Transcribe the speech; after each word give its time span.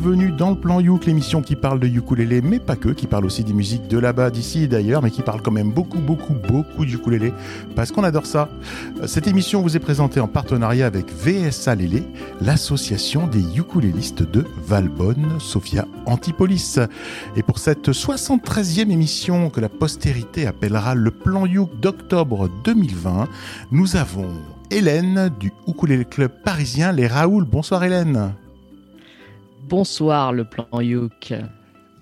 bienvenue 0.00 0.30
dans 0.30 0.50
le 0.50 0.56
plan 0.56 0.78
Youk, 0.78 1.06
l'émission 1.06 1.42
qui 1.42 1.56
parle 1.56 1.80
de 1.80 1.88
ukulélé, 1.88 2.40
mais 2.40 2.60
pas 2.60 2.76
que, 2.76 2.90
qui 2.90 3.08
parle 3.08 3.24
aussi 3.24 3.42
des 3.42 3.52
musiques 3.52 3.88
de 3.88 3.98
là-bas, 3.98 4.30
d'ici 4.30 4.62
et 4.62 4.68
d'ailleurs, 4.68 5.02
mais 5.02 5.10
qui 5.10 5.22
parle 5.22 5.42
quand 5.42 5.50
même 5.50 5.72
beaucoup, 5.72 5.98
beaucoup, 5.98 6.34
beaucoup 6.34 6.84
de 6.84 6.90
ukulélé, 6.92 7.32
parce 7.74 7.90
qu'on 7.90 8.04
adore 8.04 8.26
ça. 8.26 8.48
Cette 9.06 9.26
émission 9.26 9.60
vous 9.60 9.76
est 9.76 9.80
présentée 9.80 10.20
en 10.20 10.28
partenariat 10.28 10.86
avec 10.86 11.06
VSA 11.12 11.74
Lélé, 11.74 12.04
l'association 12.40 13.26
des 13.26 13.58
ukulélistes 13.58 14.22
de 14.22 14.44
Valbonne, 14.64 15.40
Sophia 15.40 15.84
Antipolis. 16.06 16.78
Et 17.34 17.42
pour 17.42 17.58
cette 17.58 17.88
73e 17.88 18.90
émission 18.90 19.50
que 19.50 19.60
la 19.60 19.68
postérité 19.68 20.46
appellera 20.46 20.94
le 20.94 21.10
plan 21.10 21.44
Youk 21.44 21.70
d'octobre 21.80 22.48
2020, 22.62 23.26
nous 23.72 23.96
avons 23.96 24.28
Hélène 24.70 25.30
du 25.40 25.52
Ukulélé 25.66 26.04
Club 26.04 26.30
parisien 26.44 26.92
Les 26.92 27.08
Raoul. 27.08 27.44
Bonsoir 27.44 27.82
Hélène. 27.82 28.32
Bonsoir 29.68 30.32
le 30.32 30.44
plan 30.44 30.80
Youk. 30.80 31.34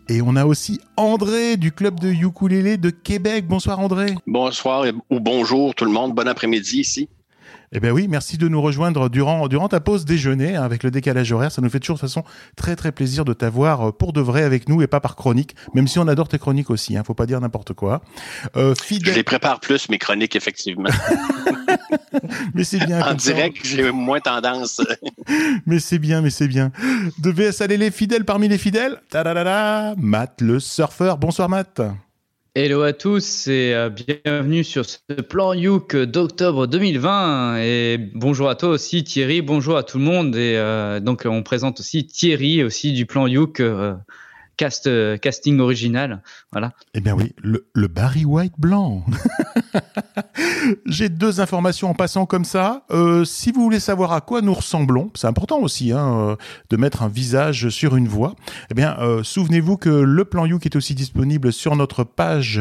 Et 0.09 0.23
on 0.23 0.37
a 0.37 0.47
aussi 0.47 0.79
André 0.97 1.56
du 1.56 1.73
club 1.73 1.98
de 1.98 2.11
ukulélé 2.11 2.77
de 2.77 2.91
Québec. 2.91 3.48
Bonsoir 3.48 3.80
André. 3.80 4.15
Bonsoir 4.25 4.84
ou 5.11 5.19
bonjour 5.19 5.75
tout 5.75 5.84
le 5.84 5.91
monde. 5.91 6.15
Bon 6.15 6.29
après-midi 6.29 6.79
ici. 6.79 7.09
Eh 7.73 7.80
bien 7.80 7.91
oui, 7.91 8.06
merci 8.09 8.38
de 8.38 8.48
nous 8.48 8.62
rejoindre 8.62 9.09
durant, 9.09 9.48
durant 9.48 9.69
ta 9.69 9.80
pause 9.80 10.05
déjeuner 10.05 10.56
hein, 10.56 10.62
avec 10.62 10.83
le 10.83 10.91
décalage 10.91 11.33
horaire. 11.33 11.51
Ça 11.51 11.62
nous 11.62 11.69
fait 11.69 11.80
toujours 11.80 11.97
de 11.97 12.01
façon 12.01 12.25
très 12.56 12.77
très 12.77 12.92
plaisir 12.92 13.25
de 13.25 13.33
t'avoir 13.33 13.89
euh, 13.89 13.92
pour 13.92 14.12
de 14.12 14.20
vrai 14.20 14.42
avec 14.42 14.69
nous 14.69 14.83
et 14.83 14.87
pas 14.87 15.01
par 15.01 15.16
chronique, 15.16 15.56
même 15.75 15.89
si 15.89 15.98
on 15.98 16.06
adore 16.09 16.29
tes 16.29 16.39
chroniques 16.39 16.70
aussi, 16.70 16.97
hein, 16.97 17.02
faut 17.05 17.15
pas 17.15 17.27
dire 17.27 17.41
n'importe 17.41 17.73
quoi. 17.73 18.02
Euh, 18.56 18.75
Je 19.05 19.12
les 19.12 19.23
prépare 19.23 19.61
plus, 19.61 19.89
mes 19.89 19.98
chroniques, 19.98 20.37
effectivement. 20.37 20.91
mais 22.55 22.64
c'est 22.64 22.84
bien. 22.84 23.03
en 23.03 23.14
direct, 23.14 23.58
j'ai 23.64 23.91
moins 23.91 24.20
tendance. 24.20 24.80
mais 25.67 25.80
c'est 25.80 25.98
bien, 25.98 26.23
mais 26.23 26.30
c'est 26.30 26.48
bien. 26.48 26.70
De 27.19 27.30
VS 27.30 27.67
les 27.69 27.91
fidèles 27.91 28.25
parmi 28.25 28.48
les 28.48 28.58
fidèles. 28.58 29.01
Matt 29.98 30.41
le 30.41 30.61
surfeur. 30.61 31.19
Bonsoir 31.19 31.48
Matt. 31.48 31.80
Hello 32.58 32.80
à 32.80 32.94
tous 32.94 33.48
et 33.48 33.74
euh, 33.74 33.90
bienvenue 33.90 34.64
sur 34.64 34.86
ce 34.86 34.96
plan 35.20 35.52
Youk 35.52 35.94
d'octobre 35.94 36.66
2020 36.66 37.58
et 37.58 37.98
bonjour 38.14 38.48
à 38.48 38.54
toi 38.54 38.70
aussi 38.70 39.04
Thierry, 39.04 39.42
bonjour 39.42 39.76
à 39.76 39.82
tout 39.82 39.98
le 39.98 40.04
monde. 40.04 40.34
Et 40.36 40.56
euh, 40.56 40.98
donc 40.98 41.24
on 41.27 41.42
présente 41.42 41.80
aussi 41.80 42.06
Thierry 42.06 42.64
aussi 42.64 42.94
du 42.94 43.04
plan 43.04 43.27
Youk 43.27 43.60
euh, 43.60 43.92
cast, 44.56 44.88
casting 45.20 45.60
original. 45.60 46.22
Voilà. 46.52 46.72
Eh 46.94 47.00
bien 47.00 47.14
oui, 47.14 47.34
le, 47.42 47.89
Barry 47.89 48.25
White 48.25 48.55
blanc. 48.56 49.05
J'ai 50.86 51.08
deux 51.08 51.41
informations 51.41 51.91
en 51.91 51.94
passant 51.94 52.25
comme 52.25 52.44
ça. 52.44 52.84
Euh, 52.91 53.25
si 53.25 53.50
vous 53.50 53.62
voulez 53.62 53.80
savoir 53.80 54.12
à 54.12 54.20
quoi 54.20 54.42
nous 54.42 54.55
ressemblons, 54.55 55.11
c'est 55.14 55.27
important 55.27 55.58
aussi 55.58 55.92
hein, 55.92 56.19
euh, 56.19 56.36
de 56.70 56.77
mettre 56.77 57.02
un 57.02 57.08
visage 57.08 57.69
sur 57.69 57.97
une 57.97 58.06
voix. 58.06 58.36
Eh 58.70 58.74
bien, 58.74 58.97
euh, 59.00 59.24
souvenez-vous 59.24 59.77
que 59.77 59.91
le 59.91 60.24
plan 60.24 60.47
You 60.47 60.58
est 60.64 60.77
aussi 60.77 60.94
disponible 60.94 61.52
sur 61.52 61.74
notre 61.74 62.05
page 62.05 62.61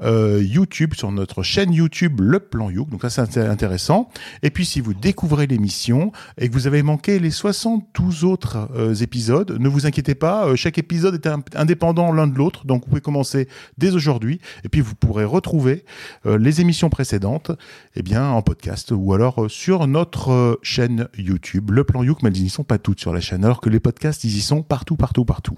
YouTube, 0.00 0.94
sur 0.94 1.12
notre 1.12 1.42
chaîne 1.42 1.72
YouTube 1.72 2.20
Le 2.20 2.40
Plan 2.40 2.68
You. 2.68 2.86
Donc 2.90 3.02
ça, 3.02 3.26
c'est 3.30 3.46
intéressant. 3.46 4.08
Et 4.42 4.50
puis, 4.50 4.66
si 4.66 4.80
vous 4.80 4.92
découvrez 4.92 5.46
l'émission 5.46 6.12
et 6.36 6.48
que 6.48 6.52
vous 6.52 6.66
avez 6.66 6.82
manqué 6.82 7.18
les 7.18 7.30
72 7.30 8.24
autres 8.24 8.68
épisodes, 9.02 9.56
ne 9.58 9.68
vous 9.68 9.86
inquiétez 9.86 10.14
pas. 10.14 10.54
chaque 10.56 10.78
épisode 10.78 11.14
est 11.14 11.56
indépendant 11.56 12.12
l'un 12.12 12.26
de 12.26 12.36
l'autre, 12.36 12.66
donc 12.66 12.82
vous 12.82 12.88
pouvez 12.88 13.00
commencer 13.00 13.29
dès 13.78 13.94
aujourd'hui. 13.94 14.40
Et 14.64 14.68
puis, 14.68 14.80
vous 14.80 14.94
pourrez 14.94 15.24
retrouver 15.24 15.84
les 16.24 16.60
émissions 16.60 16.90
précédentes 16.90 17.50
eh 17.96 18.02
bien, 18.02 18.30
en 18.30 18.42
podcast 18.42 18.92
ou 18.92 19.12
alors 19.12 19.44
euh, 19.44 19.48
sur 19.48 19.86
notre 19.86 20.30
euh, 20.30 20.58
chaîne 20.62 21.08
YouTube, 21.16 21.70
Le 21.70 21.84
Plan 21.84 22.02
Youk, 22.02 22.22
mais 22.22 22.30
elles 22.30 22.42
n'y 22.42 22.50
sont 22.50 22.64
pas 22.64 22.78
toutes 22.78 23.00
sur 23.00 23.12
la 23.12 23.20
chaîne, 23.20 23.44
alors 23.44 23.60
que 23.60 23.68
les 23.68 23.80
podcasts, 23.80 24.24
ils 24.24 24.36
y 24.36 24.40
sont 24.40 24.62
partout, 24.62 24.96
partout, 24.96 25.24
partout. 25.24 25.56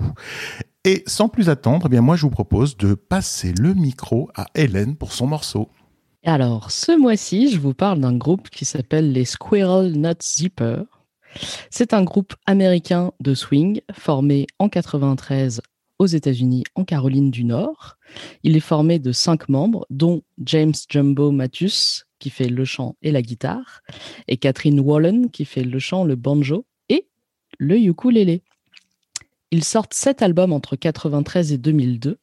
Et 0.84 1.03
sans 1.06 1.28
plus 1.28 1.49
attendre, 1.49 1.87
eh 1.87 1.88
bien, 1.88 2.00
moi, 2.00 2.16
je 2.16 2.22
vous 2.22 2.31
propose 2.31 2.77
de 2.77 2.94
passer 2.94 3.53
le 3.53 3.75
micro 3.75 4.31
à 4.34 4.47
Hélène 4.54 4.97
pour 4.97 5.12
son 5.12 5.27
morceau. 5.27 5.69
Alors, 6.25 6.71
ce 6.71 6.97
mois-ci, 6.97 7.50
je 7.50 7.59
vous 7.59 7.75
parle 7.75 8.00
d'un 8.00 8.16
groupe 8.16 8.49
qui 8.49 8.65
s'appelle 8.65 9.12
les 9.12 9.25
Squirrel 9.25 9.93
Nut 9.93 10.22
Zipper. 10.22 10.83
C'est 11.71 11.94
un 11.94 12.04
groupe 12.04 12.34
américain 12.47 13.12
de 13.21 13.34
swing 13.34 13.81
formé 13.93 14.47
en 14.59 14.69
93 14.69 15.62
aux 16.03 16.07
États-Unis, 16.07 16.65
en 16.75 16.85
Caroline 16.85 17.31
du 17.31 17.45
Nord. 17.45 17.97
Il 18.43 18.57
est 18.57 18.61
formé 18.61 18.99
de 18.99 19.13
cinq 19.13 19.49
membres, 19.49 19.87
dont 19.89 20.23
James 20.39 20.75
Jumbo 20.89 21.31
Matthews, 21.31 22.03
qui 22.19 22.29
fait 22.29 22.49
le 22.49 22.65
chant 22.65 22.97
et 23.03 23.13
la 23.13 23.23
guitare, 23.23 23.83
et 24.27 24.37
Catherine 24.37 24.81
Wallen, 24.81 25.31
qui 25.31 25.45
fait 25.45 25.63
le 25.63 25.79
chant, 25.79 26.05
le 26.05 26.17
banjo 26.17 26.67
et 26.89 27.07
le 27.59 27.79
ukulélé. 27.79 28.43
Ils 29.53 29.65
sortent 29.65 29.95
sept 29.95 30.23
albums 30.23 30.53
entre 30.53 30.75
93 30.75 31.53
et 31.53 31.59
2002, 31.59 32.19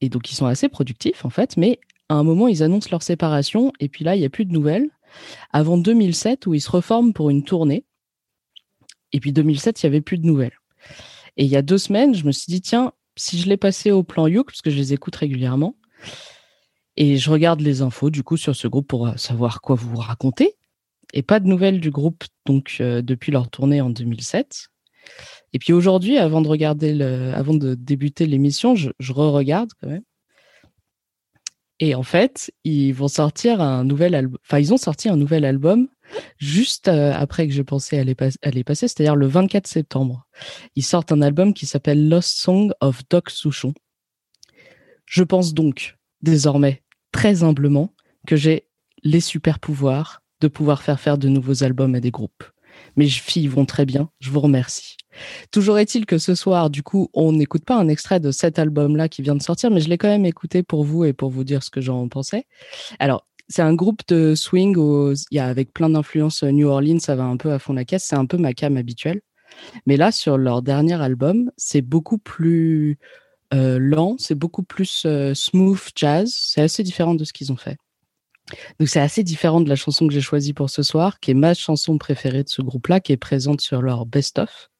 et 0.00 0.08
donc 0.08 0.32
ils 0.32 0.34
sont 0.34 0.46
assez 0.46 0.68
productifs 0.68 1.24
en 1.24 1.30
fait, 1.30 1.56
mais 1.56 1.78
à 2.08 2.14
un 2.14 2.24
moment 2.24 2.48
ils 2.48 2.62
annoncent 2.64 2.88
leur 2.90 3.02
séparation, 3.02 3.72
et 3.78 3.88
puis 3.88 4.04
là 4.04 4.16
il 4.16 4.20
n'y 4.20 4.26
a 4.26 4.30
plus 4.30 4.46
de 4.46 4.52
nouvelles, 4.52 4.90
avant 5.52 5.78
2007 5.78 6.46
où 6.46 6.54
ils 6.54 6.60
se 6.60 6.70
reforment 6.70 7.12
pour 7.12 7.30
une 7.30 7.44
tournée, 7.44 7.84
et 9.12 9.20
puis 9.20 9.32
2007 9.32 9.82
il 9.82 9.86
n'y 9.86 9.94
avait 9.94 10.00
plus 10.00 10.18
de 10.18 10.26
nouvelles. 10.26 10.58
Et 11.36 11.44
il 11.44 11.50
y 11.50 11.56
a 11.56 11.62
deux 11.62 11.78
semaines, 11.78 12.14
je 12.14 12.24
me 12.24 12.32
suis 12.32 12.50
dit, 12.50 12.60
tiens, 12.60 12.92
si 13.16 13.40
je 13.40 13.48
l'ai 13.48 13.56
passé 13.56 13.90
au 13.90 14.02
plan 14.02 14.26
Youk, 14.26 14.46
parce 14.46 14.62
que 14.62 14.70
je 14.70 14.76
les 14.76 14.92
écoute 14.92 15.16
régulièrement, 15.16 15.76
et 16.96 17.16
je 17.16 17.30
regarde 17.30 17.60
les 17.60 17.82
infos 17.82 18.10
du 18.10 18.22
coup 18.22 18.36
sur 18.36 18.54
ce 18.54 18.68
groupe 18.68 18.86
pour 18.86 19.08
euh, 19.08 19.16
savoir 19.16 19.60
quoi 19.60 19.74
vous 19.74 19.96
racontez. 19.96 20.54
Et 21.12 21.22
pas 21.22 21.40
de 21.40 21.46
nouvelles 21.46 21.80
du 21.80 21.90
groupe 21.90 22.24
donc 22.46 22.76
euh, 22.80 23.02
depuis 23.02 23.32
leur 23.32 23.48
tournée 23.48 23.80
en 23.80 23.90
2007. 23.90 24.68
Et 25.52 25.58
puis 25.58 25.72
aujourd'hui, 25.72 26.18
avant 26.18 26.40
de 26.40 26.48
regarder 26.48 26.94
le, 26.94 27.32
avant 27.34 27.54
de 27.54 27.74
débuter 27.74 28.26
l'émission, 28.26 28.74
je, 28.74 28.90
je 28.98 29.12
re-regarde 29.12 29.70
quand 29.80 29.88
même. 29.88 30.02
Et 31.80 31.94
en 31.94 32.02
fait, 32.02 32.52
ils 32.64 32.92
vont 32.92 33.08
sortir 33.08 33.60
un 33.60 33.84
nouvel 33.84 34.14
album. 34.14 34.38
Enfin, 34.44 34.58
ils 34.58 34.72
ont 34.72 34.76
sorti 34.76 35.08
un 35.08 35.16
nouvel 35.16 35.44
album 35.44 35.88
juste 36.38 36.88
euh, 36.88 37.12
après 37.14 37.46
que 37.46 37.52
j'ai 37.52 37.64
pensé 37.64 37.98
à 37.98 38.04
les, 38.04 38.14
passer, 38.14 38.88
c'est-à-dire 38.88 39.16
le 39.16 39.26
24 39.26 39.66
septembre. 39.66 40.26
Ils 40.76 40.84
sortent 40.84 41.12
un 41.12 41.22
album 41.22 41.54
qui 41.54 41.66
s'appelle 41.66 42.08
Lost 42.08 42.36
Song 42.38 42.72
of 42.80 43.02
Doc 43.08 43.30
Souchon. 43.30 43.74
Je 45.06 45.22
pense 45.22 45.54
donc, 45.54 45.96
désormais, 46.22 46.82
très 47.12 47.42
humblement, 47.42 47.94
que 48.26 48.36
j'ai 48.36 48.68
les 49.02 49.20
super 49.20 49.58
pouvoirs 49.58 50.22
de 50.40 50.48
pouvoir 50.48 50.82
faire 50.82 51.00
faire 51.00 51.18
de 51.18 51.28
nouveaux 51.28 51.62
albums 51.62 51.94
à 51.94 52.00
des 52.00 52.10
groupes. 52.10 52.44
Mes 52.96 53.08
filles 53.08 53.48
vont 53.48 53.66
très 53.66 53.86
bien, 53.86 54.10
je 54.20 54.30
vous 54.30 54.40
remercie. 54.40 54.96
Toujours 55.52 55.78
est-il 55.78 56.06
que 56.06 56.18
ce 56.18 56.34
soir, 56.34 56.70
du 56.70 56.82
coup, 56.82 57.08
on 57.14 57.32
n'écoute 57.32 57.64
pas 57.64 57.76
un 57.76 57.88
extrait 57.88 58.20
de 58.20 58.30
cet 58.30 58.58
album-là 58.58 59.08
qui 59.08 59.22
vient 59.22 59.36
de 59.36 59.42
sortir, 59.42 59.70
mais 59.70 59.80
je 59.80 59.88
l'ai 59.88 59.98
quand 59.98 60.08
même 60.08 60.26
écouté 60.26 60.62
pour 60.62 60.84
vous 60.84 61.04
et 61.04 61.12
pour 61.12 61.30
vous 61.30 61.44
dire 61.44 61.62
ce 61.62 61.70
que 61.70 61.80
j'en 61.80 62.08
pensais. 62.08 62.46
Alors, 62.98 63.26
c'est 63.48 63.62
un 63.62 63.74
groupe 63.74 64.00
de 64.08 64.34
swing 64.34 64.76
y 65.30 65.38
a 65.38 65.46
avec 65.46 65.72
plein 65.72 65.90
d'influences 65.90 66.42
euh, 66.42 66.50
New 66.50 66.68
Orleans, 66.68 66.98
ça 66.98 67.14
va 67.14 67.24
un 67.24 67.36
peu 67.36 67.52
à 67.52 67.58
fond 67.58 67.74
la 67.74 67.84
caisse, 67.84 68.04
c'est 68.04 68.16
un 68.16 68.26
peu 68.26 68.38
ma 68.38 68.54
cam 68.54 68.76
habituelle. 68.76 69.20
Mais 69.86 69.96
là, 69.96 70.10
sur 70.12 70.36
leur 70.38 70.62
dernier 70.62 71.00
album, 71.00 71.50
c'est 71.56 71.82
beaucoup 71.82 72.18
plus 72.18 72.98
euh, 73.52 73.78
lent, 73.78 74.16
c'est 74.18 74.34
beaucoup 74.34 74.62
plus 74.62 75.04
euh, 75.06 75.34
smooth 75.34 75.90
jazz, 75.94 76.34
c'est 76.34 76.62
assez 76.62 76.82
différent 76.82 77.14
de 77.14 77.24
ce 77.24 77.32
qu'ils 77.32 77.52
ont 77.52 77.56
fait. 77.56 77.76
Donc 78.78 78.88
c'est 78.88 79.00
assez 79.00 79.22
différent 79.22 79.60
de 79.60 79.68
la 79.68 79.76
chanson 79.76 80.06
que 80.06 80.12
j'ai 80.12 80.20
choisie 80.20 80.52
pour 80.52 80.70
ce 80.70 80.82
soir, 80.82 81.20
qui 81.20 81.30
est 81.30 81.34
ma 81.34 81.54
chanson 81.54 81.96
préférée 81.98 82.42
de 82.42 82.48
ce 82.48 82.62
groupe-là, 82.62 83.00
qui 83.00 83.12
est 83.12 83.16
présente 83.16 83.60
sur 83.60 83.80
leur 83.80 84.06
best-of, 84.06 84.70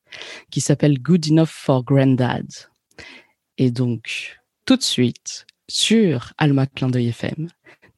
qui 0.51 0.61
s'appelle 0.61 1.01
Good 1.01 1.31
Enough 1.31 1.47
for 1.47 1.85
Granddad. 1.85 2.47
Et 3.57 3.71
donc, 3.71 4.41
tout 4.67 4.77
de 4.77 4.83
suite, 4.83 5.47
sur 5.69 6.33
Alma 6.39 6.67
Clin 6.67 6.89
d'œil 6.89 7.09
FM, 7.09 7.49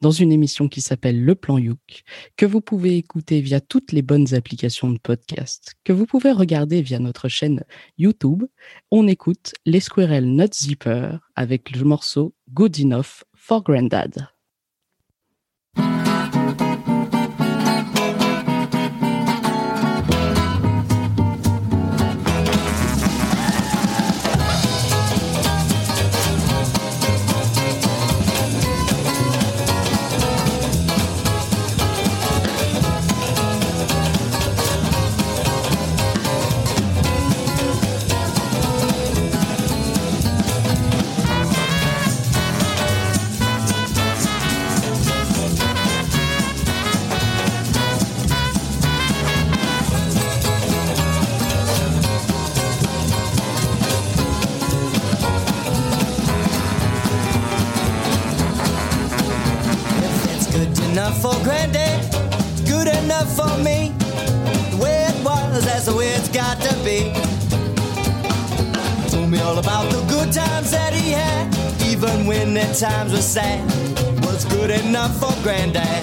dans 0.01 0.11
une 0.11 0.33
émission 0.33 0.69
qui 0.69 0.81
s'appelle 0.81 1.25
Le 1.25 1.35
Plan 1.35 1.59
Youk, 1.59 2.05
que 2.37 2.47
vous 2.47 2.61
pouvez 2.61 2.97
écouter 2.97 3.41
via 3.41 3.61
toutes 3.61 3.93
les 3.93 4.03
bonnes 4.03 4.35
applications 4.35 4.91
de 4.91 4.99
podcast, 4.99 5.75
que 5.85 5.93
vous 5.93 6.07
pouvez 6.07 6.33
regarder 6.33 6.83
via 6.83 6.99
notre 6.99 7.29
chaîne 7.29 7.65
YouTube. 7.99 8.45
On 8.91 9.09
écoute 9.09 9.55
les 9.65 9.81
Squirrel 9.81 10.27
Nut 10.27 10.55
Zipper 10.55 11.19
avec 11.35 11.71
le 11.77 11.85
morceau 11.85 12.35
Good 12.53 12.81
Enough 12.81 13.25
for 13.35 13.63
Granddad. 13.63 14.36
That's 65.67 65.87
the 65.87 65.97
way 65.97 66.09
it's 66.15 66.29
got 66.29 66.61
to 66.63 66.73
be. 66.87 67.11
Told 69.11 69.29
me 69.29 69.41
all 69.41 69.59
about 69.59 69.91
the 69.91 70.01
good 70.07 70.33
times 70.33 70.71
that 70.71 70.95
he 70.95 71.11
had, 71.11 71.51
even 71.85 72.27
when 72.27 72.55
the 72.55 72.67
times 72.79 73.13
were 73.13 73.27
sad. 73.37 73.61
Was 74.23 74.45
good 74.45 74.71
enough 74.71 75.19
for 75.19 75.35
granddad. 75.43 76.03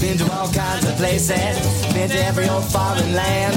Been 0.00 0.16
to 0.18 0.26
all 0.32 0.48
kinds 0.52 0.88
of 0.88 0.96
places, 0.96 1.60
been 1.92 2.08
to 2.08 2.24
every 2.24 2.48
old 2.48 2.64
foreign 2.64 3.12
land. 3.14 3.54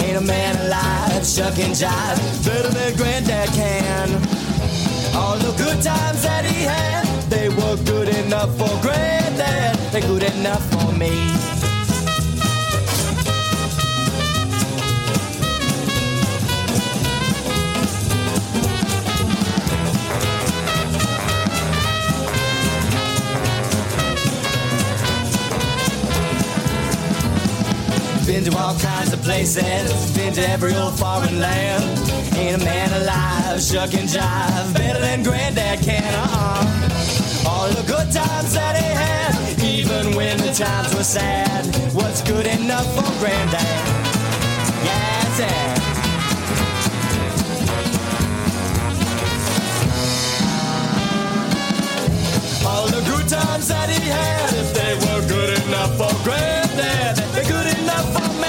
Ain't 0.00 0.16
a 0.16 0.20
man 0.20 0.56
alive, 0.66 1.24
shuck 1.24 1.58
and 1.58 1.74
jive, 1.76 2.18
better 2.44 2.68
than 2.68 2.96
granddad 2.96 3.48
can. 3.50 4.08
All 5.14 5.36
the 5.36 5.52
good 5.62 5.80
times 5.82 6.22
that 6.22 6.44
he 6.44 6.64
had, 6.64 7.04
they 7.28 7.48
were 7.48 7.76
good 7.84 8.08
enough 8.08 8.50
for 8.56 8.72
granddad, 8.82 9.76
they're 9.92 10.08
good 10.08 10.22
enough 10.22 10.64
for 10.72 10.90
me. 10.92 11.63
Been 28.34 28.50
to 28.50 28.58
all 28.58 28.76
kinds 28.80 29.12
of 29.12 29.22
places, 29.22 30.10
been 30.16 30.32
to 30.32 30.40
every 30.50 30.74
old 30.74 30.98
foreign 30.98 31.38
land. 31.38 31.84
Ain't 32.36 32.60
a 32.60 32.64
man 32.64 32.92
alive, 33.00 33.62
shuck 33.62 33.94
and 33.94 34.08
jive, 34.08 34.74
better 34.74 34.98
than 34.98 35.22
granddad 35.22 35.78
can, 35.84 36.02
uh-uh. 36.02 37.48
All 37.48 37.68
the 37.68 37.84
good 37.86 38.10
times 38.10 38.52
that 38.54 38.74
he 38.74 38.90
had, 38.90 39.62
even 39.62 40.16
when 40.16 40.36
the 40.38 40.52
times 40.52 40.92
were 40.96 41.04
sad, 41.04 41.64
what's 41.94 42.22
good 42.22 42.48
enough 42.48 42.92
for 42.96 43.20
granddad? 43.20 43.62
Yeah. 44.84 45.73
All 52.66 52.86
the 52.86 53.02
good 53.10 53.28
times 53.28 53.68
that 53.68 53.88
he 53.90 54.00
had, 54.08 54.54
if 54.54 54.72
they 54.72 54.94
were 55.04 55.22
good 55.28 55.58
enough 55.66 55.96
for 55.98 56.12
granddad, 56.24 57.16
they're 57.32 57.44
good 57.44 57.78
enough 57.78 58.12
for 58.12 58.28
me. 58.40 58.48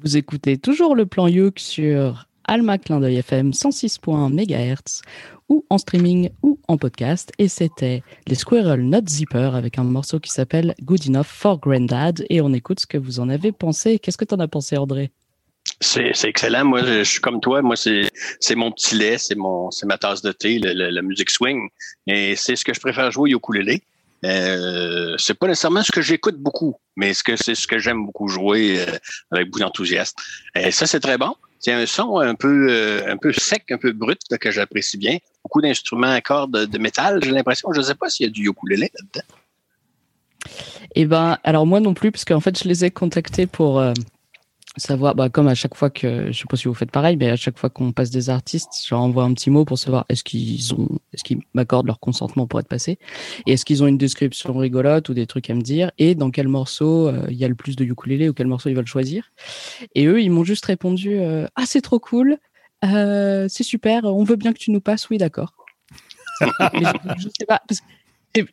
Vous 0.00 0.16
écoutez 0.16 0.56
toujours 0.56 0.94
le 0.94 1.04
plan 1.06 1.26
Youk 1.26 1.58
sur 1.58 2.28
Alma 2.44 2.78
Clin 2.78 3.00
d'œil 3.00 3.16
FM 3.16 3.50
106.1 3.50 4.32
MHz 4.32 5.02
ou 5.48 5.64
en 5.70 5.78
streaming 5.78 6.30
ou 6.42 6.58
en 6.68 6.76
podcast. 6.76 7.32
Et 7.38 7.48
c'était 7.48 8.02
les 8.26 8.34
Squirrel 8.34 8.82
Not 8.82 9.06
Zipper 9.08 9.50
avec 9.54 9.78
un 9.78 9.84
morceau 9.84 10.20
qui 10.20 10.30
s'appelle 10.30 10.74
Good 10.82 11.08
Enough 11.08 11.24
for 11.24 11.58
Granddad. 11.58 12.24
Et 12.30 12.40
on 12.40 12.52
écoute 12.52 12.80
ce 12.80 12.86
que 12.86 12.98
vous 12.98 13.20
en 13.20 13.28
avez 13.28 13.52
pensé. 13.52 13.98
Qu'est-ce 13.98 14.18
que 14.18 14.24
t'en 14.24 14.40
as 14.40 14.48
pensé, 14.48 14.76
André? 14.76 15.10
C'est 15.80 16.12
excellent. 16.24 16.64
Moi, 16.64 16.82
je, 16.84 17.04
suis 17.04 17.20
comme 17.20 17.40
toi. 17.40 17.60
Moi, 17.62 17.76
c'est 17.76 18.54
mon 18.54 18.72
petit 18.72 18.94
lait, 18.94 19.18
c'est 19.18 19.34
mon 19.34 19.70
c'est 19.70 19.86
ma 19.86 19.98
tasse 19.98 20.22
de 20.22 20.32
thé, 20.32 20.58
la 20.58 21.02
musique 21.02 21.30
swing. 21.30 21.68
Et 22.06 22.36
c'est 22.36 22.56
ce 22.56 22.64
que 22.64 22.72
je 22.72 22.80
préfère 22.80 23.10
jouer 23.10 23.34
au 23.34 23.38
ukulélé. 23.38 23.82
Euh, 24.24 25.14
c'est 25.18 25.34
pas 25.34 25.46
nécessairement 25.46 25.82
ce 25.82 25.92
que 25.92 26.00
j'écoute 26.00 26.36
beaucoup, 26.36 26.76
mais 26.96 27.12
ce 27.14 27.22
que 27.22 27.36
c'est 27.36 27.54
ce 27.54 27.66
que 27.66 27.78
j'aime 27.78 28.06
beaucoup 28.06 28.28
jouer 28.28 28.80
euh, 28.80 28.98
avec 29.30 29.48
beaucoup 29.48 29.60
d'enthousiasme. 29.60 30.16
Et 30.54 30.70
ça, 30.70 30.86
c'est 30.86 31.00
très 31.00 31.18
bon. 31.18 31.34
C'est 31.58 31.72
un 31.72 31.86
son 31.86 32.18
un 32.18 32.34
peu 32.34 32.68
euh, 32.70 33.10
un 33.10 33.16
peu 33.16 33.32
sec, 33.32 33.64
un 33.70 33.78
peu 33.78 33.92
brut 33.92 34.20
que 34.40 34.50
j'apprécie 34.50 34.98
bien. 34.98 35.18
Beaucoup 35.42 35.60
d'instruments 35.60 36.10
à 36.10 36.20
cordes 36.20 36.66
de 36.66 36.78
métal, 36.78 37.22
j'ai 37.22 37.30
l'impression. 37.30 37.72
Je 37.72 37.80
sais 37.80 37.94
pas 37.94 38.08
s'il 38.08 38.26
y 38.26 38.28
a 38.28 38.32
du 38.32 38.48
ukulélé 38.48 38.90
là-dedans. 38.94 39.34
Eh 40.94 41.06
ben, 41.06 41.38
alors 41.44 41.66
moi 41.66 41.80
non 41.80 41.94
plus, 41.94 42.12
parce 42.12 42.24
qu'en 42.24 42.40
fait, 42.40 42.62
je 42.62 42.68
les 42.68 42.84
ai 42.84 42.90
contactés 42.90 43.46
pour 43.46 43.80
euh, 43.80 43.92
savoir, 44.76 45.14
bah, 45.14 45.28
comme 45.28 45.48
à 45.48 45.54
chaque 45.54 45.74
fois 45.74 45.90
que, 45.90 46.30
je 46.30 46.38
sais 46.38 46.44
pas 46.48 46.56
si 46.56 46.68
vous 46.68 46.74
faites 46.74 46.90
pareil, 46.90 47.16
mais 47.16 47.30
à 47.30 47.36
chaque 47.36 47.58
fois 47.58 47.70
qu'on 47.70 47.92
passe 47.92 48.10
des 48.10 48.30
artistes, 48.30 48.72
je 48.86 48.94
leur 48.94 49.02
envoie 49.02 49.24
un 49.24 49.32
petit 49.34 49.50
mot 49.50 49.64
pour 49.64 49.78
savoir 49.78 50.04
est-ce 50.08 50.24
qu'ils 50.24 50.74
ont, 50.74 50.88
est-ce 51.12 51.24
qu'ils 51.24 51.40
m'accordent 51.54 51.86
leur 51.86 52.00
consentement 52.00 52.46
pour 52.46 52.60
être 52.60 52.68
passé, 52.68 52.98
et 53.46 53.52
est-ce 53.52 53.64
qu'ils 53.64 53.82
ont 53.82 53.86
une 53.86 53.98
description 53.98 54.56
rigolote 54.56 55.08
ou 55.08 55.14
des 55.14 55.26
trucs 55.26 55.48
à 55.50 55.54
me 55.54 55.62
dire, 55.62 55.90
et 55.98 56.14
dans 56.14 56.30
quel 56.30 56.48
morceau 56.48 57.08
euh, 57.08 57.26
il 57.30 57.36
y 57.36 57.44
a 57.44 57.48
le 57.48 57.54
plus 57.54 57.76
de 57.76 57.84
ukulélé 57.84 58.28
ou 58.28 58.34
quel 58.34 58.46
morceau 58.46 58.68
ils 58.68 58.76
veulent 58.76 58.86
choisir. 58.86 59.32
Et 59.94 60.06
eux, 60.06 60.20
ils 60.22 60.30
m'ont 60.30 60.44
juste 60.44 60.66
répondu 60.66 61.18
euh, 61.18 61.46
ah 61.56 61.64
c'est 61.66 61.80
trop 61.80 61.98
cool, 61.98 62.38
euh, 62.84 63.46
c'est 63.48 63.64
super, 63.64 64.04
on 64.04 64.24
veut 64.24 64.36
bien 64.36 64.52
que 64.52 64.58
tu 64.58 64.70
nous 64.70 64.80
passes, 64.80 65.08
oui 65.10 65.18
d'accord. 65.18 65.52
Je, 66.40 66.44
je 67.16 67.28
sais 67.38 67.46
pas 67.46 67.62
parce 67.66 67.80
que 67.80 67.86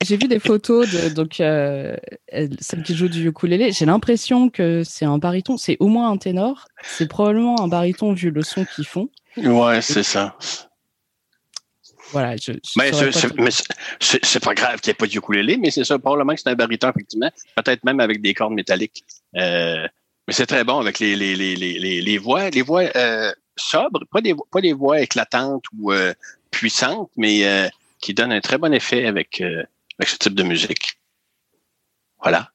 j'ai- 0.03 0.17
vu 0.17 0.27
des 0.27 0.39
photos 0.39 0.89
de 0.91 1.09
donc 1.09 1.39
euh, 1.39 1.95
elle- 2.27 2.55
celle 2.59 2.83
qui 2.83 2.95
joue 2.95 3.07
du 3.09 3.27
ukulélé. 3.27 3.71
J'ai 3.71 3.85
l'impression 3.85 4.49
que 4.49 4.83
c'est 4.83 5.05
un 5.05 5.17
baryton. 5.17 5.57
C'est 5.57 5.77
au 5.79 5.87
moins 5.87 6.09
un 6.11 6.17
ténor. 6.17 6.65
C'est 6.83 7.07
probablement 7.07 7.59
un 7.61 7.67
baryton 7.67 8.13
vu 8.13 8.29
le 8.31 8.41
son 8.43 8.65
qu'ils 8.65 8.85
font. 8.85 9.09
Ouais, 9.37 9.81
c'est 9.81 10.03
ça. 10.03 10.35
Voilà. 12.11 12.35
Je, 12.37 12.51
je 12.53 12.59
Mais 12.77 12.91
c'est- 13.99 14.39
pas 14.43 14.53
grave 14.53 14.79
qu'il 14.81 14.89
n'y 14.89 14.91
ait 14.91 14.95
pas 14.95 15.07
de 15.07 15.17
ukulélé, 15.17 15.57
mais 15.57 15.71
c'est 15.71 15.83
ça, 15.83 15.97
probablement 15.97 16.35
que 16.35 16.41
c'est 16.41 16.49
un 16.49 16.55
baryton, 16.55 16.89
effectivement. 16.91 17.31
Peut-être 17.55 17.83
même 17.83 17.99
avec 17.99 18.21
des 18.21 18.33
cordes 18.33 18.53
métalliques. 18.53 19.03
Euh, 19.35 19.87
mais 20.27 20.33
c'est 20.33 20.45
très 20.45 20.63
bon 20.63 20.79
avec 20.79 20.99
les, 20.99 21.15
les, 21.15 21.35
les, 21.35 21.55
les, 21.55 22.01
les, 22.01 22.17
voix, 22.17 22.49
les 22.49 22.61
voix 22.61 22.83
euh, 22.95 23.31
sobres, 23.55 24.01
pas 24.11 24.21
des, 24.21 24.35
pas 24.51 24.61
des 24.61 24.73
voix 24.73 25.01
éclatantes 25.01 25.63
ou 25.77 25.91
euh, 25.91 26.13
puissantes, 26.51 27.09
mais 27.17 27.69
qui 27.99 28.13
donnent 28.13 28.31
un 28.33 28.41
très 28.41 28.57
bon 28.57 28.73
effet 28.73 29.05
avec, 29.07 29.41
avec 29.99 30.09
ce 30.09 30.17
type 30.17 30.35
de 30.35 30.43
musique. 30.43 30.99
Voilà. 32.21 32.49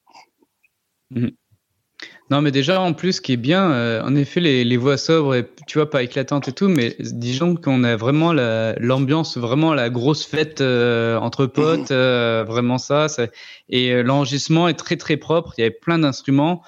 Non, 2.30 2.42
mais 2.42 2.50
déjà, 2.50 2.80
en 2.80 2.92
plus, 2.92 3.14
ce 3.14 3.21
qui 3.21 3.33
est 3.33 3.38
bien, 3.38 3.71
euh, 3.71 4.02
en 4.02 4.14
effet, 4.14 4.40
les, 4.40 4.62
les 4.64 4.76
voix 4.76 4.99
sobres, 4.99 5.35
et, 5.35 5.49
tu 5.66 5.78
vois, 5.78 5.88
pas 5.88 6.02
éclatantes 6.02 6.49
et 6.49 6.52
tout, 6.52 6.68
mais 6.68 6.95
disons 7.00 7.57
qu'on 7.57 7.85
a 7.85 7.97
vraiment 7.97 8.33
la- 8.35 8.75
l'ambiance, 8.78 9.38
vraiment 9.38 9.73
la 9.73 9.88
grosse 9.88 10.26
fête 10.26 10.61
euh, 10.61 11.16
entre 11.18 11.47
potes, 11.47 11.90
euh, 11.90 12.45
vraiment 12.47 12.76
ça. 12.78 13.09
ça- 13.09 13.28
et 13.71 14.02
l'enregistrement 14.02 14.68
est 14.68 14.75
très, 14.75 14.97
très 14.97 15.16
propre. 15.16 15.54
Il 15.57 15.62
y 15.62 15.64
avait 15.64 15.71
plein 15.75 15.99
d'instruments 15.99 16.62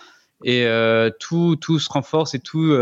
et 0.45 0.67
tout, 1.21 1.57
tout 1.57 1.79
se 1.79 1.91
renforce 1.91 2.35
et 2.35 2.41
tout 2.41 2.75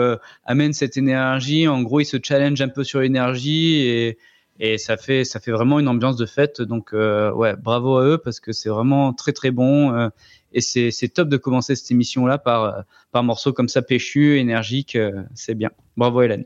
amène 0.44 0.72
cette 0.72 0.96
énergie. 0.96 1.66
En 1.66 1.82
gros, 1.82 1.98
ils 1.98 2.04
se 2.04 2.16
challenge 2.22 2.60
un 2.60 2.68
peu 2.68 2.84
sur 2.84 3.00
l'énergie 3.00 3.80
et, 3.80 4.18
et 4.60 4.78
ça 4.78 4.96
fait, 4.96 5.24
ça 5.24 5.40
fait 5.40 5.52
vraiment 5.52 5.78
une 5.78 5.88
ambiance 5.88 6.16
de 6.16 6.26
fête. 6.26 6.60
Donc, 6.60 6.92
euh, 6.92 7.32
ouais, 7.32 7.54
bravo 7.56 7.96
à 7.98 8.04
eux 8.04 8.18
parce 8.18 8.40
que 8.40 8.52
c'est 8.52 8.68
vraiment 8.68 9.12
très, 9.12 9.32
très 9.32 9.50
bon. 9.50 9.92
euh, 9.94 10.08
et 10.52 10.60
c'est 10.62 10.90
c'est 10.90 11.08
top 11.08 11.28
de 11.28 11.36
commencer 11.36 11.76
cette 11.76 11.90
émission-là 11.90 12.38
par, 12.38 12.64
euh, 12.64 12.80
par 13.12 13.22
morceau 13.22 13.52
comme 13.52 13.68
ça, 13.68 13.82
péchu, 13.82 14.38
énergique. 14.38 14.96
euh, 14.96 15.22
c'est 15.34 15.54
bien. 15.54 15.70
Bravo, 15.96 16.22
Hélène. 16.22 16.44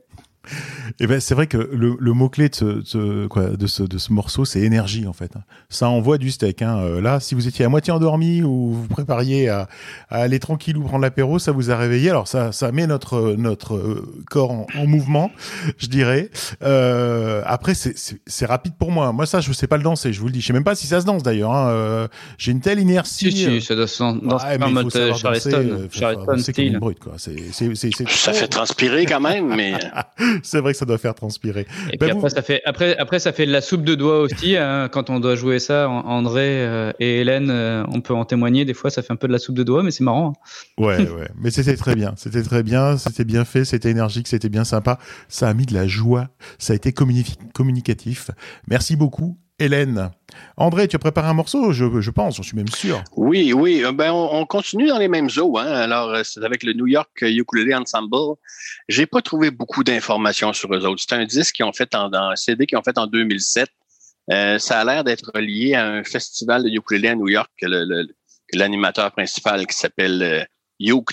Et 1.01 1.07
ben 1.07 1.21
c'est 1.21 1.35
vrai 1.35 1.47
que 1.47 1.57
le, 1.57 1.97
le 1.99 2.13
mot 2.13 2.29
clé 2.29 2.49
de 2.49 2.55
ce, 2.55 2.83
ce- 2.85 3.27
quoi, 3.27 3.49
de 3.51 3.67
ce 3.67 3.83
de 3.83 3.99
ce 3.99 4.13
morceau, 4.13 4.45
c'est 4.45 4.61
énergie 4.61 5.07
en 5.07 5.13
fait. 5.13 5.33
Ça 5.69 5.89
envoie 5.89 6.19
du 6.19 6.31
steak. 6.31 6.63
Hein. 6.63 6.79
Euh, 6.79 7.01
Là, 7.01 7.21
si 7.21 7.35
vous 7.35 7.49
étiez 7.49 7.65
à 7.65 7.69
moitié 7.69 7.93
endormi 7.93 8.43
ou 8.43 8.73
vous 8.73 8.87
prépariez 8.89 9.49
à, 9.49 9.69
à 10.11 10.19
aller 10.23 10.39
tranquille 10.39 10.77
ou 10.77 10.83
prendre 10.85 11.03
l'apéro, 11.03 11.39
ça 11.39 11.53
vous 11.53 11.71
a 11.71 11.77
réveillé. 11.77 12.11
Alors 12.11 12.29
ça 12.29 12.53
ça 12.53 12.71
met 12.73 12.87
notre 12.87 13.35
notre 13.39 13.75
euh, 13.77 14.15
corps 14.31 14.51
en, 14.51 14.67
en 14.77 14.87
mouvement, 14.87 15.31
je 15.79 15.87
dirais. 15.87 16.31
Euh, 16.63 17.43
après 17.47 17.75
c'est 17.75 17.97
c'est 17.97 18.21
c'est 18.27 18.47
rapide 18.47 18.75
pour 18.79 18.91
moi. 18.91 19.13
Moi 19.13 19.27
ça 19.27 19.41
je 19.41 19.53
sais 19.53 19.67
pas 19.67 19.77
le 19.77 19.83
danser. 19.83 20.13
Je 20.13 20.21
vous 20.21 20.27
le 20.27 20.33
dis. 20.33 20.41
Je 20.41 20.47
sais 20.49 20.53
même 20.53 20.65
pas 20.65 20.75
si 20.75 20.87
ça 20.87 21.01
se 21.01 21.07
danse 21.07 21.23
d'ailleurs. 21.23 21.53
Hein. 21.53 21.69
Euh, 21.71 22.09
J'ai 22.39 22.53
une 22.53 22.61
telle 22.61 22.79
inertie. 22.81 23.31
Si, 23.33 23.33
si, 23.33 23.61
ça 23.63 23.75
doit 23.75 23.87
se 23.87 24.03
dans 24.03 24.13
ouais, 24.39 24.59
mais 24.59 24.65
en 24.65 24.69
il 24.69 24.75
faut 24.75 24.83
mode 24.83 24.91
savoir 24.93 25.19
Charleston, 25.19 25.89
danser, 25.93 26.27
danser 26.27 26.53
quoi. 27.01 27.13
C'est 27.17 27.37
c'est 27.53 27.75
c'est 27.75 27.91
c'est 27.97 28.09
Ça 28.09 28.33
fait 28.33 28.49
transpirer 28.49 29.07
quand 29.07 29.21
même, 29.21 29.55
mais 29.55 29.75
c'est 30.43 30.61
vrai 30.61 30.73
que 30.73 30.79
ça 30.79 30.85
doit 30.85 30.99
faire 30.99 31.15
transpirer. 31.15 31.67
Et 31.93 31.97
Ben, 31.97 32.07
puis 32.07 32.11
vous- 32.13 32.19
après, 32.19 32.31
ça 32.31 32.43
fait, 32.43 32.63
après, 32.65 32.97
après, 32.97 33.19
ça 33.19 33.33
fait 33.33 33.47
de 33.47 33.53
la 33.53 33.61
soupe 33.61 33.85
de 33.85 33.95
doigts 33.95 34.21
aussi. 34.21 34.57
hein, 34.57 34.89
quand 34.91 35.11
on 35.11 35.21
doit 35.21 35.35
jouer 35.35 35.59
ça, 35.59 35.89
An- 35.89 36.05
André 36.07 36.43
euh, 36.67 36.93
et 37.01 37.21
Hélène, 37.21 37.51
euh, 37.51 37.85
on 37.93 38.01
peut 38.01 38.15
en 38.15 38.25
témoigner. 38.25 38.65
Des 38.65 38.75
fois, 38.75 38.91
ça 38.91 39.03
fait 39.03 39.13
un 39.13 39.17
peu 39.17 39.27
de 39.29 39.33
la 39.33 39.39
soupe 39.39 39.55
de 39.57 39.63
doigts, 39.63 39.83
mais 39.83 39.91
c'est 39.91 40.05
marrant. 40.05 40.33
hein. 40.79 40.83
Ouais, 40.83 40.97
ouais. 41.11 41.29
Mais 41.41 41.51
c'était 41.51 41.77
très 41.77 41.95
bien. 41.95 42.15
C'était 42.17 42.43
très 42.43 42.63
bien. 42.63 42.97
C'était 42.99 43.25
bien 43.25 43.45
fait. 43.45 43.65
C'était 43.65 43.91
énergique. 43.91 44.29
C'était 44.29 44.49
bien 44.49 44.65
sympa. 44.65 44.99
Ça 45.29 45.49
a 45.49 45.55
mis 45.55 45.67
de 45.67 45.75
la 45.75 45.87
joie. 45.87 46.29
Ça 46.59 46.73
a 46.73 46.77
été 46.77 46.91
communi- 46.93 47.37
communicatif. 47.55 48.31
Merci 48.69 48.97
beaucoup, 48.97 49.39
Hélène. 49.59 50.11
André, 50.57 50.89
tu 50.89 50.97
as 50.97 50.99
préparé 50.99 51.29
un 51.29 51.35
morceau, 51.35 51.73
je, 51.73 52.01
je 52.01 52.11
pense. 52.11 52.37
J'en 52.37 52.43
suis 52.43 52.57
même 52.57 52.69
sûr. 52.69 53.03
Oui, 53.17 53.53
oui. 53.53 53.85
euh, 53.85 53.93
Ben, 53.93 54.11
on, 54.13 54.35
on 54.35 54.47
continue 54.47 54.89
dans 54.89 54.99
les 54.99 55.09
mêmes 55.09 55.29
eaux. 55.39 55.59
Hein. 55.59 55.67
Alors, 55.67 56.11
euh, 56.11 56.23
c'est 56.25 56.43
avec 56.45 56.63
le 56.63 56.73
New 56.73 56.87
York 56.87 57.11
Ukulele 57.21 57.75
Ensemble. 57.75 58.37
J'ai 58.89 59.07
pas 59.07 59.23
trouvé 59.23 59.51
beaucoup 59.51 59.85
d'informations 59.85 60.53
sur 60.53 60.75
eux 60.75 60.85
autres. 60.87 61.05
C'est 61.07 61.15
un 61.15 61.25
disque 61.25 61.57
qu'ils 61.57 61.65
ont 61.65 61.73
fait 61.73 61.95
en, 61.95 62.13
un 62.13 62.35
CD 62.37 62.67
qu'ils 62.67 62.79
ont 62.79 62.83
fait 62.83 62.99
en 62.99 63.07
2007. 63.07 63.69
Euh, 64.31 64.59
ça 64.59 64.81
a 64.81 64.85
l'air 64.85 65.05
d'être 65.05 65.33
lié 65.39 65.75
à 65.75 65.87
un 65.87 66.05
festival 66.05 66.63
de 66.65 66.69
ukulélé 66.69 67.09
à 67.09 67.15
New 67.15 67.29
York 67.29 67.51
que 67.61 67.67
l'animateur 68.55 69.11
principal 69.13 69.67
qui 69.67 69.77
s'appelle 69.77 70.23
euh, 70.23 70.45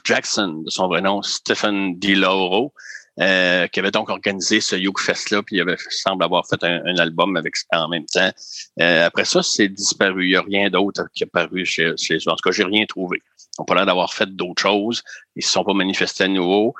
Jackson, 0.03 0.63
de 0.65 0.69
son 0.69 0.87
vrai 0.87 1.01
nom, 1.01 1.21
Stephen 1.21 1.97
DiLauro, 1.99 2.73
euh, 3.21 3.67
qui 3.67 3.79
avait 3.79 3.91
donc 3.91 4.09
organisé 4.09 4.61
ce 4.61 4.75
Hugh 4.75 4.97
Fest-là, 4.97 5.43
puis 5.43 5.57
il 5.57 5.61
avait, 5.61 5.77
semble 5.89 6.23
avoir 6.23 6.47
fait 6.47 6.63
un, 6.63 6.97
album 6.97 7.35
avec 7.37 7.55
en 7.71 7.89
même 7.89 8.05
temps. 8.05 8.31
Euh, 8.81 9.05
après 9.05 9.25
ça, 9.25 9.43
c'est 9.43 9.67
disparu. 9.67 10.25
Il 10.25 10.29
n'y 10.29 10.35
a 10.35 10.41
rien 10.41 10.69
d'autre 10.69 11.03
qui 11.13 11.23
est 11.23 11.27
paru 11.27 11.65
chez, 11.65 11.93
chez 11.97 12.17
eux. 12.17 12.29
En 12.29 12.35
tout 12.35 12.49
cas, 12.49 12.51
j'ai 12.51 12.63
rien 12.63 12.85
trouvé. 12.85 13.21
On 13.57 13.65
pas 13.65 13.75
l'air 13.75 13.85
d'avoir 13.85 14.13
fait 14.13 14.33
d'autres 14.33 14.61
choses. 14.61 15.03
Ils 15.35 15.43
se 15.43 15.51
sont 15.51 15.65
pas 15.65 15.73
manifestés 15.73 16.23
à 16.23 16.27
nouveau. 16.29 16.73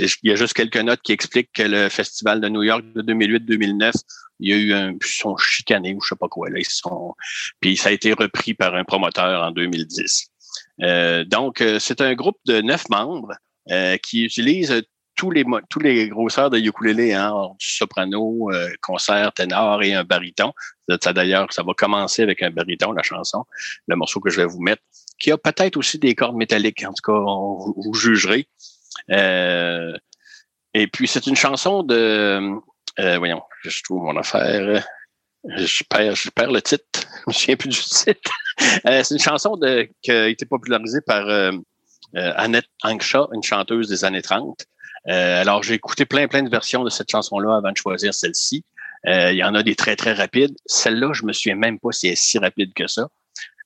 Il 0.00 0.30
y 0.30 0.30
a 0.30 0.36
juste 0.36 0.54
quelques 0.54 0.76
notes 0.76 1.02
qui 1.02 1.12
expliquent 1.12 1.52
que 1.52 1.62
le 1.62 1.88
festival 1.88 2.40
de 2.40 2.48
New 2.48 2.62
York 2.62 2.84
de 2.94 3.02
2008-2009, 3.02 3.92
il 4.38 4.50
y 4.50 4.52
a 4.52 4.56
eu 4.56 4.72
un, 4.72 4.92
ils 4.92 5.06
sont 5.06 5.36
chicanés 5.36 5.94
ou 5.94 6.00
je 6.00 6.10
sais 6.10 6.16
pas 6.16 6.28
quoi. 6.28 6.48
Là, 6.50 6.60
ils 6.60 6.64
sont, 6.64 7.14
puis 7.58 7.76
ça 7.76 7.88
a 7.88 7.92
été 7.92 8.12
repris 8.12 8.54
par 8.54 8.74
un 8.74 8.84
promoteur 8.84 9.42
en 9.42 9.50
2010. 9.50 10.30
Euh, 10.82 11.24
donc, 11.24 11.60
euh, 11.60 11.78
c'est 11.78 12.00
un 12.00 12.14
groupe 12.14 12.38
de 12.46 12.60
neuf 12.60 12.88
membres 12.88 13.34
euh, 13.70 13.96
qui 13.98 14.24
utilise 14.24 14.82
tous 15.20 15.30
les 15.30 15.44
tous 15.68 15.80
les 15.80 16.08
grosseurs 16.08 16.48
de 16.48 16.58
ukulélé, 16.58 17.12
hein, 17.12 17.34
du 17.58 17.68
soprano, 17.68 18.50
euh, 18.54 18.70
concert, 18.80 19.30
ténor 19.34 19.82
et 19.82 19.92
un 19.92 20.02
baryton. 20.02 20.54
Ça 21.02 21.12
d'ailleurs, 21.12 21.52
ça 21.52 21.62
va 21.62 21.74
commencer 21.74 22.22
avec 22.22 22.42
un 22.42 22.50
baryton, 22.50 22.92
la 22.92 23.02
chanson, 23.02 23.44
le 23.86 23.96
morceau 23.96 24.18
que 24.20 24.30
je 24.30 24.40
vais 24.40 24.46
vous 24.46 24.62
mettre, 24.62 24.82
qui 25.18 25.30
a 25.30 25.36
peut-être 25.36 25.76
aussi 25.76 25.98
des 25.98 26.14
cordes 26.14 26.36
métalliques. 26.36 26.82
En 26.86 26.94
tout 26.94 27.02
cas, 27.04 27.18
vous, 27.18 27.92
jugerez. 27.92 28.48
Euh, 29.10 29.92
et 30.72 30.86
puis 30.86 31.06
c'est 31.06 31.26
une 31.26 31.36
chanson 31.36 31.82
de, 31.82 32.40
euh, 32.98 33.18
voyons, 33.18 33.42
je 33.62 33.82
trouve 33.82 34.04
mon 34.04 34.16
affaire. 34.16 34.82
Je 35.44 35.84
perds, 35.84 36.14
je 36.14 36.30
perds 36.30 36.52
le 36.52 36.62
titre. 36.62 36.84
Je 36.94 37.24
me 37.26 37.32
souviens 37.34 37.56
plus 37.56 37.68
du 37.68 37.78
titre. 37.78 38.32
c'est 38.84 39.10
une 39.10 39.18
chanson 39.18 39.60
qui 40.00 40.10
a 40.10 40.28
été 40.28 40.46
popularisée 40.46 41.02
par 41.06 41.52
Annette 42.14 42.70
Angsha, 42.82 43.28
une 43.34 43.42
chanteuse 43.42 43.86
des 43.88 44.06
années 44.06 44.22
30. 44.22 44.66
Euh, 45.08 45.40
alors, 45.40 45.62
j'ai 45.62 45.74
écouté 45.74 46.04
plein, 46.04 46.28
plein 46.28 46.42
de 46.42 46.50
versions 46.50 46.84
de 46.84 46.90
cette 46.90 47.10
chanson-là 47.10 47.56
avant 47.56 47.72
de 47.72 47.76
choisir 47.76 48.14
celle-ci. 48.14 48.64
Euh, 49.06 49.32
il 49.32 49.38
y 49.38 49.44
en 49.44 49.54
a 49.54 49.62
des 49.62 49.74
très, 49.74 49.96
très 49.96 50.12
rapides. 50.12 50.54
Celle-là, 50.66 51.12
je 51.12 51.24
me 51.24 51.32
souviens 51.32 51.56
même 51.56 51.78
pas 51.78 51.92
si 51.92 52.06
elle 52.06 52.12
est 52.12 52.16
si 52.16 52.38
rapide 52.38 52.72
que 52.74 52.86
ça. 52.86 53.08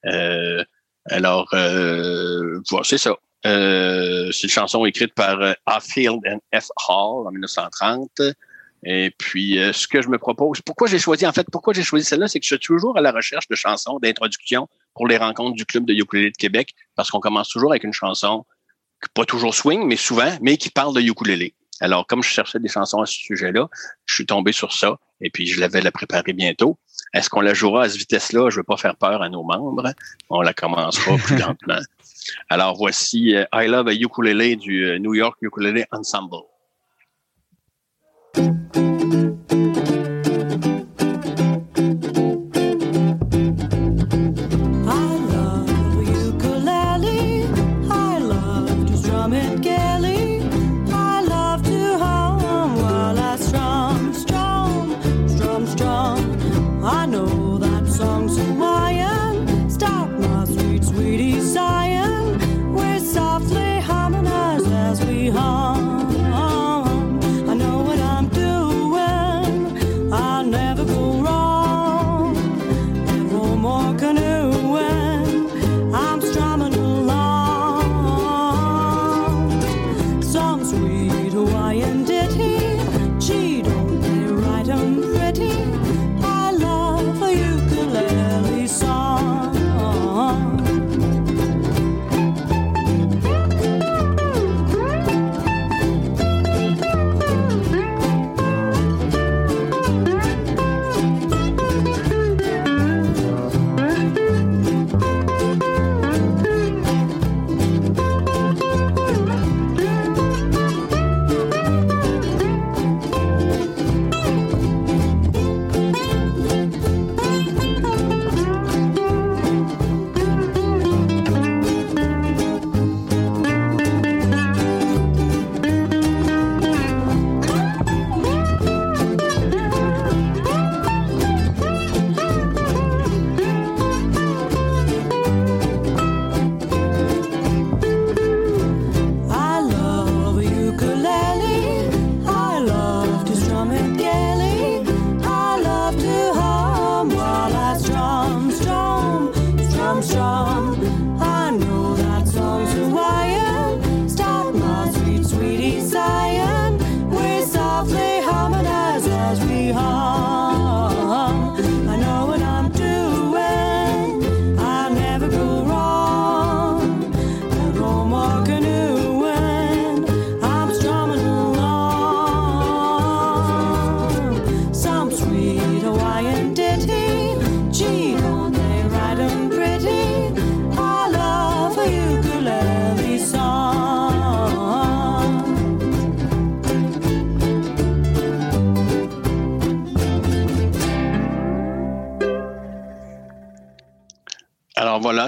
Euh, 0.07 0.63
alors, 1.07 1.49
voilà, 1.51 2.85
c'est 2.85 2.99
ça. 2.99 3.17
c'est 3.43 4.43
une 4.43 4.49
chanson 4.49 4.85
écrite 4.87 5.15
par 5.15 5.57
Field 5.83 6.21
and 6.27 6.39
F. 6.59 6.69
Hall 6.89 7.27
en 7.27 7.31
1930. 7.31 8.23
Et 8.87 9.11
puis, 9.19 9.59
ce 9.73 9.89
que 9.89 10.03
je 10.03 10.09
me 10.09 10.19
propose, 10.19 10.61
pourquoi 10.61 10.89
j'ai 10.89 10.99
choisi, 10.99 11.27
en 11.27 11.33
fait, 11.33 11.47
pourquoi 11.51 11.73
j'ai 11.73 11.83
choisi 11.83 12.05
celle-là, 12.05 12.29
c'est 12.29 12.39
que 12.39 12.47
je 12.47 12.55
suis 12.55 12.59
toujours 12.65 12.97
à 12.97 13.01
la 13.01 13.13
recherche 13.13 13.49
de 13.49 13.55
chansons 13.55 13.99
d'introduction 13.99 14.69
pour 14.95 15.09
les 15.09 15.17
rencontres 15.17 15.57
du 15.57 15.67
Club 15.67 15.85
de 15.85 15.95
ukulélé 15.95 16.31
de 16.31 16.37
Québec, 16.37 16.75
parce 16.95 17.11
qu'on 17.11 17.21
commence 17.21 17.49
toujours 17.49 17.73
avec 17.73 17.83
une 17.83 17.93
chanson 17.93 18.45
pas 19.09 19.25
toujours 19.25 19.55
swing, 19.55 19.87
mais 19.87 19.97
souvent, 19.97 20.31
mais 20.41 20.57
qui 20.57 20.71
parle 20.71 20.95
de 20.95 21.01
ukulélé. 21.01 21.55
Alors, 21.81 22.07
comme 22.07 22.23
je 22.23 22.29
cherchais 22.29 22.61
des 22.61 22.69
chansons 22.69 23.01
à 23.03 23.07
ce 23.07 23.15
sujet-là, 23.15 23.69
je 24.07 24.15
suis 24.15 24.27
tombé 24.27 24.53
sur 24.53 24.73
ça 24.73 24.97
et 25.21 25.31
puis 25.31 25.47
je 25.47 25.61
l'avais 25.61 25.81
la 25.81 25.91
préparée 25.91 26.33
bientôt. 26.33 26.79
Est-ce 27.13 27.29
qu'on 27.29 27.41
la 27.41 27.55
jouera 27.55 27.85
à 27.85 27.89
cette 27.89 27.99
vitesse-là? 27.99 28.51
Je 28.51 28.57
veux 28.57 28.65
pas 28.65 28.77
faire 28.77 28.97
peur 28.97 29.23
à 29.23 29.29
nos 29.29 29.43
membres. 29.43 29.93
On 30.31 30.41
la 30.41 30.55
commencera 30.55 31.17
plus 31.25 31.37
lentement. 31.37 31.81
Alors, 32.49 32.77
voici 32.77 33.35
euh, 33.35 33.45
I 33.53 33.67
Love 33.67 33.89
a 33.89 33.95
Ukulele 33.95 34.57
du 34.57 34.87
euh, 34.87 34.99
New 34.99 35.15
York 35.15 35.37
Ukulele 35.43 35.87
Ensemble. 35.93 36.45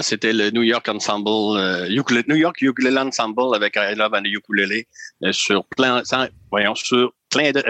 C'était 0.01 0.33
le 0.33 0.51
New 0.51 0.63
York 0.63 0.87
Ensemble, 0.89 1.57
euh, 1.57 1.89
New 2.27 2.35
York 2.35 2.61
Ukulele 2.61 2.97
Ensemble 2.97 3.55
avec 3.55 3.75
I 3.75 3.95
Love 3.95 4.13
and 4.13 4.23
the 4.23 4.27
Ukulele 4.27 4.83
euh, 5.23 5.31
sur 5.31 5.65
plein, 5.65 6.03
voyons, 6.51 6.75
sur 6.75 7.13
plein 7.29 7.51
de, 7.51 7.63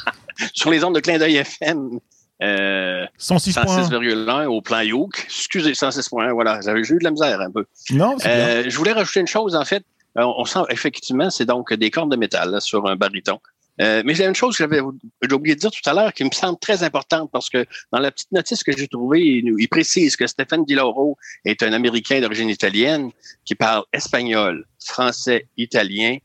sur 0.54 0.70
les 0.70 0.84
ondes 0.84 0.94
de 0.94 1.00
clin 1.00 1.18
d'œil 1.18 1.36
FM. 1.36 1.98
Euh, 2.42 3.06
106.1 3.18 4.46
au 4.46 4.60
plan 4.60 4.80
Youk. 4.80 5.24
Excusez, 5.26 5.72
106.1, 5.72 6.32
voilà. 6.32 6.60
J'avais 6.60 6.80
eu 6.80 6.98
de 6.98 7.04
la 7.04 7.10
misère 7.10 7.40
un 7.40 7.50
peu. 7.50 7.64
Non, 7.90 8.16
euh, 8.26 8.64
Je 8.66 8.76
voulais 8.76 8.92
rajouter 8.92 9.20
une 9.20 9.26
chose, 9.26 9.54
en 9.54 9.64
fait. 9.64 9.84
On, 10.16 10.44
sent 10.44 10.60
effectivement, 10.68 11.28
c'est 11.28 11.44
donc 11.44 11.72
des 11.72 11.90
cordes 11.90 12.10
de 12.10 12.16
métal 12.16 12.60
sur 12.60 12.86
un 12.86 12.94
baryton. 12.94 13.40
Euh, 13.80 14.02
mais 14.04 14.14
j'ai 14.14 14.24
une 14.24 14.34
chose 14.34 14.56
que 14.56 14.62
j'avais 14.62 14.80
j'ai 15.22 15.34
oublié 15.34 15.56
de 15.56 15.60
dire 15.60 15.70
tout 15.70 15.90
à 15.90 15.94
l'heure 15.94 16.12
qui 16.12 16.22
me 16.22 16.30
semble 16.30 16.58
très 16.60 16.84
importante 16.84 17.30
parce 17.32 17.50
que 17.50 17.66
dans 17.92 17.98
la 17.98 18.12
petite 18.12 18.30
notice 18.30 18.62
que 18.62 18.70
j'ai 18.76 18.86
trouvée, 18.86 19.20
il, 19.20 19.52
il, 19.58 19.68
précise 19.68 20.14
que 20.14 20.26
Stéphane 20.28 20.64
Di 20.64 20.74
Lauro 20.74 21.16
est 21.44 21.60
un 21.62 21.72
Américain 21.72 22.20
d'origine 22.20 22.48
italienne 22.48 23.10
qui 23.44 23.56
parle 23.56 23.82
espagnol, 23.92 24.64
français, 24.78 25.48
italien 25.56 26.18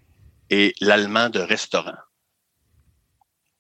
et 0.52 0.76
l'allemand 0.80 1.30
de 1.30 1.40
restaurant. 1.40 1.98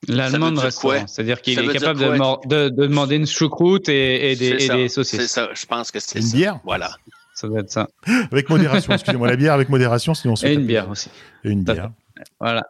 L'allemand 0.07 0.51
de 0.51 0.59
restaurant, 0.59 1.07
c'est-à-dire 1.07 1.41
qu'il 1.41 1.59
est 1.59 1.73
capable 1.73 1.99
de, 1.99 2.47
de, 2.47 2.69
de, 2.69 2.85
demander 2.85 3.15
une 3.15 3.27
choucroute 3.27 3.89
et, 3.89 4.31
et 4.31 4.35
des, 4.35 4.65
et 4.65 4.69
des 4.69 4.89
saucisses. 4.89 5.19
C'est 5.19 5.27
ça, 5.27 5.49
je 5.53 5.65
pense 5.65 5.91
que 5.91 5.99
c'est 5.99 6.19
Une 6.19 6.25
ça. 6.25 6.37
bière 6.37 6.59
Voilà. 6.63 6.95
Ça 7.33 7.47
doit 7.47 7.59
être 7.61 7.71
ça. 7.71 7.89
Avec 8.31 8.49
modération, 8.49 8.93
excusez-moi, 8.93 9.27
la 9.27 9.35
bière 9.35 9.53
avec 9.53 9.69
modération, 9.69 10.13
sinon 10.13 10.33
on 10.33 10.35
se 10.35 10.45
Et 10.45 10.53
une 10.53 10.65
bière 10.65 10.89
aussi. 10.89 11.09
Et 11.43 11.49
une 11.49 11.63
bière. 11.63 11.91
Voilà. 12.39 12.63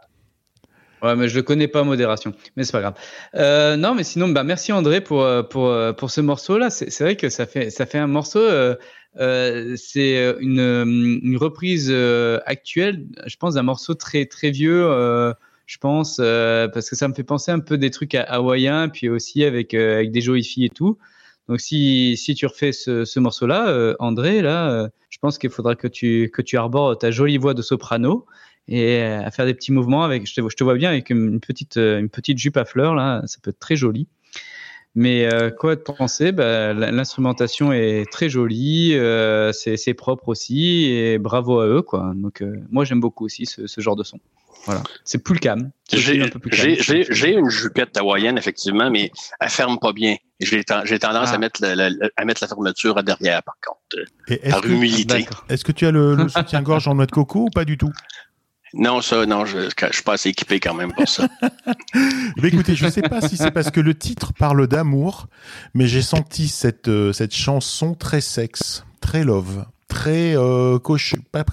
Ouais, 1.01 1.15
mais 1.15 1.29
je 1.29 1.35
le 1.37 1.43
connais 1.43 1.69
pas 1.69 1.83
modération, 1.83 2.33
mais 2.57 2.65
c'est 2.65 2.73
pas 2.73 2.81
grave. 2.81 2.95
Euh, 3.35 3.77
non, 3.77 3.95
mais 3.95 4.03
sinon, 4.03 4.27
bah 4.29 4.43
merci 4.43 4.73
André 4.73 4.99
pour 4.99 5.21
euh, 5.23 5.43
pour 5.43 5.67
euh, 5.67 5.93
pour 5.93 6.11
ce 6.11 6.19
morceau-là. 6.19 6.69
C'est 6.69 6.89
c'est 6.89 7.05
vrai 7.05 7.15
que 7.15 7.29
ça 7.29 7.45
fait 7.45 7.69
ça 7.69 7.85
fait 7.85 7.99
un 7.99 8.07
morceau. 8.07 8.39
Euh, 8.39 8.75
euh, 9.17 9.75
c'est 9.77 10.35
une 10.41 10.59
une 11.23 11.37
reprise 11.37 11.87
euh, 11.89 12.39
actuelle, 12.45 13.05
je 13.25 13.35
pense, 13.37 13.53
d'un 13.53 13.63
morceau 13.63 13.93
très 13.93 14.25
très 14.25 14.51
vieux. 14.51 14.85
Euh, 14.91 15.33
je 15.67 15.77
pense 15.77 16.17
euh, 16.19 16.67
parce 16.67 16.89
que 16.89 16.97
ça 16.97 17.07
me 17.07 17.13
fait 17.13 17.23
penser 17.23 17.51
un 17.51 17.59
peu 17.59 17.77
des 17.77 17.91
trucs 17.91 18.13
ha- 18.15 18.23
hawaïens, 18.23 18.89
puis 18.89 19.07
aussi 19.07 19.45
avec 19.45 19.73
euh, 19.73 19.95
avec 19.95 20.11
des 20.11 20.21
jolies 20.21 20.43
filles 20.43 20.65
et 20.65 20.69
tout. 20.69 20.97
Donc 21.47 21.61
si 21.61 22.17
si 22.17 22.35
tu 22.35 22.45
refais 22.45 22.71
ce, 22.73 23.05
ce 23.05 23.19
morceau-là, 23.19 23.69
euh, 23.69 23.95
André, 23.99 24.41
là, 24.41 24.69
euh, 24.71 24.87
je 25.09 25.17
pense 25.19 25.37
qu'il 25.37 25.49
faudra 25.49 25.75
que 25.75 25.87
tu 25.87 26.29
que 26.33 26.41
tu 26.41 26.57
arbores 26.57 26.97
ta 26.97 27.09
jolie 27.09 27.37
voix 27.37 27.53
de 27.53 27.61
soprano 27.61 28.25
et 28.69 29.01
à 29.01 29.29
faire 29.31 29.45
des 29.45 29.53
petits 29.53 29.71
mouvements 29.71 30.03
avec. 30.03 30.27
Je 30.27 30.33
te, 30.41 30.49
je 30.49 30.55
te 30.55 30.63
vois 30.63 30.75
bien 30.75 30.89
avec 30.89 31.09
une 31.09 31.39
petite 31.39 31.77
euh, 31.77 31.99
une 31.99 32.09
petite 32.09 32.37
jupe 32.37 32.55
à 32.57 32.65
fleurs 32.65 32.95
là, 32.95 33.21
ça 33.25 33.37
peut 33.41 33.49
être 33.49 33.59
très 33.59 33.75
joli. 33.75 34.07
Mais 34.95 35.31
euh, 35.31 35.51
quoi 35.51 35.75
de 35.75 35.81
penser? 35.81 36.31
Bah, 36.31 36.73
L'instrumentation 36.73 37.71
est 37.71 38.11
très 38.11 38.27
jolie, 38.27 38.93
euh, 38.95 39.51
c'est 39.51 39.77
c'est 39.77 39.93
propre 39.93 40.29
aussi 40.29 40.85
et 40.85 41.17
bravo 41.19 41.59
à 41.59 41.67
eux 41.67 41.81
quoi. 41.83 42.11
Donc 42.15 42.41
euh, 42.41 42.53
moi 42.71 42.85
j'aime 42.85 42.99
beaucoup 42.99 43.25
aussi 43.25 43.45
ce, 43.45 43.67
ce 43.67 43.81
genre 43.81 43.95
de 43.95 44.03
son. 44.03 44.19
Voilà, 44.65 44.83
c'est 45.05 45.23
plus 45.23 45.35
le 45.35 45.39
calme. 45.39 45.71
J'ai 45.93 46.21
un 46.21 46.27
peu 46.27 46.37
plus 46.39 46.49
calme. 46.49 46.75
j'ai- 46.77 46.81
j'ai- 46.81 47.05
j'ai 47.09 47.33
une 47.33 47.49
jupette 47.49 47.95
hawaïenne, 47.97 48.37
effectivement, 48.37 48.91
mais 48.91 49.09
elle 49.39 49.49
ferme 49.49 49.79
pas 49.79 49.93
bien. 49.93 50.15
J'ai 50.41 50.63
ten- 50.65 50.81
j'ai 50.83 50.99
tendance 50.99 51.29
Ah. 51.31 51.35
à, 51.35 51.37
mettre 51.37 51.61
la, 51.61 51.75
la- 51.75 51.89
à 52.17 52.25
mettre 52.25 52.43
la 52.43 52.47
fermeture 52.49 52.97
à 52.97 53.03
derrière, 53.03 53.41
par 53.43 53.55
contre, 53.65 54.05
Et 54.27 54.33
est-ce 54.45 54.49
par 54.51 54.61
que, 54.61 54.67
humilité. 54.67 55.19
D'accord. 55.19 55.45
est-ce 55.49 55.63
que 55.63 55.71
tu 55.71 55.85
as 55.85 55.91
le, 55.91 56.13
le 56.15 56.27
soutien-gorge 56.29 56.87
en 56.89 56.95
noix 56.95 57.05
de 57.05 57.11
coco 57.11 57.43
ou 57.45 57.49
pas 57.49 57.63
du 57.63 57.77
tout? 57.77 57.91
Non, 58.73 59.01
ça, 59.01 59.25
non, 59.25 59.45
je 59.45 59.69
je 59.69 59.93
suis 59.93 60.03
pas 60.03 60.13
assez 60.13 60.29
équipé 60.29 60.59
quand 60.59 60.73
même 60.73 60.93
pour 60.93 61.07
ça. 61.07 61.27
Bien, 61.93 62.49
écoutez, 62.51 62.75
je 62.75 62.85
ne 62.85 62.91
sais 62.91 63.01
pas 63.01 63.21
si 63.21 63.37
c'est 63.37 63.51
parce 63.51 63.71
que 63.71 63.79
le 63.79 63.95
titre 63.95 64.33
parle 64.33 64.67
d'amour, 64.67 65.27
mais 65.73 65.87
j'ai 65.87 66.01
senti 66.01 66.47
cette, 66.47 66.87
euh, 66.87 67.11
cette 67.11 67.33
chanson 67.33 67.95
très 67.95 68.21
sexe, 68.21 68.85
très 69.01 69.23
love, 69.23 69.65
très 69.89 70.37
euh, 70.37 70.79
coch 70.79 71.15
pas 71.33 71.43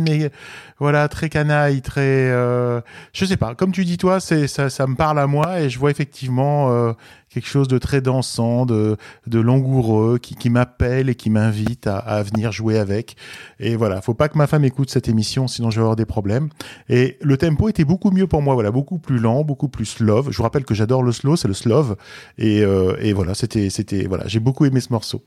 mais 0.00 0.30
voilà, 0.78 1.08
très 1.08 1.30
canaille, 1.30 1.80
très, 1.80 2.02
euh, 2.02 2.80
je 3.12 3.24
sais 3.24 3.36
pas. 3.38 3.54
Comme 3.54 3.72
tu 3.72 3.84
dis 3.84 3.96
toi, 3.96 4.20
c'est 4.20 4.48
ça, 4.48 4.68
ça 4.68 4.86
me 4.86 4.96
parle 4.96 5.18
à 5.18 5.26
moi 5.26 5.60
et 5.60 5.70
je 5.70 5.78
vois 5.78 5.90
effectivement 5.90 6.72
euh, 6.72 6.92
quelque 7.30 7.46
chose 7.46 7.68
de 7.68 7.78
très 7.78 8.00
dansant, 8.00 8.66
de, 8.66 8.96
de 9.26 9.40
langoureux, 9.40 10.18
qui, 10.18 10.34
qui 10.34 10.50
m'appelle 10.50 11.08
et 11.08 11.14
qui 11.14 11.30
m'invite 11.30 11.86
à, 11.86 11.96
à 11.96 12.22
venir 12.22 12.52
jouer 12.52 12.78
avec. 12.78 13.16
Et 13.60 13.76
voilà, 13.76 14.02
faut 14.02 14.14
pas 14.14 14.28
que 14.28 14.36
ma 14.36 14.48
femme 14.48 14.64
écoute 14.64 14.90
cette 14.90 15.08
émission, 15.08 15.46
sinon 15.46 15.70
je 15.70 15.76
vais 15.76 15.82
avoir 15.82 15.96
des 15.96 16.06
problèmes. 16.06 16.48
Et 16.88 17.16
le 17.22 17.36
tempo 17.36 17.68
était 17.68 17.84
beaucoup 17.84 18.10
mieux 18.10 18.26
pour 18.26 18.42
moi, 18.42 18.54
voilà, 18.54 18.72
beaucoup 18.72 18.98
plus 18.98 19.18
lent, 19.18 19.44
beaucoup 19.44 19.68
plus 19.68 19.86
slow. 19.86 20.24
Je 20.30 20.36
vous 20.36 20.42
rappelle 20.42 20.64
que 20.64 20.74
j'adore 20.74 21.02
le 21.04 21.12
slow, 21.12 21.36
c'est 21.36 21.48
le 21.48 21.54
slow. 21.54 21.94
Et, 22.38 22.62
euh, 22.62 22.96
et 23.00 23.12
voilà, 23.12 23.34
c'était, 23.34 23.70
c'était, 23.70 24.06
voilà, 24.06 24.26
j'ai 24.26 24.40
beaucoup 24.40 24.64
aimé 24.64 24.80
ce 24.80 24.92
morceau. 24.92 25.22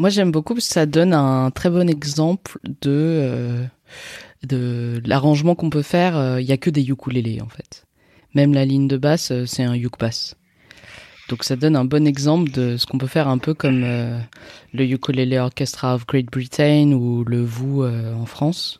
Moi, 0.00 0.08
j'aime 0.08 0.32
beaucoup 0.32 0.54
parce 0.54 0.66
que 0.66 0.72
ça 0.72 0.86
donne 0.86 1.12
un 1.12 1.50
très 1.50 1.68
bon 1.68 1.86
exemple 1.86 2.58
de, 2.64 2.88
euh, 2.88 3.66
de 4.42 4.98
l'arrangement 5.04 5.54
qu'on 5.54 5.68
peut 5.68 5.82
faire. 5.82 6.16
Euh, 6.16 6.40
Il 6.40 6.46
y 6.46 6.52
a 6.52 6.56
que 6.56 6.70
des 6.70 6.88
ukulélés, 6.88 7.42
en 7.42 7.50
fait. 7.50 7.84
Même 8.34 8.54
la 8.54 8.64
ligne 8.64 8.88
de 8.88 8.96
basse, 8.96 9.30
euh, 9.30 9.44
c'est 9.44 9.62
un 9.62 9.74
uk 9.74 9.98
bass. 9.98 10.36
Donc 11.28 11.44
ça 11.44 11.54
donne 11.54 11.76
un 11.76 11.84
bon 11.84 12.06
exemple 12.06 12.50
de 12.50 12.78
ce 12.78 12.86
qu'on 12.86 12.96
peut 12.96 13.06
faire 13.06 13.28
un 13.28 13.36
peu 13.36 13.52
comme 13.52 13.82
euh, 13.84 14.18
le 14.72 14.84
Ukulele 14.84 15.34
Orchestra 15.34 15.96
of 15.96 16.06
Great 16.06 16.32
Britain 16.32 16.92
ou 16.92 17.22
le 17.24 17.46
euh, 17.46 18.14
en 18.14 18.24
France. 18.24 18.79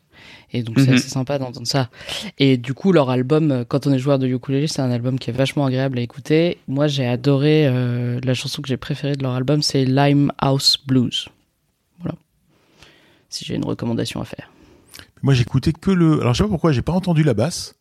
Et 0.53 0.63
donc 0.63 0.79
c'est 0.81 0.89
Mhm. 0.89 0.95
assez 0.95 1.09
sympa 1.09 1.39
d'entendre 1.39 1.67
ça. 1.67 1.91
Et 2.39 2.57
du 2.57 2.75
coup, 2.75 2.91
leur 2.93 3.09
album, 3.11 3.51
euh, 3.53 3.65
quand 3.67 3.87
on 3.87 3.93
est 3.93 3.99
joueur 3.99 4.19
de 4.19 4.27
ukulélé, 4.27 4.67
c'est 4.67 4.83
un 4.83 4.91
album 4.91 5.19
qui 5.19 5.31
est 5.31 5.33
vachement 5.33 5.65
agréable 5.65 5.99
à 5.99 6.03
écouter. 6.03 6.59
Moi, 6.67 6.89
j'ai 6.89 7.07
adoré 7.07 7.67
euh, 7.69 8.19
la 8.25 8.35
chanson 8.35 8.61
que 8.63 8.69
j'ai 8.69 8.77
préférée 8.77 9.15
de 9.15 9.23
leur 9.23 9.33
album, 9.35 9.63
c'est 9.63 9.85
Limehouse 9.85 10.79
Blues. 10.87 11.29
Voilà. 12.01 12.17
Si 13.29 13.45
j'ai 13.45 13.55
une 13.55 13.65
recommandation 13.65 14.21
à 14.21 14.25
faire. 14.25 14.51
Moi, 15.23 15.35
j'écoutais 15.35 15.73
que 15.73 15.91
le. 15.91 16.21
Alors, 16.21 16.35
je 16.35 16.39
sais 16.39 16.45
pas 16.45 16.51
pourquoi, 16.51 16.73
j'ai 16.73 16.83
pas 16.83 16.93
entendu 16.93 17.23
la 17.23 17.35
basse. 17.35 17.75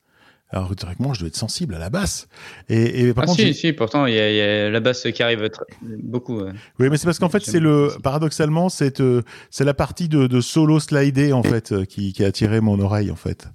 Alors, 0.51 0.73
directement, 0.73 1.13
je 1.13 1.19
dois 1.19 1.27
être 1.27 1.35
sensible 1.35 1.75
à 1.75 1.79
la 1.79 1.91
basse. 1.91 2.27
Et, 2.69 3.01
et 3.07 3.13
par 3.13 3.25
Ah 3.25 3.27
contre, 3.27 3.39
si, 3.41 3.53
si, 3.53 3.71
pourtant 3.71 4.07
il 4.07 4.15
y, 4.15 4.19
a- 4.19 4.31
il 4.31 4.35
y 4.35 4.41
a 4.41 4.69
la 4.71 4.79
basse 4.79 5.05
qui 5.13 5.21
arrive 5.21 5.47
très- 5.49 5.63
beaucoup. 6.01 6.41
oui, 6.79 6.89
mais 6.89 6.97
c'est 6.97 7.05
parce 7.05 7.19
qu'en 7.19 7.29
fait, 7.29 7.43
c'est 7.45 7.59
le. 7.59 7.89
Paradoxalement, 8.01 8.69
c'est 8.69 8.99
euh, 8.99 9.21
c'est 9.51 9.63
la 9.63 9.75
partie 9.75 10.09
de, 10.09 10.25
de 10.25 10.41
solo 10.41 10.79
slidé 10.79 11.33
en 11.33 11.43
fait 11.43 11.71
euh, 11.71 11.85
qui, 11.85 12.13
qui 12.13 12.23
a 12.23 12.27
attiré 12.27 12.61
mon 12.61 12.79
oreille 12.79 13.11
en 13.11 13.15
fait. 13.15 13.47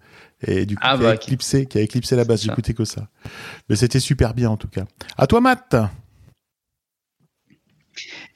Et 0.47 0.67
du 0.67 0.77
coup, 0.77 0.83
Ah 0.85 0.97
qui, 0.97 1.03
bah, 1.03 1.11
a 1.11 1.17
qui- 1.17 1.27
éclipsé, 1.31 1.67
qui 1.67 1.79
a 1.79 1.81
éclipsé 1.81 2.15
la 2.15 2.25
basse. 2.25 2.43
J'écoutais 2.43 2.75
que 2.75 2.85
ça. 2.85 3.09
Mais 3.69 3.75
c'était 3.77 3.99
super 4.01 4.33
bien 4.35 4.51
en 4.51 4.57
tout 4.57 4.69
cas. 4.69 4.85
À 5.17 5.27
toi, 5.27 5.41
Matt. 5.41 5.75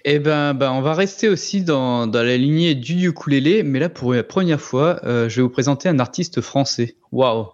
Eh 0.05 0.19
ben, 0.21 0.55
ben, 0.55 0.71
on 0.73 0.81
va 0.81 0.95
rester 0.95 1.29
aussi 1.29 1.63
dans, 1.63 2.07
dans 2.07 2.23
la 2.23 2.37
lignée 2.37 2.75
du 2.77 3.09
ukulélé, 3.09 3.63
mais 3.65 3.79
là 3.81 3.89
pour 3.89 4.15
la 4.15 4.23
première 4.23 4.61
fois, 4.61 5.01
euh, 5.05 5.29
je 5.29 5.37
vais 5.37 5.43
vous 5.43 5.49
présenter 5.51 5.89
un 5.89 5.99
artiste 5.99 6.41
français. 6.41 6.97
Waouh, 7.13 7.49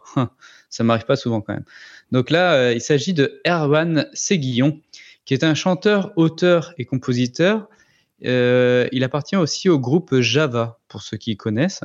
ça 0.74 0.82
m'arrive 0.82 1.04
pas 1.04 1.14
souvent 1.14 1.40
quand 1.40 1.54
même. 1.54 1.64
Donc 2.10 2.30
là, 2.30 2.54
euh, 2.54 2.72
il 2.74 2.80
s'agit 2.80 3.14
de 3.14 3.40
Erwan 3.46 4.08
Séguillon, 4.12 4.80
qui 5.24 5.32
est 5.32 5.44
un 5.44 5.54
chanteur, 5.54 6.12
auteur 6.16 6.74
et 6.78 6.84
compositeur. 6.84 7.68
Euh, 8.24 8.88
il 8.90 9.04
appartient 9.04 9.36
aussi 9.36 9.68
au 9.68 9.78
groupe 9.78 10.18
Java, 10.18 10.80
pour 10.88 11.02
ceux 11.02 11.16
qui 11.16 11.36
connaissent. 11.36 11.82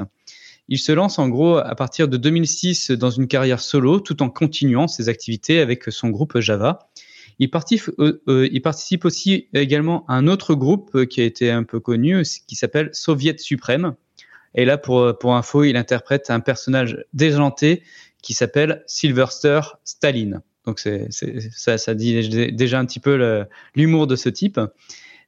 Il 0.70 0.80
se 0.80 0.92
lance 0.92 1.20
en 1.20 1.30
gros 1.30 1.58
à 1.58 1.76
partir 1.76 2.08
de 2.08 2.18
2006 2.18 2.92
dans 2.92 3.12
une 3.12 3.28
carrière 3.28 3.60
solo, 3.60 4.00
tout 4.00 4.24
en 4.24 4.30
continuant 4.30 4.88
ses 4.88 5.08
activités 5.08 5.60
avec 5.60 5.84
son 5.90 6.10
groupe 6.10 6.40
Java. 6.40 6.90
Il 7.38 7.52
participe, 7.52 7.92
euh, 8.00 8.50
il 8.52 8.62
participe 8.64 9.06
aussi 9.06 9.50
également 9.54 10.04
à 10.08 10.16
un 10.16 10.28
autre 10.28 10.56
groupe 10.56 11.06
qui 11.06 11.22
a 11.22 11.26
été 11.26 11.52
un 11.52 11.64
peu 11.64 11.80
connu, 11.80 12.24
qui 12.48 12.56
s'appelle 12.56 12.90
Soviet 12.94 13.38
Suprême. 13.38 13.94
Et 14.56 14.66
là, 14.66 14.80
pour 14.80 15.36
info, 15.36 15.64
il 15.64 15.78
interprète 15.78 16.32
un 16.32 16.40
personnage 16.40 17.06
déjanté 17.14 17.84
qui 18.22 18.34
s'appelle 18.34 18.84
Sylvester 18.88 19.62
Staline. 19.84 20.42
Donc 20.66 20.80
c'est, 20.80 21.08
ça, 21.12 21.78
ça 21.78 21.94
dit 21.96 22.52
déjà 22.52 22.80
un 22.80 22.86
petit 22.86 23.00
peu 23.00 23.46
l'humour 23.76 24.08
de 24.08 24.16
ce 24.16 24.30
type. 24.30 24.60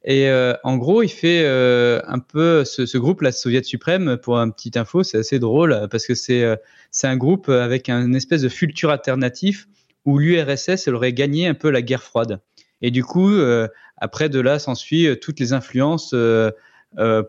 Et 0.04 0.30
euh, 0.30 0.56
en 0.63 0.77
gros, 0.77 1.04
il 1.04 1.10
fait 1.10 1.43
euh, 1.43 2.01
un 2.08 2.17
peu 2.17 2.65
ce, 2.65 2.88
ce 2.88 2.97
groupe, 2.97 3.21
la 3.21 3.32
Soviet 3.32 3.63
Suprême, 3.63 4.17
pour 4.17 4.39
un 4.39 4.49
petit 4.49 4.71
info, 4.75 5.04
c'est 5.04 5.19
assez 5.19 5.38
drôle 5.38 5.88
parce 5.91 6.08
que 6.08 6.15
c'est 6.15 6.43
euh, 6.43 6.56
c'est 6.89 7.08
un 7.08 7.17
groupe 7.17 7.49
avec 7.49 7.88
un 7.88 8.12
espèce 8.13 8.41
de 8.41 8.49
futur 8.49 8.89
alternatif 8.89 9.67
où 10.06 10.17
l'URSS 10.17 10.88
aurait 10.88 11.13
gagné 11.13 11.47
un 11.47 11.54
peu 11.54 11.69
la 11.69 11.82
guerre 11.82 12.04
froide. 12.04 12.41
Et 12.82 12.91
du 12.91 13.04
coup, 13.04 13.30
euh, 13.30 13.67
après 13.97 14.30
de 14.30 14.39
là 14.39 14.60
s'ensuit 14.60 15.08
euh, 15.08 15.15
toutes 15.15 15.39
les 15.39 15.54
influences 15.54 16.12
euh, 16.13 16.51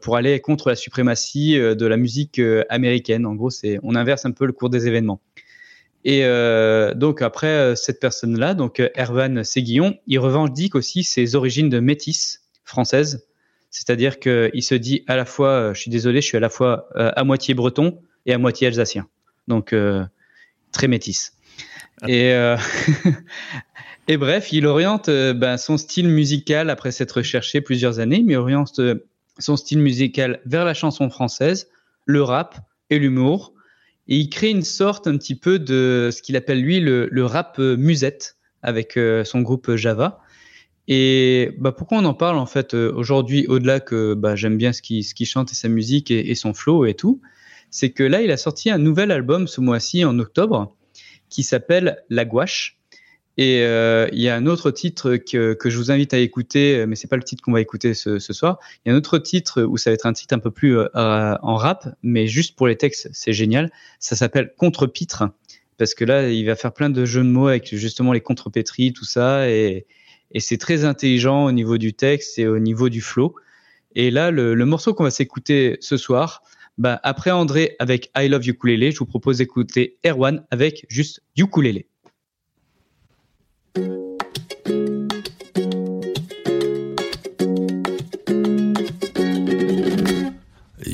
pour 0.00 0.16
aller 0.16 0.40
contre 0.40 0.70
la 0.70 0.74
suprématie 0.74 1.54
de 1.56 1.86
la 1.86 1.96
musique 1.96 2.40
américaine. 2.68 3.24
En 3.26 3.36
gros, 3.36 3.50
c'est 3.50 3.78
on 3.84 3.94
inverse 3.94 4.24
un 4.24 4.32
peu 4.32 4.44
le 4.44 4.52
cours 4.52 4.70
des 4.70 4.88
événements. 4.88 5.20
Et 6.04 6.24
euh, 6.24 6.94
donc 6.94 7.22
après 7.22 7.46
euh, 7.46 7.74
cette 7.76 8.00
personne-là, 8.00 8.54
donc 8.54 8.80
euh, 8.80 8.88
Erwan 8.98 9.44
Séguillon, 9.44 9.98
il 10.06 10.18
revendique 10.18 10.74
aussi 10.74 11.04
ses 11.04 11.36
origines 11.36 11.68
de 11.68 11.78
métis 11.78 12.40
française, 12.64 13.24
c'est-à-dire 13.70 14.20
qu'il 14.20 14.62
se 14.62 14.74
dit 14.74 15.02
à 15.08 15.16
la 15.16 15.24
fois, 15.24 15.48
euh, 15.48 15.74
je 15.74 15.80
suis 15.80 15.90
désolé, 15.90 16.20
je 16.20 16.26
suis 16.26 16.36
à 16.36 16.40
la 16.40 16.50
fois 16.50 16.88
euh, 16.96 17.10
à 17.16 17.24
moitié 17.24 17.54
breton 17.54 17.98
et 18.26 18.34
à 18.34 18.38
moitié 18.38 18.66
alsacien, 18.66 19.08
donc 19.48 19.72
euh, 19.72 20.04
très 20.72 20.88
métis. 20.88 21.32
Et, 22.06 22.32
euh, 22.32 22.56
et 24.08 24.16
bref, 24.16 24.52
il 24.52 24.66
oriente 24.66 25.08
ben, 25.08 25.56
son 25.56 25.78
style 25.78 26.08
musical 26.08 26.68
après 26.68 26.90
s'être 26.90 27.18
recherché 27.18 27.60
plusieurs 27.60 27.98
années, 27.98 28.22
mais 28.24 28.36
oriente 28.36 28.80
son 29.38 29.56
style 29.56 29.78
musical 29.78 30.40
vers 30.44 30.64
la 30.64 30.74
chanson 30.74 31.08
française, 31.08 31.68
le 32.04 32.22
rap 32.22 32.58
et 32.90 32.98
l'humour. 32.98 33.51
Et 34.08 34.16
il 34.16 34.28
crée 34.28 34.50
une 34.50 34.62
sorte 34.62 35.06
un 35.06 35.16
petit 35.16 35.34
peu 35.34 35.58
de 35.58 36.10
ce 36.12 36.22
qu'il 36.22 36.36
appelle 36.36 36.60
lui 36.60 36.80
le, 36.80 37.24
rap 37.24 37.56
euh, 37.58 37.76
musette 37.76 38.36
avec 38.62 38.96
euh, 38.96 39.24
son 39.24 39.40
groupe 39.40 39.74
Java. 39.76 40.20
Et 40.88 41.52
bah, 41.58 41.72
pourquoi 41.72 41.98
on 41.98 42.04
en 42.04 42.14
parle 42.14 42.38
en 42.38 42.46
fait 42.46 42.74
euh, 42.74 42.92
aujourd'hui, 42.92 43.46
au-delà 43.46 43.80
que 43.80 44.14
bah, 44.14 44.34
j'aime 44.34 44.56
bien 44.56 44.72
ce 44.72 44.82
qu'il 44.82 45.04
ce 45.04 45.14
qu'il 45.14 45.26
chante 45.26 45.52
et 45.52 45.54
sa 45.54 45.68
musique 45.68 46.10
et, 46.10 46.30
et 46.30 46.34
son 46.34 46.54
flow 46.54 46.84
et 46.84 46.94
tout, 46.94 47.20
c'est 47.70 47.90
que 47.90 48.02
là, 48.02 48.20
il 48.22 48.30
a 48.30 48.36
sorti 48.36 48.70
un 48.70 48.78
nouvel 48.78 49.10
album 49.12 49.46
ce 49.46 49.60
mois-ci 49.60 50.04
en 50.04 50.18
octobre 50.18 50.76
qui 51.28 51.44
s'appelle 51.44 52.02
La 52.10 52.24
Gouache. 52.24 52.81
Et 53.38 53.62
euh, 53.62 54.08
il 54.12 54.20
y 54.20 54.28
a 54.28 54.36
un 54.36 54.46
autre 54.46 54.70
titre 54.70 55.16
que, 55.16 55.54
que 55.54 55.70
je 55.70 55.78
vous 55.78 55.90
invite 55.90 56.12
à 56.12 56.18
écouter, 56.18 56.84
mais 56.86 56.96
c'est 56.96 57.08
pas 57.08 57.16
le 57.16 57.22
titre 57.22 57.42
qu'on 57.42 57.52
va 57.52 57.62
écouter 57.62 57.94
ce, 57.94 58.18
ce, 58.18 58.32
soir. 58.32 58.58
Il 58.84 58.88
y 58.88 58.92
a 58.92 58.94
un 58.94 58.98
autre 58.98 59.18
titre 59.18 59.62
où 59.62 59.78
ça 59.78 59.90
va 59.90 59.94
être 59.94 60.06
un 60.06 60.12
titre 60.12 60.34
un 60.34 60.38
peu 60.38 60.50
plus 60.50 60.76
euh, 60.76 60.88
en 60.94 61.56
rap, 61.56 61.96
mais 62.02 62.26
juste 62.26 62.56
pour 62.56 62.66
les 62.66 62.76
textes, 62.76 63.08
c'est 63.12 63.32
génial. 63.32 63.70
Ça 64.00 64.16
s'appelle 64.16 64.52
Contre-Pitre, 64.58 65.24
parce 65.78 65.94
que 65.94 66.04
là, 66.04 66.28
il 66.28 66.44
va 66.44 66.56
faire 66.56 66.74
plein 66.74 66.90
de 66.90 67.04
jeux 67.06 67.22
de 67.22 67.28
mots 67.28 67.48
avec 67.48 67.74
justement 67.74 68.12
les 68.12 68.20
contrepétries, 68.20 68.92
tout 68.92 69.06
ça, 69.06 69.48
et, 69.48 69.86
et 70.32 70.40
c'est 70.40 70.58
très 70.58 70.84
intelligent 70.84 71.46
au 71.46 71.52
niveau 71.52 71.78
du 71.78 71.94
texte 71.94 72.38
et 72.38 72.46
au 72.46 72.58
niveau 72.58 72.90
du 72.90 73.00
flow. 73.00 73.34
Et 73.94 74.10
là, 74.10 74.30
le, 74.30 74.54
le 74.54 74.66
morceau 74.66 74.92
qu'on 74.92 75.04
va 75.04 75.10
s'écouter 75.10 75.78
ce 75.80 75.96
soir, 75.96 76.42
bah, 76.78 77.00
après 77.02 77.30
André 77.30 77.76
avec 77.78 78.10
I 78.16 78.28
Love 78.28 78.48
Ukulele, 78.48 78.92
je 78.92 78.98
vous 78.98 79.06
propose 79.06 79.38
d'écouter 79.38 79.98
Erwan 80.04 80.44
avec 80.50 80.86
juste 80.88 81.22
Ukulele. 81.36 81.84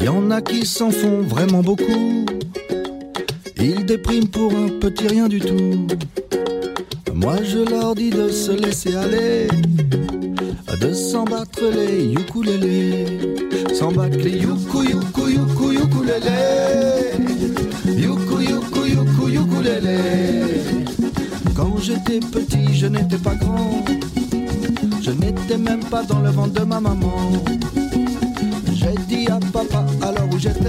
Il 0.00 0.04
y 0.04 0.08
en 0.08 0.30
a 0.30 0.40
qui 0.40 0.64
s'en 0.64 0.92
font 0.92 1.22
vraiment 1.22 1.61
beaucoup. 1.61 2.24
Ils 3.56 3.84
dépriment 3.84 4.28
pour 4.28 4.52
un 4.52 4.68
petit 4.68 5.08
rien 5.08 5.26
du 5.26 5.40
tout. 5.40 5.88
Moi 7.12 7.34
je 7.42 7.58
leur 7.68 7.96
dis 7.96 8.11
de 8.11 8.28
se 8.28 8.52
laisser 8.52 8.94
aller, 8.94 9.48
de 10.80 10.92
s'en 10.92 11.24
battre 11.24 11.64
les 11.74 12.12
ukulélés, 12.12 13.06
s'en 13.74 13.90
battre 13.90 14.18
les 14.18 14.38
yuku 14.38 14.84
yuku 14.84 15.30
yuku 15.30 15.72
ukulélés. 15.72 17.08
Quand 21.56 21.76
j'étais 21.82 22.20
petit, 22.20 22.72
je 22.72 22.87
n'étais 22.87 23.18
pas 23.18 23.34
grand, 23.34 23.84
je 25.02 25.11
n'étais 25.11 25.58
même 25.58 25.82
pas 25.90 26.04
dans 26.04 26.20
le 26.20 26.30
ventre 26.30 26.52
de 26.61 26.64
ma 26.64 26.78
maman. 26.78 27.32
J'ai 28.88 29.16
dit 29.16 29.27
à 29.29 29.38
papa 29.53 29.85
alors 30.01 30.29
où 30.33 30.38
j'étais, 30.38 30.61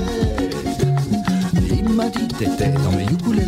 il 1.72 1.88
m'a 1.88 2.10
dit 2.10 2.28
t'étais 2.28 2.72
dans 2.72 2.92
mes 2.92 3.06
ukulélés. 3.06 3.46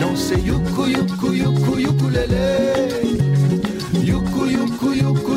Non 0.00 0.16
c'est 0.16 0.40
yuku 0.40 0.86
yuku 0.86 1.32
yuku 1.34 1.78
ukulélé, 1.80 2.88
yuku 3.92 4.46
yuku 4.46 4.94
yuku. 4.94 5.32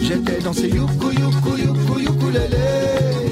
J'étais 0.00 0.38
dans 0.42 0.52
ces 0.52 0.68
yuku 0.68 1.10
yuku 1.10 1.56
yuku 1.58 2.00
ukulélé, 2.00 3.27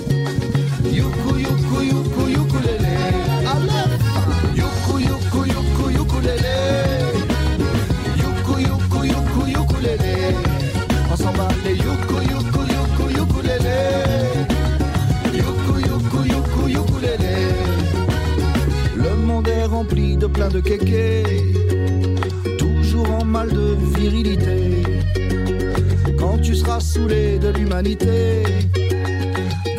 l'humanité, 27.76 28.42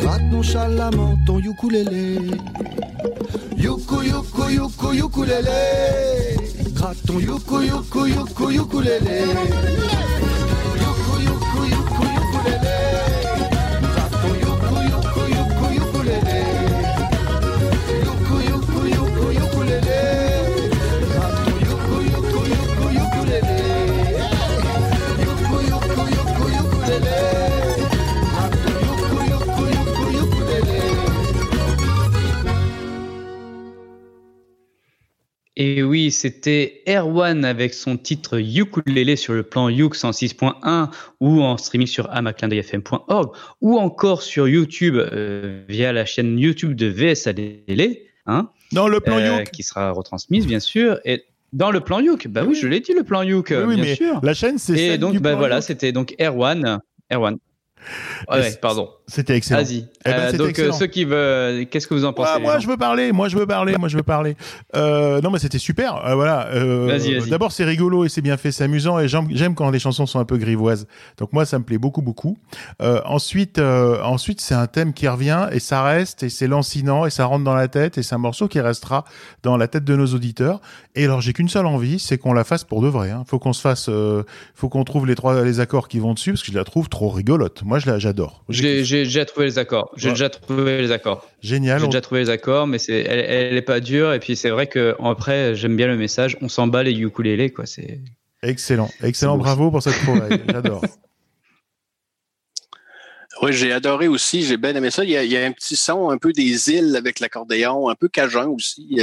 gratte 0.00 0.22
nonchalamment 0.30 1.16
ton 1.26 1.38
ukulélé. 1.38 2.18
Yuku 3.56 4.02
yuku 4.02 4.50
yuku 4.50 4.92
ukulélé, 5.04 6.36
gratte 6.74 7.02
ton 7.06 7.18
yuku 7.18 7.62
yuku 7.62 8.06
yuku 8.06 8.44
ukulélé. 8.60 9.24
Oui, 36.08 36.12
c'était 36.12 36.82
Erwan 36.88 37.44
avec 37.44 37.74
son 37.74 37.98
titre 37.98 38.38
Ukulele 38.40 39.16
sur 39.18 39.34
le 39.34 39.42
plan 39.42 39.68
Yuk 39.68 39.94
106.1 39.94 40.88
ou 41.20 41.42
en 41.42 41.58
streaming 41.58 41.86
sur 41.86 42.10
amaclindfm.org 42.10 43.34
ou 43.60 43.78
encore 43.78 44.22
sur 44.22 44.48
YouTube 44.48 44.96
euh, 44.96 45.62
via 45.68 45.92
la 45.92 46.06
chaîne 46.06 46.38
YouTube 46.38 46.74
de 46.74 46.86
VSADL, 46.86 47.96
hein, 48.26 48.48
Dans 48.72 48.88
le 48.88 49.00
plan 49.00 49.18
euh, 49.18 49.38
Youk. 49.40 49.50
qui 49.50 49.62
sera 49.62 49.90
retransmise 49.90 50.46
bien 50.46 50.60
sûr. 50.60 50.98
Et 51.04 51.24
dans 51.52 51.70
le 51.70 51.80
plan 51.80 52.00
Yuk, 52.00 52.26
bah 52.28 52.42
oui, 52.46 52.54
je 52.54 52.66
l'ai 52.66 52.80
dit 52.80 52.94
le 52.94 53.04
plan 53.04 53.22
Oui, 53.22 53.34
oui, 53.66 53.74
bien 53.74 53.84
mais 53.84 53.94
sûr. 53.94 54.20
la 54.22 54.32
chaîne, 54.32 54.56
c'est 54.58 54.78
Et 54.78 54.98
donc 54.98 55.18
bah 55.18 55.34
voilà, 55.34 55.56
Youk. 55.56 55.64
c'était 55.64 55.92
donc 55.92 56.14
Erwan, 56.20 56.80
Erwan. 57.12 57.36
Ouais, 58.30 58.54
pardon. 58.60 58.90
C'était 59.06 59.36
excellent. 59.36 59.62
Vas-y. 59.62 59.88
Eh 60.04 60.10
ben, 60.10 60.18
Euh, 60.18 60.32
donc 60.32 60.40
euh, 60.40 60.48
excellent. 60.50 60.72
ceux 60.74 60.86
qui 60.86 61.04
veulent, 61.04 61.66
qu'est-ce 61.68 61.86
que 61.86 61.94
vous 61.94 62.04
en 62.04 62.12
pensez 62.12 62.30
Ah, 62.34 62.38
les 62.38 62.44
moi, 62.44 62.58
je 62.58 62.66
veux 62.66 62.76
parler. 62.76 63.12
Moi, 63.12 63.28
je 63.28 63.38
veux 63.38 63.46
parler. 63.46 63.76
Moi, 63.78 63.88
je 63.88 63.96
veux 63.96 64.02
parler. 64.02 64.36
Euh, 64.76 65.20
non, 65.22 65.30
mais 65.30 65.38
c'était 65.38 65.58
super. 65.58 66.04
Euh, 66.06 66.14
voilà. 66.14 66.48
Euh, 66.48 66.86
Vas-y, 66.86 67.14
vas-y. 67.18 67.30
D'abord, 67.30 67.52
c'est 67.52 67.64
rigolo 67.64 68.04
et 68.04 68.08
c'est 68.08 68.20
bien 68.20 68.36
fait, 68.36 68.52
c'est 68.52 68.64
amusant 68.64 68.98
et 68.98 69.08
j'aime 69.08 69.28
j'aime 69.30 69.54
quand 69.54 69.70
les 69.70 69.78
chansons 69.78 70.04
sont 70.06 70.18
un 70.20 70.24
peu 70.24 70.36
grivoises. 70.36 70.86
Donc 71.16 71.32
moi, 71.32 71.46
ça 71.46 71.58
me 71.58 71.64
plaît 71.64 71.78
beaucoup, 71.78 72.02
beaucoup. 72.02 72.36
Euh, 72.82 73.00
ensuite, 73.06 73.58
euh, 73.58 74.02
ensuite, 74.02 74.40
c'est 74.40 74.54
un 74.54 74.66
thème 74.66 74.92
qui 74.92 75.08
revient 75.08 75.48
et 75.52 75.58
ça 75.60 75.82
reste 75.82 76.22
et 76.22 76.28
c'est 76.28 76.46
lancinant 76.46 77.06
et 77.06 77.10
ça 77.10 77.24
rentre 77.24 77.44
dans 77.44 77.54
la 77.54 77.68
tête 77.68 77.96
et 77.98 78.02
c'est 78.02 78.14
un 78.14 78.18
morceau 78.18 78.48
qui 78.48 78.60
restera 78.60 79.04
dans 79.42 79.56
la 79.56 79.68
tête 79.68 79.84
de 79.84 79.96
nos 79.96 80.06
auditeurs. 80.08 80.60
Et 80.94 81.04
alors, 81.04 81.20
j'ai 81.20 81.32
qu'une 81.32 81.48
seule 81.48 81.66
envie, 81.66 81.98
c'est 81.98 82.18
qu'on 82.18 82.32
la 82.32 82.44
fasse 82.44 82.64
pour 82.64 82.82
de 82.82 82.88
vrai. 82.88 83.10
Hein. 83.10 83.24
Faut 83.26 83.38
qu'on 83.38 83.52
se 83.52 83.60
fasse, 83.60 83.88
euh, 83.88 84.24
faut 84.54 84.68
qu'on 84.68 84.84
trouve 84.84 85.06
les 85.06 85.14
trois 85.14 85.44
les 85.44 85.60
accords 85.60 85.88
qui 85.88 85.98
vont 86.00 86.12
dessus 86.14 86.32
parce 86.32 86.42
que 86.42 86.52
je 86.52 86.56
la 86.58 86.64
trouve 86.64 86.88
trop 86.88 87.08
rigolote. 87.08 87.62
Moi, 87.68 87.78
j'adore. 87.80 88.44
J'ai 88.48 88.82
j'ai 88.82 89.04
déjà 89.04 89.26
trouvé 89.26 89.44
les 89.44 89.58
accords. 89.58 89.92
J'ai 89.94 90.08
Ouais. 90.08 90.14
déjà 90.14 90.30
trouvé 90.30 90.80
les 90.80 90.90
accords. 90.90 91.28
Génial. 91.42 91.78
J'ai 91.80 91.84
On- 91.84 91.88
déjà 91.88 92.00
trouvé 92.00 92.22
les 92.22 92.30
accords, 92.30 92.66
mais 92.66 92.78
c'est, 92.78 93.00
elle, 93.00 93.18
elle 93.20 93.56
est 93.58 93.62
pas 93.62 93.80
dure. 93.80 94.14
Et 94.14 94.20
puis 94.20 94.36
c'est 94.36 94.48
vrai 94.48 94.68
que 94.68 94.96
après, 95.04 95.54
j'aime 95.54 95.76
bien 95.76 95.86
le 95.86 95.96
message. 95.98 96.38
On 96.40 96.48
s'en 96.48 96.66
bat 96.66 96.82
les 96.82 96.92
ukulélés, 96.98 97.50
quoi. 97.50 97.66
C'est. 97.66 98.00
Excellent, 98.42 98.88
excellent. 99.02 99.36
Bravo 99.36 99.70
pour 99.70 99.82
cette 99.82 99.98
trouvaille. 100.02 100.40
J'adore. 100.48 100.80
Oui, 103.40 103.52
j'ai 103.52 103.70
adoré 103.72 104.08
aussi, 104.08 104.42
j'ai 104.42 104.56
bien 104.56 104.74
aimé 104.74 104.90
ça. 104.90 105.04
Il 105.04 105.10
y, 105.10 105.16
a, 105.16 105.22
il 105.22 105.30
y 105.30 105.36
a 105.36 105.44
un 105.46 105.52
petit 105.52 105.76
son 105.76 106.10
un 106.10 106.18
peu 106.18 106.32
des 106.32 106.70
îles 106.70 106.96
avec 106.96 107.20
l'accordéon, 107.20 107.88
un 107.88 107.94
peu 107.94 108.08
cajun 108.08 108.46
aussi. 108.48 108.98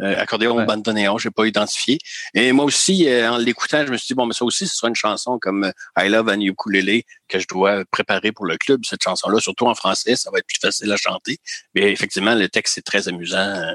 Euh, 0.00 0.18
accordéon 0.18 0.56
Ouais. 0.56 0.66
bandoneon, 0.66 1.18
j'ai 1.18 1.30
pas 1.30 1.46
identifié. 1.46 1.98
Et 2.34 2.52
moi 2.52 2.64
aussi, 2.64 3.08
euh, 3.08 3.30
en 3.32 3.36
l'écoutant, 3.38 3.84
je 3.86 3.92
me 3.92 3.96
suis 3.96 4.08
dit, 4.08 4.14
bon, 4.14 4.26
mais 4.26 4.34
ça 4.34 4.44
aussi, 4.44 4.66
ce 4.66 4.76
sera 4.76 4.88
une 4.88 4.94
chanson 4.94 5.38
comme 5.38 5.64
euh, 5.64 5.72
I 5.98 6.08
Love 6.08 6.28
an 6.28 6.40
Ukulele 6.40 7.02
que 7.28 7.38
je 7.38 7.46
dois 7.48 7.84
préparer 7.90 8.32
pour 8.32 8.46
le 8.46 8.56
club, 8.56 8.84
cette 8.84 9.02
chanson-là, 9.02 9.40
surtout 9.40 9.66
en 9.66 9.74
français, 9.74 10.16
ça 10.16 10.30
va 10.30 10.38
être 10.38 10.46
plus 10.46 10.60
facile 10.60 10.90
à 10.92 10.96
chanter. 10.96 11.38
Mais 11.74 11.90
effectivement, 11.92 12.34
le 12.34 12.48
texte 12.48 12.78
est 12.78 12.82
très 12.82 13.08
amusant. 13.08 13.74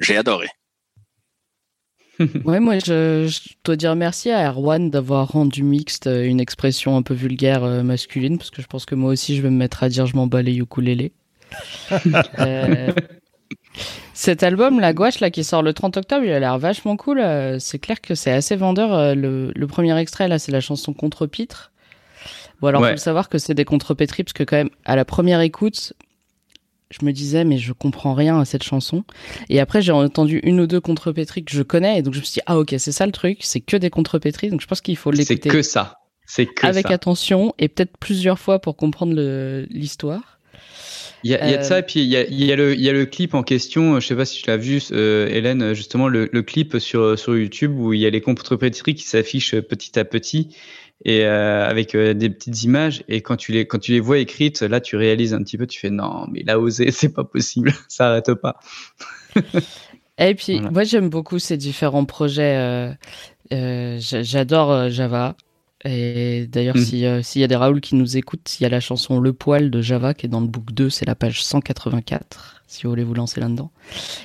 J'ai 0.00 0.16
adoré. 0.16 0.48
Ouais, 2.44 2.60
moi, 2.60 2.78
je, 2.78 3.26
je 3.26 3.40
dois 3.64 3.76
dire 3.76 3.96
merci 3.96 4.30
à 4.30 4.48
Erwan 4.50 4.90
d'avoir 4.90 5.28
rendu 5.28 5.62
mixte 5.62 6.06
une 6.06 6.40
expression 6.40 6.96
un 6.96 7.02
peu 7.02 7.14
vulgaire 7.14 7.64
euh, 7.64 7.82
masculine, 7.82 8.38
parce 8.38 8.50
que 8.50 8.62
je 8.62 8.66
pense 8.66 8.84
que 8.84 8.94
moi 8.94 9.10
aussi, 9.12 9.36
je 9.36 9.42
vais 9.42 9.50
me 9.50 9.56
mettre 9.56 9.82
à 9.82 9.88
dire 9.88 10.06
je 10.06 10.14
m'en 10.14 10.26
bats 10.26 10.42
les 10.42 10.56
ukulélés. 10.56 11.12
Euh, 12.38 12.92
cet 14.14 14.42
album, 14.42 14.80
La 14.80 14.92
Gouache, 14.92 15.20
là, 15.20 15.30
qui 15.30 15.44
sort 15.44 15.62
le 15.62 15.72
30 15.72 15.96
octobre, 15.96 16.24
il 16.24 16.32
a 16.32 16.38
l'air 16.40 16.58
vachement 16.58 16.96
cool. 16.96 17.18
euh, 17.20 17.58
c'est 17.58 17.78
clair 17.78 18.00
que 18.00 18.14
c'est 18.14 18.30
assez 18.30 18.56
vendeur. 18.56 18.92
euh, 18.94 19.14
le, 19.14 19.52
le 19.54 19.66
premier 19.66 19.96
extrait, 19.98 20.28
là, 20.28 20.38
c'est 20.38 20.52
la 20.52 20.60
chanson 20.60 20.92
Contre-Pitre. 20.92 21.72
Bon, 22.60 22.68
alors, 22.68 22.82
Ouais. 22.82 22.92
faut 22.92 22.96
savoir 22.98 23.28
que 23.28 23.38
c'est 23.38 23.54
des 23.54 23.64
contrepétries, 23.64 24.22
parce 24.24 24.34
que 24.34 24.44
quand 24.44 24.56
même, 24.56 24.70
à 24.84 24.94
la 24.96 25.04
première 25.04 25.40
écoute, 25.40 25.94
je 26.90 27.04
me 27.06 27.12
disais, 27.12 27.44
mais 27.44 27.56
je 27.58 27.72
comprends 27.72 28.12
rien 28.14 28.38
à 28.38 28.44
cette 28.44 28.62
chanson. 28.62 29.02
Et 29.48 29.58
après, 29.60 29.80
j'ai 29.80 29.92
entendu 29.92 30.38
une 30.44 30.60
ou 30.60 30.66
deux 30.66 30.80
contrepétries 30.80 31.42
que 31.44 31.52
je 31.52 31.62
connais, 31.62 31.98
et 31.98 32.02
donc 32.02 32.12
je 32.14 32.20
me 32.20 32.24
suis 32.24 32.34
dit, 32.34 32.40
ah 32.46 32.58
ok, 32.58 32.74
c'est 32.78 32.92
ça 32.92 33.06
le 33.06 33.12
truc, 33.12 33.38
c'est 33.40 33.60
que 33.60 33.76
des 33.78 33.88
contrepétries, 33.90 34.50
donc 34.50 34.60
je 34.60 34.66
pense 34.66 34.80
qu'il 34.82 34.96
faut 34.96 35.10
C'est 35.12 35.28
l'écouter 35.30 35.48
que 35.48 35.62
ça. 35.62 35.96
C'est 36.26 36.46
que 36.46 36.66
avec 36.66 36.86
ça. 36.88 36.94
attention 36.94 37.52
et 37.58 37.68
peut-être 37.68 37.96
plusieurs 37.98 38.38
fois 38.38 38.58
pour 38.60 38.76
comprendre 38.76 39.14
l'histoire. 39.70 40.38
Il 41.24 41.30
y 41.30 41.34
a, 41.34 41.42
il 41.44 41.48
y 41.50 41.54
a 41.54 41.58
de 41.58 41.62
Euh, 41.62 41.62
ça, 41.62 41.78
et 41.78 41.82
puis 41.82 42.00
il 42.00 42.06
y 42.08 42.16
a, 42.16 42.24
il 42.26 42.42
y 42.44 42.52
a 42.52 42.56
le, 42.56 42.74
il 42.74 42.80
y 42.80 42.88
a 42.88 42.92
le 42.92 43.06
clip 43.06 43.34
en 43.34 43.42
question. 43.44 44.00
Je 44.00 44.06
sais 44.06 44.16
pas 44.16 44.24
si 44.24 44.42
tu 44.42 44.48
l'as 44.50 44.56
vu, 44.56 44.80
euh, 44.92 45.28
Hélène, 45.28 45.72
justement 45.74 46.08
le, 46.08 46.28
le 46.32 46.42
clip 46.42 46.78
sur 46.78 47.18
sur 47.18 47.36
YouTube 47.36 47.78
où 47.78 47.92
il 47.92 48.00
y 48.00 48.06
a 48.06 48.10
les 48.10 48.20
contrepétries 48.20 48.94
qui 48.94 49.04
s'affichent 49.04 49.60
petit 49.60 49.98
à 49.98 50.04
petit 50.04 50.48
et 51.04 51.24
euh, 51.24 51.64
avec 51.66 51.94
euh, 51.94 52.14
des 52.14 52.28
petites 52.30 52.62
images. 52.64 53.04
Et 53.08 53.20
quand 53.22 53.36
tu 53.36 53.52
les 53.52 53.66
quand 53.66 53.78
tu 53.78 53.92
les 53.92 54.00
vois 54.00 54.18
écrites, 54.18 54.62
là 54.62 54.80
tu 54.80 54.96
réalises 54.96 55.34
un 55.34 55.42
petit 55.42 55.58
peu, 55.58 55.66
tu 55.66 55.78
fais 55.80 55.90
non, 55.90 56.26
mais 56.32 56.48
a 56.50 56.58
osé, 56.58 56.90
c'est 56.92 57.12
pas 57.14 57.24
possible, 57.24 57.72
ça 57.88 58.10
arrête 58.10 58.34
pas. 58.34 58.58
Et 60.18 60.34
puis, 60.34 60.60
Voilà. 60.60 60.70
moi, 60.70 60.84
j'aime 60.84 61.08
beaucoup 61.08 61.38
ces 61.38 61.56
différents 61.56 62.04
projets. 62.04 62.56
euh, 62.56 63.98
j'a- 64.00 64.22
J'adore 64.22 64.88
Java. 64.90 65.36
Et 65.84 66.46
d'ailleurs, 66.46 66.76
si, 66.78 67.04
euh, 67.06 67.22
s'il 67.22 67.40
y 67.40 67.44
a 67.44 67.48
des 67.48 67.56
Raoul 67.56 67.80
qui 67.80 67.96
nous 67.96 68.16
écoutent, 68.16 68.56
il 68.60 68.62
y 68.62 68.66
a 68.66 68.68
la 68.68 68.78
chanson 68.80 69.18
Le 69.18 69.32
Poil 69.32 69.70
de 69.70 69.80
Java 69.82 70.14
qui 70.14 70.26
est 70.26 70.28
dans 70.28 70.40
le 70.40 70.46
book 70.46 70.72
2, 70.72 70.90
c'est 70.90 71.06
la 71.06 71.14
page 71.16 71.42
184, 71.42 72.62
si 72.68 72.84
vous 72.84 72.90
voulez 72.90 73.02
vous 73.02 73.14
lancer 73.14 73.40
là-dedans. 73.40 73.70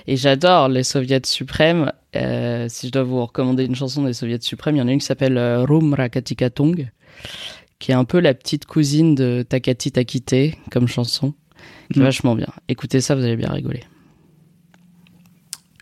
Et 0.05 0.17
j'adore 0.17 0.69
les 0.69 0.83
soviets 0.83 1.21
suprêmes. 1.25 1.91
Euh, 2.15 2.67
si 2.69 2.87
je 2.87 2.91
dois 2.91 3.03
vous 3.03 3.25
recommander 3.25 3.65
une 3.65 3.75
chanson 3.75 4.03
des 4.03 4.13
soviets 4.13 4.39
suprêmes, 4.41 4.75
il 4.75 4.79
y 4.79 4.81
en 4.81 4.87
a 4.87 4.91
une 4.91 4.99
qui 4.99 5.05
s'appelle 5.05 5.37
euh, 5.37 5.65
Rum 5.65 5.93
Rakatikatong, 5.95 6.89
qui 7.79 7.91
est 7.91 7.95
un 7.95 8.05
peu 8.05 8.19
la 8.19 8.33
petite 8.35 8.65
cousine 8.65 9.15
de 9.15 9.43
Takati 9.47 9.91
Takite 9.91 10.55
comme 10.71 10.87
chanson, 10.87 11.33
qui 11.91 11.97
est 11.97 12.01
Mhm. 12.01 12.05
vachement 12.05 12.35
bien. 12.35 12.47
Écoutez 12.69 13.01
ça, 13.01 13.15
vous 13.15 13.23
allez 13.23 13.35
bien 13.35 13.49
rigoler. 13.49 13.81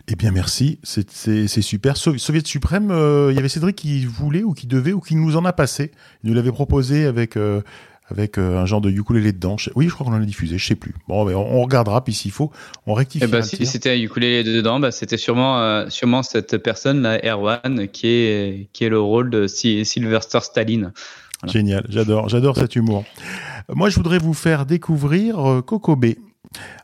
Eh 0.08 0.14
bien, 0.14 0.30
merci. 0.30 0.78
C'est- 0.84 1.60
super. 1.62 1.96
So- 1.96 2.16
Soviet 2.18 2.46
suprême, 2.46 2.90
euh, 2.90 3.28
il 3.32 3.36
y 3.36 3.38
avait 3.38 3.48
Cédric 3.48 3.76
qui 3.76 4.04
voulait 4.04 4.42
ou 4.44 4.52
qui 4.52 4.66
devait 4.66 4.92
ou 4.92 5.00
qui 5.00 5.16
nous 5.16 5.36
en 5.36 5.44
a 5.44 5.52
passé. 5.52 5.90
Il 6.22 6.30
nous 6.30 6.36
l'avait 6.36 6.52
proposé 6.52 7.06
avec 7.06 7.36
euh, 7.36 7.60
avec 8.08 8.38
euh, 8.38 8.58
un 8.60 8.66
genre 8.66 8.80
de 8.80 8.88
ukulélé 8.88 9.32
dedans. 9.32 9.56
Oui, 9.74 9.88
je 9.88 9.94
crois 9.94 10.06
qu'on 10.06 10.12
en 10.12 10.22
a 10.22 10.24
diffusé. 10.24 10.58
Je 10.58 10.64
sais 10.66 10.76
plus. 10.76 10.94
Bon, 11.08 11.24
mais 11.24 11.34
on, 11.34 11.56
on 11.56 11.60
regardera. 11.62 12.04
Puis 12.04 12.14
s'il 12.14 12.30
faut, 12.30 12.52
on 12.86 12.94
rectifie. 12.94 13.24
Eh 13.26 13.28
ben, 13.32 13.42
si 13.42 13.66
c'était 13.66 13.90
un 13.90 14.00
ukulélé 14.00 14.44
dedans, 14.44 14.78
bah, 14.78 14.92
c'était 14.92 15.16
sûrement, 15.16 15.58
euh, 15.58 15.88
sûrement 15.88 16.22
cette 16.22 16.56
personne, 16.58 17.02
là, 17.02 17.18
Erwan, 17.24 17.88
qui 17.92 18.06
est, 18.06 18.68
qui 18.72 18.84
est 18.84 18.88
le 18.88 19.00
rôle 19.00 19.28
de 19.30 19.48
Sy- 19.48 19.84
Sylvester 19.84 20.38
Staline. 20.40 20.92
Voilà. 21.42 21.52
Génial. 21.52 21.84
J'adore. 21.88 22.28
J'adore 22.28 22.56
cet 22.56 22.76
humour. 22.76 23.04
Moi, 23.74 23.90
je 23.90 23.96
voudrais 23.96 24.18
vous 24.18 24.34
faire 24.34 24.66
découvrir 24.66 25.40
euh, 25.44 25.62
Kokobé. 25.62 26.18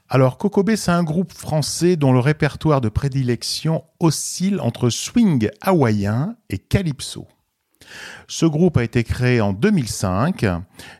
Alors, 0.08 0.38
Kokobé, 0.38 0.76
c'est 0.76 0.90
un 0.90 1.04
groupe 1.04 1.32
français 1.32 1.96
dont 1.96 2.12
le 2.12 2.18
répertoire 2.18 2.80
de 2.80 2.88
prédilection 2.88 3.84
oscille 4.00 4.60
entre 4.60 4.90
swing 4.90 5.48
hawaïen 5.60 6.36
et 6.50 6.58
calypso. 6.58 7.26
Ce 8.28 8.46
groupe 8.46 8.76
a 8.76 8.84
été 8.84 9.04
créé 9.04 9.40
en 9.40 9.52
2005. 9.52 10.46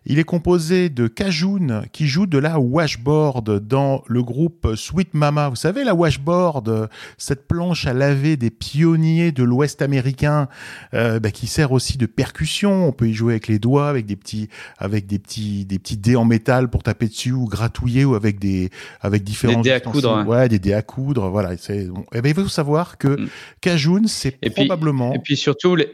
Il 0.07 0.19
est 0.19 0.25
composé 0.25 0.89
de 0.91 1.07
Kajoun 1.09 1.85
qui 1.93 2.07
joue 2.07 2.27
de 2.27 2.39
la 2.39 2.59
washboard 2.59 3.59
dans 3.67 4.03
le 4.07 4.23
groupe 4.23 4.75
Sweet 4.75 5.15
Mama. 5.15 5.49
Vous 5.49 5.57
savez, 5.57 5.85
la 5.85 5.95
washboard, 5.95 6.89
cette 7.17 7.47
planche 7.49 7.87
à 7.87 7.95
laver 7.95 8.37
des 8.37 8.51
pionniers 8.51 9.33
de 9.33 9.43
l'Ouest 9.45 9.81
américain 9.83 10.49
euh, 10.95 11.21
bah, 11.21 11.31
qui 11.31 11.47
sert 11.47 11.73
aussi 11.73 11.97
de 11.97 12.07
percussion. 12.07 12.89
On 12.89 12.93
peut 12.93 13.09
y 13.09 13.15
jouer 13.15 13.35
avec 13.35 13.49
les 13.49 13.59
doigts, 13.59 13.89
avec 13.89 14.05
des 14.07 14.17
petits, 14.17 14.49
avec 14.79 15.07
des 15.07 15.19
petits, 15.19 15.65
des 15.65 15.79
petits 15.79 15.97
dés 15.97 16.17
en 16.17 16.25
métal 16.25 16.69
pour 16.69 16.83
taper 16.83 17.07
dessus 17.09 17.33
ou 17.33 17.47
gratouiller 17.47 18.05
ou 18.05 18.15
avec 18.15 18.39
des, 18.39 18.71
avec 19.01 19.25
différents 19.25 19.61
Des 19.63 19.71
dés 19.71 19.75
à 19.75 19.81
coudre, 19.81 20.25
Ouais, 20.27 20.49
des 20.49 20.59
dés 20.59 20.75
à 20.75 20.83
coudre. 20.83 21.29
Voilà. 21.29 21.51
Bon. 21.89 22.05
Eh 22.13 22.21
ben, 22.21 22.29
il 22.29 22.35
faut 22.35 22.49
savoir 22.49 22.99
que 22.99 23.09
Mm. 23.23 23.29
Kajoun, 23.61 24.09
c'est 24.09 24.37
Et 24.43 24.51
puis- 24.51 24.67
probablement. 24.67 25.13
Et 25.15 25.19
puis 25.19 25.37
surtout, 25.37 25.77
les... 25.77 25.89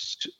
su- 0.00 0.30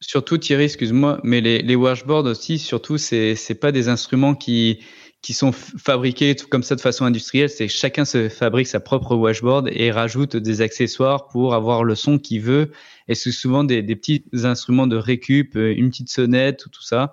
surtout 0.00 0.38
Thierry, 0.38 0.64
excuse-moi, 0.64 1.20
mais 1.22 1.40
les, 1.40 1.74
washboards 1.76 2.26
aussi, 2.26 2.58
surtout, 2.58 2.98
c'est 2.98 3.34
c'est 3.34 3.54
pas 3.54 3.72
des 3.72 3.88
instruments 3.88 4.34
qui 4.34 4.80
sont 5.22 5.52
fabriqués 5.52 6.34
comme 6.34 6.62
ça 6.62 6.76
de 6.76 6.80
façon 6.80 7.04
industrielle. 7.04 7.50
C'est 7.50 7.68
chacun 7.68 8.04
se 8.04 8.28
fabrique 8.28 8.66
sa 8.66 8.80
propre 8.80 9.14
washboard 9.14 9.68
et 9.72 9.90
rajoute 9.90 10.36
des 10.36 10.62
accessoires 10.62 11.28
pour 11.28 11.54
avoir 11.54 11.84
le 11.84 11.94
son 11.94 12.18
qu'il 12.18 12.40
veut. 12.40 12.72
Et 13.08 13.14
c'est 13.14 13.32
souvent 13.32 13.64
des, 13.64 13.82
petits 13.82 14.24
instruments 14.44 14.86
de 14.86 14.96
récup, 14.96 15.56
euh, 15.56 15.74
une 15.76 15.90
petite 15.90 16.10
sonnette, 16.10 16.66
tout 16.70 16.82
ça. 16.82 17.12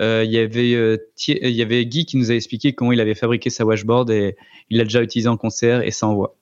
Euh, 0.00 0.24
Il 0.24 0.32
y 0.32 0.38
avait 0.38 0.74
euh, 0.74 0.96
il 1.26 1.50
y 1.50 1.62
avait 1.62 1.84
Guy 1.86 2.06
qui 2.06 2.16
nous 2.16 2.30
a 2.30 2.34
expliqué 2.34 2.72
comment 2.72 2.92
il 2.92 3.00
avait 3.00 3.14
fabriqué 3.14 3.50
sa 3.50 3.64
washboard 3.64 4.10
et 4.10 4.36
il 4.68 4.78
l'a 4.78 4.84
déjà 4.84 5.02
utilisé 5.02 5.28
en 5.28 5.36
concert 5.36 5.82
et 5.82 5.90
ça 5.90 6.06
envoie. 6.06 6.36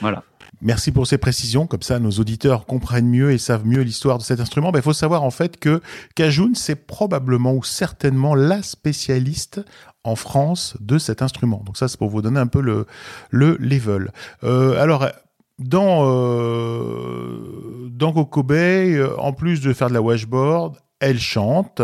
Voilà. 0.00 0.24
Merci 0.64 0.92
pour 0.92 1.06
ces 1.06 1.18
précisions, 1.18 1.66
comme 1.66 1.82
ça 1.82 1.98
nos 1.98 2.10
auditeurs 2.12 2.64
comprennent 2.64 3.08
mieux 3.08 3.32
et 3.32 3.38
savent 3.38 3.66
mieux 3.66 3.82
l'histoire 3.82 4.16
de 4.16 4.22
cet 4.22 4.40
instrument. 4.40 4.72
Ben, 4.72 4.78
Il 4.78 4.82
faut 4.82 4.94
savoir 4.94 5.22
en 5.22 5.30
fait 5.30 5.58
que 5.58 5.82
Kajoun, 6.14 6.54
c'est 6.54 6.86
probablement 6.86 7.52
ou 7.52 7.62
certainement 7.62 8.34
la 8.34 8.62
spécialiste 8.62 9.60
en 10.04 10.16
France 10.16 10.76
de 10.80 10.96
cet 10.96 11.20
instrument. 11.20 11.62
Donc 11.66 11.76
ça, 11.76 11.86
c'est 11.86 11.98
pour 11.98 12.08
vous 12.08 12.22
donner 12.22 12.40
un 12.40 12.46
peu 12.46 12.62
le, 12.62 12.86
le 13.28 13.58
level. 13.60 14.10
Euh, 14.42 14.80
alors, 14.80 15.06
dans, 15.58 16.08
euh, 16.08 17.90
dans 17.90 18.14
euh, 18.16 19.16
en 19.18 19.32
plus 19.34 19.60
de 19.60 19.72
faire 19.74 19.88
de 19.88 19.94
la 19.94 20.02
washboard, 20.02 20.78
elle 21.04 21.20
chante, 21.20 21.82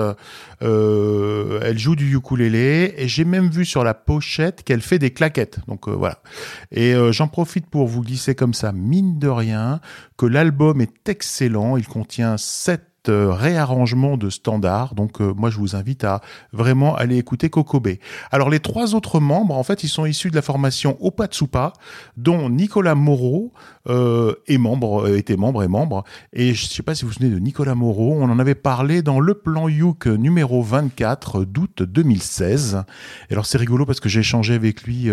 euh, 0.63 1.61
elle 1.63 1.79
joue 1.79 1.95
du 1.95 2.17
ukulélé, 2.17 2.95
et 2.97 3.07
j'ai 3.07 3.25
même 3.25 3.51
vu 3.51 3.65
sur 3.65 3.85
la 3.85 3.93
pochette 3.93 4.63
qu'elle 4.65 4.81
fait 4.81 4.99
des 4.99 5.11
claquettes. 5.11 5.61
Donc 5.69 5.89
euh, 5.89 5.93
voilà. 5.93 6.23
Et 6.71 6.95
euh, 6.95 7.13
j'en 7.13 7.29
profite 7.29 7.67
pour 7.67 7.87
vous 7.87 8.03
glisser 8.03 8.35
comme 8.35 8.55
ça, 8.55 8.73
mine 8.73 9.19
de 9.19 9.29
rien, 9.29 9.81
que 10.17 10.27
l'album 10.27 10.81
est 10.81 11.09
excellent. 11.09 11.77
Il 11.77 11.87
contient 11.87 12.37
sept 12.39 12.90
euh, 13.09 13.33
réarrangements 13.33 14.17
de 14.17 14.31
standards. 14.31 14.95
Donc 14.95 15.21
euh, 15.21 15.33
moi 15.35 15.51
je 15.51 15.59
vous 15.59 15.77
invite 15.77 16.05
à 16.05 16.21
vraiment 16.53 16.95
aller 16.95 17.17
écouter 17.17 17.49
Kokobé. 17.49 18.01
Alors 18.31 18.51
les 18.51 18.61
trois 18.61 18.95
autres 18.95 19.21
membres, 19.21 19.57
en 19.57 19.63
fait, 19.63 19.85
ils 19.85 19.89
sont 19.89 20.07
issus 20.07 20.31
de 20.31 20.37
la 20.37 20.43
formation 20.43 20.97
Opatsupa, 21.01 21.73
dont 22.17 22.51
Nicolas 22.51 22.95
Moreau 22.95 23.53
euh, 23.89 24.35
est 24.47 24.59
membre, 24.59 25.09
était 25.17 25.37
membre 25.37 25.63
et 25.63 25.69
membre. 25.69 26.05
Et 26.33 26.55
je 26.55 26.67
sais 26.67 26.83
pas 26.83 26.95
si 26.95 27.03
vous 27.03 27.09
vous 27.09 27.15
souvenez 27.15 27.35
de 27.35 27.39
Nicolas 27.39 27.75
Moreau, 27.75 28.17
on 28.21 28.31
en 28.31 28.39
avait 28.39 28.55
parlé 28.55 29.03
dans 29.03 29.21
le 29.21 29.35
plan 29.35 29.69
Youk 29.69 30.07
numéro 30.07 30.63
24 30.63 31.45
d'août 31.45 31.83
2016. 31.83 32.85
Et 33.31 33.33
alors 33.33 33.47
c'est 33.47 33.59
rigolo 33.59 33.87
parce 33.87 34.01
que 34.01 34.09
j'ai 34.09 34.21
échangé 34.21 34.55
avec 34.55 34.83
lui 34.83 35.09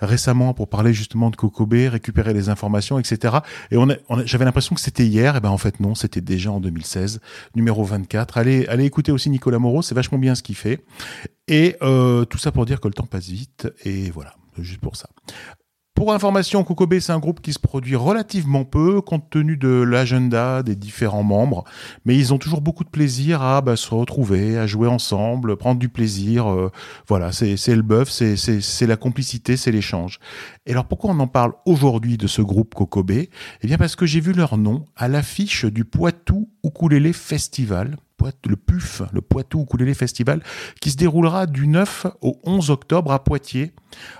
récemment 0.00 0.54
pour 0.54 0.68
parler 0.68 0.92
justement 0.92 1.30
de 1.30 1.36
Kokobé, 1.36 1.88
récupérer 1.88 2.32
les 2.32 2.48
informations, 2.48 2.98
etc. 2.98 3.38
Et 3.70 3.76
j'avais 4.24 4.44
l'impression 4.44 4.74
que 4.74 4.80
c'était 4.80 5.06
hier, 5.06 5.36
et 5.36 5.40
ben 5.40 5.50
en 5.50 5.58
fait 5.58 5.80
non, 5.80 5.94
c'était 5.94 6.20
déjà 6.20 6.50
en 6.50 6.60
2016, 6.60 7.20
numéro 7.54 7.84
24. 7.84 8.38
Allez, 8.38 8.66
allez 8.66 8.84
écouter 8.84 9.12
aussi 9.12 9.30
Nicolas 9.30 9.58
Moreau, 9.58 9.82
c'est 9.82 9.94
vachement 9.94 10.18
bien 10.18 10.34
ce 10.34 10.42
qu'il 10.42 10.56
fait. 10.56 10.84
Et 11.46 11.76
euh, 11.82 12.24
tout 12.24 12.38
ça 12.38 12.52
pour 12.52 12.66
dire 12.66 12.80
que 12.80 12.88
le 12.88 12.94
temps 12.94 13.06
passe 13.06 13.28
vite, 13.28 13.68
et 13.84 14.10
voilà, 14.10 14.34
juste 14.58 14.80
pour 14.80 14.96
ça. 14.96 15.08
Pour 15.98 16.14
information, 16.14 16.62
Kokobé, 16.62 17.00
c'est 17.00 17.10
un 17.10 17.18
groupe 17.18 17.40
qui 17.40 17.52
se 17.52 17.58
produit 17.58 17.96
relativement 17.96 18.64
peu 18.64 19.00
compte 19.00 19.28
tenu 19.30 19.56
de 19.56 19.82
l'agenda 19.82 20.62
des 20.62 20.76
différents 20.76 21.24
membres, 21.24 21.64
mais 22.04 22.16
ils 22.16 22.32
ont 22.32 22.38
toujours 22.38 22.60
beaucoup 22.60 22.84
de 22.84 22.88
plaisir 22.88 23.42
à 23.42 23.60
bah, 23.62 23.74
se 23.74 23.92
retrouver, 23.92 24.56
à 24.56 24.68
jouer 24.68 24.86
ensemble, 24.86 25.56
prendre 25.56 25.80
du 25.80 25.88
plaisir. 25.88 26.46
euh, 26.52 26.70
voilà, 27.08 27.32
c'est 27.32 27.74
le 27.74 27.82
bœuf, 27.82 28.10
c'est 28.10 28.86
la 28.86 28.96
complicité, 28.96 29.56
c'est 29.56 29.72
l'échange. 29.72 30.20
Et 30.66 30.70
alors 30.70 30.84
pourquoi 30.84 31.10
on 31.10 31.18
en 31.18 31.26
parle 31.26 31.54
aujourd'hui 31.66 32.16
de 32.16 32.28
ce 32.28 32.42
groupe 32.42 32.76
Kokobé 32.76 33.28
Eh 33.62 33.66
bien 33.66 33.76
parce 33.76 33.96
que 33.96 34.06
j'ai 34.06 34.20
vu 34.20 34.32
leur 34.32 34.56
nom 34.56 34.84
à 34.94 35.08
l'affiche 35.08 35.64
du 35.64 35.84
Poitou 35.84 36.48
Ukulélé 36.62 37.12
Festival, 37.12 37.96
le 38.46 38.56
PUF, 38.56 39.02
le 39.12 39.20
Poitou 39.20 39.62
Ukulélé 39.62 39.94
Festival, 39.94 40.42
qui 40.80 40.90
se 40.90 40.96
déroulera 40.96 41.46
du 41.46 41.66
9 41.66 42.06
au 42.20 42.38
11 42.44 42.70
octobre 42.70 43.12
à 43.12 43.22
Poitiers. 43.22 43.72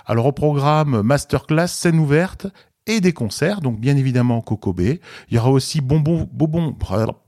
Alors 0.05 0.25
au 0.25 0.31
programme 0.31 1.01
masterclass, 1.01 1.67
scène 1.67 1.99
ouverte 1.99 2.47
et 2.87 3.01
des 3.01 3.13
concerts, 3.13 3.61
donc 3.61 3.79
bien 3.79 3.95
évidemment 3.97 4.41
Kokobé. 4.41 4.99
Il 5.29 5.35
y 5.35 5.37
aura 5.37 5.51
aussi 5.51 5.79
Bonbon, 5.79 6.27
Bonbon, 6.31 6.75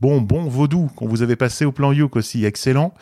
Bonbon 0.02 0.48
Vaudou 0.48 0.90
qu'on 0.96 1.08
vous 1.08 1.22
avait 1.22 1.36
passé 1.36 1.66
au 1.66 1.72
plan 1.72 1.92
Youk 1.92 2.16
aussi, 2.16 2.46
excellent. 2.46 2.94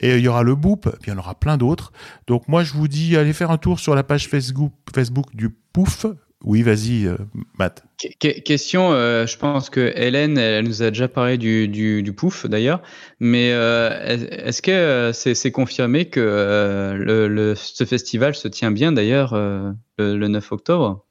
Et 0.00 0.16
il 0.18 0.20
y 0.22 0.28
aura 0.28 0.42
le 0.42 0.54
Boop, 0.54 0.90
puis 1.00 1.10
il 1.10 1.14
y 1.14 1.16
en 1.16 1.18
aura 1.18 1.34
plein 1.34 1.56
d'autres. 1.56 1.92
Donc 2.26 2.48
moi 2.48 2.64
je 2.64 2.74
vous 2.74 2.86
dis, 2.86 3.16
allez 3.16 3.32
faire 3.32 3.50
un 3.50 3.56
tour 3.56 3.80
sur 3.80 3.94
la 3.94 4.02
page 4.02 4.28
Facebook, 4.28 4.72
Facebook 4.94 5.34
du 5.34 5.48
Pouf. 5.72 6.04
Oui, 6.44 6.62
vas-y, 6.62 7.06
euh, 7.06 7.16
Matt. 7.58 7.84
Que- 8.00 8.08
que- 8.18 8.40
Question, 8.40 8.92
euh, 8.92 9.26
je 9.26 9.36
pense 9.38 9.70
que 9.70 9.92
Hélène, 9.94 10.36
elle 10.38 10.64
nous 10.66 10.82
a 10.82 10.88
déjà 10.90 11.06
parlé 11.06 11.38
du, 11.38 11.68
du, 11.68 12.02
du 12.02 12.12
pouf 12.12 12.46
d'ailleurs, 12.46 12.82
mais 13.20 13.50
euh, 13.52 14.16
est-ce 14.44 14.60
que 14.60 15.12
c'est 15.14 15.52
confirmé 15.52 16.06
que 16.06 16.18
euh, 16.20 16.94
le, 16.94 17.28
le- 17.28 17.54
ce 17.54 17.84
festival 17.84 18.34
se 18.34 18.48
tient 18.48 18.72
bien 18.72 18.90
d'ailleurs 18.92 19.34
le, 19.34 19.74
le 20.16 20.28
9 20.28 20.50
octobre? 20.52 21.04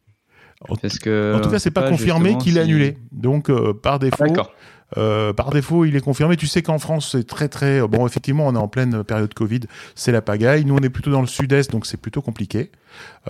Parce 0.81 0.99
que 0.99 1.33
en 1.35 1.39
tout 1.41 1.49
cas, 1.49 1.59
c'est 1.59 1.71
pas 1.71 1.89
confirmé 1.89 2.25
justement 2.31 2.37
qu'il 2.43 2.57
est 2.57 2.61
annulé. 2.61 2.97
Donc 3.11 3.49
par 3.81 3.97
défaut, 3.99 4.25
D'accord. 4.27 4.53
Euh, 4.97 5.33
par 5.33 5.51
défaut, 5.51 5.85
il 5.85 5.95
est 5.95 6.01
confirmé. 6.01 6.37
Tu 6.37 6.47
sais 6.47 6.61
qu'en 6.61 6.79
France, 6.79 7.11
c'est 7.11 7.25
très 7.25 7.47
très 7.47 7.85
bon. 7.87 8.05
Effectivement, 8.05 8.47
on 8.47 8.55
est 8.55 8.59
en 8.59 8.67
pleine 8.67 9.03
période 9.03 9.33
Covid, 9.33 9.61
c'est 9.95 10.11
la 10.11 10.21
pagaille. 10.21 10.65
Nous, 10.65 10.75
on 10.75 10.79
est 10.79 10.89
plutôt 10.89 11.11
dans 11.11 11.21
le 11.21 11.27
sud-est, 11.27 11.71
donc 11.71 11.85
c'est 11.85 11.97
plutôt 11.97 12.21
compliqué. 12.21 12.71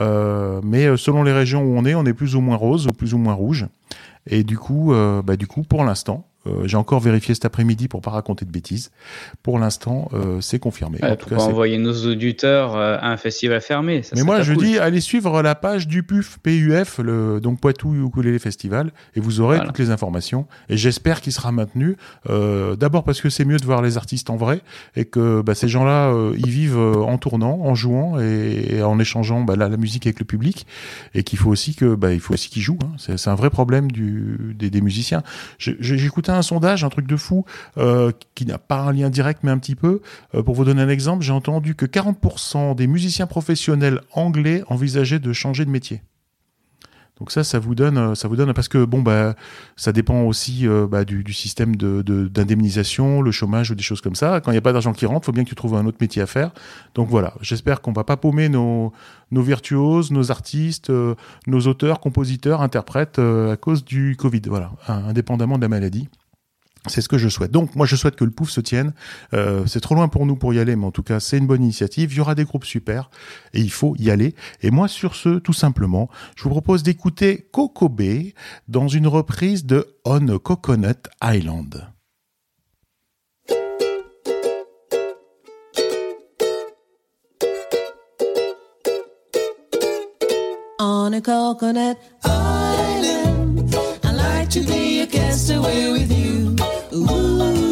Euh, 0.02 0.62
mais 0.64 0.86
euh, 0.86 0.98
selon 0.98 1.24
les 1.24 1.34
régions 1.34 1.64
où 1.64 1.78
on 1.78 1.86
est, 1.86 1.96
on 1.96 2.06
est 2.06 2.14
plus 2.14 2.36
ou 2.36 2.42
moins 2.42 2.56
rose 2.56 2.88
ou 2.88 2.92
plus 2.92 3.14
ou 3.14 3.18
moins 3.18 3.34
rouge. 3.34 3.68
Et 4.28 4.44
du 4.44 4.58
coup, 4.58 4.94
euh, 4.94 5.22
bah, 5.22 5.36
du 5.36 5.48
coup, 5.48 5.64
pour 5.64 5.84
l'instant, 5.84 6.28
Euh, 6.48 6.64
J'ai 6.66 6.78
encore 6.78 7.00
vérifié 7.00 7.34
cet 7.36 7.46
après-midi 7.46 7.88
pour 7.88 8.02
pas 8.02 8.12
raconter 8.12 8.46
de 8.46 8.52
bêtises. 8.52 8.92
Pour 9.44 9.60
l'instant, 9.60 10.10
euh, 10.14 10.42
c'est 10.42 10.58
confirmé. 10.60 10.98
Ouais, 11.02 11.12
en 11.12 11.16
tout 11.16 11.30
cas, 11.30 11.36
envoyer 11.38 11.78
nos 11.78 11.94
auditeurs 12.08 12.76
euh, 12.76 12.98
à 13.00 13.10
un 13.12 13.18
festival 13.18 13.62
fermé. 13.62 14.02
ça 14.04 14.16
Mais 14.16 14.24
moi, 14.24 14.42
je 14.42 14.54
cool. 14.54 14.64
dis, 14.66 14.80
allez 14.80 15.02
suivre 15.02 15.42
la 15.44 15.54
page 15.56 15.88
du 15.88 16.04
PUF, 16.04 16.40
PUF, 16.42 16.98
le, 17.00 17.40
donc 17.40 17.60
Poitou 17.60 17.94
Ukulele 17.94 18.40
Festival, 18.40 18.92
et 19.16 19.20
vous 19.20 19.40
aurez 19.40 19.58
Voilà. 19.58 19.70
toutes 19.70 19.80
les 19.80 19.90
informations. 19.92 20.48
Et 20.70 20.78
j'espère 20.78 21.22
qu'il 21.22 21.32
sera 21.34 21.52
maintenu. 21.52 21.96
D'abord 22.28 23.04
parce 23.04 23.22
que 23.22 23.30
c'est 23.30 23.46
mieux 23.46 23.58
de 23.58 23.66
voir 23.66 23.82
les 23.82 23.98
artistes 23.98 24.30
en 24.30 24.36
vrai, 24.36 24.62
et 24.96 25.06
que 25.06 25.42
bah, 25.42 25.54
ces 25.56 25.68
gens-là, 25.68 26.14
ils 26.38 26.50
vivent 26.50 26.78
en 26.80 27.18
tournant, 27.18 27.60
en 27.62 27.76
jouant 27.76 28.20
et, 28.20 28.76
et 28.78 28.84
en 28.84 28.98
échangeant 29.00 29.42
bah, 29.42 29.56
la, 29.56 29.70
la 29.70 29.78
musique 29.78 30.08
avec 30.08 30.20
le 30.20 30.26
public, 30.26 30.66
et 31.14 31.24
qu'il 31.24 31.38
faut 31.40 31.50
aussi 31.50 31.76
que, 31.76 31.96
bah, 31.96 32.14
il 32.14 32.20
faut 32.20 32.34
aussi 32.34 32.50
qu'ils 32.50 32.62
jouent. 32.64 32.80
hein. 32.84 32.94
C'est 32.98 33.28
un 33.30 33.36
vrai 33.36 33.50
problème 33.50 33.92
du, 33.92 34.56
des, 34.58 34.70
des 34.70 34.82
musiciens. 34.82 35.24
J'ai 35.60 36.08
un 36.34 36.42
sondage, 36.42 36.84
un 36.84 36.90
truc 36.90 37.08
de 37.08 37.18
fou, 37.18 37.46
euh, 37.78 38.12
qui 38.36 38.46
n'a 38.46 38.58
pas 38.58 38.82
un 38.82 38.92
lien 38.92 39.10
direct, 39.10 39.42
mais 39.44 39.52
un 39.52 39.58
petit 39.58 39.76
peu. 39.76 40.02
Euh, 40.36 40.44
pour 40.44 40.56
vous 40.56 40.66
donner 40.66 40.82
un 40.82 40.90
exemple, 40.90 41.24
j'ai 41.24 41.34
entendu 41.34 41.76
que 41.76 41.86
40% 41.86 42.76
des 42.76 42.88
musiciens 42.88 43.28
professionnels 43.28 44.02
anglais 44.14 44.64
envisageaient 44.68 45.20
de 45.20 45.34
changer 45.34 45.66
de 45.66 45.70
métier. 45.70 46.02
Donc 47.20 47.32
ça, 47.32 47.44
ça 47.44 47.60
vous 47.60 47.76
donne, 47.76 47.98
euh, 48.00 48.16
ça 48.16 48.28
vous 48.28 48.36
donne 48.36 48.52
parce 48.54 48.68
que 48.68 48.84
bon 48.84 49.04
bah, 49.04 49.36
ça 49.76 49.92
dépend 49.92 50.24
aussi 50.24 50.66
bah, 50.90 51.06
du, 51.06 51.34
système 51.34 51.76
de 51.76 52.02
de- 52.02 52.28
d'indemnisation, 52.28 53.22
le 53.22 53.32
chômage 53.32 53.70
ou 53.70 53.76
des 53.76 53.84
choses 53.84 54.02
comme 54.02 54.16
ça. 54.16 54.42
Quand 54.42 54.50
il 54.52 54.56
n'y 54.56 54.58
a 54.58 54.62
pas 54.62 54.74
d'argent 54.74 54.92
qui 54.92 55.06
rentre, 55.06 55.28
faut 55.28 55.32
bien 55.32 55.44
que 55.44 55.50
tu 55.50 55.56
trouves 55.56 55.76
un 55.76 55.86
autre 55.86 56.00
métier 56.02 56.24
à 56.24 56.26
faire. 56.26 56.52
Donc 56.96 57.10
voilà, 57.10 57.36
j'espère 57.42 57.82
qu'on 57.82 57.94
va 57.94 58.04
pas 58.04 58.18
paumer 58.18 58.50
nos 58.50 58.92
nos 59.30 59.44
virtuoses, 59.44 60.12
nos 60.12 60.32
artistes, 60.32 60.92
nos 61.46 61.60
auteurs, 61.68 62.00
compositeurs, 62.00 62.62
interprètes 62.62 63.20
à 63.20 63.56
cause 63.56 63.86
du 63.86 64.16
Covid. 64.18 64.42
Voilà, 64.48 64.72
indépendamment 64.88 65.58
de 65.58 65.62
la 65.62 65.70
maladie. 65.70 66.10
C'est 66.88 67.02
ce 67.02 67.08
que 67.08 67.18
je 67.18 67.30
souhaite. 67.30 67.52
Donc, 67.52 67.76
moi, 67.76 67.86
je 67.86 67.96
souhaite 67.96 68.16
que 68.16 68.24
le 68.24 68.32
pouf 68.32 68.50
se 68.50 68.60
tienne. 68.60 68.94
Euh, 69.34 69.66
c'est 69.68 69.82
trop 69.82 69.94
loin 69.94 70.08
pour 70.08 70.26
nous 70.26 70.36
pour 70.36 70.54
y 70.54 70.60
aller, 70.60 70.76
mais 70.76 70.86
en 70.86 70.92
tout 70.92 71.04
cas, 71.04 71.20
c'est 71.20 71.38
une 71.38 71.46
bonne 71.46 71.64
initiative. 71.64 72.12
Il 72.12 72.18
y 72.18 72.22
aura 72.22 72.36
des 72.36 72.44
groupes 72.44 72.66
super 72.66 73.12
et 73.54 73.60
il 73.60 73.72
faut 73.72 73.96
y 74.00 74.10
aller. 74.10 74.36
Et 74.62 74.72
moi, 74.72 74.88
sur 74.88 75.16
ce, 75.16 75.38
tout 75.38 75.54
simplement, 75.54 76.10
je 76.36 76.44
vous 76.44 76.50
propose 76.50 76.82
d'écouter 76.82 77.48
Coco 77.52 77.88
Bay 77.88 78.34
dans 78.68 78.88
une 78.88 79.08
reprise 79.08 79.66
de 79.66 79.96
On 80.06 80.28
a 80.28 80.40
Coconut 80.40 81.08
Island. 81.24 81.92
on 91.12 91.14
a 91.14 91.22
coconut 91.22 91.98
island. 92.24 92.62
Ooh, 96.94 97.71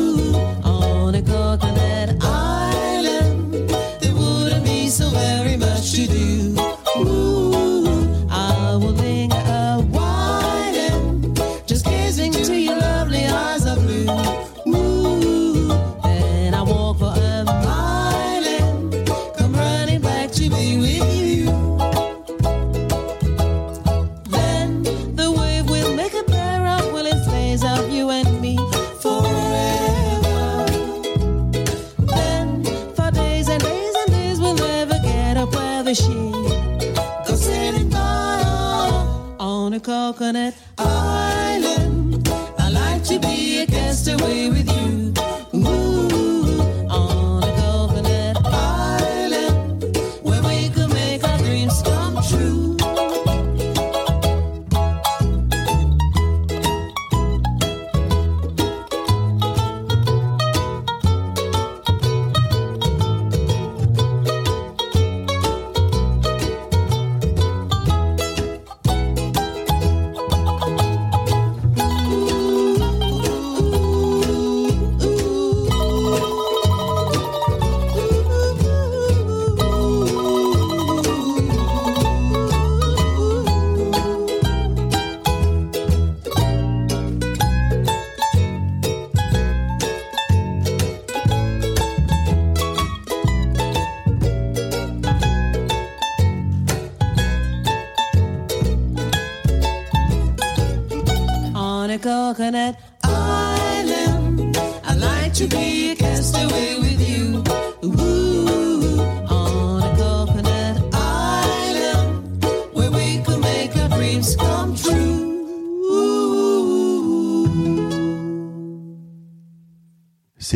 a 40.35 40.51
coconut 40.51 40.68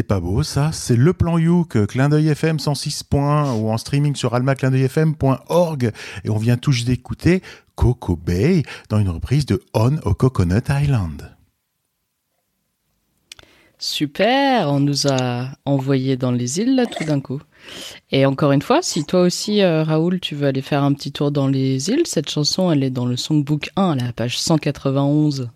Pas 0.07 0.19
beau 0.19 0.43
ça, 0.43 0.71
c'est 0.73 0.95
le 0.97 1.13
plan 1.13 1.37
Youk, 1.37 1.85
clin 1.87 2.09
d'œil 2.09 2.27
FM 2.27 2.59
106 2.59 3.03
points 3.03 3.53
ou 3.53 3.69
en 3.69 3.77
streaming 3.77 4.15
sur 4.15 4.33
almaclindeuilfm.org 4.35 5.91
et 6.23 6.29
on 6.29 6.37
vient 6.37 6.57
juste 6.67 6.87
d'écouter 6.87 7.41
Coco 7.75 8.15
Bay 8.15 8.63
dans 8.89 8.99
une 8.99 9.09
reprise 9.09 9.45
de 9.45 9.61
On 9.73 9.97
a 9.97 10.13
Coconut 10.13 10.61
Island. 10.69 11.35
Super, 13.79 14.69
on 14.69 14.79
nous 14.79 15.07
a 15.07 15.49
envoyé 15.65 16.17
dans 16.17 16.31
les 16.31 16.59
îles 16.59 16.75
là 16.75 16.85
tout 16.85 17.03
d'un 17.05 17.19
coup. 17.19 17.41
Et 18.11 18.25
encore 18.25 18.51
une 18.51 18.61
fois, 18.61 18.81
si 18.81 19.05
toi 19.05 19.21
aussi, 19.21 19.61
euh, 19.61 19.83
Raoul, 19.83 20.19
tu 20.19 20.35
veux 20.35 20.47
aller 20.47 20.61
faire 20.61 20.83
un 20.83 20.93
petit 20.93 21.11
tour 21.11 21.31
dans 21.31 21.47
les 21.47 21.89
îles, 21.89 22.05
cette 22.05 22.29
chanson, 22.29 22.71
elle 22.71 22.83
est 22.83 22.89
dans 22.89 23.05
le 23.05 23.17
songbook 23.17 23.69
1, 23.75 23.91
à 23.99 24.05
la 24.05 24.13
page 24.13 24.39
191. 24.39 25.49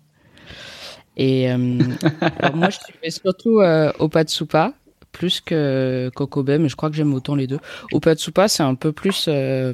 Et 1.18 1.50
euh, 1.50 1.56
alors 2.38 2.54
moi, 2.56 2.70
je 2.70 2.78
suivais 2.78 3.10
surtout 3.10 3.60
euh, 3.60 3.92
Opatsupa, 3.98 4.72
plus 5.12 5.40
que 5.40 6.10
Kokobé, 6.14 6.58
mais 6.58 6.68
je 6.68 6.76
crois 6.76 6.90
que 6.90 6.96
j'aime 6.96 7.12
autant 7.14 7.34
les 7.34 7.46
deux. 7.46 7.58
Opatsupa, 7.92 8.48
c'est 8.48 8.62
un 8.62 8.74
peu 8.74 8.92
plus 8.92 9.26
euh, 9.28 9.72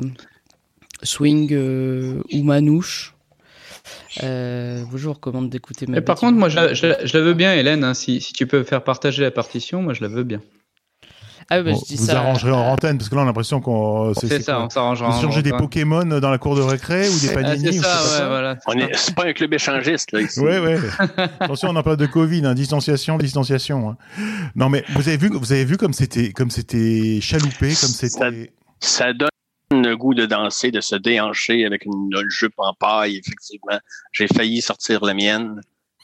swing 1.02 1.52
euh, 1.52 2.22
ou 2.32 2.42
manouche. 2.42 3.14
Euh, 4.22 4.84
je 4.94 5.06
vous 5.06 5.12
recommande 5.12 5.50
d'écouter 5.50 5.86
par 6.00 6.16
contre, 6.16 6.38
moi, 6.38 6.48
je 6.48 6.56
la, 6.56 6.72
je 6.74 6.86
la- 6.86 7.04
je 7.04 7.18
la 7.18 7.24
veux 7.24 7.34
bien, 7.34 7.52
Hélène. 7.54 7.84
hein, 7.84 7.94
si, 7.94 8.20
si 8.20 8.32
tu 8.32 8.46
peux 8.46 8.62
faire 8.62 8.82
partager 8.82 9.22
la 9.22 9.30
partition, 9.30 9.82
moi, 9.82 9.92
je 9.92 10.02
la 10.02 10.08
veux 10.08 10.22
bien. 10.24 10.40
Ah, 11.50 11.62
bah, 11.62 11.72
Bon, 11.72 11.78
je 11.80 11.84
dis 11.86 11.96
vous 11.96 12.06
ça. 12.06 12.18
arrangerez 12.20 12.52
en 12.52 12.66
antenne 12.72 12.96
parce 12.98 13.08
que 13.08 13.14
là 13.14 13.20
on 13.20 13.24
a 13.24 13.26
l'impression 13.26 13.60
qu'on 13.60 14.10
On 14.10 14.14
fait 14.14 14.40
ça, 14.40 14.60
on 14.60 14.68
s'arrangera. 14.70 15.10
Vous 15.10 15.16
en 15.18 15.20
changez 15.22 15.42
des. 15.42 15.50
Pokémon 15.52 16.04
dans 16.04 16.30
la 16.30 16.38
cour 16.38 16.56
de 16.56 16.62
récré 16.62 17.08
ou 17.08 17.18
des 17.20 17.30
Ah, 17.30 17.34
panini 17.34 17.64
c'est 17.66 17.72
je 17.72 17.78
sais 17.78 17.82
ça, 17.82 18.02
ouais, 18.12 18.18
quoi. 18.18 18.28
voilà. 18.28 18.56
On 18.66 18.72
est, 18.74 18.90
c'est 18.96 19.14
pas 19.14 19.26
un 19.26 19.32
club 19.32 19.52
échangiste, 19.54 20.12
là, 20.12 20.20
ici. 20.22 20.40
Ouais, 20.40 20.58
ouais. 20.58 20.78
Attention, 21.40 21.68
on 21.70 21.72
n'a 21.74 21.82
pas 21.82 21.96
de 21.96 22.06
Covid, 22.06 22.44
hein. 22.46 22.54
distanciation, 22.54 23.16
distanciation. 23.18 23.90
hein. 23.90 23.96
Non, 24.56 24.68
mais 24.68 24.84
vous 24.94 25.06
avez 25.08 25.16
vu, 25.16 25.28
vous 25.32 25.52
avez 25.52 25.64
vu 25.64 25.76
comme 25.76 25.92
c'était, 25.92 26.32
comme 26.32 26.50
c'était 26.50 27.18
chaloupé, 27.20 27.68
comme 27.68 27.90
c'était. 27.90 28.52
Ça 28.80 29.12
donne 29.12 29.28
le 29.70 29.94
goût 29.96 30.14
de 30.14 30.26
danser, 30.26 30.70
de 30.70 30.80
se 30.80 30.94
déhancher 30.96 31.64
avec 31.64 31.84
une, 31.86 31.92
une 32.12 32.30
jupe 32.30 32.54
en 32.58 32.72
paille, 32.74 33.16
effectivement. 33.16 33.78
J'ai 34.12 34.26
failli 34.28 34.60
sortir 34.62 35.04
la 35.04 35.14
mienne. 35.14 35.60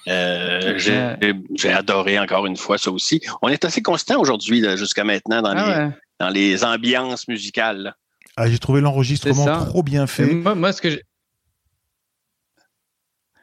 Euh, 0.09 0.79
j'ai, 0.79 1.71
adoré 1.73 2.19
encore 2.19 2.47
une 2.47 2.57
fois 2.57 2.79
ça 2.79 2.91
aussi. 2.91 3.21
On 3.43 3.49
est 3.49 3.65
assez 3.65 3.83
constant 3.83 4.21
aujourd'hui, 4.21 4.65
jusqu'à 4.77 5.05
maintenant, 5.05 5.43
dans, 5.43 5.53
les, 5.55 5.61
Ah 5.63 5.87
ouais. 5.89 5.93
dans 6.19 6.29
les 6.31 6.65
ambiances 6.65 7.29
musicales. 7.29 7.79
là. 7.83 7.97
Ah, 8.37 8.49
j'ai 8.51 8.59
trouvé 8.59 8.81
l'enregistrement 8.81 9.45
trop 9.67 9.83
bien 9.83 10.07
fait. 10.07 10.25
Moi, 10.27 10.55
moi, 10.55 10.73
ce 10.73 10.81
que 10.81 10.91
Je 10.91 10.99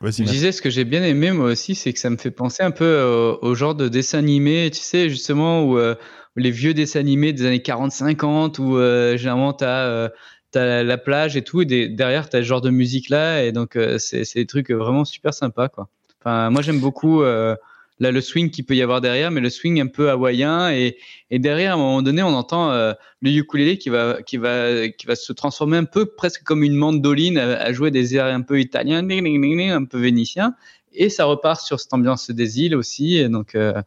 Matt. 0.01 0.21
disais, 0.21 0.51
ce 0.51 0.61
que 0.61 0.69
j'ai 0.69 0.83
bien 0.85 1.03
aimé 1.03 1.31
moi 1.31 1.47
aussi, 1.51 1.75
c'est 1.75 1.93
que 1.93 1.99
ça 1.99 2.09
me 2.09 2.17
fait 2.17 2.31
penser 2.31 2.63
un 2.63 2.71
peu 2.71 3.01
au, 3.03 3.45
au 3.45 3.55
genre 3.55 3.75
de 3.75 3.87
dessin 3.87 4.19
animé, 4.19 4.69
tu 4.71 4.79
sais, 4.81 5.09
justement, 5.09 5.63
où, 5.63 5.77
euh, 5.77 5.95
les 6.35 6.51
vieux 6.51 6.73
dessins 6.73 6.99
animés 6.99 7.33
des 7.33 7.45
années 7.45 7.59
40-50, 7.59 8.59
où 8.59 8.77
euh, 8.77 9.17
généralement 9.17 9.53
tu 9.53 9.63
as, 9.65 10.11
la, 10.53 10.83
la 10.83 10.97
plage 10.97 11.35
et 11.35 11.43
tout, 11.43 11.61
et 11.61 11.65
des- 11.65 11.89
derrière 11.89 12.29
tu 12.29 12.37
as 12.37 12.41
ce 12.41 12.45
genre 12.47 12.61
de 12.61 12.69
musique 12.71 13.09
là, 13.09 13.43
et 13.43 13.51
donc 13.51 13.75
euh, 13.75 13.97
c'est 13.99 14.23
c'est 14.25 14.39
des 14.39 14.45
trucs 14.47 14.71
vraiment 14.71 15.03
super 15.05 15.33
sympas, 15.33 15.69
quoi. 15.69 15.89
Enfin, 16.21 16.49
moi 16.49 16.61
j'aime 16.61 16.79
beaucoup 16.79 17.21
euh, 17.21 17.55
là, 17.99 18.11
le 18.11 18.21
swing 18.21 18.49
qu'il 18.49 18.65
peut 18.65 18.75
y 18.75 18.81
avoir 18.81 19.01
derrière, 19.01 19.31
mais 19.31 19.41
le 19.41 19.49
swing 19.49 19.81
un 19.81 19.87
peu 19.87 20.09
hawaïen, 20.09 20.71
et, 20.71 20.97
et 21.31 21.39
derrière, 21.39 21.71
à 21.71 21.73
un 21.75 21.77
moment 21.77 22.01
donné, 22.01 22.23
on 22.23 22.33
entend 22.33 22.71
euh, 22.71 22.93
le 23.21 23.31
ukulélé 23.31 23.77
qui 23.77 23.89
va, 23.89 24.21
qui, 24.21 24.37
va, 24.37 24.89
qui 24.89 25.07
va 25.07 25.15
se 25.15 25.33
transformer 25.33 25.77
un 25.77 25.85
peu 25.85 26.05
presque 26.05 26.43
comme 26.43 26.63
une 26.63 26.75
mandoline 26.75 27.37
à, 27.37 27.71
jouer 27.73 27.91
des 27.91 28.15
airs 28.15 28.25
un 28.25 28.41
peu 28.41 28.59
italiens, 28.59 28.99
un 28.99 29.85
peu 29.85 29.99
vénitiens 29.99 30.55
et 30.93 31.09
ça 31.09 31.25
repart 31.25 31.61
sur 31.61 31.79
cette 31.79 31.93
ambiance 31.93 32.31
des 32.31 32.61
îles 32.61 32.75
aussi. 32.75 33.17
Et 33.17 33.29
donc, 33.29 33.55
euh, 33.55 33.81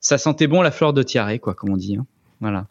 ça 0.00 0.18
sentait 0.18 0.46
bon 0.46 0.62
la 0.62 0.70
fleur 0.70 0.92
de 0.92 1.02
tiare, 1.02 1.40
quoi, 1.40 1.54
comme 1.54 1.70
on 1.70 1.76
dit. 1.76 1.96
hein. 1.96 2.06
Voilà. 2.40 2.66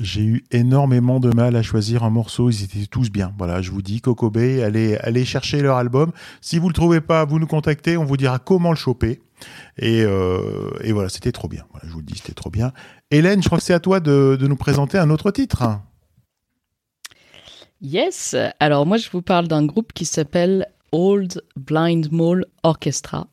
J'ai 0.00 0.22
eu 0.22 0.44
énormément 0.52 1.18
de 1.18 1.34
mal 1.34 1.56
à 1.56 1.62
choisir 1.62 2.04
un 2.04 2.10
morceau. 2.10 2.50
Ils 2.50 2.62
étaient 2.62 2.86
tous 2.86 3.10
bien. 3.10 3.34
Voilà, 3.36 3.62
je 3.62 3.72
vous 3.72 3.82
dis, 3.82 4.00
Coco 4.00 4.30
Bay, 4.30 4.62
allez, 4.62 4.96
allez 4.98 5.24
chercher 5.24 5.60
leur 5.60 5.76
album. 5.76 6.12
Si 6.40 6.58
vous 6.58 6.68
le 6.68 6.74
trouvez 6.74 7.00
pas, 7.00 7.24
vous 7.24 7.40
nous 7.40 7.48
contactez. 7.48 7.96
On 7.96 8.04
vous 8.04 8.16
dira 8.16 8.38
comment 8.38 8.70
le 8.70 8.76
choper. 8.76 9.20
Et, 9.76 10.02
euh, 10.02 10.70
voilà, 10.90 11.08
c'était 11.08 11.32
trop 11.32 11.48
bien. 11.48 11.64
Je 11.82 11.90
vous 11.90 11.98
le 11.98 12.04
dis, 12.04 12.14
c'était 12.16 12.32
trop 12.32 12.50
bien. 12.50 12.72
Hélène, 13.10 13.42
je 13.42 13.48
crois 13.48 13.58
que 13.58 13.64
c'est 13.64 13.74
à 13.74 13.80
toi 13.80 13.98
de, 13.98 14.36
de 14.38 14.46
nous 14.46 14.56
présenter 14.56 14.98
un 14.98 15.10
autre 15.10 15.32
titre. 15.32 15.80
Yes. 17.80 18.36
Alors 18.60 18.86
moi, 18.86 18.98
je 18.98 19.10
vous 19.10 19.22
parle 19.22 19.48
d'un 19.48 19.66
groupe 19.66 19.92
qui 19.92 20.04
s'appelle 20.04 20.66
Old 20.92 21.42
Blind 21.56 22.12
Mole 22.12 22.46
Orchestra. 22.62 23.26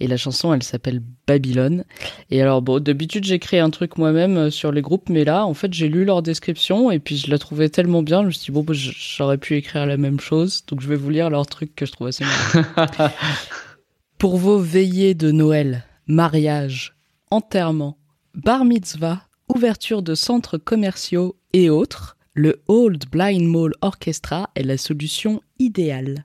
Et 0.00 0.06
la 0.06 0.16
chanson, 0.16 0.52
elle 0.52 0.62
s'appelle 0.62 1.02
Babylone. 1.26 1.84
Et 2.30 2.40
alors, 2.42 2.62
bon, 2.62 2.82
d'habitude, 2.82 3.26
créé 3.38 3.60
un 3.60 3.70
truc 3.70 3.98
moi-même 3.98 4.36
euh, 4.36 4.50
sur 4.50 4.72
les 4.72 4.82
groupes, 4.82 5.08
mais 5.08 5.24
là, 5.24 5.46
en 5.46 5.54
fait, 5.54 5.72
j'ai 5.72 5.88
lu 5.88 6.04
leur 6.04 6.22
description 6.22 6.90
et 6.90 6.98
puis 6.98 7.16
je 7.16 7.30
la 7.30 7.38
trouvais 7.38 7.68
tellement 7.68 8.02
bien, 8.02 8.22
je 8.22 8.26
me 8.26 8.30
suis 8.30 8.46
dit, 8.46 8.52
bon, 8.52 8.62
bah, 8.62 8.74
j'aurais 8.74 9.38
pu 9.38 9.56
écrire 9.56 9.86
la 9.86 9.96
même 9.96 10.20
chose, 10.20 10.64
donc 10.66 10.80
je 10.80 10.88
vais 10.88 10.96
vous 10.96 11.10
lire 11.10 11.30
leur 11.30 11.46
truc 11.46 11.74
que 11.74 11.86
je 11.86 11.92
trouve 11.92 12.08
assez 12.08 12.24
marrant. 12.24 13.10
Pour 14.18 14.36
vos 14.36 14.58
veillées 14.58 15.14
de 15.14 15.30
Noël, 15.30 15.84
mariage, 16.06 16.96
enterrement, 17.30 17.98
bar 18.34 18.64
mitzvah, 18.64 19.22
ouverture 19.48 20.02
de 20.02 20.14
centres 20.14 20.58
commerciaux 20.58 21.36
et 21.52 21.70
autres, 21.70 22.17
le 22.34 22.62
Old 22.68 23.04
Blind 23.10 23.46
Mole 23.46 23.74
Orchestra 23.80 24.50
est 24.54 24.62
la 24.62 24.76
solution 24.76 25.42
idéale. 25.58 26.24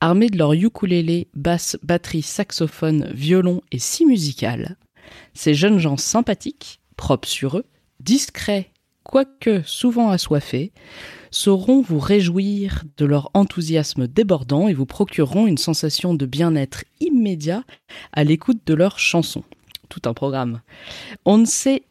Armés 0.00 0.28
de 0.28 0.38
leur 0.38 0.52
ukulélé, 0.52 1.28
basse, 1.34 1.76
batterie, 1.82 2.22
saxophone, 2.22 3.10
violon 3.14 3.62
et 3.72 3.78
scie 3.78 4.06
musicale, 4.06 4.76
ces 5.32 5.54
jeunes 5.54 5.78
gens 5.78 5.96
sympathiques, 5.96 6.80
propres 6.96 7.28
sur 7.28 7.58
eux, 7.58 7.64
discrets, 8.00 8.70
quoique 9.02 9.62
souvent 9.64 10.10
assoiffés, 10.10 10.72
sauront 11.30 11.82
vous 11.82 11.98
réjouir 11.98 12.84
de 12.96 13.04
leur 13.04 13.30
enthousiasme 13.34 14.06
débordant 14.06 14.68
et 14.68 14.74
vous 14.74 14.86
procureront 14.86 15.46
une 15.46 15.58
sensation 15.58 16.14
de 16.14 16.26
bien-être 16.26 16.84
immédiat 17.00 17.64
à 18.12 18.24
l'écoute 18.24 18.60
de 18.66 18.74
leurs 18.74 18.98
chansons. 18.98 19.44
Tout 19.88 20.02
un 20.06 20.14
programme. 20.14 20.60
On 21.24 21.38
ne 21.38 21.44
sait 21.44 21.82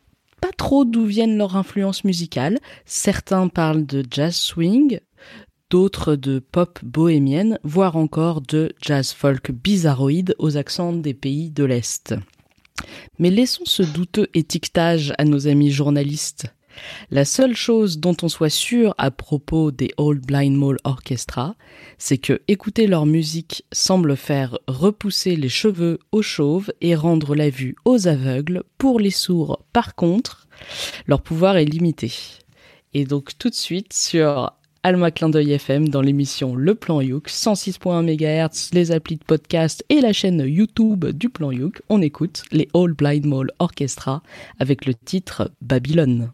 pas 0.43 0.51
trop 0.57 0.83
d'où 0.83 1.05
viennent 1.05 1.37
leurs 1.37 1.55
influences 1.55 2.03
musicales. 2.03 2.59
Certains 2.85 3.47
parlent 3.47 3.85
de 3.85 4.03
jazz 4.11 4.35
swing, 4.35 4.99
d'autres 5.69 6.17
de 6.17 6.39
pop 6.39 6.79
bohémienne, 6.83 7.59
voire 7.63 7.95
encore 7.95 8.41
de 8.41 8.73
jazz 8.81 9.13
folk 9.13 9.51
bizarroïde 9.51 10.35
aux 10.39 10.57
accents 10.57 10.91
des 10.91 11.13
pays 11.13 11.49
de 11.49 11.63
l'Est. 11.63 12.15
Mais 13.19 13.29
laissons 13.29 13.63
ce 13.63 13.83
douteux 13.83 14.27
étiquetage 14.33 15.13
à 15.17 15.23
nos 15.23 15.47
amis 15.47 15.71
journalistes. 15.71 16.53
La 17.11 17.25
seule 17.25 17.55
chose 17.55 17.99
dont 17.99 18.15
on 18.21 18.29
soit 18.29 18.49
sûr 18.49 18.93
à 18.97 19.11
propos 19.11 19.71
des 19.71 19.91
Old 19.97 20.25
Blind 20.25 20.55
Mole 20.55 20.79
Orchestra, 20.83 21.55
c'est 21.97 22.17
que 22.17 22.41
écouter 22.47 22.87
leur 22.87 23.05
musique 23.05 23.65
semble 23.71 24.15
faire 24.15 24.57
repousser 24.67 25.35
les 25.35 25.49
cheveux 25.49 25.99
aux 26.11 26.21
chauves 26.21 26.71
et 26.81 26.95
rendre 26.95 27.35
la 27.35 27.49
vue 27.49 27.75
aux 27.85 28.07
aveugles. 28.07 28.63
Pour 28.77 28.99
les 28.99 29.11
sourds, 29.11 29.63
par 29.73 29.95
contre, 29.95 30.47
leur 31.07 31.21
pouvoir 31.21 31.57
est 31.57 31.65
limité. 31.65 32.11
Et 32.93 33.05
donc 33.05 33.37
tout 33.37 33.49
de 33.49 33.55
suite 33.55 33.93
sur 33.93 34.53
Alma 34.85 35.11
Clin 35.11 35.31
FM 35.31 35.87
dans 35.87 36.01
l'émission 36.01 36.55
Le 36.55 36.75
Plan 36.75 36.99
Youk, 36.99 37.29
106.1 37.29 38.03
MHz, 38.03 38.73
les 38.73 38.91
applis 38.91 39.15
de 39.15 39.23
podcast 39.23 39.85
et 39.87 40.01
la 40.01 40.11
chaîne 40.11 40.43
YouTube 40.45 41.05
du 41.05 41.29
Plan 41.29 41.51
Youk, 41.51 41.81
on 41.87 42.01
écoute 42.01 42.43
les 42.51 42.67
All 42.73 42.91
Blind 42.91 43.25
Mole 43.25 43.51
Orchestra 43.59 44.21
avec 44.59 44.85
le 44.85 44.93
titre 44.93 45.51
Babylone. 45.61 46.33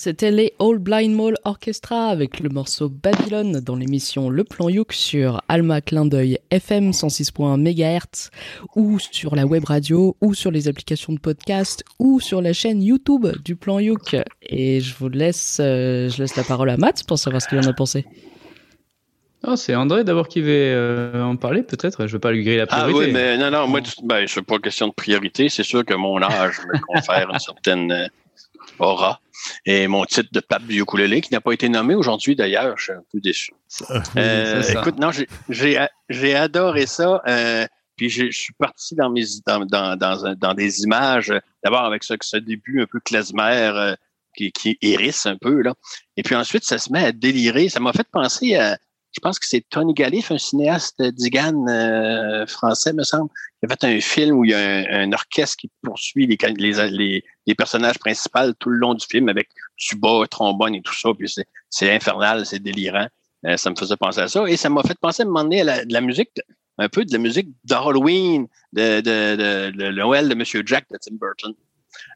C'était 0.00 0.30
les 0.30 0.52
All 0.60 0.78
Blind 0.78 1.12
Mall 1.12 1.34
Orchestra 1.44 2.06
avec 2.06 2.38
le 2.38 2.50
morceau 2.50 2.88
Babylone 2.88 3.58
dans 3.58 3.74
l'émission 3.74 4.30
Le 4.30 4.44
Plan 4.44 4.68
Youk 4.68 4.92
sur 4.92 5.42
Alma 5.48 5.80
Clin 5.80 6.06
d'œil 6.06 6.38
FM 6.52 6.92
106.1 6.92 7.56
MHz 7.58 8.30
ou 8.76 9.00
sur 9.00 9.34
la 9.34 9.44
web 9.44 9.64
radio 9.64 10.16
ou 10.20 10.34
sur 10.34 10.52
les 10.52 10.68
applications 10.68 11.12
de 11.12 11.18
podcast 11.18 11.82
ou 11.98 12.20
sur 12.20 12.40
la 12.40 12.52
chaîne 12.52 12.80
YouTube 12.80 13.26
du 13.44 13.56
Plan 13.56 13.80
Youk. 13.80 14.16
Et 14.42 14.78
je 14.78 14.94
vous 14.94 15.08
laisse, 15.08 15.58
euh, 15.60 16.08
je 16.08 16.22
laisse 16.22 16.36
la 16.36 16.44
parole 16.44 16.70
à 16.70 16.76
Matt 16.76 17.04
pour 17.04 17.18
savoir 17.18 17.42
ce 17.42 17.48
qu'il 17.48 17.58
en 17.58 17.66
a 17.66 17.72
pensé. 17.72 18.06
Oh, 19.48 19.56
c'est 19.56 19.74
André 19.74 20.04
d'abord 20.04 20.28
qui 20.28 20.40
va 20.42 20.48
euh, 20.48 21.24
en 21.24 21.34
parler, 21.34 21.64
peut-être. 21.64 22.06
Je 22.06 22.12
veux 22.12 22.20
pas 22.20 22.30
lui 22.30 22.44
griller 22.44 22.58
la 22.58 22.66
Ah 22.70 22.84
priorité. 22.84 23.06
oui, 23.06 23.12
mais 23.12 23.36
non, 23.36 23.50
non, 23.50 23.66
moi, 23.66 23.80
ben, 24.04 24.24
c'est 24.28 24.42
pas 24.42 24.60
question 24.60 24.86
de 24.86 24.92
priorité. 24.92 25.48
C'est 25.48 25.64
sûr 25.64 25.84
que 25.84 25.94
mon 25.94 26.22
âge 26.22 26.54
me 26.72 26.78
confère 26.86 27.30
une 27.32 27.38
certaine 27.40 27.90
euh, 27.90 28.06
aura. 28.80 29.20
Et 29.66 29.86
mon 29.86 30.04
titre 30.04 30.28
de 30.32 30.40
pape 30.40 30.64
du 30.64 30.80
ukulélé, 30.82 31.20
qui 31.20 31.32
n'a 31.32 31.40
pas 31.40 31.52
été 31.52 31.68
nommé 31.68 31.94
aujourd'hui 31.94 32.34
d'ailleurs, 32.36 32.76
je 32.78 32.82
suis 32.84 32.92
un 32.92 33.02
peu 33.12 33.20
déçu. 33.20 33.52
Euh, 34.16 34.62
ça. 34.62 34.80
écoute, 34.80 34.98
non, 34.98 35.10
j'ai- 35.12 35.28
j'ai 35.48 35.86
j'ai 36.08 36.34
adoré 36.34 36.86
ça. 36.86 37.22
euh, 37.28 37.66
puis 37.96 38.10
je 38.10 38.30
je 38.30 38.38
suis 38.38 38.54
parti 38.54 38.94
dans 38.94 39.10
mes 39.10 39.24
dans, 39.46 39.64
dans, 39.66 39.96
dans, 39.96 40.34
dans 40.34 40.54
des 40.54 40.82
images, 40.82 41.30
euh, 41.30 41.38
d'abord 41.64 41.84
avec 41.84 42.04
ce, 42.04 42.14
ce 42.20 42.36
début 42.36 42.80
un 42.82 42.86
peu 42.86 43.00
klezmer 43.00 43.70
euh, 43.74 43.94
qui, 44.36 44.52
qui 44.52 44.78
hérisse 44.82 45.26
un 45.26 45.36
peu. 45.36 45.62
là. 45.62 45.74
Et 46.16 46.22
puis 46.22 46.34
ensuite, 46.34 46.64
ça 46.64 46.78
se 46.78 46.92
met 46.92 47.04
à 47.04 47.12
délirer. 47.12 47.68
Ça 47.68 47.80
m'a 47.80 47.92
fait 47.92 48.06
penser 48.10 48.54
à, 48.56 48.76
je 49.12 49.20
pense 49.20 49.38
que 49.38 49.46
c'est 49.46 49.64
Tony 49.70 49.94
Galliff, 49.94 50.30
un 50.30 50.38
cinéaste 50.38 51.02
d'Igan 51.02 51.66
euh, 51.68 52.46
français, 52.46 52.92
me 52.92 53.02
semble, 53.04 53.30
qui 53.58 53.66
a 53.66 53.68
fait 53.68 53.84
un 53.84 54.00
film 54.00 54.36
où 54.36 54.44
il 54.44 54.50
y 54.50 54.54
a 54.54 54.58
un, 54.58 54.84
un 55.08 55.12
orchestre 55.12 55.56
qui 55.56 55.70
poursuit 55.82 56.26
les, 56.26 56.36
les, 56.56 56.90
les, 56.90 57.24
les 57.46 57.54
personnages 57.54 57.98
principaux 57.98 58.52
tout 58.58 58.68
le 58.70 58.76
long 58.78 58.94
du 58.94 59.04
film 59.06 59.28
avec 59.28 59.48
tuba, 59.76 60.24
trombone 60.30 60.74
et 60.74 60.82
tout 60.82 60.94
ça. 60.94 61.10
Puis 61.18 61.28
c'est- 61.70 61.90
infernal, 61.94 62.44
c'est 62.46 62.58
délirant. 62.60 63.08
Euh, 63.46 63.56
ça 63.56 63.70
me 63.70 63.76
faisait 63.76 63.96
penser 63.96 64.20
à 64.20 64.28
ça. 64.28 64.44
Et 64.48 64.56
ça 64.56 64.68
m'a 64.68 64.82
fait 64.82 64.98
penser 64.98 65.22
à 65.22 65.26
un 65.26 65.28
moment 65.28 65.42
donné 65.44 65.60
à 65.62 65.64
la, 65.64 65.84
de 65.84 65.92
la 65.92 66.00
musique, 66.00 66.30
un 66.76 66.88
peu 66.88 67.04
de 67.04 67.12
la 67.12 67.18
musique 67.18 67.48
d'Halloween, 67.64 68.46
de, 68.72 69.00
de, 69.00 69.36
de, 69.36 69.70
de 69.76 69.90
Noël 69.92 70.28
de 70.28 70.34
Monsieur 70.34 70.62
Jack 70.66 70.86
de 70.90 70.98
Tim 71.00 71.16
Burton. 71.20 71.54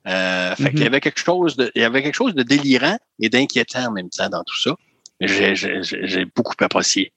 Euh, 0.06 0.54
fait 0.56 0.64
Mhm. 0.64 0.70
qu'il 0.70 0.80
y 0.82 0.86
avait 0.86 1.00
quelque 1.00 1.18
chose 1.20 1.56
de, 1.56 1.70
il 1.74 1.82
y 1.82 1.84
avait 1.84 2.02
quelque 2.02 2.14
chose 2.14 2.34
de 2.34 2.42
délirant 2.42 2.98
et 3.20 3.28
d'inquiétant 3.28 3.86
en 3.86 3.92
même 3.92 4.10
temps 4.10 4.28
dans 4.28 4.44
tout 4.44 4.60
ça. 4.60 4.74
J'ai, 5.22 5.54
j'ai, 5.54 5.82
j'ai 5.82 6.06
j'ai 6.06 6.24
beaucoup 6.24 6.54
apprécié. 6.60 7.12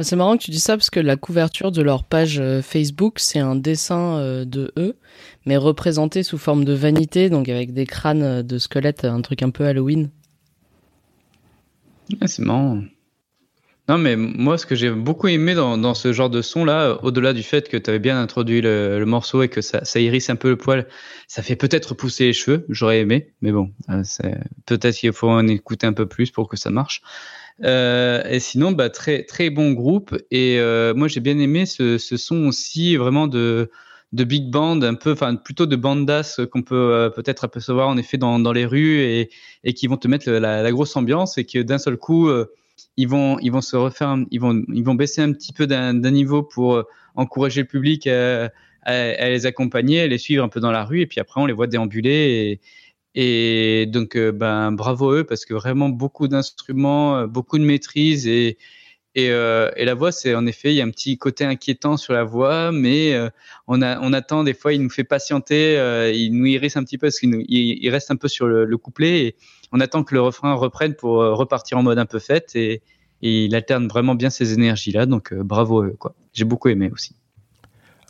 C'est 0.00 0.16
marrant 0.16 0.36
que 0.36 0.42
tu 0.42 0.50
dis 0.50 0.60
ça 0.60 0.76
parce 0.76 0.90
que 0.90 1.00
la 1.00 1.16
couverture 1.16 1.70
de 1.70 1.80
leur 1.80 2.04
page 2.04 2.38
euh, 2.40 2.62
Facebook, 2.62 3.18
c'est 3.18 3.38
un 3.38 3.54
dessin 3.54 4.18
euh, 4.18 4.44
de 4.44 4.72
eux, 4.76 4.96
mais 5.46 5.56
représenté 5.56 6.22
sous 6.22 6.36
forme 6.36 6.64
de 6.64 6.72
vanité, 6.72 7.30
donc 7.30 7.48
avec 7.48 7.72
des 7.72 7.86
crânes 7.86 8.22
euh, 8.22 8.42
de 8.42 8.58
squelettes, 8.58 9.04
un 9.04 9.20
truc 9.22 9.42
un 9.42 9.50
peu 9.50 9.64
Halloween. 9.64 10.10
Ah, 12.20 12.26
c'est 12.26 12.42
marrant. 12.42 12.82
Non, 13.88 13.98
mais 13.98 14.16
moi, 14.16 14.56
ce 14.56 14.64
que 14.64 14.74
j'ai 14.74 14.90
beaucoup 14.90 15.28
aimé 15.28 15.54
dans, 15.54 15.76
dans 15.76 15.92
ce 15.92 16.12
genre 16.12 16.30
de 16.30 16.40
son-là, 16.40 16.98
au-delà 17.02 17.34
du 17.34 17.42
fait 17.42 17.68
que 17.68 17.76
tu 17.76 17.90
avais 17.90 17.98
bien 17.98 18.18
introduit 18.18 18.62
le, 18.62 18.98
le 18.98 19.04
morceau 19.04 19.42
et 19.42 19.48
que 19.48 19.60
ça, 19.60 19.84
ça 19.84 20.00
hérisse 20.00 20.30
un 20.30 20.36
peu 20.36 20.48
le 20.48 20.56
poil, 20.56 20.86
ça 21.28 21.42
fait 21.42 21.56
peut-être 21.56 21.94
pousser 21.94 22.24
les 22.24 22.32
cheveux, 22.32 22.64
j'aurais 22.70 23.00
aimé, 23.00 23.34
mais 23.42 23.52
bon, 23.52 23.72
euh, 23.90 24.02
peut-être 24.64 24.96
qu'il 24.96 25.12
faut 25.12 25.28
en 25.28 25.46
écouter 25.48 25.86
un 25.86 25.92
peu 25.92 26.06
plus 26.06 26.30
pour 26.30 26.48
que 26.48 26.56
ça 26.56 26.70
marche. 26.70 27.02
Euh, 27.62 28.22
et 28.28 28.40
sinon, 28.40 28.72
bah, 28.72 28.90
très, 28.90 29.24
très 29.24 29.50
bon 29.50 29.72
groupe. 29.72 30.16
Et 30.30 30.58
euh, 30.58 30.94
moi, 30.94 31.08
j'ai 31.08 31.20
bien 31.20 31.38
aimé 31.38 31.66
ce, 31.66 31.98
ce 31.98 32.16
son 32.16 32.46
aussi, 32.46 32.96
vraiment 32.96 33.26
de, 33.26 33.70
de 34.12 34.24
big 34.24 34.50
band, 34.50 34.80
un 34.82 34.94
peu, 34.94 35.12
enfin, 35.12 35.34
plutôt 35.36 35.66
de 35.66 35.76
bandas 35.76 36.40
qu'on 36.50 36.62
peut 36.62 36.74
euh, 36.92 37.10
peut-être 37.10 37.44
apercevoir 37.44 37.88
en 37.88 37.96
effet 37.96 38.16
dans, 38.16 38.38
dans 38.38 38.52
les 38.52 38.66
rues 38.66 39.00
et, 39.00 39.30
et 39.64 39.74
qui 39.74 39.86
vont 39.86 39.96
te 39.96 40.08
mettre 40.08 40.30
la, 40.30 40.70
grosse 40.72 40.96
ambiance 40.96 41.38
et 41.38 41.44
que 41.44 41.60
d'un 41.60 41.78
seul 41.78 41.96
coup, 41.96 42.28
euh, 42.28 42.46
ils 42.96 43.08
vont, 43.08 43.38
ils 43.40 43.50
vont 43.50 43.60
se 43.60 43.76
refaire, 43.76 44.16
ils 44.30 44.40
vont, 44.40 44.62
ils 44.72 44.84
vont 44.84 44.94
baisser 44.94 45.22
un 45.22 45.32
petit 45.32 45.52
peu 45.52 45.66
d'un 45.66 45.92
niveau 45.94 46.42
pour 46.42 46.76
euh, 46.76 46.82
encourager 47.14 47.62
le 47.62 47.66
public 47.66 48.06
à, 48.06 48.50
les 48.86 49.46
accompagner, 49.46 50.02
à 50.02 50.06
les 50.06 50.18
suivre 50.18 50.44
un 50.44 50.48
peu 50.48 50.60
dans 50.60 50.72
la 50.72 50.84
rue 50.84 51.00
et 51.00 51.06
puis 51.06 51.20
après 51.20 51.40
on 51.40 51.46
les 51.46 51.52
voit 51.52 51.66
déambuler 51.66 52.60
et, 53.14 53.86
donc 53.86 54.16
euh, 54.16 54.32
ben 54.32 54.72
bravo 54.72 55.10
à 55.10 55.18
eux 55.20 55.24
parce 55.24 55.44
que 55.44 55.54
vraiment 55.54 55.88
beaucoup 55.88 56.28
d'instruments, 56.28 57.16
euh, 57.16 57.26
beaucoup 57.26 57.58
de 57.58 57.64
maîtrise 57.64 58.26
et 58.26 58.58
et, 59.16 59.30
la 59.30 59.94
voix, 59.94 60.10
c'est 60.10 60.34
en 60.34 60.44
effet, 60.44 60.72
il 60.72 60.74
y 60.74 60.80
a 60.80 60.84
un 60.84 60.90
petit 60.90 61.18
côté 61.18 61.44
inquiétant 61.44 61.96
sur 61.96 62.12
la 62.14 62.24
voix, 62.24 62.72
mais 62.72 63.16
on, 63.68 63.80
a, 63.80 64.00
on 64.00 64.12
attend 64.12 64.42
des 64.42 64.54
fois, 64.54 64.72
il 64.72 64.82
nous 64.82 64.90
fait 64.90 65.04
patienter, 65.04 65.76
il 66.12 66.36
nous 66.36 66.46
hérisse 66.46 66.76
un 66.76 66.82
petit 66.82 66.98
peu 66.98 67.06
parce 67.06 67.20
qu'il 67.20 67.90
reste 67.90 68.10
un 68.10 68.16
peu 68.16 68.26
sur 68.26 68.48
le, 68.48 68.64
le 68.64 68.76
couplet 68.76 69.20
et 69.26 69.36
on 69.74 69.80
attend 69.80 70.04
que 70.04 70.14
le 70.14 70.20
refrain 70.20 70.54
reprenne 70.54 70.94
pour 70.94 71.20
euh, 71.20 71.34
repartir 71.34 71.76
en 71.76 71.82
mode 71.82 71.98
un 71.98 72.06
peu 72.06 72.20
fête 72.20 72.54
et, 72.54 72.80
et 73.22 73.44
il 73.44 73.54
alterne 73.56 73.88
vraiment 73.88 74.14
bien 74.14 74.30
ces 74.30 74.54
énergies-là, 74.54 75.04
donc 75.04 75.32
euh, 75.32 75.42
bravo 75.42 75.84
quoi. 75.98 76.14
J'ai 76.32 76.44
beaucoup 76.44 76.68
aimé 76.68 76.90
aussi. 76.92 77.16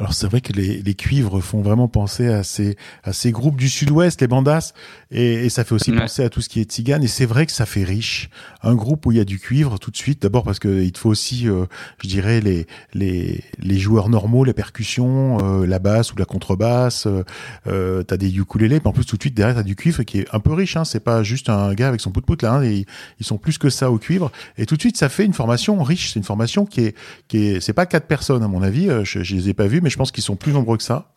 Alors 0.01 0.13
c'est 0.13 0.27
vrai 0.27 0.41
que 0.41 0.53
les, 0.53 0.83
les 0.83 0.95
cuivres 0.95 1.41
font 1.41 1.63
vraiment 1.63 1.87
penser 1.89 2.27
à 2.27 2.43
ces, 2.43 2.77
à 3.05 3.13
ces 3.13 3.31
groupes 3.31 3.57
du 3.57 3.69
sud-ouest, 3.69 4.21
les 4.21 4.27
bandas, 4.27 4.73
et, 5.11 5.47
et 5.47 5.49
ça 5.49 5.65
fait 5.65 5.75
aussi 5.75 5.93
Ouais. 5.93 6.01
penser 6.01 6.25
à 6.25 6.29
tout 6.31 6.41
ce 6.41 6.49
qui 6.49 6.61
est 6.61 6.65
tzigane, 6.65 7.05
et 7.05 7.07
c'est 7.09 7.27
vrai 7.27 7.47
que 7.47 7.53
ça 7.53 7.65
fait 7.67 7.85
riche. 7.85 8.29
Un 8.63 8.75
groupe 8.75 9.07
où 9.07 9.13
il 9.13 9.19
y 9.19 9.21
a 9.21 9.25
du 9.25 9.39
cuivre 9.39 9.79
tout 9.79 9.91
de 9.93 9.97
suite, 9.97 10.23
d'abord 10.23 10.43
parce 10.43 10.59
que 10.59 10.83
il 10.83 10.91
te 10.93 10.99
faut 10.99 11.11
aussi, 11.11 11.49
euh, 11.49 11.67
je 12.03 12.09
dirais, 12.09 12.41
les, 12.41 12.67
les, 12.93 13.45
les 13.61 13.79
joueurs 13.79 14.09
normaux, 14.09 14.45
les 14.45 14.53
percussions, 14.53 15.39
euh, 15.63 15.67
la 15.67 15.79
basse 15.79 16.13
ou 16.13 16.17
la 16.17 16.25
contrebasse, 16.25 17.07
euh, 17.07 17.23
euh, 17.69 18.03
t'as 18.03 18.17
des 18.17 18.35
ukulélés, 18.37 18.81
puis 18.81 18.89
en 18.89 18.93
plus 18.93 19.05
tout 19.05 19.17
de 19.17 19.23
suite 19.23 19.35
derrière 19.35 19.55
t'as 19.57 19.63
du 19.63 19.77
cuivre 19.77 20.03
qui 20.03 20.19
est 20.21 20.27
un 20.35 20.41
peu 20.41 20.53
riche, 20.53 20.77
hein, 20.77 20.85
c'est 20.85 21.01
pas 21.05 21.23
juste 21.23 21.49
un 21.49 21.73
gars 21.75 21.89
avec 21.89 22.01
son 22.01 22.11
pout-pout 22.11 22.43
là, 22.43 22.55
hein, 22.55 22.63
et 22.65 22.85
ils 23.21 23.27
sont 23.27 23.39
plus 23.39 23.59
que 23.59 23.71
ça 23.71 23.91
au 23.93 23.99
cuivre, 23.99 24.33
et 24.59 24.67
tout 24.67 24.75
de 24.75 24.81
suite 24.81 24.97
ça 24.97 25.09
fait 25.09 25.25
une 25.25 25.35
formation 25.35 25.81
riche, 25.83 26.13
c'est 26.13 26.19
une 26.19 26.25
formation 26.25 26.67
qui 26.67 26.81
est, 26.81 26.97
qui 27.29 27.39
est, 27.47 27.61
c'est 27.61 27.73
pas 27.73 27.87
quatre 27.87 28.07
personnes 28.07 28.43
à 28.43 28.49
mon 28.49 28.63
avis, 28.63 28.89
euh, 28.89 29.05
je, 29.05 29.23
je 29.23 29.37
les 29.37 29.51
ai 29.51 29.55
pas 29.55 29.67
vus, 29.69 29.81
mais 29.85 29.91
je 29.91 29.97
pense 29.97 30.11
qu'ils 30.11 30.25
sont 30.25 30.35
plus 30.35 30.53
nombreux 30.53 30.77
que 30.77 30.83
ça. 30.83 31.15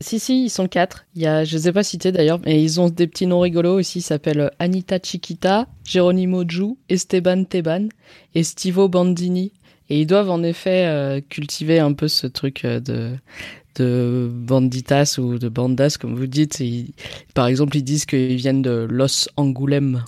Si, 0.00 0.18
si, 0.18 0.44
ils 0.44 0.50
sont 0.50 0.66
quatre. 0.66 1.06
Il 1.14 1.22
y 1.22 1.26
a, 1.26 1.44
je 1.44 1.56
les 1.56 1.68
ai 1.68 1.72
pas 1.72 1.84
cités 1.84 2.12
d'ailleurs, 2.12 2.40
mais 2.44 2.62
ils 2.62 2.80
ont 2.80 2.88
des 2.88 3.06
petits 3.06 3.26
noms 3.26 3.40
rigolos 3.40 3.78
aussi. 3.78 3.98
Ils 3.98 4.02
s'appellent 4.02 4.50
Anita 4.58 4.98
Chiquita, 5.02 5.66
Geronimo 5.84 6.44
Ju, 6.48 6.74
Esteban 6.88 7.44
Teban 7.44 7.88
et 8.34 8.42
Stivo 8.42 8.88
Bandini. 8.88 9.52
Et 9.90 10.00
ils 10.00 10.06
doivent 10.06 10.30
en 10.30 10.42
effet 10.42 10.86
euh, 10.86 11.20
cultiver 11.20 11.78
un 11.78 11.92
peu 11.92 12.08
ce 12.08 12.26
truc 12.26 12.64
euh, 12.64 12.80
de, 13.76 14.30
banditas 14.32 15.18
ou 15.18 15.38
de 15.38 15.48
bandas, 15.48 15.96
comme 16.00 16.16
vous 16.16 16.26
dites. 16.26 16.62
Par 17.34 17.46
exemple, 17.46 17.76
ils 17.76 17.84
disent 17.84 18.06
qu'ils 18.06 18.36
viennent 18.36 18.62
de 18.62 18.86
Los 18.90 19.28
Angoulême. 19.36 20.04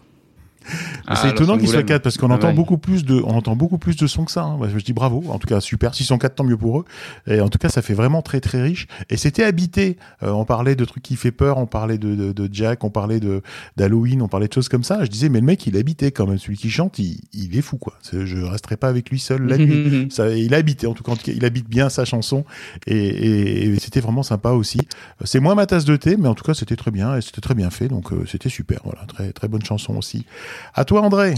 Ah, 1.07 1.17
c'est 1.17 1.31
étonnant 1.31 1.57
qu'ils 1.59 1.69
soient 1.69 1.77
Angoulême. 1.79 1.87
quatre 1.87 2.03
parce 2.03 2.17
qu'on 2.19 2.31
Ah 2.31 2.35
entend 2.35 2.49
ouais. 2.49 2.55
beaucoup 2.55 2.79
plus 2.79 3.05
de, 3.05 3.21
on 3.25 3.31
entend 3.37 3.55
beaucoup 3.57 3.79
plus 3.79 3.97
de 3.97 4.07
sons 4.07 4.25
que 4.25 4.31
ça. 4.33 4.43
hein. 4.43 4.57
Moi, 4.57 4.69
je 4.69 4.77
dis 4.85 4.93
bravo. 4.93 5.23
En 5.29 5.39
tout 5.39 5.47
cas, 5.47 5.61
super. 5.61 5.95
S'ils 5.95 6.07
sont 6.07 6.19
quatre, 6.19 6.35
tant 6.37 6.45
mieux 6.45 6.57
pour 6.57 6.81
eux. 6.81 6.85
Et 7.27 7.41
en 7.41 7.49
tout 7.49 7.59
cas, 7.59 7.69
ça 7.69 7.83
fait 7.83 7.95
vraiment 7.95 8.23
très 8.23 8.41
très 8.41 8.63
riche. 8.63 8.87
Et 9.11 9.17
c'était 9.17 9.45
habité. 9.45 9.97
Euh, 10.23 10.31
on 10.31 10.45
parlait 10.45 10.75
de 10.77 10.85
trucs 10.85 11.03
qui 11.03 11.17
fait 11.17 11.31
peur. 11.33 11.59
On 11.59 11.67
parlait 11.67 11.99
de, 11.99 12.15
de, 12.15 12.33
de 12.33 12.49
Jack. 12.53 12.85
On 12.85 12.91
parlait 12.91 13.21
de 13.21 13.43
d'Halloween. 13.77 14.23
On 14.23 14.29
parlait 14.29 14.49
de 14.49 14.53
choses 14.53 14.69
comme 14.69 14.85
ça. 14.85 15.05
Je 15.05 15.11
disais, 15.11 15.29
mais 15.29 15.41
le 15.41 15.47
mec, 15.47 15.67
il 15.67 15.77
habitait 15.77 16.11
quand 16.13 16.27
même. 16.27 16.39
Celui 16.39 16.57
qui 16.57 16.71
chante, 16.71 16.99
il, 16.99 17.21
il 17.33 17.57
est 17.57 17.63
fou 17.63 17.77
quoi. 17.79 17.95
Je 18.13 18.39
resterai 18.39 18.77
pas 18.77 18.89
avec 18.89 19.11
lui 19.11 19.19
seul 19.21 19.43
la 19.47 19.59
nuit. 19.59 20.09
Ça, 20.11 20.31
il 20.31 20.53
a 20.55 20.59
habité 20.59 20.87
en 20.87 20.95
tout 20.95 21.03
cas, 21.05 21.13
en 21.13 21.17
tout 21.17 21.25
cas, 21.25 21.33
il 21.35 21.45
habite 21.45 21.69
bien 21.69 21.89
sa 21.89 22.05
chanson 22.05 22.45
et, 22.87 22.97
et- 22.97 23.67
et 23.67 23.79
c'était 23.79 24.01
vraiment 24.01 24.23
sympa 24.23 24.51
aussi. 24.51 24.79
C'est 25.25 25.41
moins 25.41 25.55
ma 25.55 25.67
tasse 25.67 25.85
de 25.85 25.97
thé, 25.97 26.17
mais 26.17 26.29
en 26.29 26.35
tout 26.35 26.45
cas 26.45 26.55
c'était 26.55 26.77
très 26.77 26.91
bien 26.91 27.17
et 27.17 27.21
c'était 27.21 27.41
très 27.41 27.55
bien 27.55 27.71
fait, 27.71 27.89
donc 27.89 28.13
euh, 28.13 28.25
c'était 28.27 28.49
super. 28.49 28.81
Voilà, 28.85 29.01
très 29.07 29.33
très 29.33 29.49
bonne 29.49 29.65
chanson 29.65 29.97
aussi. 29.97 30.25
À 30.75 30.85
toi 30.85 31.03
André. 31.03 31.35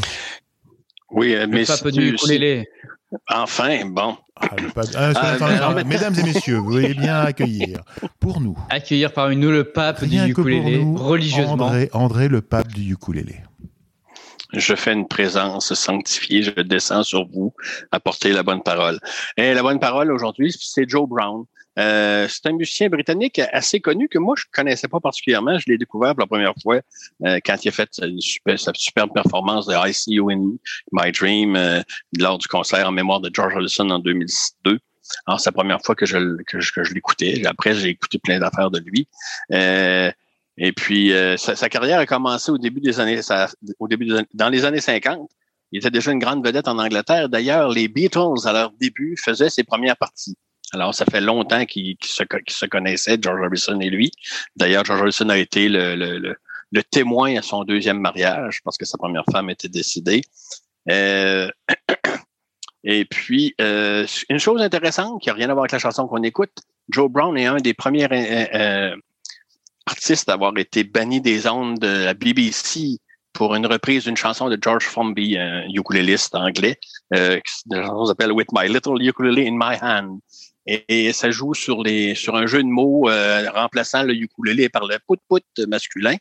Oui, 1.10 1.34
mais 1.48 1.60
Le 1.60 1.64
si 1.64 1.72
pape 1.82 1.88
du 1.92 2.14
ukulélé. 2.14 2.68
enfin, 3.30 3.84
bon. 3.86 4.16
Ah, 4.36 4.48
le 4.60 4.68
pas- 4.68 4.82
ah, 4.94 5.12
Ah, 5.16 5.36
non, 5.70 5.74
mais- 5.74 5.84
Mesdames 5.84 6.14
et 6.18 6.22
messieurs, 6.22 6.58
vous 6.58 6.70
voulez 6.70 6.94
bien 6.94 7.20
accueillir 7.20 7.80
pour 8.20 8.40
nous. 8.40 8.56
Accueillir 8.70 9.12
parmi 9.12 9.36
nous 9.36 9.50
le 9.50 9.64
pape 9.64 9.98
Rien 10.00 10.26
du 10.26 10.32
ukulélé, 10.32 10.78
nous, 10.78 10.96
religieusement. 10.96 11.66
André, 11.66 11.90
André 11.92 12.28
le 12.28 12.40
pape 12.42 12.68
du 12.68 12.92
ukulélé. 12.92 13.36
Je 14.54 14.74
fais 14.74 14.92
une 14.94 15.06
présence 15.08 15.74
sanctifiée, 15.74 16.42
je 16.42 16.50
descends 16.62 17.02
sur 17.02 17.26
vous, 17.28 17.52
apporter 17.90 18.32
la 18.32 18.42
bonne 18.42 18.62
parole. 18.62 18.98
Et 19.36 19.52
la 19.52 19.62
bonne 19.62 19.78
parole 19.78 20.10
aujourd'hui, 20.12 20.54
c'est 20.58 20.88
Joe 20.88 21.06
Brown. 21.08 21.44
Euh, 21.78 22.26
c'est 22.28 22.46
un 22.46 22.52
musicien 22.52 22.88
britannique 22.88 23.40
assez 23.52 23.80
connu 23.80 24.08
que 24.08 24.18
moi 24.18 24.34
je 24.36 24.44
connaissais 24.52 24.88
pas 24.88 25.00
particulièrement. 25.00 25.58
Je 25.58 25.66
l'ai 25.68 25.78
découvert 25.78 26.14
pour 26.14 26.20
la 26.20 26.26
première 26.26 26.54
fois 26.62 26.80
euh, 27.24 27.38
quand 27.44 27.64
il 27.64 27.68
a 27.68 27.72
fait 27.72 27.90
une 28.02 28.20
sa 28.56 28.72
superbe 28.74 29.12
performance 29.14 29.66
de 29.66 29.74
I 29.74 29.94
See 29.94 30.14
You 30.14 30.30
in 30.30 30.56
My 30.92 31.12
Dream 31.12 31.56
euh, 31.56 31.82
lors 32.18 32.38
du 32.38 32.48
concert 32.48 32.88
en 32.88 32.92
mémoire 32.92 33.20
de 33.20 33.30
George 33.32 33.54
Harrison 33.54 33.88
en 33.90 33.98
2002. 34.00 34.78
Alors, 35.26 35.40
c'est 35.40 35.48
la 35.48 35.52
première 35.52 35.80
fois 35.82 35.94
que 35.94 36.06
je, 36.06 36.18
que 36.44 36.94
l'écoutais. 36.94 37.42
Après, 37.46 37.74
j'ai 37.74 37.88
écouté 37.88 38.18
plein 38.18 38.38
d'affaires 38.38 38.70
de 38.70 38.78
lui. 38.80 39.08
Euh, 39.52 40.10
et 40.56 40.72
puis, 40.72 41.12
euh, 41.12 41.36
sa, 41.36 41.56
sa 41.56 41.68
carrière 41.68 42.00
a 42.00 42.06
commencé 42.06 42.50
au 42.50 42.58
début 42.58 42.80
des 42.80 43.00
années, 43.00 43.20
au 43.78 43.88
début 43.88 44.08
dans 44.34 44.48
les 44.48 44.64
années 44.64 44.80
50. 44.80 45.30
Il 45.70 45.78
était 45.78 45.90
déjà 45.90 46.12
une 46.12 46.18
grande 46.18 46.44
vedette 46.44 46.68
en 46.68 46.78
Angleterre. 46.78 47.28
D'ailleurs, 47.28 47.68
les 47.68 47.88
Beatles, 47.88 48.46
à 48.46 48.52
leur 48.52 48.72
début, 48.72 49.16
faisaient 49.22 49.50
ses 49.50 49.64
premières 49.64 49.96
parties. 49.96 50.36
Alors, 50.72 50.94
ça 50.94 51.04
fait 51.06 51.20
longtemps 51.20 51.64
qu'ils 51.64 51.96
se, 52.02 52.24
se 52.48 52.66
connaissaient, 52.66 53.18
George 53.20 53.40
Harrison 53.42 53.80
et 53.80 53.90
lui. 53.90 54.10
D'ailleurs, 54.56 54.84
George 54.84 55.00
Harrison 55.00 55.28
a 55.30 55.38
été 55.38 55.68
le 55.68 56.82
témoin 56.90 57.36
à 57.36 57.42
son 57.42 57.64
deuxième 57.64 58.00
mariage 58.00 58.60
parce 58.64 58.76
que 58.76 58.84
sa 58.84 58.98
première 58.98 59.24
femme 59.32 59.50
était 59.50 59.68
décédée. 59.68 60.22
Euh, 60.90 61.50
et 62.84 63.04
puis, 63.04 63.54
euh, 63.60 64.06
une 64.28 64.38
chose 64.38 64.60
intéressante 64.60 65.22
qui 65.22 65.28
n'a 65.28 65.34
rien 65.34 65.50
à 65.50 65.52
voir 65.52 65.64
avec 65.64 65.72
la 65.72 65.78
chanson 65.78 66.06
qu'on 66.06 66.22
écoute, 66.22 66.52
Joe 66.88 67.10
Brown 67.10 67.36
est 67.36 67.46
un 67.46 67.56
des 67.56 67.74
premiers 67.74 68.04
euh, 68.04 68.46
euh, 68.54 68.96
artistes 69.86 70.28
à 70.28 70.34
avoir 70.34 70.56
été 70.56 70.84
banni 70.84 71.20
des 71.20 71.46
ondes 71.46 71.78
de 71.78 72.04
la 72.04 72.14
BBC 72.14 72.98
pour 73.32 73.54
une 73.54 73.66
reprise 73.66 74.04
d'une 74.04 74.16
chanson 74.16 74.48
de 74.48 74.58
George 74.60 74.84
Formby, 74.84 75.36
un 75.38 75.68
ukuléliste 75.68 76.34
anglais. 76.34 76.78
Euh, 77.14 77.38
la 77.70 77.86
chanson 77.86 78.06
s'appelle 78.06 78.32
With 78.32 78.48
My 78.52 78.68
Little 78.68 79.00
Ukulele 79.00 79.46
in 79.46 79.52
My 79.52 79.76
Hand. 79.80 80.20
Et, 80.70 81.14
ça 81.14 81.30
joue 81.30 81.54
sur 81.54 81.82
les 81.82 82.14
sur 82.14 82.36
un 82.36 82.46
jeu 82.46 82.62
de 82.62 82.68
mots 82.68 83.08
euh, 83.08 83.50
remplaçant 83.50 84.02
le 84.02 84.14
ukulélé 84.14 84.68
par 84.68 84.86
le 84.86 84.98
pout-pout 85.06 85.42
masculin. 85.66 86.16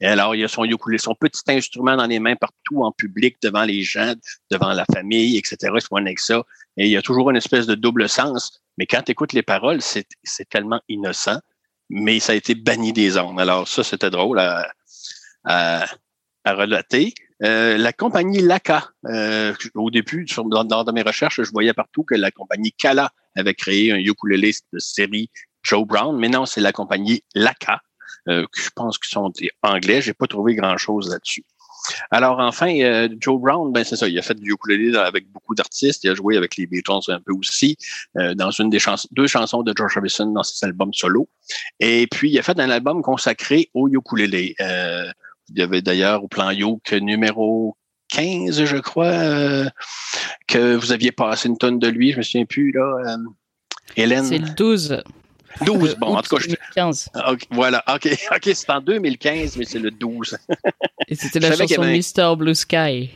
Et 0.00 0.06
alors, 0.06 0.36
il 0.36 0.40
y 0.40 0.44
a 0.44 0.48
son 0.48 0.64
ukulélé, 0.64 0.98
son 0.98 1.16
petit 1.16 1.42
instrument 1.48 1.96
dans 1.96 2.06
les 2.06 2.20
mains 2.20 2.36
partout 2.36 2.84
en 2.84 2.92
public, 2.92 3.36
devant 3.42 3.64
les 3.64 3.82
gens, 3.82 4.14
devant 4.52 4.72
la 4.72 4.84
famille, 4.92 5.36
etc. 5.36 5.72
Il 5.74 5.80
se 5.80 5.88
avec 5.92 6.20
ça. 6.20 6.42
Et 6.76 6.86
il 6.86 6.90
y 6.90 6.96
a 6.96 7.02
toujours 7.02 7.30
une 7.30 7.36
espèce 7.36 7.66
de 7.66 7.74
double 7.74 8.08
sens. 8.08 8.60
Mais 8.76 8.86
quand 8.86 9.02
tu 9.02 9.12
écoutes 9.12 9.32
les 9.32 9.42
paroles, 9.42 9.80
c'est 9.82 10.48
tellement 10.48 10.80
innocent. 10.88 11.40
Mais 11.90 12.20
ça 12.20 12.32
a 12.32 12.34
été 12.36 12.54
banni 12.54 12.92
des 12.92 13.18
ondes. 13.18 13.40
Alors, 13.40 13.66
ça, 13.66 13.82
c'était 13.82 14.10
drôle 14.10 14.38
à, 14.38 14.70
à, 15.44 15.86
à 16.44 16.54
relater. 16.54 17.14
Euh, 17.42 17.76
la 17.78 17.92
compagnie 17.92 18.42
Laka, 18.42 18.90
euh, 19.06 19.54
au 19.74 19.90
début, 19.90 20.26
sur, 20.28 20.44
dans, 20.44 20.64
dans 20.64 20.92
mes 20.92 21.02
recherches, 21.02 21.42
je 21.42 21.50
voyais 21.50 21.72
partout 21.72 22.04
que 22.04 22.14
la 22.14 22.30
compagnie 22.30 22.72
Kala 22.72 23.10
avait 23.36 23.54
créé 23.54 23.92
un 23.92 23.96
ukulélé 23.96 24.52
de 24.72 24.78
série 24.78 25.30
Joe 25.62 25.86
Brown, 25.86 26.16
mais 26.18 26.28
non, 26.28 26.46
c'est 26.46 26.60
la 26.60 26.72
compagnie 26.72 27.22
Laka, 27.34 27.80
euh, 28.28 28.44
que 28.52 28.60
je 28.60 28.70
pense 28.74 28.98
qu'ils 28.98 29.10
sont 29.10 29.30
des 29.30 29.50
anglais. 29.62 30.00
J'ai 30.00 30.14
pas 30.14 30.26
trouvé 30.26 30.54
grand-chose 30.54 31.10
là-dessus. 31.10 31.44
Alors 32.10 32.38
enfin, 32.40 32.74
euh, 32.80 33.08
Joe 33.20 33.40
Brown, 33.40 33.72
ben 33.72 33.84
c'est 33.84 33.96
ça, 33.96 34.08
il 34.08 34.18
a 34.18 34.22
fait 34.22 34.34
du 34.34 34.52
ukulélé 34.52 34.96
avec 34.96 35.30
beaucoup 35.30 35.54
d'artistes. 35.54 36.04
Il 36.04 36.10
a 36.10 36.14
joué 36.14 36.36
avec 36.36 36.56
les 36.56 36.66
Beatles 36.66 36.92
un 37.08 37.20
peu 37.20 37.32
aussi 37.32 37.76
euh, 38.16 38.34
dans 38.34 38.50
une 38.50 38.70
des 38.70 38.78
chansons, 38.78 39.08
deux 39.12 39.26
chansons 39.26 39.62
de 39.62 39.72
George 39.76 39.96
Harrison 39.96 40.26
dans 40.26 40.42
ses 40.42 40.66
albums 40.66 40.92
solo. 40.92 41.28
Et 41.80 42.06
puis 42.10 42.30
il 42.30 42.38
a 42.38 42.42
fait 42.42 42.58
un 42.58 42.70
album 42.70 43.02
consacré 43.02 43.70
au 43.74 43.88
ukulélé. 43.88 44.54
Euh, 44.60 45.10
il 45.50 45.58
y 45.58 45.62
avait 45.62 45.82
d'ailleurs 45.82 46.24
au 46.24 46.28
plan 46.28 46.50
Yoke 46.50 46.92
numéro 46.92 47.76
15, 48.08 48.64
je 48.64 48.76
crois, 48.78 49.06
euh, 49.06 49.68
que 50.46 50.74
vous 50.76 50.92
aviez 50.92 51.12
passé 51.12 51.48
une 51.48 51.58
tonne 51.58 51.78
de 51.78 51.88
lui. 51.88 52.12
Je 52.12 52.18
me 52.18 52.22
souviens 52.22 52.46
plus 52.46 52.72
là. 52.72 52.96
Euh, 53.06 53.16
Hélène. 53.96 54.24
C'est 54.24 54.38
le 54.38 54.48
12. 54.50 55.02
12, 55.64 55.96
bon, 55.96 56.16
en 56.16 56.22
tout 56.22 56.36
cas, 56.36 56.42
je, 56.42 56.48
2015. 56.48 57.08
Ah, 57.14 57.32
ok, 57.32 57.40
voilà, 57.50 57.82
ok, 57.92 58.06
ok, 58.34 58.50
c'est 58.54 58.70
en 58.70 58.80
2015, 58.80 59.56
mais 59.56 59.64
c'est 59.64 59.78
le 59.78 59.90
12. 59.90 60.38
Et 61.08 61.14
c'était 61.14 61.40
la 61.40 61.56
chanson 61.56 61.82
avait 61.82 61.98
Mr. 61.98 62.36
Blue 62.36 62.54
Sky. 62.54 63.10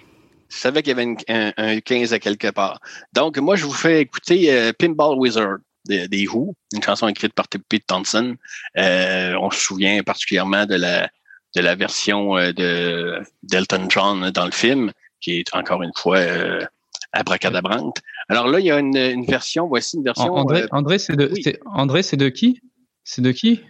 Je 0.49 0.57
savais 0.57 0.83
qu'il 0.83 0.91
y 0.91 0.93
avait 0.93 1.05
une- 1.05 1.17
un, 1.29 1.53
un 1.57 1.81
15 1.81 2.13
à 2.13 2.19
quelque 2.19 2.51
part. 2.51 2.81
Donc, 3.13 3.39
moi, 3.39 3.57
je 3.57 3.65
vous 3.65 3.73
fais 3.73 4.03
écouter 4.03 4.53
euh, 4.53 4.73
Pinball 4.79 5.17
Wizard 5.19 5.59
des, 5.87 6.27
Who, 6.29 6.55
une 6.75 6.83
chanson 6.83 7.09
écrite 7.09 7.33
par 7.35 7.47
Pete 7.49 7.87
Thompson. 7.87 8.37
Euh, 8.77 9.35
on 9.41 9.51
se 9.51 9.61
souvient 9.61 10.03
particulièrement 10.03 10.67
de 10.67 10.77
la 10.77 11.09
de 11.55 11.61
la 11.61 11.75
version 11.75 12.37
euh, 12.37 12.53
de 12.53 13.21
d'Elton 13.43 13.87
John 13.89 14.31
dans 14.31 14.45
le 14.47 14.53
film, 14.53 14.93
qui 15.21 15.39
est 15.41 15.55
encore 15.55 15.83
une 15.83 15.93
fois 15.97 16.19
euh, 16.19 16.65
abracadabrante. 17.13 17.99
Alors 18.29 18.49
là, 18.49 18.59
il 18.61 18.67
y 18.67 18.71
a 18.71 18.79
une, 18.79 18.97
une 18.97 19.25
version, 19.27 19.67
voici 19.67 19.97
une 19.97 20.05
version 20.05 20.35
André, 20.35 20.63
euh, 20.63 20.69
André, 20.73 20.99
c'est 20.99 21.17
de, 21.17 21.29
oui. 21.33 21.43
c'est- 21.43 21.61
André, 21.67 22.03
c'est 22.03 22.17
de 22.17 22.29
qui? 22.29 22.61
C'est 23.05 23.23
de 23.23 23.33
qui? 23.33 23.61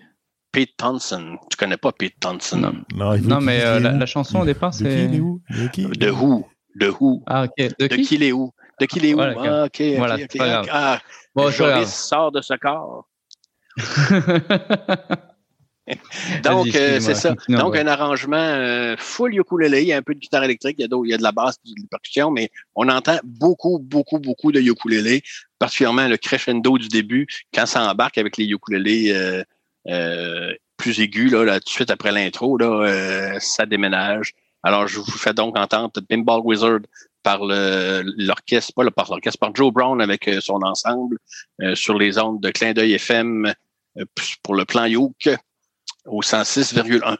Pete 0.52 0.76
Thompson. 0.76 1.38
Tu 1.50 1.56
connais 1.56 1.78
pas 1.78 1.92
Pete 1.92 2.20
Thompson? 2.20 2.58
Non. 2.58 3.18
Non, 3.22 3.40
mais 3.40 3.64
euh, 3.64 3.80
la, 3.80 4.06
chanson 4.06 4.40
au 4.40 4.44
départ, 4.44 4.70
De 4.72 4.76
qui, 4.76 4.82
c'est. 4.82 5.08
De 5.08 5.68
qui? 5.68 5.86
De 5.86 6.10
Who? 6.10 6.46
De 6.76 6.90
Who? 6.90 7.22
Ah, 7.26 7.44
ok. 7.44 7.52
De 7.78 7.86
De 7.88 7.96
qui? 7.96 8.02
qui 8.02 8.16
les 8.18 8.32
où? 8.32 8.52
De 8.80 8.86
qui 8.86 9.00
les 9.00 9.14
où? 9.14 9.16
Voilà, 9.16 9.62
Ah, 9.62 9.64
ok, 9.64 9.82
Voilà, 9.96 10.14
ok, 10.16 10.26
c'est 10.30 10.38
pas 10.38 10.46
grave. 10.46 10.64
ok. 10.64 10.70
Ah, 10.72 11.00
Bon, 11.34 11.50
Joris 11.50 11.88
sort 11.94 12.30
de 12.32 12.42
ce 12.42 12.54
corps. 12.54 13.08
Donc, 16.44 16.66
euh, 16.76 17.00
c'est 17.00 17.14
ça. 17.14 17.34
Donc, 17.58 17.76
un 17.76 17.86
arrangement 17.86 18.36
euh, 18.36 18.94
full 18.98 19.34
ukulélé. 19.34 19.82
Il 19.82 19.88
y 19.88 19.92
a 19.92 19.96
un 19.96 20.02
peu 20.02 20.14
de 20.14 20.20
guitare 20.20 20.44
électrique, 20.44 20.76
il 20.78 20.82
y 20.82 20.84
a, 20.84 20.98
il 21.04 21.10
y 21.10 21.14
a 21.14 21.16
de 21.18 21.22
la 21.22 21.32
basse, 21.32 21.56
de 21.64 21.72
la 21.76 21.88
percussion, 21.90 22.30
mais 22.30 22.50
on 22.74 22.88
entend 22.88 23.18
beaucoup, 23.24 23.78
beaucoup, 23.80 24.18
beaucoup 24.18 24.52
de 24.52 24.60
ukulélé, 24.60 25.22
particulièrement 25.58 26.06
le 26.08 26.16
crescendo 26.16 26.78
du 26.78 26.88
début, 26.88 27.26
quand 27.52 27.66
ça 27.66 27.90
embarque 27.90 28.18
avec 28.18 28.36
les 28.36 28.46
ukulélés 28.46 29.12
euh, 29.12 29.42
euh, 29.88 30.54
plus 30.76 31.00
aigus, 31.00 31.32
là, 31.32 31.44
là, 31.44 31.60
tout 31.60 31.66
de 31.66 31.70
suite 31.70 31.90
après 31.90 32.12
l'intro, 32.12 32.56
là, 32.58 32.66
euh, 32.86 33.36
ça 33.40 33.66
déménage. 33.66 34.32
Alors, 34.62 34.86
je 34.86 35.00
vous 35.00 35.10
fais 35.10 35.34
donc 35.34 35.58
entendre 35.58 35.92
Pinball 36.08 36.40
Wizard 36.44 36.80
par 37.24 37.44
le- 37.44 38.02
l'orchestre, 38.16 38.72
pas 38.74 38.84
le, 38.84 38.90
par 38.92 39.10
l'orchestre, 39.10 39.38
par 39.38 39.54
Joe 39.54 39.72
Brown 39.72 40.00
avec 40.00 40.28
euh, 40.28 40.40
son 40.40 40.60
ensemble 40.62 41.18
euh, 41.60 41.74
sur 41.74 41.98
les 41.98 42.18
ondes 42.18 42.40
de 42.40 42.50
clin 42.50 42.72
d'œil 42.72 42.92
FM 42.94 43.52
euh, 43.98 44.04
pour 44.42 44.54
le 44.54 44.64
plan 44.64 44.84
Yoke 44.86 45.30
au 46.06 46.22
106,1. 46.22 47.16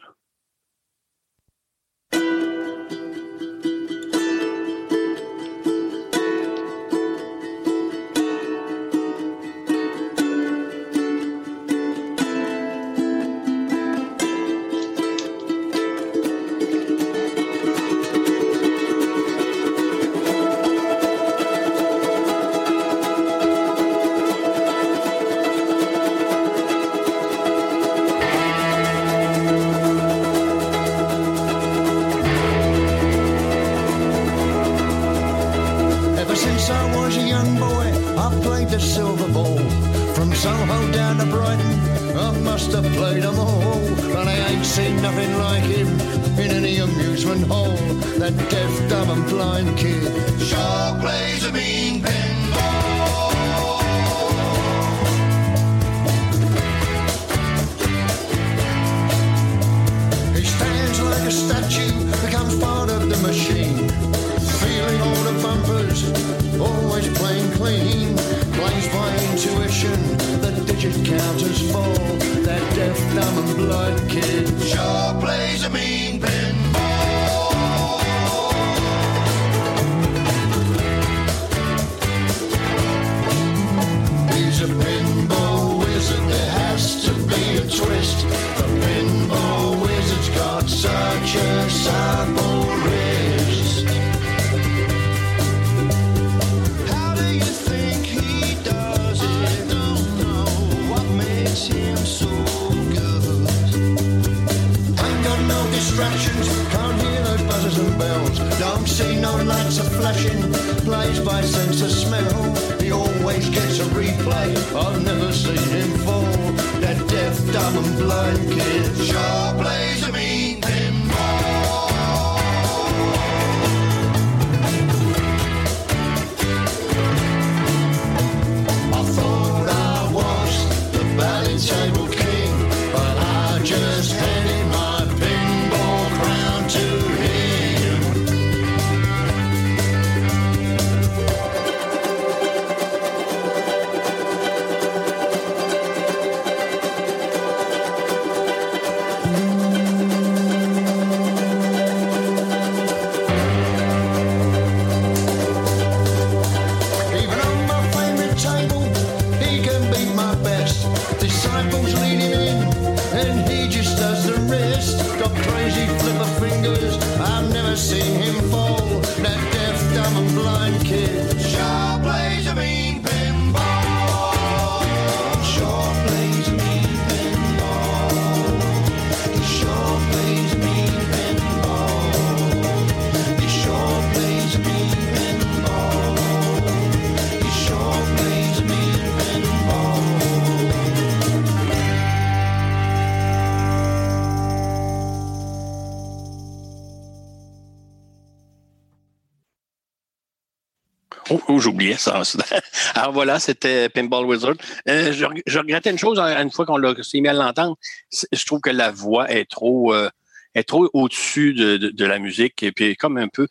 J'oubliais 201.63 201.97
ça. 201.97 202.21
Alors 202.95 203.13
voilà, 203.13 203.39
c'était 203.39 203.89
Pinball 203.89 204.25
Wizard. 204.25 204.55
Euh, 204.89 205.11
je, 205.11 205.25
je 205.45 205.59
regrettais 205.59 205.91
une 205.91 205.97
chose 205.97 206.19
hein, 206.19 206.41
une 206.41 206.51
fois 206.51 206.65
qu'on 206.65 206.77
l'a 206.77 206.93
mis 207.13 207.27
à 207.27 207.33
l'entendre. 207.33 207.77
Je 208.11 208.45
trouve 208.45 208.61
que 208.61 208.69
la 208.69 208.91
voix 208.91 209.31
est 209.31 209.49
trop 209.49 209.93
euh, 209.93 210.09
est 210.55 210.63
trop 210.63 210.89
au-dessus 210.93 211.53
de, 211.53 211.77
de, 211.77 211.89
de 211.89 212.05
la 212.05 212.19
musique 212.19 212.61
et 212.61 212.71
puis 212.71 212.95
comme 212.95 213.17
un 213.17 213.27
peu 213.27 213.47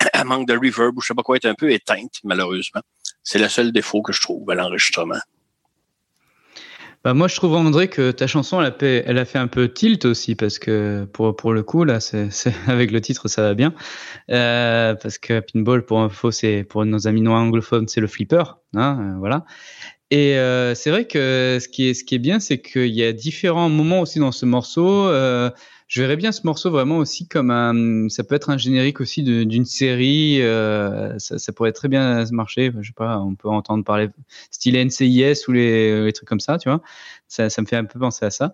elle 0.14 0.24
manque 0.24 0.48
de 0.48 0.54
reverb 0.54 0.96
ou 0.96 1.00
je 1.02 1.08
sais 1.08 1.14
pas 1.14 1.22
quoi, 1.22 1.36
est 1.36 1.46
un 1.46 1.54
peu 1.54 1.70
éteinte 1.70 2.20
malheureusement. 2.24 2.82
C'est 3.22 3.38
le 3.38 3.48
seul 3.48 3.72
défaut 3.72 4.02
que 4.02 4.12
je 4.12 4.20
trouve 4.20 4.48
à 4.50 4.54
l'enregistrement. 4.54 5.20
Bah 7.06 7.14
moi, 7.14 7.28
je 7.28 7.36
trouve 7.36 7.54
André 7.54 7.86
que 7.86 8.10
ta 8.10 8.26
chanson, 8.26 8.60
elle 8.60 8.66
a, 8.66 8.72
fait, 8.72 9.04
elle 9.06 9.18
a 9.18 9.24
fait 9.24 9.38
un 9.38 9.46
peu 9.46 9.72
tilt 9.72 10.04
aussi 10.06 10.34
parce 10.34 10.58
que 10.58 11.04
pour 11.12 11.36
pour 11.36 11.52
le 11.52 11.62
coup 11.62 11.84
là, 11.84 11.98
avec 12.66 12.90
le 12.90 13.00
titre, 13.00 13.28
ça 13.28 13.42
va 13.42 13.54
bien. 13.54 13.74
Euh, 14.28 14.96
parce 14.96 15.16
que 15.18 15.38
pinball, 15.38 15.84
pour 15.84 16.00
info, 16.00 16.32
c'est 16.32 16.64
pour 16.64 16.84
nos 16.84 17.06
amis 17.06 17.20
noirs 17.20 17.40
anglophones, 17.40 17.86
c'est 17.86 18.00
le 18.00 18.08
flipper, 18.08 18.58
hein, 18.74 18.98
euh, 19.00 19.18
voilà. 19.20 19.44
Et 20.10 20.36
euh, 20.38 20.74
c'est 20.76 20.90
vrai 20.90 21.06
que 21.06 21.58
ce 21.60 21.68
qui 21.68 21.88
est 21.88 21.94
ce 21.94 22.04
qui 22.04 22.14
est 22.14 22.18
bien, 22.20 22.38
c'est 22.38 22.60
qu'il 22.60 22.94
y 22.94 23.02
a 23.02 23.12
différents 23.12 23.68
moments 23.68 24.00
aussi 24.00 24.20
dans 24.20 24.30
ce 24.32 24.46
morceau. 24.46 25.08
Euh, 25.08 25.50
je 25.88 26.00
verrais 26.02 26.16
bien 26.16 26.30
ce 26.32 26.40
morceau 26.44 26.70
vraiment 26.70 26.98
aussi 26.98 27.26
comme 27.28 27.50
un, 27.50 28.08
ça 28.08 28.22
peut 28.24 28.34
être 28.36 28.50
un 28.50 28.58
générique 28.58 29.00
aussi 29.00 29.22
d'une 29.22 29.64
série. 29.64 30.42
Euh, 30.42 31.16
ça, 31.18 31.52
pourrait 31.52 31.72
très 31.72 31.88
bien 31.88 32.24
marcher. 32.30 32.72
Je 32.80 32.88
sais 32.88 32.92
pas, 32.94 33.18
on 33.18 33.34
peut 33.34 33.48
entendre 33.48 33.84
parler 33.84 34.08
style 34.50 34.76
NCIS 34.76 35.48
ou 35.48 35.52
les, 35.52 36.04
les 36.04 36.12
trucs 36.12 36.28
comme 36.28 36.40
ça, 36.40 36.58
tu 36.58 36.68
vois. 36.68 36.82
Ça, 37.28 37.50
ça 37.50 37.62
me 37.62 37.66
fait 37.66 37.76
un 37.76 37.84
peu 37.84 37.98
penser 37.98 38.24
à 38.24 38.30
ça. 38.30 38.52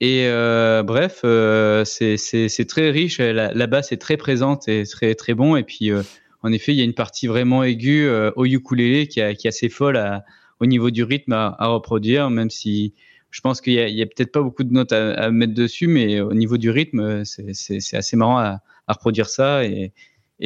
Et 0.00 0.26
euh, 0.26 0.82
bref, 0.82 1.20
euh, 1.24 1.84
c'est 1.84 2.66
très 2.68 2.90
riche. 2.90 3.18
La, 3.18 3.52
la 3.54 3.66
basse 3.68 3.92
est 3.92 4.00
très 4.00 4.16
présente 4.16 4.66
et 4.68 4.84
très 4.84 5.14
très 5.14 5.34
bon. 5.34 5.54
Et 5.56 5.62
puis, 5.64 5.90
euh, 5.92 6.02
en 6.42 6.52
effet, 6.52 6.72
il 6.72 6.78
y 6.78 6.80
a 6.80 6.84
une 6.84 6.94
partie 6.94 7.28
vraiment 7.28 7.62
aiguë 7.62 8.06
euh, 8.06 8.32
au 8.36 8.44
ukulélé 8.44 9.06
qui, 9.06 9.20
a- 9.20 9.34
qui 9.34 9.46
est 9.46 9.50
assez 9.50 9.68
folle 9.68 9.96
à- 9.96 10.24
au 10.62 10.66
niveau 10.66 10.90
du 10.90 11.02
rythme 11.02 11.32
à, 11.32 11.66
reproduire, 11.66 12.30
même 12.30 12.48
si 12.48 12.94
je 13.30 13.40
pense 13.40 13.60
qu'il 13.60 13.72
y 13.72 14.02
a, 14.02 14.06
peut-être 14.06 14.30
pas 14.30 14.42
beaucoup 14.42 14.62
de 14.62 14.72
notes 14.72 14.92
à, 14.92 15.30
mettre 15.32 15.54
dessus, 15.54 15.88
mais 15.88 16.20
au 16.20 16.34
niveau 16.34 16.56
du 16.56 16.70
rythme, 16.70 17.24
c'est 17.24 17.96
assez 17.96 18.16
marrant 18.16 18.38
à, 18.38 18.60
reproduire 18.86 19.28
ça 19.28 19.64
et, 19.64 19.92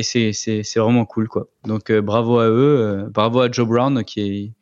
c'est 0.02 0.76
vraiment 0.76 1.04
cool 1.04 1.26
quoi. 1.28 1.48
Donc 1.64 1.90
euh, 1.90 2.02
bravo 2.02 2.38
à 2.38 2.48
eux, 2.48 2.78
euh, 2.80 3.08
bravo 3.08 3.40
à 3.40 3.50
Joe 3.50 3.66
Brown 3.66 4.04
qui 4.04 4.20
est 4.20 4.52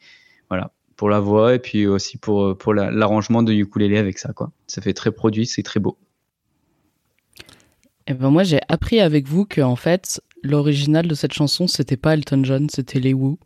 voilà 0.49 0.71
pour 0.97 1.09
la 1.09 1.19
voix 1.19 1.57
et 1.57 1.59
puis 1.59 1.89
aussi 1.89 2.19
pour 2.19 2.57
pour 2.57 2.73
la- 2.73 2.93
l'arrangement 2.93 3.43
de 3.43 3.53
ukulélé 3.53 3.99
avec 3.99 4.19
ça 4.19 4.33
quoi. 4.33 4.53
Ça 4.69 4.81
fait 4.81 4.93
très 4.93 5.11
produit, 5.11 5.45
c'est 5.47 5.65
très 5.65 5.81
beau. 5.81 5.99
Eh 8.07 8.15
ben 8.15 8.31
moi, 8.31 8.45
j'ai 8.45 8.61
appris 8.69 9.01
avec 9.01 9.27
vous 9.27 9.45
que 9.45 9.61
en 9.61 9.77
fait, 9.77 10.21
l'original 10.43 11.09
de 11.09 11.15
cette 11.15 11.33
chanson, 11.33 11.67
c'était 11.67 11.97
pas 11.97 12.15
Elton 12.15 12.45
John, 12.45 12.69
c'était 12.69 13.01
les 13.01 13.15
Who. 13.15 13.39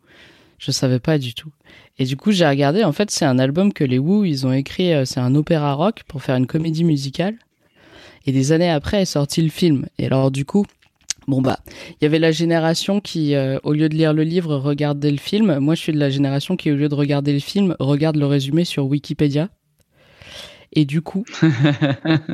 Je 0.59 0.71
savais 0.71 0.99
pas 0.99 1.19
du 1.19 1.35
tout. 1.35 1.51
Et 1.99 2.05
du 2.05 2.17
coup, 2.17 2.33
j'ai 2.33 2.47
regardé. 2.47 2.85
En 2.85 2.93
fait, 2.93 3.11
c'est 3.11 3.25
un 3.25 3.39
album 3.39 3.73
que 3.73 3.85
les 3.85 3.99
Who 3.99 4.25
ils 4.25 4.47
ont 4.47 4.53
écrit. 4.53 4.93
euh, 4.93 5.05
C'est 5.05 5.21
un 5.21 5.35
opéra 5.35 5.75
rock 5.75 6.03
pour 6.09 6.23
faire 6.23 6.37
une 6.37 6.47
comédie 6.47 6.85
musicale. 6.85 7.37
Et 8.27 8.33
des 8.33 8.53
années 8.53 8.71
après 8.71 9.03
est 9.03 9.07
sorti 9.07 9.41
le 9.43 9.49
film. 9.51 9.87
Et 9.99 10.07
alors 10.07 10.31
du 10.31 10.45
coup, 10.45 10.67
bon 11.29 11.41
bah, 11.41 11.61
il 11.91 11.97
y 12.03 12.07
avait 12.07 12.19
la 12.19 12.33
génération 12.33 13.01
qui, 13.01 13.35
euh, 13.35 13.59
au 13.63 13.73
lieu 13.73 13.89
de 13.89 13.95
lire 13.95 14.13
le 14.13 14.23
livre, 14.25 14.57
regardait 14.57 15.11
le 15.11 15.17
film. 15.17 15.59
Moi, 15.61 15.75
je 15.75 15.81
suis 15.81 15.93
de 15.93 15.99
la 15.99 16.11
génération 16.11 16.57
qui, 16.57 16.71
au 16.71 16.77
lieu 16.77 16.89
de 16.89 16.95
regarder 16.95 17.33
le 17.33 17.39
film, 17.41 17.75
regarde 17.79 18.17
le 18.17 18.27
résumé 18.27 18.65
sur 18.65 18.87
Wikipédia. 18.87 19.49
Et 20.73 20.85
du 20.85 21.01
coup, 21.01 21.25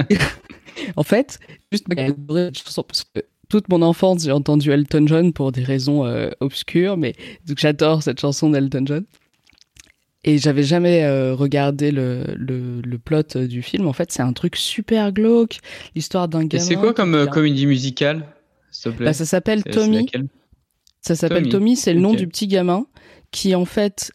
en 0.96 1.02
fait, 1.02 1.38
juste 1.70 1.86
adoré 1.96 2.46
cette 2.46 2.64
chanson 2.64 2.82
parce 2.82 3.04
que 3.04 3.20
toute 3.48 3.68
mon 3.68 3.82
enfance, 3.82 4.24
j'ai 4.24 4.32
entendu 4.32 4.70
Elton 4.70 5.06
John 5.06 5.32
pour 5.32 5.52
des 5.52 5.62
raisons 5.62 6.04
euh, 6.06 6.30
obscures, 6.40 6.96
mais 6.96 7.14
donc 7.46 7.58
j'adore 7.58 8.02
cette 8.02 8.20
chanson 8.20 8.50
d'Elton 8.50 8.84
John. 8.86 9.04
Et 10.26 10.38
j'avais 10.38 10.62
jamais 10.62 11.04
euh, 11.04 11.34
regardé 11.34 11.90
le, 11.90 12.24
le, 12.36 12.80
le 12.80 12.98
plot 12.98 13.22
du 13.46 13.60
film. 13.60 13.86
En 13.86 13.92
fait, 13.92 14.10
c'est 14.10 14.22
un 14.22 14.32
truc 14.32 14.56
super 14.56 15.12
glauque. 15.12 15.58
L'histoire 15.94 16.28
d'un 16.28 16.40
Et 16.40 16.48
gamin. 16.48 16.64
c'est 16.64 16.76
quoi 16.76 16.94
comme 16.94 17.14
euh, 17.14 17.26
comédie 17.26 17.66
musicale 17.66 18.26
s'il 18.70 18.92
te 18.92 18.96
plaît? 18.96 19.06
Bah, 19.06 19.12
Ça 19.12 19.26
s'appelle 19.26 19.62
Tommy. 19.62 20.10
Ça 21.02 21.14
s'appelle 21.14 21.50
Tommy. 21.50 21.76
C'est 21.76 21.92
le 21.92 22.00
nom 22.00 22.14
du 22.14 22.26
petit 22.26 22.46
gamin 22.46 22.86
qui, 23.32 23.54
en 23.54 23.66
fait, 23.66 24.12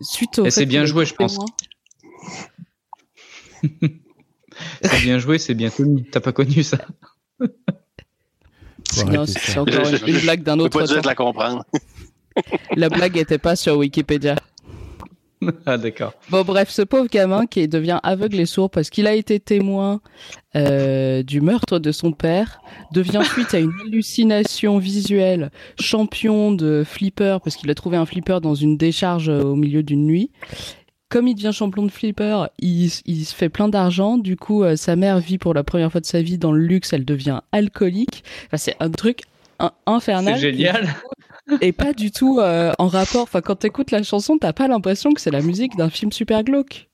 suite 0.00 0.38
au. 0.38 0.46
Et 0.46 0.50
c'est 0.50 0.64
bien 0.64 0.86
joué, 0.86 1.04
je 1.04 1.14
pense. 1.14 1.38
C'est 4.82 5.00
bien 5.02 5.18
joué, 5.18 5.38
c'est 5.38 5.54
bien 5.54 5.70
Tommy. 5.70 6.04
T'as 6.10 6.20
pas 6.20 6.32
connu 6.32 6.62
ça? 6.62 6.78
Faut 9.00 9.04
Non, 9.04 9.20
arrêter 9.22 9.40
c'est 9.40 9.58
encore 9.58 9.88
une, 9.88 10.14
une 10.14 10.20
blague 10.20 10.42
d'un 10.42 10.54
Je 10.54 10.58
peux 10.58 10.64
autre 10.64 10.94
pas 10.94 11.00
de 11.00 11.06
la 11.06 11.14
comprendre. 11.14 11.64
La 12.76 12.88
blague 12.88 13.16
était 13.18 13.38
pas 13.38 13.56
sur 13.56 13.76
Wikipédia. 13.76 14.36
Ah 15.66 15.76
d'accord. 15.76 16.14
Bon, 16.30 16.42
bref, 16.42 16.70
ce 16.70 16.82
pauvre 16.82 17.08
gamin 17.10 17.46
qui 17.46 17.66
devient 17.66 17.98
aveugle 18.04 18.38
et 18.38 18.46
sourd 18.46 18.70
parce 18.70 18.90
qu'il 18.90 19.08
a 19.08 19.14
été 19.14 19.40
témoin 19.40 20.00
euh, 20.54 21.24
du 21.24 21.40
meurtre 21.40 21.80
de 21.80 21.90
son 21.90 22.12
père, 22.12 22.60
devient 22.92 23.22
suite 23.24 23.52
à 23.54 23.58
une 23.58 23.72
hallucination 23.84 24.78
visuelle 24.78 25.50
champion 25.80 26.52
de 26.52 26.84
flipper 26.86 27.38
parce 27.42 27.56
qu'il 27.56 27.70
a 27.70 27.74
trouvé 27.74 27.96
un 27.96 28.06
flipper 28.06 28.38
dans 28.40 28.54
une 28.54 28.76
décharge 28.76 29.28
euh, 29.28 29.42
au 29.42 29.56
milieu 29.56 29.82
d'une 29.82 30.06
nuit. 30.06 30.30
Comme 31.12 31.28
il 31.28 31.34
devient 31.34 31.50
champion 31.52 31.82
de 31.84 31.90
flipper, 31.90 32.46
il, 32.58 32.90
il 33.04 33.24
se 33.26 33.34
fait 33.34 33.50
plein 33.50 33.68
d'argent. 33.68 34.16
Du 34.16 34.36
coup, 34.36 34.64
euh, 34.64 34.76
sa 34.76 34.96
mère 34.96 35.18
vit 35.18 35.36
pour 35.36 35.52
la 35.52 35.62
première 35.62 35.92
fois 35.92 36.00
de 36.00 36.06
sa 36.06 36.22
vie 36.22 36.38
dans 36.38 36.52
le 36.52 36.60
luxe. 36.64 36.94
Elle 36.94 37.04
devient 37.04 37.40
alcoolique. 37.52 38.24
Enfin, 38.46 38.56
c'est 38.56 38.76
un 38.80 38.90
truc 38.90 39.20
in- 39.58 39.72
infernal. 39.84 40.36
C'est 40.36 40.40
génial. 40.52 40.88
Et 41.60 41.72
pas 41.72 41.92
du 41.92 42.10
tout 42.12 42.38
euh, 42.40 42.72
en 42.78 42.86
rapport. 42.88 43.22
Enfin, 43.24 43.42
quand 43.42 43.56
t'écoutes 43.56 43.90
la 43.90 44.02
chanson, 44.02 44.38
t'as 44.38 44.54
pas 44.54 44.68
l'impression 44.68 45.12
que 45.12 45.20
c'est 45.20 45.30
la 45.30 45.42
musique 45.42 45.76
d'un 45.76 45.90
film 45.90 46.12
super 46.12 46.44
glauque. 46.44 46.88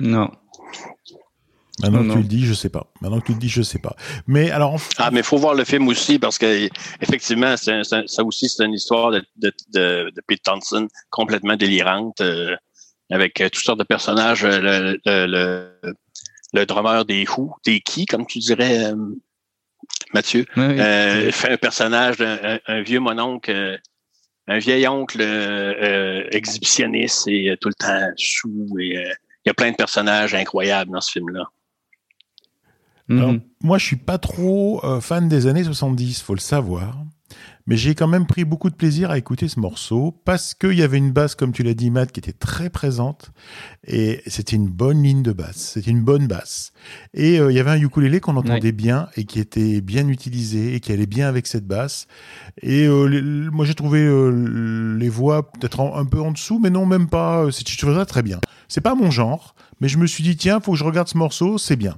Non. 0.00 0.30
Maintenant 1.80 1.98
Non, 1.98 2.02
que 2.02 2.08
non. 2.08 2.14
tu 2.16 2.20
le 2.22 2.28
dis, 2.28 2.44
je 2.44 2.54
sais 2.54 2.68
pas. 2.70 2.88
Maintenant 3.00 3.20
que 3.20 3.26
tu 3.26 3.32
le 3.32 3.38
dis, 3.38 3.48
je 3.48 3.62
sais 3.62 3.78
pas. 3.78 3.94
Mais 4.26 4.50
alors, 4.50 4.74
en- 4.74 4.78
Ah, 4.98 5.10
mais 5.12 5.20
il 5.20 5.24
faut 5.24 5.36
voir 5.38 5.54
le 5.54 5.64
film 5.64 5.86
aussi 5.88 6.18
parce 6.18 6.36
que 6.36 6.68
effectivement, 7.00 7.56
c'est 7.56 7.72
un- 7.72 7.84
c'est 7.84 7.96
un- 7.96 8.06
ça 8.06 8.24
aussi, 8.24 8.48
c'est 8.48 8.64
une 8.64 8.74
histoire 8.74 9.12
de, 9.12 9.22
de, 9.36 9.52
de, 9.72 10.10
de 10.14 10.20
Pete 10.26 10.42
Thompson 10.42 10.88
complètement 11.08 11.54
délirante, 11.56 12.20
euh, 12.20 12.56
avec 13.10 13.40
euh, 13.40 13.48
toutes 13.48 13.64
sortes 13.64 13.78
de 13.78 13.84
personnages. 13.84 14.44
euh, 14.44 14.60
Le, 14.60 15.00
le, 15.06 15.26
le, 15.26 15.94
le 16.54 16.66
drummer 16.66 17.04
des 17.04 17.26
Who, 17.26 17.54
des 17.64 17.80
qui, 17.80 18.06
comme 18.06 18.26
tu 18.26 18.38
dirais, 18.38 18.86
euh, 18.92 18.96
Mathieu, 20.14 20.46
oui. 20.56 20.80
euh, 20.80 21.30
fait 21.30 21.52
un 21.52 21.56
personnage 21.56 22.16
d'un 22.16 22.38
un, 22.42 22.58
un 22.66 22.82
vieux 22.82 23.00
mononcle, 23.00 23.78
un 24.46 24.58
vieil 24.58 24.88
oncle 24.88 25.20
euh, 25.20 26.26
exhibitionniste 26.30 27.28
et 27.28 27.50
euh, 27.50 27.56
tout 27.60 27.68
le 27.68 27.74
temps 27.74 28.10
sous. 28.16 28.66
Et 28.80 28.96
euh, 28.96 29.12
il 29.44 29.48
y 29.48 29.50
a 29.50 29.54
plein 29.54 29.70
de 29.70 29.76
personnages 29.76 30.34
incroyables 30.34 30.90
dans 30.90 31.00
ce 31.00 31.12
film-là. 31.12 31.44
Mhm. 33.08 33.40
Moi, 33.62 33.78
je 33.78 33.86
suis 33.86 33.96
pas 33.96 34.18
trop 34.18 34.84
euh, 34.84 35.00
fan 35.00 35.28
des 35.28 35.46
années 35.46 35.64
70, 35.64 36.22
faut 36.22 36.34
le 36.34 36.40
savoir. 36.40 36.94
Mais 37.68 37.76
j'ai 37.76 37.94
quand 37.94 38.08
même 38.08 38.26
pris 38.26 38.44
beaucoup 38.46 38.70
de 38.70 38.74
plaisir 38.74 39.10
à 39.10 39.18
écouter 39.18 39.46
ce 39.46 39.60
morceau 39.60 40.12
parce 40.24 40.54
qu'il 40.54 40.72
y 40.72 40.82
avait 40.82 40.96
une 40.96 41.12
basse, 41.12 41.34
comme 41.34 41.52
tu 41.52 41.62
l'as 41.62 41.74
dit, 41.74 41.90
Matt, 41.90 42.10
qui 42.10 42.18
était 42.18 42.32
très 42.32 42.70
présente. 42.70 43.30
Et 43.86 44.22
c'était 44.26 44.56
une 44.56 44.68
bonne 44.68 45.02
ligne 45.02 45.22
de 45.22 45.32
basse. 45.32 45.72
C'était 45.74 45.90
une 45.90 46.02
bonne 46.02 46.26
basse. 46.26 46.72
Et 47.12 47.38
euh, 47.38 47.52
il 47.52 47.56
y 47.56 47.60
avait 47.60 47.70
un 47.70 47.80
ukulélé 47.80 48.20
qu'on 48.20 48.36
entendait 48.38 48.72
bien 48.72 49.08
et 49.16 49.24
qui 49.24 49.38
était 49.38 49.82
bien 49.82 50.08
utilisé 50.08 50.74
et 50.74 50.80
qui 50.80 50.92
allait 50.92 51.06
bien 51.06 51.28
avec 51.28 51.46
cette 51.46 51.66
basse. 51.66 52.06
Et 52.62 52.86
euh, 52.86 53.04
les- 53.04 53.20
moi, 53.20 53.66
j'ai 53.66 53.74
trouvé 53.74 54.00
euh, 54.00 54.96
les 54.98 55.10
voix 55.10 55.52
peut-être 55.52 55.80
un 55.80 56.06
peu 56.06 56.20
en 56.22 56.32
dessous, 56.32 56.58
mais 56.58 56.70
non, 56.70 56.86
même 56.86 57.06
pas. 57.08 57.46
C'est- 57.52 57.68
Je 57.68 57.94
ça 57.94 58.06
très 58.06 58.22
bien. 58.22 58.40
C'est 58.66 58.80
pas 58.80 58.94
mon 58.94 59.10
genre, 59.10 59.54
mais 59.82 59.88
je 59.88 59.98
me 59.98 60.06
suis 60.06 60.24
dit, 60.24 60.36
tiens, 60.38 60.58
faut 60.60 60.72
que 60.72 60.78
je 60.78 60.84
regarde 60.84 61.08
ce 61.08 61.18
morceau, 61.18 61.58
c'est 61.58 61.76
bien. 61.76 61.96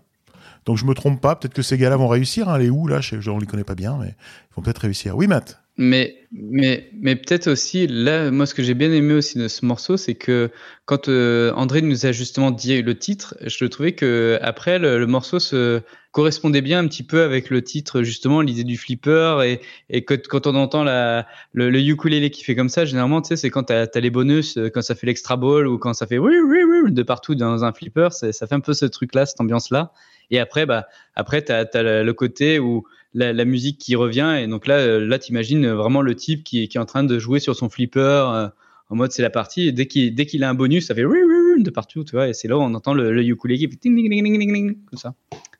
Donc 0.66 0.76
je 0.76 0.84
me 0.84 0.94
trompe 0.94 1.20
pas, 1.20 1.36
peut-être 1.36 1.54
que 1.54 1.62
ces 1.62 1.78
gars-là 1.78 1.96
vont 1.96 2.08
réussir, 2.08 2.48
hein, 2.48 2.58
les 2.58 2.70
où 2.70 2.86
là, 2.86 3.00
je 3.00 3.30
on 3.30 3.38
les 3.38 3.46
connaît 3.46 3.64
pas 3.64 3.74
bien, 3.74 3.96
mais 4.00 4.08
ils 4.08 4.54
vont 4.56 4.62
peut-être 4.62 4.78
réussir. 4.82 5.16
Oui, 5.16 5.26
Matt. 5.26 5.59
Mais, 5.82 6.28
mais, 6.30 6.90
mais 6.92 7.16
peut-être 7.16 7.46
aussi, 7.46 7.86
là, 7.86 8.30
moi, 8.30 8.44
ce 8.44 8.52
que 8.52 8.62
j'ai 8.62 8.74
bien 8.74 8.92
aimé 8.92 9.14
aussi 9.14 9.38
de 9.38 9.48
ce 9.48 9.64
morceau, 9.64 9.96
c'est 9.96 10.14
que 10.14 10.50
quand 10.84 11.08
euh, 11.08 11.54
André 11.54 11.80
nous 11.80 12.04
a 12.04 12.12
justement 12.12 12.50
dit 12.50 12.82
le 12.82 12.98
titre, 12.98 13.34
je 13.46 13.64
trouvais 13.64 13.92
que 13.92 14.38
après 14.42 14.78
le, 14.78 15.06
morceau 15.06 15.38
se 15.38 15.80
correspondait 16.12 16.60
bien 16.60 16.80
un 16.80 16.86
petit 16.86 17.02
peu 17.02 17.22
avec 17.22 17.48
le 17.48 17.64
titre, 17.64 18.02
justement, 18.02 18.42
l'idée 18.42 18.62
du 18.62 18.76
flipper 18.76 19.56
et, 19.88 20.04
quand 20.04 20.46
on 20.46 20.54
entend 20.54 20.84
le, 20.84 21.24
le 21.54 21.80
ukulélé 21.80 22.28
qui 22.28 22.44
fait 22.44 22.54
comme 22.54 22.68
ça, 22.68 22.84
généralement, 22.84 23.22
tu 23.22 23.28
sais, 23.28 23.36
c'est 23.36 23.48
quand 23.48 23.62
t'as 23.62 23.86
as 23.86 24.00
les 24.00 24.10
bonus, 24.10 24.58
euh, 24.58 24.68
quand 24.68 24.82
ça 24.82 24.94
fait 24.94 25.06
l'extra 25.06 25.38
ball 25.38 25.66
ou 25.66 25.78
quand 25.78 25.94
ça 25.94 26.06
fait 26.06 26.18
oui, 26.18 26.34
oui, 26.44 26.58
oui, 26.62 26.92
de 26.92 27.02
partout 27.02 27.34
dans 27.34 27.64
un 27.64 27.72
flipper, 27.72 28.12
ça 28.12 28.30
fait 28.32 28.54
un 28.54 28.60
peu 28.60 28.74
ce 28.74 28.84
truc-là, 28.84 29.24
cette 29.24 29.40
ambiance-là. 29.40 29.92
Et 30.30 30.38
après, 30.40 30.66
bah, 30.66 30.88
après, 31.14 31.40
t'as 31.40 31.64
as 31.72 31.82
le 31.82 32.02
le 32.04 32.12
côté 32.12 32.58
où 32.58 32.84
la, 33.14 33.32
la 33.32 33.44
musique 33.44 33.78
qui 33.78 33.96
revient 33.96 34.36
et 34.40 34.46
donc 34.46 34.66
là, 34.66 34.76
euh, 34.78 35.06
là, 35.06 35.18
t'imagines 35.18 35.66
vraiment 35.68 36.00
le 36.02 36.14
type 36.14 36.44
qui, 36.44 36.62
est- 36.62 36.68
qui 36.68 36.76
est 36.76 36.80
en 36.80 36.86
train 36.86 37.04
de 37.04 37.18
jouer 37.18 37.40
sur 37.40 37.56
son 37.56 37.68
flipper 37.68 38.00
euh, 38.00 38.48
en 38.88 38.96
mode 38.96 39.12
c'est 39.12 39.22
la 39.22 39.30
partie 39.30 39.68
et 39.68 39.72
dès 39.72 39.86
qu'il 39.86 40.14
dès 40.14 40.26
qu'il 40.26 40.42
a 40.44 40.50
un 40.50 40.54
bonus, 40.54 40.86
ça 40.88 40.94
fait 40.94 41.02
de 41.04 41.70
partout, 41.70 42.04
tu 42.04 42.12
vois. 42.12 42.28
Et 42.28 42.32
c'est 42.32 42.48
là 42.48 42.56
où 42.56 42.60
on 42.60 42.72
entend 42.74 42.94
le, 42.94 43.12
le 43.12 43.22
ukulélé 43.24 43.58
qui 43.58 43.68
fait 43.68 43.76
ting, 43.76 43.94
ting, 43.96 44.52
ting, 44.52 44.76
comme 44.86 44.98
ça. 44.98 45.14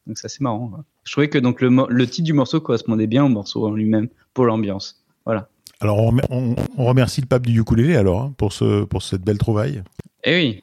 Donc 0.07 0.19
ça 0.19 0.29
c'est 0.29 0.41
marrant. 0.41 0.69
quoi. 0.69 0.85
Je 1.05 1.13
trouvais 1.13 1.29
que 1.29 1.39
donc 1.39 1.61
le, 1.61 1.71
le 1.89 2.07
titre 2.07 2.25
du 2.25 2.33
morceau 2.33 2.61
correspondait 2.61 3.07
bien 3.07 3.25
au 3.25 3.29
morceau 3.29 3.67
en 3.67 3.73
lui-même 3.73 4.09
pour 4.35 4.47
l'ambiance. 4.47 5.05
Voilà. 5.27 5.49
Alors, 5.81 5.99
on, 5.99 6.11
remer- 6.11 6.25
on- 6.31 6.55
on 6.77 6.85
remercie 6.87 7.21
le 7.21 7.27
pape 7.27 7.47
du 7.47 7.59
ukulélé 7.61 7.97
alors 7.97 8.23
hein, 8.23 8.35
pour, 8.37 8.53
ce, 8.53 8.85
pour 8.85 9.03
cette 9.03 9.23
belle 9.23 9.39
trouvaille. 9.39 9.83
Et 10.25 10.35
oui. 10.37 10.63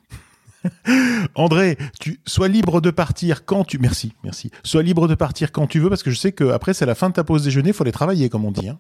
André, 1.36 1.78
tu 2.00 2.20
sois 2.26 2.48
libre 2.48 2.82
de 2.82 2.92
partir 2.92 3.46
quand 3.46 3.64
tu. 3.64 3.78
Merci, 3.80 4.14
merci. 4.24 4.52
Sois 4.64 4.84
libre 4.84 5.08
de 5.08 5.16
partir 5.16 5.52
quand 5.52 5.68
tu 5.68 5.80
veux 5.80 5.90
parce 5.90 6.04
que 6.04 6.12
je 6.12 6.18
sais 6.18 6.32
que 6.32 6.46
après 6.52 6.74
c'est 6.74 6.86
la 6.86 6.96
fin 6.96 7.10
de 7.10 7.14
ta 7.14 7.24
pause 7.24 7.44
déjeuner, 7.44 7.70
il 7.70 7.74
faut 7.74 7.84
aller 7.84 7.92
travailler 7.92 8.30
comme 8.30 8.46
on 8.46 8.52
dit. 8.52 8.70
hein. 8.70 8.80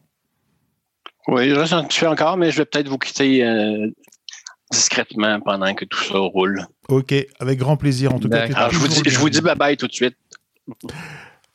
Oui, 1.28 1.50
je 1.50 1.56
reste 1.56 1.74
un 1.74 1.84
petit 1.84 2.00
peu 2.00 2.08
encore, 2.08 2.38
mais 2.38 2.52
je 2.52 2.58
vais 2.58 2.66
peut-être 2.66 2.88
vous 2.88 2.98
quitter 2.98 3.44
euh, 3.44 3.88
discrètement 4.72 5.40
pendant 5.42 5.74
que 5.74 5.84
tout 5.86 6.02
ça 6.04 6.18
roule. 6.20 6.66
Ok, 6.88 7.14
avec 7.40 7.60
grand 7.60 7.76
plaisir 7.78 8.14
en 8.14 8.20
tout 8.20 8.30
cas. 8.30 8.48
Alors, 8.56 8.72
je 8.72 8.78
vous 8.78 8.88
dis, 8.88 9.02
je 9.06 9.20
vous 9.20 9.30
dis 9.30 9.42
bye 9.42 9.56
bye 9.56 9.76
tout 9.78 9.88
de 9.88 9.94
suite. 9.94 10.16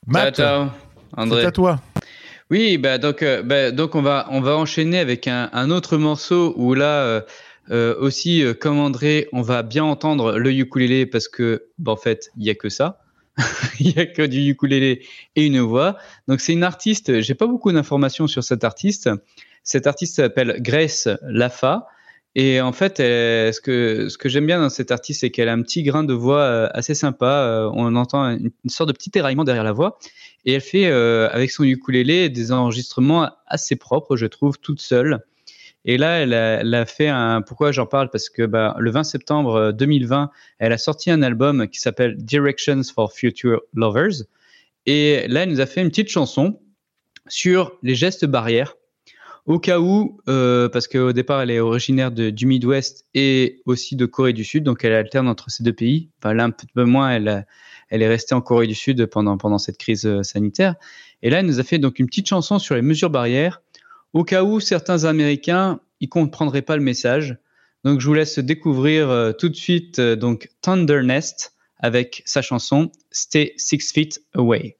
Matt, 0.07 0.35
ciao, 0.35 0.65
ciao, 0.65 0.69
André. 1.17 1.41
c'est 1.41 1.47
à 1.47 1.51
toi. 1.51 1.81
Oui, 2.51 2.77
bah 2.77 2.97
donc, 2.99 3.23
euh, 3.23 3.41
bah, 3.41 3.71
donc 3.71 3.95
on 3.95 4.01
va 4.01 4.27
on 4.29 4.41
va 4.41 4.57
enchaîner 4.57 4.99
avec 4.99 5.27
un, 5.27 5.49
un 5.53 5.71
autre 5.71 5.97
morceau 5.97 6.53
où 6.57 6.73
là 6.75 6.85
euh, 7.03 7.21
euh, 7.71 7.95
aussi 7.97 8.43
euh, 8.43 8.53
comme 8.53 8.79
André, 8.79 9.29
on 9.31 9.41
va 9.41 9.63
bien 9.63 9.83
entendre 9.83 10.37
le 10.37 10.51
ukulélé 10.51 11.05
parce 11.05 11.27
que 11.27 11.67
bah, 11.77 11.93
en 11.93 11.97
fait 11.97 12.29
il 12.37 12.43
y 12.43 12.49
a 12.49 12.55
que 12.55 12.69
ça, 12.69 12.99
il 13.79 13.95
y 13.95 13.99
a 13.99 14.05
que 14.05 14.21
du 14.21 14.49
ukulélé 14.49 15.05
et 15.35 15.45
une 15.45 15.59
voix. 15.59 15.97
Donc 16.27 16.41
c'est 16.41 16.53
une 16.53 16.63
artiste. 16.63 17.21
J'ai 17.21 17.35
pas 17.35 17.47
beaucoup 17.47 17.71
d'informations 17.71 18.27
sur 18.27 18.43
cette 18.43 18.63
artiste. 18.63 19.09
Cette 19.63 19.87
artiste 19.87 20.15
s'appelle 20.15 20.57
Grace 20.59 21.07
Lafa. 21.23 21.87
Et 22.35 22.59
en 22.61 22.73
fait, 22.73 22.97
ce 22.97 23.61
que 23.61 24.09
ce 24.09 24.17
que 24.17 24.27
j'aime 24.27 24.47
bien 24.47 24.59
dans 24.59 24.69
cette 24.69 24.89
artiste, 24.89 25.21
c'est 25.21 25.29
qu'elle 25.29 25.49
a 25.49 25.53
un 25.53 25.61
petit 25.61 25.83
grain 25.83 26.03
de 26.03 26.13
voix 26.13 26.41
euh, 26.41 26.67
assez 26.73 26.95
sympa. 26.95 27.69
On 27.73 27.95
entend 27.95 28.25
une, 28.31 28.51
sorte 28.65 28.89
de 28.89 28.93
petit 28.93 29.11
éraillement 29.13 29.43
derrière 29.43 29.63
la 29.63 29.71
voix. 29.71 29.99
Et 30.43 30.53
elle 30.53 30.61
fait 30.61 30.87
avec 30.87 31.51
son 31.51 31.63
ukulélé 31.63 32.29
des 32.29 32.51
enregistrements 32.51 33.29
assez 33.47 33.75
propres, 33.75 34.17
je 34.17 34.25
trouve, 34.25 34.59
toute 34.59 34.81
seule. 34.81 35.21
Et 35.85 35.97
là, 35.97 36.19
elle 36.19 36.33
a, 36.33 36.61
elle 36.61 36.73
a 36.73 36.85
fait 36.85 37.09
un. 37.09 37.41
Pourquoi 37.41 37.71
j'en 37.71 37.85
parle? 37.85 38.09
Parce 38.09 38.29
que 38.29 38.43
bah, 38.43 38.75
le 38.79 38.91
20 38.91 39.03
septembre 39.03 39.55
euh, 39.55 39.71
2020, 39.71 40.31
elle 40.59 40.71
a 40.71 40.77
sorti 40.77 41.11
un 41.11 41.21
album 41.21 41.67
qui 41.67 41.79
s'appelle 41.79 42.15
Directions 42.17 42.83
for 42.83 43.11
Future 43.13 43.61
Lovers. 43.73 44.23
Et 44.85 45.27
là, 45.27 45.43
elle 45.43 45.49
nous 45.49 45.61
a 45.61 45.65
fait 45.65 45.81
une 45.81 45.89
petite 45.89 46.09
chanson 46.09 46.59
sur 47.27 47.77
les 47.83 47.95
gestes 47.95 48.25
barrières. 48.25 48.75
Au 49.45 49.59
cas 49.59 49.79
où, 49.79 50.21
euh, 50.29 50.69
parce 50.69 50.87
qu'au 50.87 51.11
départ, 51.11 51.41
elle 51.41 51.51
est 51.51 51.59
originaire 51.59 52.11
du 52.11 52.45
Midwest 52.45 53.05
et 53.13 53.61
aussi 53.65 53.97
de 53.97 54.05
Corée 54.05 54.31
du 54.31 54.45
Sud, 54.45 54.63
donc 54.63 54.85
elle 54.85 54.93
alterne 54.93 55.27
entre 55.27 55.49
ces 55.49 55.63
deux 55.63 55.73
pays. 55.73 56.09
Enfin, 56.19 56.33
là, 56.33 56.45
un 56.45 56.51
peu 56.51 56.85
moins, 56.85 57.11
elle, 57.11 57.45
elle 57.89 58.01
est 58.01 58.07
restée 58.07 58.35
en 58.35 58.41
Corée 58.41 58.67
du 58.67 58.75
Sud 58.75 59.05
pendant, 59.07 59.37
pendant 59.37 59.57
cette 59.57 59.77
crise 59.77 60.05
euh, 60.05 60.23
sanitaire. 60.23 60.75
Et 61.23 61.29
là, 61.29 61.39
elle 61.39 61.45
nous 61.45 61.59
a 61.59 61.63
fait 61.63 61.77
donc 61.77 61.99
une 61.99 62.07
petite 62.07 62.27
chanson 62.27 62.57
sur 62.57 62.75
les 62.75 62.81
mesures 62.81 63.09
barrières, 63.09 63.61
au 64.13 64.23
cas 64.23 64.43
où 64.43 64.59
certains 64.59 65.05
Américains 65.05 65.79
ils 65.99 66.09
comprendraient 66.09 66.61
pas 66.61 66.77
le 66.77 66.83
message. 66.83 67.37
Donc, 67.83 67.99
je 67.99 68.07
vous 68.07 68.13
laisse 68.13 68.39
découvrir 68.39 69.09
euh, 69.09 69.31
tout 69.31 69.49
de 69.49 69.55
suite 69.55 69.99
euh, 69.99 70.15
donc 70.15 70.49
Thunder 70.61 71.01
Nest 71.03 71.53
avec 71.79 72.23
sa 72.25 72.41
chanson 72.41 72.91
Stay 73.11 73.53
Six 73.57 73.91
Feet 73.93 74.21
Away. 74.33 74.77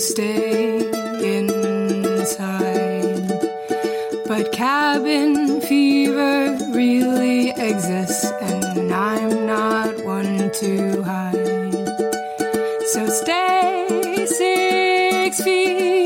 Stay 0.00 0.78
inside. 1.36 2.58
But 4.26 4.50
cabin 4.52 5.60
fever 5.60 6.56
really 6.70 7.50
exists, 7.50 8.24
and 8.40 8.92
I'm 8.92 9.46
not 9.46 10.04
one 10.04 10.50
to 10.52 11.02
hide. 11.02 11.70
So 12.86 13.06
stay 13.08 14.26
six 14.26 15.42
feet 15.42 15.99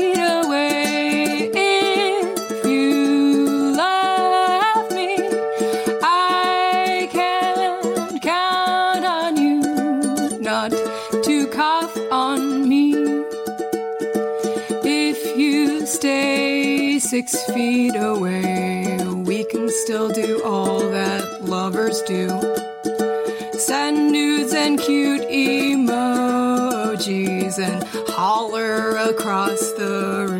across 29.35 29.73
the 29.73 30.34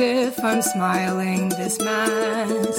if 0.00 0.42
I'm 0.44 0.62
smiling 0.62 1.48
this 1.50 1.80
man 1.80 2.72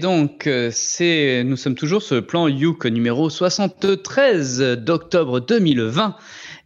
donc, 0.00 0.46
euh, 0.46 0.70
c'est, 0.72 1.44
nous 1.44 1.56
sommes 1.56 1.76
toujours 1.76 2.02
sur 2.02 2.16
le 2.16 2.26
plan 2.26 2.48
Youk 2.48 2.86
numéro 2.86 3.30
73 3.30 4.78
d'octobre 4.78 5.40
2020. 5.40 6.16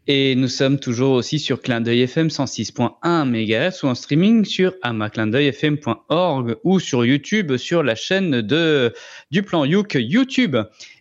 Et 0.06 0.34
nous 0.34 0.48
sommes 0.48 0.78
toujours 0.78 1.12
aussi 1.12 1.38
sur 1.38 1.60
Clin 1.60 1.80
d'œil 1.80 2.02
FM 2.02 2.28
106.1 2.28 3.24
MHz 3.24 3.82
ou 3.82 3.88
en 3.88 3.94
streaming 3.94 4.44
sur 4.44 4.74
amaclindeuilfm.org 4.82 6.56
ou 6.62 6.78
sur 6.78 7.04
YouTube 7.04 7.56
sur 7.56 7.82
la 7.82 7.94
chaîne 7.94 8.42
de, 8.42 8.92
du 9.30 9.42
plan 9.42 9.64
Youk 9.64 9.96
YouTube. 9.98 10.56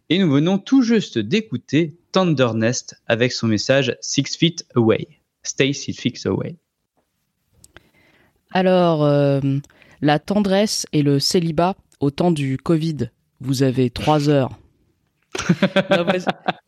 Et 0.10 0.20
nous 0.20 0.32
venons 0.32 0.58
tout 0.58 0.82
juste 0.84 1.18
d'écouter 1.18 1.98
Tendernest 2.12 2.96
avec 3.08 3.32
son 3.32 3.48
message 3.48 3.98
Six 4.02 4.38
Feet 4.38 4.66
Away. 4.76 5.08
Stay 5.44 5.74
six 5.74 5.94
feet 5.94 6.26
away. 6.26 6.56
Alors, 8.52 9.04
euh, 9.04 9.42
la 10.02 10.20
tendresse 10.20 10.86
et 10.94 11.02
le 11.02 11.20
célibat 11.20 11.76
au 12.00 12.12
temps 12.12 12.32
du 12.32 12.58
Covid. 12.58 13.10
Vous 13.42 13.64
avez 13.64 13.90
trois 13.90 14.30
heures. 14.30 14.52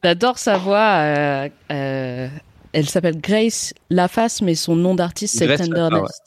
J'adore 0.03 0.37
sa 0.37 0.57
voix. 0.57 0.97
euh, 0.99 1.49
euh, 1.71 2.27
elle 2.73 2.89
s'appelle 2.89 3.19
Grace 3.21 3.73
Laface, 3.89 4.41
mais 4.41 4.55
son 4.55 4.75
nom 4.75 4.95
d'artiste, 4.95 5.37
c'est 5.37 5.45
Grace 5.47 5.61
Tenderness. 5.61 6.01
Laface, 6.01 6.21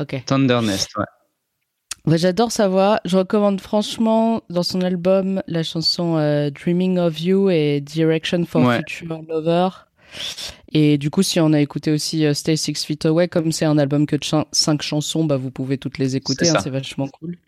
Ok. 0.00 0.24
Tendernest, 0.26 0.88
ouais. 0.96 1.04
Ouais, 2.06 2.18
J'adore 2.18 2.50
sa 2.52 2.68
voix. 2.68 3.00
Je 3.04 3.16
recommande 3.16 3.60
franchement 3.60 4.42
dans 4.50 4.62
son 4.62 4.80
album 4.80 5.42
la 5.46 5.62
chanson 5.62 6.16
euh, 6.16 6.50
Dreaming 6.50 6.98
of 6.98 7.20
You 7.20 7.50
et 7.50 7.80
Direction 7.80 8.44
for 8.44 8.62
Ouais. 8.62 8.78
Future 8.78 9.20
Lover. 9.28 9.68
Et 10.72 10.98
du 10.98 11.10
coup, 11.10 11.22
si 11.22 11.40
on 11.40 11.52
a 11.52 11.60
écouté 11.60 11.90
aussi 11.90 12.24
Stay 12.34 12.56
Six 12.56 12.84
Feet 12.84 13.06
Away, 13.06 13.28
comme 13.28 13.52
c'est 13.52 13.64
un 13.64 13.78
album 13.78 14.06
que 14.06 14.16
de 14.16 14.24
cinq 14.52 14.82
chansons, 14.82 15.24
bah, 15.24 15.36
vous 15.36 15.50
pouvez 15.50 15.78
toutes 15.78 15.98
les 15.98 16.16
écouter. 16.16 16.44
C'est 16.46 16.56
hein, 16.68 16.70
vachement 16.70 17.08
cool. 17.08 17.38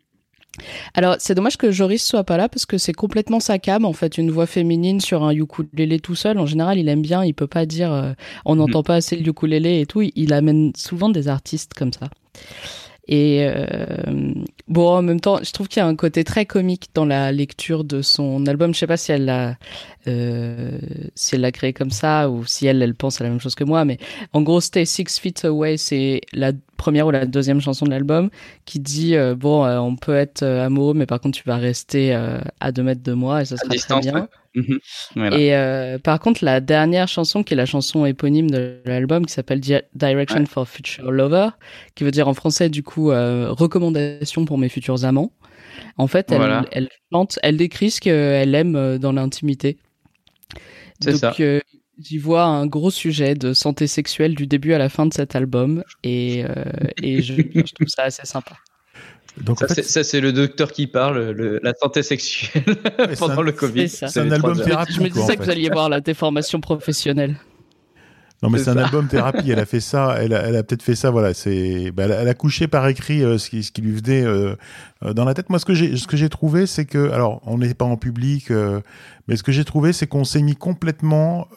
Alors, 0.95 1.17
c'est 1.19 1.35
dommage 1.35 1.57
que 1.57 1.71
Joris 1.71 2.05
soit 2.05 2.25
pas 2.25 2.37
là 2.37 2.49
parce 2.49 2.67
que 2.67 2.79
c'est 2.79 2.93
complètement 2.93 3.41
sa 3.41 3.59
cam. 3.59 3.85
En 3.85 3.93
fait, 3.93 4.19
une 4.19 4.31
voix 4.31 4.47
féminine 4.47 5.01
sur 5.01 5.25
un 5.25 5.33
ukulélé 5.33 5.99
tout 6.01 6.15
seul. 6.15 6.39
En 6.39 6.47
général, 6.47 6.79
il 6.79 6.89
aime 6.89 7.03
bien. 7.03 7.25
Il 7.25 7.35
peut 7.35 7.47
pas 7.47 7.67
dire, 7.67 7.93
euh, 7.93 8.13
on 8.45 8.57
n'entend 8.57 8.83
pas 8.83 8.97
assez 8.97 9.17
le 9.17 9.29
ukulélé 9.29 9.81
et 9.81 9.87
tout. 9.87 10.03
Il, 10.03 10.13
il 10.15 10.33
amène 10.33 10.73
souvent 10.77 11.09
des 11.09 11.29
artistes 11.29 11.75
comme 11.75 11.93
ça. 11.93 12.09
Et 13.07 13.41
euh, 13.47 14.33
bon, 14.67 14.89
en 14.89 15.03
même 15.03 15.21
temps, 15.21 15.39
je 15.43 15.53
trouve 15.53 15.69
qu'il 15.69 15.81
y 15.81 15.83
a 15.83 15.87
un 15.87 15.97
côté 15.97 16.25
très 16.25 16.47
comique 16.47 16.89
dans 16.95 17.05
la 17.05 17.33
lecture 17.33 17.85
de 17.85 18.01
son 18.01 18.47
album. 18.47 18.73
Je 18.73 18.79
sais 18.79 18.87
pas 18.87 18.97
si 18.97 19.13
elle 19.13 19.27
l'a, 19.27 19.59
euh, 20.07 20.79
si 21.15 21.35
elle 21.35 21.43
l'a 21.43 21.53
créé 21.53 21.75
comme 21.75 21.91
ça 21.91 22.31
ou 22.31 22.47
si 22.47 22.67
elle, 22.67 22.83
elle 22.83 22.95
pense 22.95 23.21
à 23.21 23.25
la 23.25 23.31
même 23.31 23.41
chose 23.41 23.55
que 23.55 23.65
moi. 23.65 23.85
Mais 23.85 23.99
en 24.33 24.41
gros, 24.41 24.61
Stay 24.61 24.87
Six 24.87 25.19
Feet 25.21 25.45
Away, 25.45 25.77
c'est 25.77 26.23
la 26.33 26.53
première 26.85 27.07
ou 27.07 27.11
la 27.11 27.25
deuxième 27.25 27.61
chanson 27.63 27.87
de 27.87 27.91
l'album 27.91 28.29
qui 28.67 28.79
dit 28.79 29.17
euh, 29.17 29.35
bon, 29.35 29.65
euh, 29.65 29.79
on 29.79 29.97
peut 29.97 30.15
être 30.15 30.43
euh, 30.43 30.67
amoureux, 30.67 30.93
mais 30.95 31.07
par 31.07 31.19
contre, 31.21 31.39
tu 31.39 31.45
vas 31.47 31.57
rester 31.57 32.15
à 32.61 32.73
deux 32.73 32.83
mètres 32.83 33.03
de 33.03 33.13
moi 33.15 33.41
et 33.41 33.45
ça 33.47 33.57
sera 33.57 33.69
distance, 33.71 34.03
très 34.05 34.13
bien. 34.13 34.21
ouais. 34.23 34.63
Mhm. 34.63 34.79
Voilà. 35.17 35.37
Et 35.39 35.57
euh, 35.57 35.99
par 35.99 36.21
contre, 36.21 36.45
la 36.45 36.61
dernière 36.61 37.09
chanson, 37.09 37.43
qui 37.43 37.55
est 37.55 37.57
la 37.57 37.67
chanson 37.67 38.05
éponyme 38.07 38.51
de 38.51 38.81
l'album, 38.85 39.25
qui 39.27 39.33
s'appelle 39.33 39.61
Di- 39.61 39.81
Direction 39.95 40.45
for 40.47 40.69
Future 40.69 41.11
Lover, 41.11 41.49
qui 41.95 42.05
veut 42.05 42.11
dire 42.13 42.29
en 42.29 42.35
français 42.35 42.69
du 42.69 42.83
coup 42.83 43.11
euh, 43.11 43.49
recommandation 43.51 44.45
pour 44.45 44.59
mes 44.59 44.69
futurs 44.69 45.05
amants. 45.07 45.33
En 45.97 46.07
fait, 46.07 46.31
elle, 46.31 46.39
Voilà. 46.39 46.67
elle 46.71 46.89
chante, 47.13 47.39
elle 47.43 47.57
décrit 47.57 47.91
ce 47.91 48.01
qu'elle 48.01 48.55
aime 48.55 48.99
dans 48.99 49.13
l'intimité. 49.13 49.79
C'est 51.01 51.17
ça. 51.17 51.35
euh, 51.41 51.61
j'y 52.01 52.19
vois 52.19 52.45
un 52.45 52.67
gros 52.67 52.91
sujet 52.91 53.35
de 53.35 53.53
santé 53.53 53.87
sexuelle 53.87 54.35
du 54.35 54.47
début 54.47 54.73
à 54.73 54.79
la 54.79 54.89
fin 54.89 55.07
de 55.07 55.13
cet 55.15 55.35
album, 55.37 55.83
et, 56.03 56.45
euh, 56.45 56.65
et 57.03 57.23
je, 57.23 57.35
je 57.35 57.73
trouve 57.75 57.89
ça 57.89 58.03
assez 58.05 58.27
sympa. 58.27 58.57
Donc, 59.41 59.59
Ça, 59.59 59.65
en 59.65 59.69
fait, 59.75 59.83
c'est- 59.83 60.21
le 60.21 60.33
docteur 60.33 60.71
qui 60.71 60.87
parle, 60.87 61.31
le- 61.31 61.59
la 61.63 61.75
santé 61.75 62.03
sexuelle 62.05 62.63
pendant 63.19 63.41
un- 63.41 63.43
le 63.43 63.53
Covid. 63.53 63.89
c'est 63.89 63.97
ça. 63.97 64.09
C'est 64.09 64.21
un 64.21 64.31
album 64.31 64.61
thérapie. 64.63 64.93
je 64.93 65.01
me 65.01 65.09
disais 65.09 65.37
que 65.37 65.43
fait. 65.43 65.45
vous 65.47 65.51
alliez 65.51 65.69
voir 65.71 65.89
la 65.89 66.01
déformation 66.01 66.61
professionnelle. 66.61 67.37
Non, 68.45 68.51
mais 68.51 68.59
C'est 68.59 68.69
un 68.69 68.77
album 68.77 69.09
thérapie. 69.09 69.51
Elle 69.51 69.59
a 69.59 69.65
fait 69.65 69.81
ça. 69.81 70.17
Elle 70.21 70.35
a, 70.35 70.43
elle 70.43 70.57
a 70.57 70.63
peut-être 70.63 70.83
fait 70.83 70.95
ça. 70.95 71.11
Voilà, 71.11 71.33
c'est. 71.33 71.91
bah, 71.93 72.05
elle, 72.05 72.29
a, 72.29 72.35
couché 72.35 72.69
par 72.69 72.87
écrit 72.89 73.23
euh, 73.23 73.39
ce, 73.39 73.49
qui, 73.49 73.63
ce 73.63 73.73
qui 73.73 73.81
lui 73.81 73.93
venait 73.93 74.23
euh, 74.23 74.55
euh, 75.03 75.15
dans 75.15 75.25
la 75.25 75.33
tête. 75.33 75.49
Moi, 75.49 75.59
ce 75.59 75.65
que 75.65 75.73
j'ai, 75.73 75.97
ce 75.97 76.07
que 76.07 76.19
j'ai 76.19 76.29
trouvé, 76.29 76.67
c'est 76.67 76.85
que, 76.85 77.11
alors, 77.11 77.41
on 77.47 77.57
n'est 77.57 77.73
pas 77.73 77.87
en 77.87 77.97
public, 77.97 78.51
euh, 78.51 78.83
mais 79.29 79.37
ce 79.37 79.43
que 79.43 79.51
j'ai 79.51 79.65
trouvé, 79.65 79.95
c'est 79.95 80.07
qu'on 80.07 80.25
s'est 80.25 80.43
mis 80.43 80.57
complètement 80.57 81.49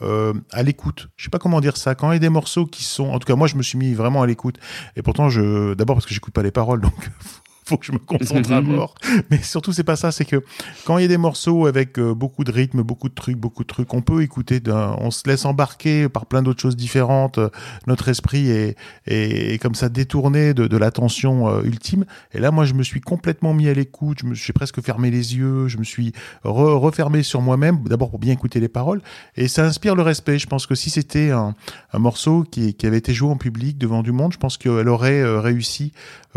à 0.50 0.62
l'écoute. 0.62 1.10
Je 1.16 1.24
sais 1.24 1.30
pas 1.30 1.38
comment 1.38 1.60
dire 1.60 1.76
ça. 1.76 1.94
Quand 1.94 2.10
il 2.10 2.14
y 2.14 2.16
a 2.16 2.20
des 2.20 2.30
morceaux 2.30 2.64
qui 2.64 2.84
sont, 2.84 3.10
en 3.10 3.18
tout 3.18 3.26
cas, 3.26 3.36
moi, 3.36 3.48
je 3.48 3.56
me 3.56 3.62
suis 3.62 3.76
mis 3.76 3.92
vraiment 3.92 4.22
à 4.22 4.26
l'écoute. 4.26 4.58
Et 4.96 5.02
pourtant, 5.02 5.28
je, 5.28 5.74
d'abord 5.74 5.96
parce 5.96 6.06
que 6.06 6.14
j'écoute 6.14 6.32
pas 6.32 6.42
les 6.42 6.52
paroles, 6.52 6.80
donc. 6.80 6.94
Faut 7.68 7.76
que 7.76 7.84
je 7.84 7.92
me 7.92 7.98
concentre 7.98 8.50
à 8.52 8.62
mort. 8.62 8.94
Mais 9.30 9.42
surtout, 9.42 9.72
c'est 9.74 9.84
pas 9.84 9.96
ça. 9.96 10.10
C'est 10.10 10.24
que 10.24 10.42
quand 10.86 10.96
il 10.96 11.02
y 11.02 11.04
a 11.04 11.08
des 11.08 11.18
morceaux 11.18 11.66
avec 11.66 11.98
euh, 11.98 12.14
beaucoup 12.14 12.42
de 12.42 12.50
rythme, 12.50 12.82
beaucoup 12.82 13.10
de 13.10 13.14
trucs, 13.14 13.36
beaucoup 13.36 13.62
de 13.62 13.68
trucs, 13.68 13.92
on 13.92 14.00
peut 14.00 14.22
écouter. 14.22 14.60
On 14.70 15.10
se 15.10 15.28
laisse 15.28 15.44
embarquer 15.44 16.08
par 16.08 16.24
plein 16.24 16.40
d'autres 16.42 16.62
choses 16.62 16.76
différentes. 16.76 17.36
euh, 17.36 17.50
Notre 17.86 18.08
esprit 18.08 18.48
est, 18.50 18.76
est, 19.06 19.52
est 19.54 19.58
comme 19.58 19.74
ça 19.74 19.90
détourné 19.90 20.54
de, 20.54 20.66
de 20.66 20.76
l'attention 20.78 21.48
euh, 21.50 21.60
ultime. 21.62 22.06
Et 22.32 22.38
là, 22.40 22.50
moi, 22.50 22.64
je 22.64 22.72
me 22.72 22.82
suis 22.82 23.02
complètement 23.02 23.52
mis 23.52 23.68
à 23.68 23.74
l'écoute. 23.74 24.18
Je 24.22 24.26
me 24.26 24.34
suis 24.34 24.54
presque 24.54 24.80
fermé 24.80 25.10
les 25.10 25.36
yeux. 25.36 25.68
Je 25.68 25.76
me 25.76 25.84
suis 25.84 26.12
re- 26.44 26.78
refermé 26.78 27.22
sur 27.22 27.42
moi-même. 27.42 27.82
D'abord 27.84 28.08
pour 28.08 28.18
bien 28.18 28.32
écouter 28.32 28.60
les 28.60 28.68
paroles. 28.68 29.02
Et 29.36 29.46
ça 29.46 29.66
inspire 29.66 29.94
le 29.94 30.02
respect. 30.02 30.38
Je 30.38 30.46
pense 30.46 30.66
que 30.66 30.74
si 30.74 30.88
c'était 30.88 31.32
un, 31.32 31.54
un 31.92 31.98
morceau 31.98 32.44
qui, 32.50 32.72
qui 32.72 32.86
avait 32.86 32.96
été 32.96 33.12
joué 33.12 33.28
en 33.30 33.36
public 33.36 33.76
devant 33.76 34.02
du 34.02 34.12
monde, 34.12 34.32
je 34.32 34.38
pense 34.38 34.56
qu'elle 34.56 34.88
aurait 34.88 35.22
réussi 35.38 35.92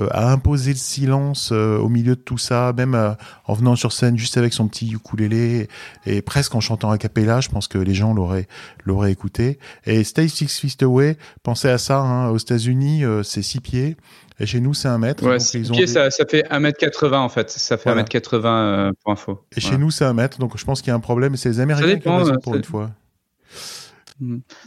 à 0.09 0.31
imposer 0.31 0.71
le 0.71 0.77
silence 0.77 1.20
euh, 1.51 1.77
au 1.77 1.89
milieu 1.89 2.15
de 2.15 2.21
tout 2.21 2.37
ça, 2.37 2.73
même 2.75 2.95
euh, 2.95 3.11
en 3.45 3.53
venant 3.53 3.75
sur 3.75 3.91
scène 3.91 4.17
juste 4.17 4.37
avec 4.37 4.53
son 4.53 4.67
petit 4.67 4.91
ukulélé 4.91 5.67
et 6.05 6.21
presque 6.21 6.55
en 6.55 6.59
chantant 6.59 6.91
a 6.91 6.97
cappella. 6.97 7.41
Je 7.41 7.49
pense 7.49 7.67
que 7.67 7.77
les 7.77 7.93
gens 7.93 8.13
l'auraient 8.13 8.47
l'auraient 8.85 9.11
écouté. 9.11 9.59
Et 9.85 10.03
Stay 10.03 10.27
Six 10.27 10.59
Feet 10.59 10.83
Away, 10.83 11.17
pensez 11.43 11.69
à 11.69 11.77
ça. 11.77 11.99
Hein, 11.99 12.29
aux 12.29 12.37
États-Unis, 12.37 13.03
euh, 13.05 13.23
c'est 13.23 13.41
six 13.41 13.59
pieds. 13.59 13.95
Et 14.39 14.45
chez 14.47 14.59
nous, 14.59 14.73
c'est 14.73 14.87
un 14.87 14.97
mètre. 14.97 15.23
Ouais, 15.23 15.37
Donc, 15.37 15.53
ils 15.53 15.71
ont 15.71 15.75
pieds, 15.75 15.85
des- 15.85 15.91
ça, 15.91 16.09
ça 16.09 16.25
fait 16.25 16.43
1m80 16.49 17.19
en 17.19 17.29
fait. 17.29 17.49
Ça 17.51 17.77
fait 17.77 17.91
Voilà. 17.91 18.01
1m80 18.03 18.45
euh, 18.47 18.91
pour 19.03 19.13
info. 19.13 19.45
Et 19.55 19.61
chez 19.61 19.77
nous, 19.77 19.91
c'est 19.91 20.05
un 20.05 20.13
mètre. 20.13 20.39
Donc, 20.39 20.57
je 20.57 20.65
pense 20.65 20.81
qu'il 20.81 20.89
y 20.89 20.91
a 20.91 20.95
un 20.95 20.99
problème. 20.99 21.35
C'est 21.35 21.49
les 21.49 21.59
Américains 21.59 21.99
qui 21.99 22.07
ont 22.07 22.17
raison 22.17 22.35
pour 22.41 22.55
une 22.55 22.63
fois. 22.63 22.89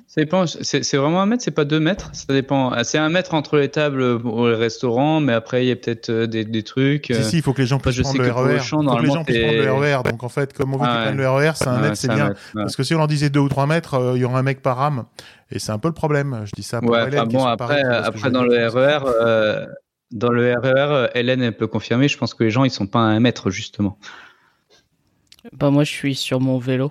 Ça 0.09 0.21
dépend. 0.21 0.47
C'est 0.47 0.97
vraiment 0.97 1.23
un 1.23 1.27
mètre, 1.27 1.43
c'est 1.45 1.51
pas 1.53 1.65
deux 1.65 1.79
mètres? 1.79 2.11
Ça 2.13 2.33
dépend. 2.33 2.71
Ah, 2.71 2.83
C'est 2.83 2.99
un 2.99 3.09
mètre 3.09 3.35
entre 3.35 3.57
les 3.57 3.69
tables 3.69 4.03
au 4.03 4.43
restaurant, 4.43 5.21
mais 5.21 5.33
après 5.33 5.65
il 5.65 5.69
y 5.69 5.71
a 5.71 5.77
peut-être 5.77 6.11
euh, 6.11 6.27
des, 6.27 6.45
des 6.45 6.63
trucs. 6.65 7.11
euh, 7.11 7.23
Si, 7.23 7.31
si, 7.31 7.37
il 7.37 7.43
faut 7.43 7.53
que 7.53 7.63
les 7.63 7.67
gens 7.69 7.79
puissent 7.79 8.01
prendre 8.01 8.21
le 8.21 8.29
pour 8.31 8.43
RER. 8.43 8.59
chant, 8.61 8.83
Il 8.83 8.89
faut 8.89 8.97
que 8.97 9.03
les 9.03 9.07
gens 9.07 9.15
normalement, 9.15 9.25
puissent 9.25 9.39
prendre 9.39 9.57
le 9.57 9.63
t'es- 9.63 9.95
RER. 9.95 10.03
Donc, 10.11 10.23
en 10.25 10.29
fait, 10.29 10.53
comme 10.53 10.75
on 10.75 10.77
veut 10.77 10.85
qu'ils 10.85 10.89
Ah 10.93 11.03
prennent 11.05 11.17
ouais. 11.19 11.23
le 11.23 11.31
RER, 11.31 11.53
c'est 11.55 11.69
un 11.69 11.81
mètre, 11.81 11.97
c'est 11.97 12.09
bien. 12.09 12.29
mètre, 12.29 12.41
ouais. 12.55 12.63
Parce 12.63 12.75
que 12.77 12.83
si 12.83 12.95
on 12.95 13.01
en 13.01 13.07
disait 13.07 13.31
deux 13.31 13.41
ou 13.41 13.49
trois 13.49 13.67
mètres, 13.67 13.95
euh, 13.95 14.17
il 14.17 14.23
y 14.23 14.25
aura 14.25 14.39
un 14.39 14.43
mec 14.43 14.61
par 14.61 14.77
rame. 14.77 15.05
Et 15.51 15.59
c'est 15.59 15.73
un 15.73 15.79
peu 15.79 15.89
le 15.89 15.95
problème. 15.95 16.43
Je 16.47 16.51
dis 16.57 16.63
ça 16.65 16.81
pour 16.81 16.91
Ouais, 16.91 17.09
bon, 17.27 17.45
après, 17.45 17.83
après 17.83 18.31
dans 18.31 18.43
le 18.43 18.67
RER, 18.69 18.99
euh, 19.21 19.67
dans 20.11 20.31
le 20.31 20.53
RER, 20.53 20.73
euh, 20.91 21.07
Hélène 21.15 21.43
elle 21.43 21.57
peut 21.57 21.67
confirmer. 21.69 22.09
Je 22.09 22.19
pense 22.19 22.35
que 22.35 22.43
les 22.45 22.51
gens 22.51 22.65
ils 22.65 22.71
sont 22.71 22.87
pas 22.89 22.99
à 23.01 23.03
un 23.03 23.21
mètre 23.21 23.51
justement. 23.51 23.99
Bah, 25.53 25.71
moi, 25.71 25.85
je 25.85 25.91
suis 25.93 26.15
sur 26.15 26.41
mon 26.41 26.59
vélo. 26.59 26.91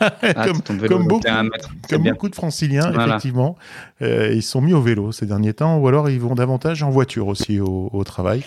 Ah, 0.00 0.46
comme, 0.46 1.06
beaucoup, 1.06 1.26
mètre. 1.26 1.70
Comme 1.88 2.02
de 2.02 2.34
franciliens, 2.34 2.90
Voilà. 2.90 3.14
effectivement, 3.16 3.56
euh, 4.02 4.32
ils 4.32 4.42
sont 4.42 4.60
mis 4.60 4.72
au 4.74 4.80
vélo 4.82 5.12
ces 5.12 5.26
derniers 5.26 5.54
temps, 5.54 5.78
ou 5.78 5.88
alors 5.88 6.10
ils 6.10 6.20
vont 6.20 6.34
davantage 6.34 6.82
en 6.82 6.90
voiture 6.90 7.28
aussi 7.28 7.60
au, 7.60 7.88
au 7.92 8.04
travail, 8.04 8.42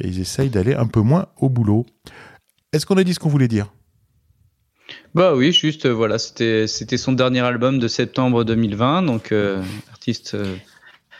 et 0.00 0.06
ils 0.08 0.20
essayent 0.20 0.50
d'aller 0.50 0.74
un 0.74 0.86
peu 0.86 1.00
moins 1.00 1.26
au 1.38 1.48
boulot. 1.48 1.86
Est-ce 2.72 2.86
qu'on 2.86 2.96
a 2.96 3.04
dit 3.04 3.14
ce 3.14 3.18
qu'on 3.18 3.28
voulait 3.28 3.48
dire? 3.48 3.72
Bah 5.14 5.34
oui, 5.34 5.52
juste 5.52 5.86
euh, 5.86 5.92
voilà, 5.92 6.18
c'était 6.18 6.66
c'était 6.66 6.96
son 6.96 7.12
dernier 7.12 7.40
album 7.40 7.78
de 7.78 7.88
septembre 7.88 8.44
2020, 8.44 9.02
donc 9.02 9.32
euh, 9.32 9.62
artiste 9.90 10.34
euh, 10.34 10.54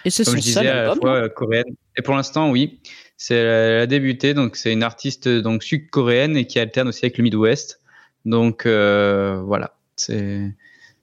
Et 0.05 0.11
c'est 0.11 0.24
comme 0.24 0.34
son 0.34 0.39
je 0.39 0.43
disais, 0.43 0.55
seul 0.61 0.66
à 0.68 0.74
la 0.74 0.82
album. 0.93 0.99
fois 1.01 1.14
euh, 1.24 1.28
coréenne. 1.28 1.64
Et 1.97 2.03
pour 2.03 2.14
l'instant, 2.14 2.51
oui, 2.51 2.80
c'est 3.16 3.34
elle 3.34 3.80
a 3.80 3.87
débuté. 3.87 4.34
Donc 4.34 4.55
c'est 4.57 4.72
une 4.72 4.82
artiste 4.84 5.28
donc 5.28 5.62
sud-coréenne 5.64 6.37
et 6.37 6.47
qui 6.47 6.59
alterne 6.61 6.89
aussi 6.89 7.05
avec 7.05 7.18
le 7.18 7.24
Midwest. 7.24 7.80
Donc 8.26 8.66
euh, 8.66 9.40
voilà, 9.44 9.76
c'est 9.96 10.52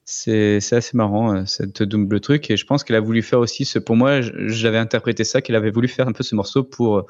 c'est 0.06 0.58
assez 0.74 0.98
marrant 0.98 1.34
euh, 1.34 1.46
cette 1.46 1.82
double 1.82 2.20
truc. 2.20 2.52
Et 2.52 2.58
je 2.58 2.66
pense 2.66 2.84
qu'elle 2.84 2.98
a 2.98 3.02
voulu 3.02 3.24
faire 3.24 3.40
aussi 3.40 3.66
ce. 3.66 3.80
Pour 3.80 3.96
moi, 3.96 4.20
j'avais 4.22 4.78
interprété 4.78 5.24
ça 5.24 5.42
qu'elle 5.42 5.56
avait 5.56 5.72
voulu 5.72 5.88
faire 5.88 6.08
un 6.08 6.12
peu 6.12 6.24
ce 6.24 6.36
morceau 6.36 6.64
pour 6.64 7.08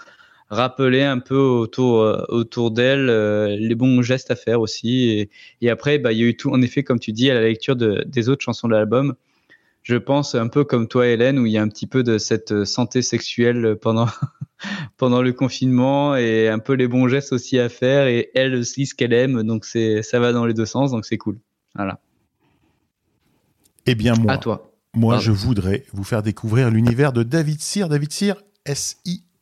rappeler 0.49 1.01
un 1.01 1.19
peu 1.19 1.37
autour 1.37 2.01
euh, 2.01 2.23
autour 2.29 2.71
d'elle 2.71 3.07
les 3.57 3.75
bons 3.75 4.03
gestes 4.03 4.29
à 4.31 4.35
faire 4.35 4.61
aussi. 4.61 5.27
Et, 5.61 5.69
après, 5.69 5.97
bah 5.97 6.13
il 6.13 6.19
y 6.19 6.23
a 6.23 6.27
eu 6.27 6.37
tout. 6.37 6.51
En 6.51 6.61
effet, 6.61 6.83
comme 6.83 6.99
tu 6.99 7.11
dis, 7.11 7.31
à 7.31 7.33
la 7.33 7.41
lecture 7.41 7.75
de, 7.75 8.03
des 8.05 8.29
autres 8.29 8.43
chansons 8.43 8.67
de 8.67 8.73
l'album 8.73 9.15
je 9.83 9.97
pense 9.97 10.33
un 10.35 10.47
peu 10.47 10.63
comme 10.63 10.87
toi 10.87 11.07
Hélène 11.07 11.37
où 11.37 11.45
il 11.45 11.51
y 11.51 11.57
a 11.57 11.61
un 11.61 11.67
petit 11.67 11.87
peu 11.87 12.03
de 12.03 12.17
cette 12.17 12.53
euh, 12.53 12.65
santé 12.65 13.01
sexuelle 13.01 13.77
pendant 13.81 14.07
pendant 14.97 15.21
le 15.21 15.33
confinement 15.33 16.15
et 16.15 16.47
un 16.47 16.59
peu 16.59 16.73
les 16.73 16.87
bons 16.87 17.07
gestes 17.07 17.33
aussi 17.33 17.59
à 17.59 17.69
faire 17.69 18.07
et 18.07 18.31
elle 18.33 18.55
aussi 18.55 18.85
ce 18.85 18.95
qu'elle 18.95 19.13
aime. 19.13 19.43
Donc 19.43 19.65
c'est 19.65 20.01
ça 20.01 20.19
va 20.19 20.31
dans 20.31 20.45
les 20.45 20.53
deux 20.53 20.65
sens 20.65 20.91
donc 20.91 21.05
c'est 21.05 21.17
cool. 21.17 21.37
Voilà. 21.75 21.99
Eh 23.85 23.95
bien, 23.95 24.13
moi, 24.15 24.33
à 24.33 24.37
toi. 24.37 24.71
moi 24.93 25.15
Pardon. 25.15 25.25
je 25.25 25.31
voudrais 25.31 25.85
vous 25.91 26.05
faire 26.05 26.23
découvrir 26.23 26.69
l'univers 26.69 27.11
de 27.11 27.23
David 27.23 27.59
Cyr. 27.59 27.89
David 27.89 28.13
Cyr, 28.13 28.41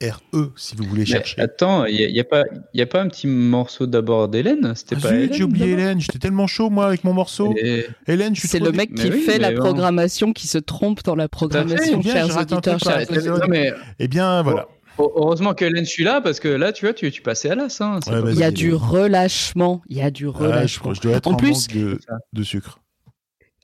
S-I-R-E, 0.01 0.51
si 0.55 0.75
vous 0.75 0.83
voulez 0.85 1.01
Mais 1.01 1.05
chercher. 1.05 1.39
attends 1.41 1.85
il 1.85 1.95
y, 1.99 2.03
a- 2.03 2.09
y 2.09 2.19
a 2.19 2.23
pas 2.23 2.43
il 2.73 2.79
y 2.79 2.81
a 2.81 2.85
pas 2.87 3.01
un 3.01 3.07
petit 3.07 3.27
morceau 3.27 3.85
d'abord 3.85 4.27
d'Hélène? 4.27 4.73
C'était 4.75 4.95
Ah 4.97 5.01
pas 5.01 5.09
zut, 5.09 5.33
j'ai 5.33 5.43
oublié 5.43 5.71
Hélène, 5.71 5.99
j'étais 6.01 6.19
tellement 6.19 6.47
chaud 6.47 6.69
moi 6.69 6.87
avec 6.87 7.03
mon 7.03 7.13
morceau. 7.13 7.53
Et- 7.57 7.85
Hélène, 8.07 8.33
je 8.35 8.39
suis 8.41 8.49
C'est 8.49 8.59
trop 8.59 8.71
le 8.71 8.77
mec 8.77 8.89
Mais 8.91 9.03
qui 9.03 9.09
oui, 9.11 9.21
fait 9.21 9.37
la 9.39 9.51
bon. 9.51 9.59
programmation 9.59 10.33
qui 10.33 10.47
se 10.47 10.57
trompe 10.57 11.03
dans 11.03 11.15
la 11.15 11.27
programmation, 11.29 11.99
bien, 11.99 12.13
chers 12.13 12.37
auditeurs, 12.37 12.79
chers 12.79 13.09
auditeurs. 13.09 13.39
Non, 13.39 13.45
mais 13.49 13.73
Eh 13.99 14.07
bien, 14.07 14.41
voilà. 14.41 14.67
oh, 14.97 15.11
heureusement 15.15 15.53
que 15.53 15.65
Hélène 15.65 15.85
je 15.85 15.89
suis 15.89 16.03
là 16.03 16.21
parce 16.21 16.39
que 16.39 16.47
là 16.47 16.71
tu 16.73 16.85
vois 16.85 16.93
tu 16.93 17.09
tu 17.11 17.21
passais 17.21 17.49
à 17.51 17.55
l'as 17.55 17.77
hein, 17.81 17.99
Ouais. 18.07 18.33
Il 18.33 18.39
y 18.39 18.43
a 18.43 18.51
du 18.51 18.73
relâchement. 18.73 19.81
Il 19.89 19.97
y 19.97 20.01
a 20.01 20.11
du 20.11 20.27
Ah, 20.27 20.31
je, 20.33 20.43
relâchement. 20.43 20.93
je 20.93 21.01
dois 21.01 21.13
être 21.13 21.27
En 21.27 21.31
en, 21.33 21.35
plus- 21.37 21.67
de 21.67 22.43
sucre. 22.43 22.79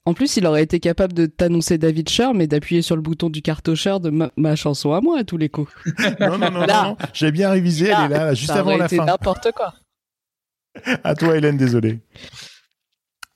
En 0.08 0.14
plus, 0.14 0.38
il 0.38 0.46
aurait 0.46 0.64
été 0.64 0.80
capable 0.80 1.12
de 1.12 1.26
t'annoncer 1.26 1.78
David 1.78 2.08
Sher, 2.08 2.34
mais 2.34 2.48
d'appuyer 2.48 2.82
sur 2.82 2.96
le 2.96 3.02
bouton 3.02 3.30
du 3.30 3.42
cartocheur 3.42 4.00
de 4.00 4.10
ma, 4.10 4.32
ma 4.38 4.56
chanson 4.56 4.94
à 4.94 5.02
moi 5.02 5.20
à 5.20 5.24
tous 5.26 5.36
les 5.36 5.50
coups. 5.50 5.70
Non, 6.22 6.38
non, 6.38 6.50
non, 6.50 6.62
Là. 6.66 6.84
non, 6.84 6.90
non. 6.92 6.98
J'ai 7.14 7.30
bien 7.34 7.50
révisé, 7.50 7.88
elle 7.88 8.06
est 8.06 8.08
là, 8.08 8.26
là, 8.28 8.34
juste 8.34 8.54
Ça 8.54 8.60
avant 8.60 8.78
la 8.78 8.86
été 8.86 8.96
fin. 8.96 9.04
n'importe 9.04 9.50
quoi. 9.52 9.74
À 11.04 11.14
toi, 11.14 11.36
Hélène, 11.36 11.58
désolé. 11.58 12.00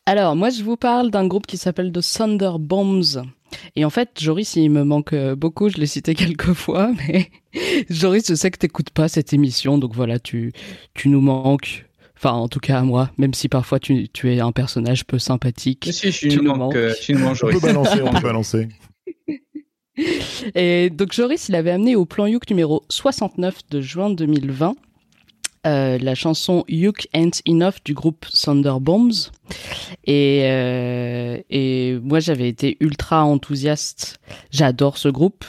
Alors, 0.05 0.37
moi, 0.37 0.49
je 0.49 0.63
vous 0.63 0.77
parle 0.77 1.11
d'un 1.11 1.27
groupe 1.27 1.45
qui 1.45 1.57
s'appelle 1.57 1.91
The 1.91 1.99
Thunder 2.01 2.51
Bombs. 2.57 3.21
Et 3.75 3.83
en 3.83 3.89
fait, 3.89 4.11
Joris, 4.17 4.55
il 4.55 4.69
me 4.69 4.85
manque 4.85 5.11
euh, 5.11 5.35
beaucoup, 5.35 5.67
je 5.67 5.75
l'ai 5.75 5.87
cité 5.87 6.15
quelques 6.15 6.53
fois, 6.53 6.89
mais 7.09 7.29
Joris, 7.89 8.23
je 8.29 8.35
sais 8.35 8.49
que 8.49 8.57
t'écoutes 8.57 8.91
pas 8.91 9.09
cette 9.09 9.33
émission, 9.33 9.77
donc 9.77 9.93
voilà, 9.93 10.19
tu, 10.19 10.53
tu 10.93 11.09
nous 11.09 11.19
manques. 11.19 11.85
Enfin, 12.23 12.33
en 12.35 12.47
tout 12.47 12.59
cas 12.59 12.77
à 12.77 12.81
moi, 12.83 13.09
même 13.17 13.33
si 13.33 13.49
parfois 13.49 13.79
tu, 13.79 14.07
tu 14.09 14.31
es 14.31 14.39
un 14.41 14.51
personnage 14.51 15.05
peu 15.05 15.17
sympathique. 15.17 15.85
Mais 15.87 15.91
si 15.91 16.11
je 16.11 16.19
Tu 16.19 16.29
suis 16.29 16.37
nous 16.39 16.43
manque 16.49 16.57
manques. 16.59 16.75
euh, 16.75 16.93
tu 17.01 17.13
nous 17.13 17.19
manques 17.19 17.37
On 17.41 17.47
peut 17.47 17.51
Joris. 17.53 17.61
balancer, 17.63 18.01
on 18.03 18.11
peut 18.13 18.19
balancer. 18.27 18.67
Et 20.55 20.89
donc 20.89 21.11
Joris, 21.13 21.49
il 21.49 21.55
avait 21.55 21.71
amené 21.71 21.95
au 21.95 22.05
plan 22.05 22.25
Youk 22.25 22.49
numéro 22.49 22.83
69 22.89 23.61
de 23.69 23.81
juin 23.81 24.09
2020 24.09 24.75
euh, 25.67 25.99
la 25.99 26.15
chanson 26.15 26.63
Youk 26.67 27.07
Ain't 27.13 27.41
Enough 27.47 27.75
du 27.85 27.93
groupe 27.93 28.25
Thunder 28.33 28.75
Bombs. 28.81 29.11
Et, 30.05 30.41
euh, 30.45 31.37
et 31.51 31.99
moi, 32.01 32.19
j'avais 32.19 32.49
été 32.49 32.77
ultra 32.79 33.23
enthousiaste. 33.25 34.19
J'adore 34.49 34.97
ce 34.97 35.07
groupe, 35.09 35.45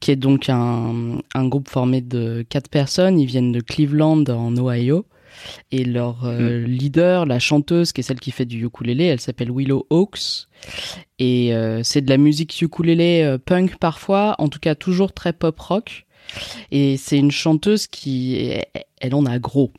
qui 0.00 0.12
est 0.12 0.16
donc 0.16 0.48
un, 0.48 1.18
un 1.34 1.48
groupe 1.48 1.68
formé 1.68 2.00
de 2.00 2.42
quatre 2.48 2.70
personnes. 2.70 3.20
Ils 3.20 3.26
viennent 3.26 3.52
de 3.52 3.60
Cleveland, 3.60 4.24
en 4.30 4.56
Ohio. 4.56 5.04
Et 5.70 5.84
leur 5.84 6.24
euh, 6.24 6.60
leader, 6.60 7.26
la 7.26 7.38
chanteuse, 7.38 7.92
qui 7.92 8.00
est 8.00 8.04
celle 8.04 8.20
qui 8.20 8.30
fait 8.30 8.44
du 8.44 8.64
ukulélé, 8.64 9.04
elle 9.04 9.20
s'appelle 9.20 9.50
Willow 9.50 9.86
Hawks. 9.90 10.46
Et 11.18 11.54
euh, 11.54 11.82
c'est 11.82 12.00
de 12.00 12.10
la 12.10 12.16
musique 12.16 12.60
ukulélé 12.60 13.22
euh, 13.22 13.38
punk 13.38 13.76
parfois, 13.76 14.34
en 14.38 14.48
tout 14.48 14.58
cas 14.58 14.74
toujours 14.74 15.12
très 15.12 15.32
pop 15.32 15.58
rock. 15.58 16.06
Et 16.70 16.96
c'est 16.96 17.18
une 17.18 17.30
chanteuse 17.30 17.86
qui, 17.86 18.52
elle 19.00 19.14
en 19.14 19.26
a 19.26 19.38
gros. 19.38 19.72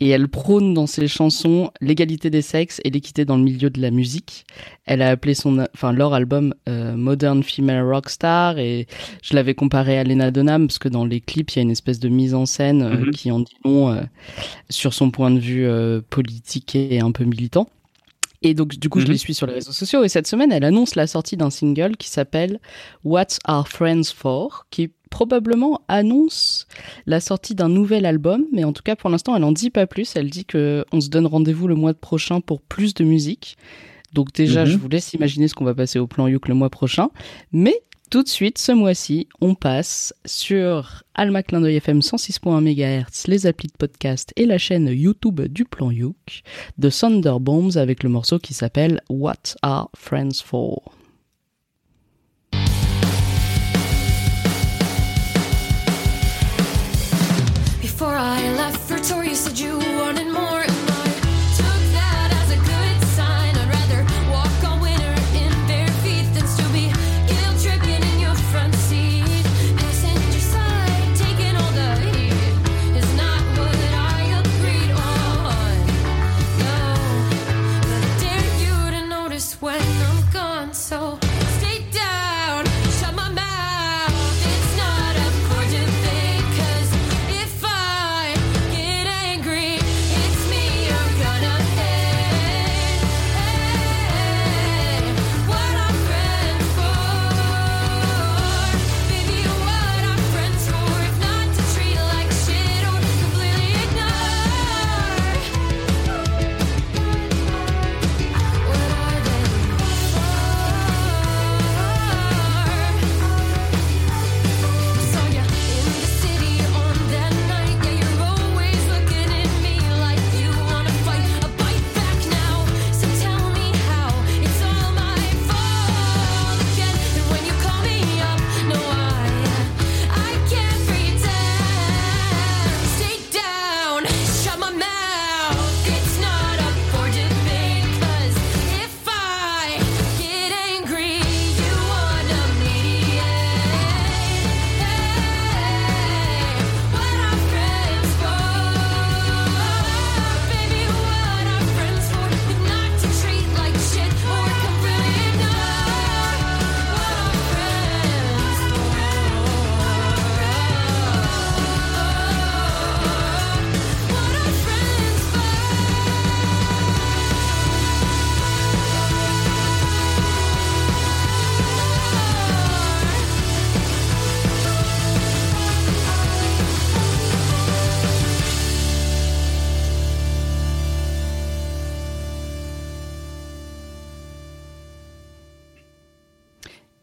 Et 0.00 0.08
elle 0.08 0.28
prône 0.28 0.74
dans 0.74 0.86
ses 0.86 1.08
chansons 1.08 1.70
l'égalité 1.80 2.30
des 2.30 2.42
sexes 2.42 2.80
et 2.84 2.90
l'équité 2.90 3.24
dans 3.24 3.36
le 3.36 3.42
milieu 3.42 3.70
de 3.70 3.80
la 3.80 3.90
musique. 3.90 4.44
Elle 4.84 5.02
a 5.02 5.08
appelé 5.10 5.34
son, 5.34 5.66
enfin 5.74 5.92
leur 5.92 6.14
album 6.14 6.54
euh, 6.68 6.96
Modern 6.96 7.42
Female 7.42 7.82
Rockstar 7.82 8.58
et 8.58 8.86
je 9.22 9.34
l'avais 9.34 9.54
comparé 9.54 9.98
à 9.98 10.04
Lena 10.04 10.30
Dunham 10.30 10.66
parce 10.66 10.78
que 10.78 10.88
dans 10.88 11.04
les 11.04 11.20
clips 11.20 11.52
il 11.52 11.56
y 11.56 11.60
a 11.60 11.62
une 11.62 11.70
espèce 11.70 11.98
de 11.98 12.08
mise 12.08 12.34
en 12.34 12.46
scène 12.46 12.82
euh, 12.82 12.96
Mhm. 12.96 13.10
qui 13.10 13.30
en 13.30 13.40
dit 13.40 13.56
long 13.64 13.90
euh, 13.90 14.00
sur 14.70 14.94
son 14.94 15.10
point 15.10 15.30
de 15.30 15.38
vue 15.38 15.66
euh, 15.66 16.00
politique 16.08 16.74
et 16.76 17.00
un 17.00 17.12
peu 17.12 17.24
militant. 17.24 17.68
Et 18.42 18.54
donc, 18.54 18.76
du 18.78 18.88
coup, 18.88 19.00
je 19.00 19.06
Mhm. 19.06 19.12
les 19.12 19.18
suis 19.18 19.34
sur 19.34 19.46
les 19.46 19.54
réseaux 19.54 19.72
sociaux. 19.72 20.04
Et 20.04 20.08
cette 20.08 20.26
semaine, 20.26 20.52
elle 20.52 20.64
annonce 20.64 20.94
la 20.94 21.06
sortie 21.06 21.36
d'un 21.36 21.50
single 21.50 21.96
qui 21.96 22.08
s'appelle 22.08 22.60
What 23.04 23.26
Are 23.44 23.66
Friends 23.68 24.12
For, 24.14 24.66
qui 24.70 24.90
probablement 25.10 25.80
annonce 25.88 26.66
la 27.06 27.20
sortie 27.20 27.54
d'un 27.54 27.68
nouvel 27.68 28.04
album. 28.06 28.44
Mais 28.52 28.64
en 28.64 28.72
tout 28.72 28.82
cas, 28.82 28.96
pour 28.96 29.08
l'instant, 29.10 29.34
elle 29.36 29.44
en 29.44 29.52
dit 29.52 29.70
pas 29.70 29.86
plus. 29.86 30.14
Elle 30.16 30.30
dit 30.30 30.44
que 30.44 30.84
on 30.92 31.00
se 31.00 31.08
donne 31.08 31.26
rendez-vous 31.26 31.68
le 31.68 31.74
mois 31.74 31.94
prochain 31.94 32.40
pour 32.40 32.60
plus 32.60 32.92
de 32.94 33.04
musique. 33.04 33.56
Donc 34.12 34.32
déjà, 34.32 34.64
Mhm. 34.64 34.70
je 34.70 34.76
vous 34.76 34.88
laisse 34.88 35.12
imaginer 35.14 35.48
ce 35.48 35.54
qu'on 35.54 35.64
va 35.64 35.74
passer 35.74 35.98
au 35.98 36.06
plan 36.06 36.26
Youk 36.26 36.48
le 36.48 36.54
mois 36.54 36.70
prochain. 36.70 37.08
Mais 37.52 37.74
tout 38.16 38.22
de 38.22 38.28
suite, 38.30 38.56
ce 38.56 38.72
mois-ci, 38.72 39.28
on 39.42 39.54
passe 39.54 40.14
sur 40.24 41.02
Alma 41.14 41.42
Clin 41.42 41.60
d'œil 41.60 41.76
FM 41.76 41.98
106.1 41.98 42.62
MHz, 42.62 43.26
les 43.26 43.46
applis 43.46 43.68
de 43.68 43.76
podcast 43.76 44.32
et 44.36 44.46
la 44.46 44.56
chaîne 44.56 44.88
YouTube 44.88 45.42
du 45.42 45.66
plan 45.66 45.90
Youk 45.90 46.40
de 46.78 46.88
Thunder 46.88 47.34
Bombs 47.38 47.76
avec 47.76 48.02
le 48.02 48.08
morceau 48.08 48.38
qui 48.38 48.54
s'appelle 48.54 49.02
What 49.10 49.56
Are 49.60 49.90
Friends 49.94 50.42
For? 50.42 50.80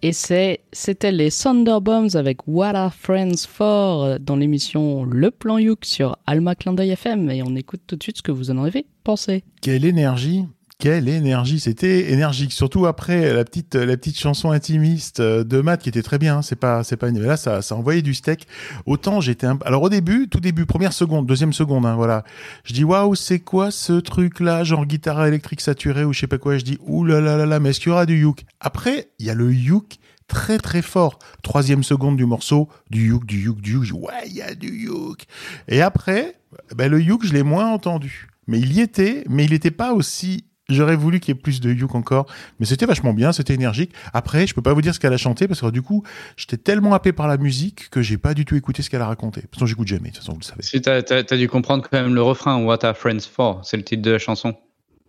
Et 0.06 0.12
c'était 0.12 1.14
les 1.14 1.32
Thunderbombs 1.32 2.16
avec 2.16 2.46
What 2.46 2.76
Are 2.76 2.94
Friends 2.94 3.48
For 3.48 4.20
dans 4.20 4.36
l'émission 4.36 5.06
Le 5.06 5.32
Plan 5.32 5.58
Youk 5.58 5.86
sur 5.86 6.18
Alma 6.26 6.56
Clin 6.56 6.76
FM. 6.76 7.30
Et 7.30 7.42
on 7.42 7.56
écoute 7.56 7.80
tout 7.88 7.96
de 7.96 8.04
suite 8.04 8.18
ce 8.18 8.22
que 8.22 8.34
vous 8.34 8.52
en 8.52 8.62
avez 8.62 8.86
pensé. 9.06 9.46
Quelle 9.62 9.86
énergie 9.86 10.44
quelle 10.84 11.08
énergie 11.08 11.62
C'était 11.62 12.12
énergique, 12.12 12.52
surtout 12.52 12.88
après 12.88 13.34
la 13.34 13.46
petite 13.46 13.76
la 13.76 13.96
petite 13.96 14.20
chanson 14.20 14.52
intimiste 14.52 15.22
euh, 15.22 15.46
de 15.46 15.62
Matt 15.62 15.82
qui 15.82 15.88
était 15.88 16.02
très 16.02 16.18
bien. 16.18 16.40
hein. 16.40 16.42
C'est 16.42 16.58
pas 16.58 16.84
c'est 16.84 16.98
pas 16.98 17.10
là 17.10 17.38
ça 17.38 17.62
ça 17.62 17.78
envoyait 17.78 18.02
du 18.02 18.14
steak. 18.14 18.50
Autant 18.86 19.22
j'étais 19.22 19.48
un... 19.48 19.58
alors 19.64 19.84
au 19.84 19.88
début, 19.88 20.28
tout 20.28 20.42
début, 20.42 20.66
première 20.66 20.92
seconde, 20.92 21.26
deuxième 21.26 21.54
seconde, 21.54 21.86
hein, 21.86 21.96
voilà. 21.96 22.26
Je 22.66 22.74
dis 22.74 22.84
waouh, 22.84 23.16
c'est 23.16 23.40
quoi 23.40 23.72
ce 23.72 23.94
truc 23.94 24.42
là, 24.42 24.66
genre 24.66 24.86
guitare 24.86 25.26
électrique 25.26 25.62
saturée 25.62 26.04
ou 26.04 26.12
je 26.12 26.20
sais 26.20 26.28
pas 26.28 26.38
quoi. 26.38 26.58
Je 26.58 26.66
dis 26.66 26.78
ouh 26.86 27.06
là 27.06 27.22
là 27.22 27.46
là, 27.46 27.60
mais 27.62 27.70
est-ce 27.70 27.80
qu'il 27.80 27.88
y 27.88 27.94
aura 27.94 28.06
du 28.06 28.20
youk 28.20 28.44
Après, 28.60 29.08
il 29.20 29.26
y 29.26 29.30
a 29.30 29.36
le 29.36 29.54
youk 29.54 30.00
très 30.28 30.58
très 30.58 30.82
fort. 30.82 31.18
Troisième 31.44 31.84
seconde 31.84 32.18
du 32.18 32.26
morceau, 32.26 32.68
du 32.90 33.08
youk, 33.08 33.26
du 33.26 33.40
youk, 33.40 33.62
du 33.62 33.76
youk. 33.76 33.84
Je 33.86 33.94
dis, 33.94 33.98
ouais, 33.98 34.28
il 34.28 34.34
y 34.34 34.42
a 34.42 34.54
du 34.54 34.84
youk. 34.84 35.24
Et 35.70 35.82
après, 35.82 36.36
ben, 36.76 36.92
le 36.92 37.00
youk, 37.00 37.26
je 37.26 37.32
l'ai 37.32 37.44
moins 37.44 37.72
entendu. 37.72 38.28
Mais 38.48 38.60
il 38.60 38.74
y 38.74 38.82
était, 38.82 39.24
mais 39.30 39.46
il 39.46 39.52
n'était 39.52 39.72
pas 39.72 39.94
aussi. 39.94 40.44
J'aurais 40.74 40.96
voulu 40.96 41.20
qu'il 41.20 41.34
y 41.34 41.38
ait 41.38 41.42
plus 41.42 41.62
de 41.62 41.72
youk 41.72 41.96
encore, 41.96 42.26
mais 42.60 42.66
c'était 42.66 42.86
vachement 42.86 43.14
bien, 43.14 43.32
c'était 43.32 43.54
énergique. 43.54 43.92
Après, 44.14 44.48
je 44.48 44.54
peux 44.54 44.62
pas 44.62 44.74
vous 44.74 44.82
dire 44.82 44.94
ce 44.94 45.00
qu'elle 45.00 45.14
a 45.14 45.18
chanté 45.18 45.48
parce 45.48 45.62
que 45.62 45.68
du 45.68 45.82
coup, 45.82 46.04
j'étais 46.38 46.58
tellement 46.58 46.94
happé 46.94 47.12
par 47.14 47.28
la 47.28 47.38
musique 47.38 47.90
que 47.90 48.02
j'ai 48.02 48.18
pas 48.18 48.34
du 48.34 48.46
tout 48.46 48.56
écouté 48.56 48.82
ce 48.82 48.90
qu'elle 48.90 49.02
a 49.02 49.08
raconté. 49.08 49.42
De 49.42 49.46
toute 49.46 49.56
façon, 49.56 49.66
j'écoute 49.66 49.88
jamais. 49.88 50.10
De 50.10 50.16
toute 50.16 50.18
façon, 50.18 50.34
vous 50.34 50.40
le 50.40 50.46
savez. 50.46 50.62
Si 50.64 50.82
t'as, 50.82 51.02
t'as, 51.02 51.24
t'as 51.24 51.38
dû 51.38 51.48
comprendre 51.48 51.84
quand 51.90 52.02
même 52.02 52.14
le 52.14 52.22
refrain 52.22 52.62
What 52.64 52.84
are 52.86 52.96
friends 52.98 53.22
for? 53.32 53.62
C'est 53.64 53.78
le 53.78 53.84
titre 53.84 54.02
de 54.02 54.12
la 54.12 54.20
chanson 54.20 54.56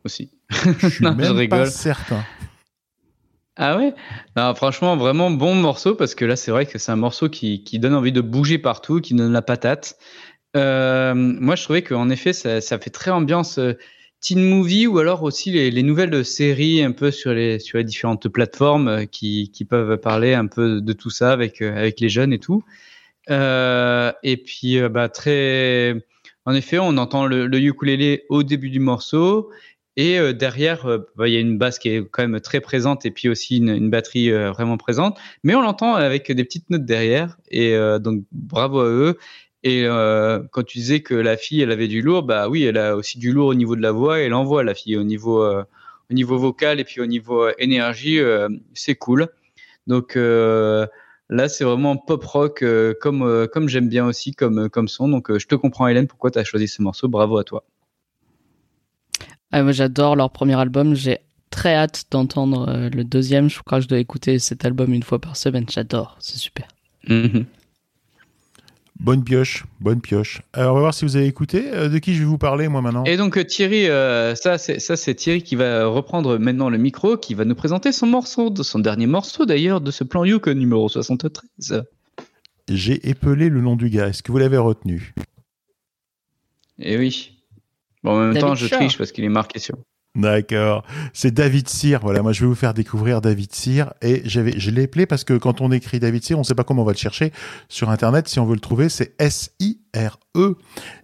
aussi. 0.04 0.30
Je 0.78 0.88
suis 0.88 1.04
Non, 1.04 1.16
je 1.18 1.24
pas 1.26 1.32
rigole. 1.32 1.66
certain. 1.70 2.24
Ah 3.56 3.76
ouais? 3.76 3.94
Non, 4.36 4.52
franchement, 4.54 4.96
vraiment 4.96 5.30
bon 5.30 5.54
morceau 5.54 5.94
parce 5.94 6.14
que 6.16 6.24
là, 6.24 6.34
c'est 6.36 6.50
vrai 6.50 6.66
que 6.66 6.78
c'est 6.78 6.90
un 6.90 6.96
morceau 6.96 7.28
qui, 7.28 7.62
qui 7.62 7.78
donne 7.78 7.94
envie 7.94 8.10
de 8.12 8.20
bouger 8.20 8.58
partout, 8.58 9.00
qui 9.00 9.14
donne 9.14 9.32
la 9.32 9.42
patate. 9.42 9.96
Euh, 10.56 11.14
moi, 11.14 11.54
je 11.54 11.62
trouvais 11.62 11.82
qu'en 11.82 12.10
effet, 12.10 12.32
ça, 12.32 12.60
ça 12.60 12.78
fait 12.78 12.90
très 12.90 13.10
ambiance 13.12 13.58
euh, 13.58 13.74
teen 14.24 14.42
movie 14.42 14.86
ou 14.86 14.98
alors 14.98 15.22
aussi 15.22 15.50
les, 15.50 15.70
les 15.70 15.82
nouvelles 15.82 16.24
séries 16.24 16.82
un 16.82 16.92
peu 16.92 17.10
sur 17.10 17.34
les, 17.34 17.58
différentes 17.84 18.26
plateformes 18.28 18.88
euh, 18.88 19.04
qui, 19.04 19.66
peuvent 19.68 19.98
parler 19.98 20.32
un 20.32 20.46
peu 20.46 20.80
de 20.80 20.92
tout 20.94 21.10
ça 21.10 21.32
avec, 21.32 21.60
euh, 21.60 21.76
avec 21.76 22.00
les 22.00 22.08
jeunes 22.08 22.32
et 22.32 22.38
tout. 22.38 22.64
Euh, 23.30 24.12
et 24.22 24.36
puis, 24.38 24.80
bah, 24.88 25.08
très. 25.08 25.94
En 26.46 26.54
effet, 26.54 26.78
on 26.78 26.96
entend 26.96 27.26
le, 27.26 27.46
le 27.46 27.58
ukulélé 27.58 28.24
au 28.28 28.42
début 28.42 28.70
du 28.70 28.80
morceau. 28.80 29.50
Et 29.96 30.18
derrière, 30.34 30.86
bah, 31.16 31.28
il 31.28 31.34
y 31.34 31.36
a 31.36 31.40
une 31.40 31.56
basse 31.56 31.78
qui 31.78 31.88
est 31.88 32.04
quand 32.10 32.26
même 32.26 32.40
très 32.40 32.60
présente 32.60 33.06
et 33.06 33.12
puis 33.12 33.28
aussi 33.28 33.58
une, 33.58 33.90
batterie 33.90 34.30
vraiment 34.30 34.76
présente. 34.76 35.18
Mais 35.44 35.54
on 35.54 35.62
l'entend 35.62 35.94
avec 35.94 36.32
des 36.32 36.44
petites 36.44 36.68
notes 36.68 36.84
derrière. 36.84 37.38
Et 37.48 37.78
donc, 38.00 38.24
bravo 38.32 38.80
à 38.80 38.88
eux. 38.88 39.18
Et 39.64 39.86
euh, 39.86 40.42
quand 40.52 40.62
tu 40.62 40.76
disais 40.76 41.00
que 41.00 41.14
la 41.14 41.38
fille, 41.38 41.62
elle 41.62 41.70
avait 41.70 41.88
du 41.88 42.02
lourd, 42.02 42.22
bah 42.22 42.50
oui, 42.50 42.64
elle 42.64 42.76
a 42.76 42.94
aussi 42.96 43.18
du 43.18 43.32
lourd 43.32 43.48
au 43.48 43.54
niveau 43.54 43.76
de 43.76 43.80
la 43.80 43.92
voix. 43.92 44.20
Et 44.20 44.24
elle 44.24 44.34
envoie 44.34 44.62
la 44.62 44.74
fille 44.74 44.96
au 44.98 45.04
niveau, 45.04 45.42
euh, 45.42 45.64
au 46.10 46.14
niveau 46.14 46.36
vocal 46.36 46.80
et 46.80 46.84
puis 46.84 47.00
au 47.00 47.06
niveau 47.06 47.44
euh, 47.44 47.52
énergie, 47.58 48.18
euh, 48.18 48.50
c'est 48.74 48.94
cool. 48.94 49.28
Donc 49.86 50.16
là, 50.16 51.48
c'est 51.48 51.64
vraiment 51.64 51.96
pop 51.96 52.24
rock 52.24 52.64
comme 53.00 53.48
comme 53.52 53.68
j'aime 53.68 53.88
bien 53.88 54.06
aussi 54.06 54.32
comme 54.32 54.68
comme 54.70 54.88
son. 54.88 55.08
Donc 55.08 55.36
je 55.36 55.46
te 55.46 55.54
comprends, 55.54 55.88
Hélène, 55.88 56.06
pourquoi 56.06 56.30
tu 56.30 56.38
as 56.38 56.44
choisi 56.44 56.68
ce 56.68 56.80
morceau. 56.80 57.08
Bravo 57.08 57.38
à 57.38 57.44
toi. 57.44 57.64
Ah, 59.50 59.62
moi, 59.62 59.72
j'adore 59.72 60.16
leur 60.16 60.30
premier 60.30 60.58
album. 60.58 60.94
J'ai 60.94 61.18
très 61.50 61.74
hâte 61.74 62.04
d'entendre 62.10 62.88
le 62.92 63.04
deuxième. 63.04 63.48
Je 63.50 63.62
crois 63.62 63.78
que 63.78 63.84
je 63.84 63.88
dois 63.88 63.98
écouter 63.98 64.38
cet 64.38 64.64
album 64.64 64.92
une 64.92 65.02
fois 65.02 65.18
par 65.18 65.36
semaine. 65.36 65.66
J'adore. 65.70 66.16
C'est 66.18 66.38
super. 66.38 66.68
Mhm. 67.08 67.44
Bonne 69.00 69.24
pioche, 69.24 69.64
bonne 69.80 70.00
pioche. 70.00 70.42
Alors, 70.52 70.72
on 70.72 70.74
va 70.76 70.80
voir 70.82 70.94
si 70.94 71.04
vous 71.04 71.16
avez 71.16 71.26
écouté. 71.26 71.64
Euh, 71.72 71.88
de 71.88 71.98
qui 71.98 72.14
je 72.14 72.20
vais 72.20 72.24
vous 72.26 72.38
parler, 72.38 72.68
moi, 72.68 72.80
maintenant? 72.80 73.04
Et 73.04 73.16
donc 73.16 73.36
euh, 73.36 73.44
Thierry, 73.44 73.88
euh, 73.88 74.34
ça 74.36 74.56
c'est 74.56 74.78
ça 74.78 74.96
c'est 74.96 75.14
Thierry 75.16 75.42
qui 75.42 75.56
va 75.56 75.86
reprendre 75.86 76.38
maintenant 76.38 76.70
le 76.70 76.78
micro, 76.78 77.16
qui 77.16 77.34
va 77.34 77.44
nous 77.44 77.56
présenter 77.56 77.90
son 77.90 78.06
morceau, 78.06 78.50
de 78.50 78.62
son 78.62 78.78
dernier 78.78 79.06
morceau 79.08 79.46
d'ailleurs 79.46 79.80
de 79.80 79.90
ce 79.90 80.04
plan 80.04 80.24
Youk 80.24 80.46
numéro 80.46 80.88
73. 80.88 81.82
J'ai 82.68 83.08
épelé 83.08 83.48
le 83.48 83.60
nom 83.60 83.74
du 83.76 83.90
gars. 83.90 84.08
Est-ce 84.08 84.22
que 84.22 84.30
vous 84.32 84.38
l'avez 84.38 84.56
retenu? 84.58 85.12
Et 86.78 86.94
Eh 86.94 86.98
oui. 86.98 87.32
Bon, 88.04 88.12
en 88.12 88.18
même 88.20 88.28
David 88.34 88.40
temps, 88.40 88.54
je 88.54 88.66
Shaw. 88.68 88.76
triche 88.76 88.96
parce 88.96 89.12
qu'il 89.12 89.24
est 89.24 89.28
marqué 89.28 89.58
sur. 89.58 89.76
D'accord. 90.14 90.84
C'est 91.12 91.32
David 91.32 91.68
Cyr. 91.68 92.00
Voilà, 92.00 92.22
moi 92.22 92.32
je 92.32 92.40
vais 92.42 92.46
vous 92.46 92.54
faire 92.54 92.72
découvrir 92.72 93.20
David 93.20 93.52
Cyr 93.52 93.92
et 94.00 94.22
j'avais 94.24 94.58
je 94.58 94.70
l'ai 94.70 94.84
appelé 94.84 95.06
parce 95.06 95.24
que 95.24 95.34
quand 95.34 95.60
on 95.60 95.72
écrit 95.72 95.98
David 95.98 96.24
Cyr, 96.24 96.38
on 96.38 96.44
sait 96.44 96.54
pas 96.54 96.62
comment 96.62 96.82
on 96.82 96.86
va 96.86 96.92
le 96.92 96.98
chercher 96.98 97.32
sur 97.68 97.90
internet 97.90 98.28
si 98.28 98.38
on 98.38 98.46
veut 98.46 98.54
le 98.54 98.60
trouver, 98.60 98.88
c'est 98.88 99.14
S 99.18 99.50
I 99.58 99.80
E. 100.36 100.56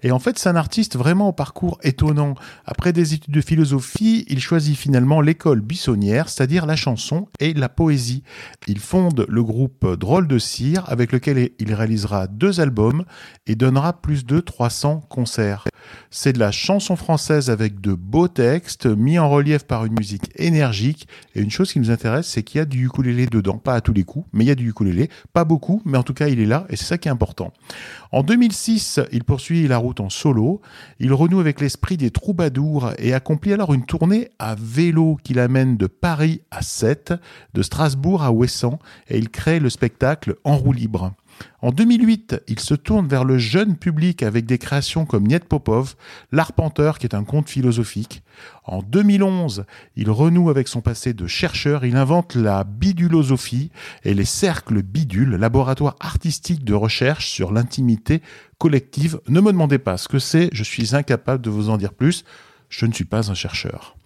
Et 0.03 0.11
en 0.11 0.19
fait, 0.19 0.39
c'est 0.39 0.49
un 0.49 0.57
artiste 0.57 0.97
vraiment 0.97 1.29
au 1.29 1.33
parcours 1.33 1.79
étonnant. 1.83 2.35
Après 2.65 2.93
des 2.93 3.15
études 3.15 3.33
de 3.33 3.41
philosophie, 3.41 4.25
il 4.29 4.41
choisit 4.41 4.77
finalement 4.77 5.21
l'école 5.21 5.61
buissonnière, 5.61 6.29
c'est-à-dire 6.29 6.67
la 6.67 6.77
chanson 6.77 7.29
et 7.39 7.55
la 7.55 7.69
poésie. 7.69 8.25
Il 8.67 8.81
fonde 8.81 9.27
le 9.29 9.45
groupe 9.45 9.87
Drôle 9.97 10.27
de 10.27 10.39
Cire 10.39 10.85
avec 10.89 11.13
lequel 11.13 11.51
il 11.59 11.75
réalisera 11.75 12.27
deux 12.27 12.61
albums 12.61 13.05
et 13.47 13.55
donnera 13.55 14.01
plus 14.01 14.27
de 14.27 14.41
300 14.41 15.03
concerts. 15.09 15.65
C'est 16.11 16.33
de 16.33 16.39
la 16.39 16.51
chanson 16.51 16.97
française 16.97 17.51
avec 17.51 17.81
de 17.81 17.95
beaux 17.95 18.29
textes 18.29 18.87
mis 18.87 19.19
en 19.19 19.31
relief 19.31 19.65
par 19.65 19.85
une 19.85 19.95
musique 19.95 20.31
énergique. 20.37 21.07
Et 21.35 21.41
une 21.41 21.51
chose 21.51 21.73
qui 21.73 21.79
nous 21.79 21.91
intéresse, 21.91 22.27
c'est 22.27 22.43
qu'il 22.43 22.59
y 22.59 22.63
a 22.63 22.65
du 22.65 22.87
ukulélé 22.87 23.27
dedans. 23.27 23.59
Pas 23.59 23.75
à 23.75 23.81
tous 23.81 23.93
les 23.93 24.05
coups, 24.05 24.27
mais 24.33 24.45
il 24.45 24.49
y 24.49 24.53
a 24.53 24.57
du 24.57 24.69
ukulélé. 24.69 25.09
Pas 25.33 25.45
beaucoup, 25.45 25.83
mais 25.85 25.99
en 25.99 26.03
tout 26.03 26.15
cas, 26.15 26.29
il 26.29 26.41
est 26.41 26.47
là 26.47 26.67
et 26.69 26.77
c'est 26.77 26.85
ça 26.85 26.99
qui 26.99 27.09
est 27.09 27.13
important. 27.13 27.53
En 28.13 28.25
2006, 28.25 29.01
il 29.13 29.23
poursuit 29.23 29.69
la 29.69 29.79
route 29.79 30.01
en 30.01 30.11
solo. 30.11 30.61
Il 30.99 31.13
renoue 31.13 31.39
avec 31.39 31.61
l'esprit 31.61 31.97
des 31.97 32.11
troubadours 32.11 32.91
et 32.99 33.15
accomplit 33.15 33.53
alors 33.53 33.73
une 33.73 33.87
tournée 33.87 34.31
à 34.41 34.57
vélo 34.59 35.17
qui 35.23 35.33
l'amène 35.33 35.77
de 35.77 35.87
Paris 35.87 36.43
à 36.51 36.63
Sète, 36.63 37.15
de 37.55 37.63
Strasbourg 37.63 38.23
à 38.23 38.33
Ouessant 38.33 38.81
et 39.09 39.19
il 39.19 39.29
crée 39.29 39.61
le 39.61 39.71
spectacle 39.71 40.35
En 40.43 40.57
roue 40.57 40.73
libre. 40.73 41.13
En 41.63 41.73
2008, 41.73 42.43
il 42.49 42.59
se 42.59 42.75
tourne 42.75 43.07
vers 43.07 43.25
le 43.25 43.39
jeune 43.39 43.77
public 43.77 44.23
avec 44.23 44.47
des 44.47 44.59
créations 44.59 45.05
comme 45.05 45.27
Niet 45.27 45.45
Popov, 45.45 45.95
L'Arpenteur, 46.33 46.99
qui 46.99 47.07
est 47.07 47.15
un 47.15 47.25
conte 47.25 47.49
philosophique. 47.49 48.23
En 48.65 48.83
2011, 48.83 49.65
il 49.97 50.11
renoue 50.11 50.51
avec 50.51 50.69
son 50.69 50.81
passé 50.81 51.13
de 51.13 51.27
chercheur, 51.27 51.85
il 51.85 51.97
invente 51.97 52.35
la 52.35 52.65
bidulosophie 52.65 53.71
et 54.05 54.15
les 54.15 54.25
cercles 54.25 54.83
bidules, 54.83 55.37
laboratoire 55.37 55.97
artistique 56.01 56.65
de 56.65 56.75
recherche 56.75 57.29
sur 57.29 57.53
l'intimité 57.53 58.23
collective. 58.59 59.21
Ne 59.29 59.41
me 59.41 59.53
demandez 59.53 59.79
pas 59.79 59.97
ce 59.97 60.09
que 60.09 60.19
c'est, 60.19 60.49
je 60.53 60.65
suis 60.65 60.95
incapable 60.95 61.43
de 61.43 61.51
vous 61.51 61.71
en 61.71 61.77
dire 61.77 61.93
plus, 61.93 62.25
je 62.69 62.87
ne 62.87 62.93
suis 62.93 63.05
pas 63.05 63.31
un 63.31 63.35
chercheur. 63.35 63.97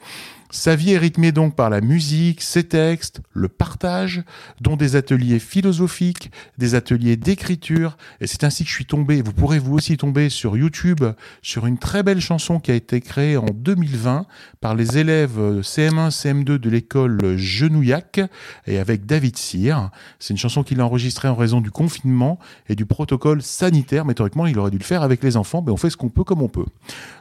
Sa 0.55 0.77
vie 0.77 0.93
est 0.93 0.99
rythmée 0.99 1.33
donc 1.33 1.57
par 1.57 1.69
la 1.69 1.81
musique, 1.81 2.41
ses 2.41 2.63
textes, 2.63 3.21
le 3.33 3.49
partage, 3.49 4.23
dont 4.61 4.77
des 4.77 4.95
ateliers 4.95 5.41
philosophiques, 5.41 6.31
des 6.59 6.77
ateliers 6.77 7.17
d'écriture. 7.17 7.97
Et 8.21 8.29
c'est 8.29 8.45
ainsi 8.45 8.63
que 8.63 8.71
je 8.71 8.75
suis 8.77 8.87
tombé, 8.87 9.21
vous 9.21 9.33
pourrez 9.33 9.59
vous 9.59 9.75
aussi 9.75 9.97
tomber 9.97 10.29
sur 10.29 10.57
YouTube, 10.57 11.03
sur 11.43 11.67
une 11.67 11.77
très 11.77 12.05
belle 12.05 12.21
chanson 12.21 12.61
qui 12.61 12.71
a 12.71 12.75
été 12.75 13.01
créée 13.01 13.37
en 13.37 13.47
2020 13.53 14.27
par 14.61 14.77
les 14.77 14.97
élèves 14.97 15.37
CM1, 15.63 16.11
CM2 16.11 16.59
de 16.59 16.71
l'école 16.71 17.37
Genouillac 17.37 18.21
et 18.69 18.79
avec 18.79 19.07
David 19.07 19.37
Cyr. 19.37 19.91
C'est 20.21 20.35
une 20.35 20.39
chanson 20.39 20.63
qu'il 20.63 20.81
a 20.81 20.85
enregistrée 20.85 21.27
en 21.27 21.35
raison 21.35 21.61
du 21.61 21.73
confinement 21.73 22.39
et 22.69 22.77
du 22.77 22.87
protocole 22.87 23.43
sanitaire. 23.43 24.05
Mais 24.05 24.15
théoriquement, 24.15 24.47
il 24.47 24.57
aurait 24.61 24.71
dû 24.71 24.79
le 24.79 24.85
faire 24.85 25.03
avec 25.03 25.25
les 25.25 25.37
enfants, 25.37 25.65
mais 25.67 25.73
on 25.73 25.77
fait 25.77 25.91
ce 25.91 25.97
qu'on 25.97 26.11
peut 26.11 26.23
comme 26.23 26.43
on 26.43 26.49
peut. 26.49 26.67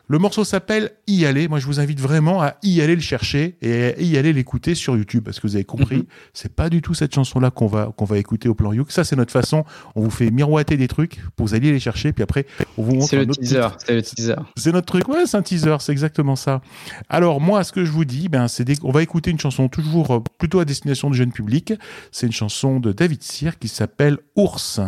Le 0.08 0.20
morceau 0.20 0.44
s'appelle 0.44 0.92
Y 1.08 1.26
aller. 1.26 1.48
Moi, 1.48 1.58
je 1.58 1.66
vous 1.66 1.80
invite 1.80 2.00
vraiment 2.00 2.44
à 2.44 2.58
y 2.62 2.80
aller 2.82 2.94
le 2.94 3.02
chercher 3.02 3.23
et 3.62 4.04
y 4.06 4.18
aller 4.18 4.34
l'écouter 4.34 4.76
sur 4.76 4.96
YouTube 4.98 5.24
parce 5.24 5.40
que 5.40 5.48
vous 5.48 5.56
avez 5.56 5.64
compris, 5.66 5.98
Mhm. 5.98 6.06
c'est 6.34 6.54
pas 6.56 6.70
du 6.70 6.82
tout 6.82 6.94
cette 6.94 7.14
chanson-là 7.16 7.52
qu'on 7.52 7.68
va 7.68 7.92
qu'on 7.96 8.06
va 8.06 8.18
écouter 8.18 8.50
au 8.50 8.56
plan 8.56 8.74
Youk. 8.74 8.92
Ça, 8.92 9.04
c'est 9.04 9.16
notre 9.16 9.32
façon. 9.32 9.64
On 9.96 10.02
vous 10.02 10.10
fait 10.10 10.30
miroiter 10.32 10.78
des 10.78 10.88
trucs 10.88 11.20
pour 11.36 11.46
vous 11.48 11.54
alliez 11.56 11.72
les 11.72 11.80
chercher, 11.80 12.14
puis 12.14 12.24
après, 12.24 12.46
on 12.78 12.84
vous 12.84 12.94
montre 12.96 13.10
C'est 13.10 13.24
le 13.26 13.28
teaser. 13.28 13.68
C'est 13.86 13.96
le 13.96 14.02
teaser. 14.02 14.36
C'est 14.58 14.72
notre 14.72 14.88
truc, 14.88 15.08
ouais, 15.08 15.26
c'est 15.26 15.38
un 15.38 15.42
teaser, 15.42 15.78
c'est 15.80 15.92
exactement 15.92 16.36
ça. 16.36 16.62
Alors 17.10 17.40
moi, 17.42 17.64
ce 17.64 17.72
que 17.72 17.86
je 17.86 17.92
vous 17.92 18.06
dis, 18.06 18.30
ben, 18.30 18.48
c'est 18.48 18.64
des- 18.64 18.78
on 18.84 18.92
va 18.92 19.02
écouter 19.02 19.32
une 19.32 19.40
chanson 19.40 19.68
toujours 19.70 20.12
euh, 20.16 20.20
plutôt 20.38 20.60
à 20.60 20.66
destination 20.66 21.10
du 21.10 21.18
jeune 21.18 21.32
public. 21.32 21.74
C'est 22.12 22.26
une 22.28 22.34
chanson 22.34 22.80
de 22.80 22.92
David 22.92 23.22
Cyr 23.24 23.58
qui 23.60 23.68
s'appelle 23.68 24.18
Ours. 24.36 24.80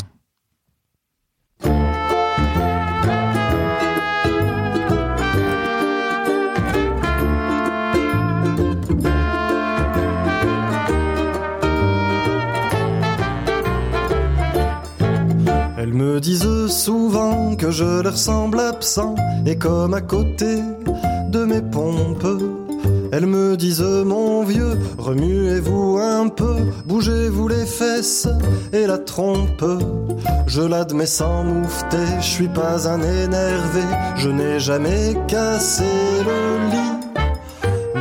Elles 15.87 15.93
me 15.93 16.19
disent 16.19 16.67
souvent 16.69 17.55
que 17.55 17.69
je 17.69 18.01
leur 18.01 18.17
semble 18.17 18.59
absent 18.59 19.13
et 19.45 19.55
comme 19.55 19.93
à 19.93 20.01
côté 20.01 20.57
de 21.29 21.45
mes 21.45 21.61
pompes. 21.61 22.25
Elles 23.11 23.27
me 23.27 23.55
disent 23.55 24.03
mon 24.03 24.43
vieux, 24.43 24.79
remuez-vous 24.97 25.99
un 26.01 26.29
peu, 26.29 26.55
bougez-vous 26.87 27.47
les 27.49 27.67
fesses 27.67 28.27
et 28.73 28.87
la 28.87 28.97
trompe. 28.97 29.63
Je 30.47 30.63
l'admets 30.63 31.05
sans 31.05 31.43
moufter, 31.43 32.07
je 32.19 32.25
suis 32.25 32.49
pas 32.49 32.89
un 32.89 33.03
énervé, 33.03 33.83
je 34.15 34.29
n'ai 34.29 34.59
jamais 34.59 35.15
cassé 35.27 35.83
le 36.25 36.71
lit. 36.71 36.95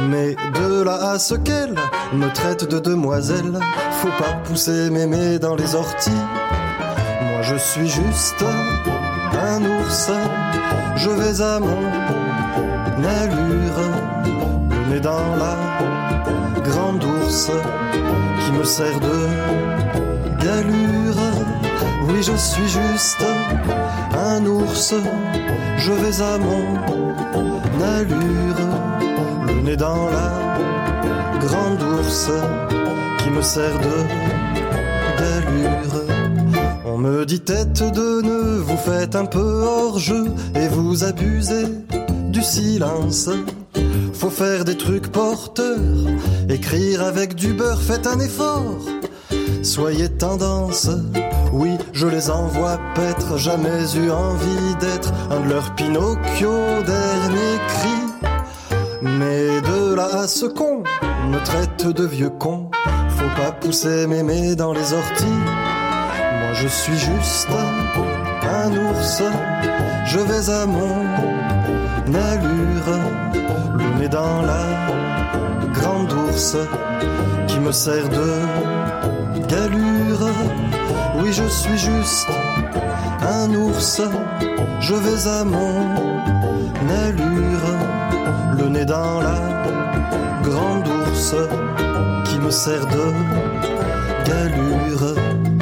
Mais 0.09 0.35
de 0.59 0.85
là 0.85 1.11
à 1.11 1.19
ce 1.19 1.35
qu'elle 1.35 1.75
me 2.15 2.33
traite 2.33 2.67
de 2.67 2.79
demoiselle, 2.79 3.61
faut 4.01 4.17
pas 4.19 4.33
pousser 4.45 4.89
mémé 4.89 5.39
dans 5.39 5.55
les 5.55 5.75
orties. 5.75 6.23
Je 7.47 7.57
suis 7.57 7.89
juste 7.89 8.43
un 9.33 9.63
ours, 9.65 10.11
je 10.97 11.11
vais 11.11 11.43
à 11.43 11.61
mon 11.61 11.85
allure, 13.21 13.81
nez 14.89 15.01
dans 15.01 15.37
la 15.37 15.55
grande 16.63 17.05
ours 17.05 17.51
qui 18.41 18.53
me 18.53 18.65
sert 18.65 18.99
de 18.99 19.29
galure. 20.43 21.23
Oui, 22.09 22.23
je 22.23 22.35
suis 22.35 22.69
juste 22.69 23.23
un 24.17 24.47
ours, 24.47 24.95
je 25.77 25.93
vais 25.93 26.23
à 26.23 26.39
mon 26.39 26.65
allure, 27.97 28.65
le 29.49 29.63
nez 29.63 29.77
dans 29.77 30.09
la 30.09 30.33
grande 31.41 31.83
ours 31.83 32.31
qui 33.19 33.29
me 33.29 33.43
sert 33.43 33.79
de 33.81 33.97
d'allure. 35.19 36.04
On 36.95 36.99
me 36.99 37.27
dit 37.27 37.41
tête 37.41 37.83
de 37.93 38.23
nœud, 38.23 38.59
vous 38.61 38.77
faites 38.77 39.17
un 39.17 39.25
peu 39.25 39.65
hors 39.65 39.99
jeu 39.99 40.27
et 40.55 40.69
vous 40.69 41.03
abusez 41.03 41.67
du 42.29 42.41
silence. 42.41 43.29
Faut 44.13 44.31
faire 44.31 44.65
des 44.65 44.77
trucs 44.77 45.09
porteurs, 45.09 46.07
écrire 46.49 47.03
avec 47.03 47.35
du 47.35 47.53
beurre, 47.53 47.83
faites 47.83 48.07
un 48.07 48.21
effort. 48.21 48.79
Soyez 49.65 50.09
tendance, 50.09 50.89
oui, 51.53 51.73
je 51.93 52.07
les 52.07 52.31
envoie 52.31 52.79
paître, 52.95 53.39
jamais 53.39 53.97
eu 53.97 54.13
envie 54.13 54.77
d'être 54.79 55.13
un 55.33 55.41
de 55.41 55.49
leurs 55.49 55.75
Pinocchio 55.75 56.53
dernier 56.87 57.59
cri. 57.71 58.39
Mais 59.03 59.61
de 59.63 59.95
là 59.97 60.11
à 60.13 60.29
ce 60.29 60.47
con 60.47 60.85
me 61.29 61.45
traite 61.45 61.89
de 61.89 62.05
vieux 62.05 62.31
con, 62.31 62.71
faut 63.09 63.43
pas 63.43 63.51
pousser 63.51 64.07
mémé 64.07 64.55
dans 64.55 64.73
les 64.73 64.93
orties. 64.93 65.64
Je 66.57 66.69
suis 66.69 66.99
juste 66.99 67.49
un 68.43 68.71
ours, 68.71 69.23
je 70.07 70.19
vais 70.21 70.51
à 70.51 70.67
mon 70.67 71.05
allure, 72.15 72.91
le 73.77 73.99
nez 73.99 74.09
dans 74.09 74.43
la 74.43 74.65
grande 75.73 76.13
ours 76.13 76.57
qui 77.49 77.59
me 77.59 77.73
sert 77.73 78.09
de 78.09 78.29
galure. 79.49 80.29
Oui, 81.21 81.33
je 81.33 81.45
suis 81.49 81.79
juste 81.79 82.29
un 83.23 83.53
ours, 83.55 84.01
je 84.81 84.95
vais 84.95 85.29
à 85.29 85.45
mon 85.45 85.81
allure, 87.05 87.69
le 88.59 88.69
nez 88.69 88.85
dans 88.85 89.21
la 89.21 89.41
grande 90.43 90.87
ours 90.87 91.35
qui 92.27 92.39
me 92.39 92.51
sert 92.51 92.87
de 92.87 93.13
galure. 94.25 95.54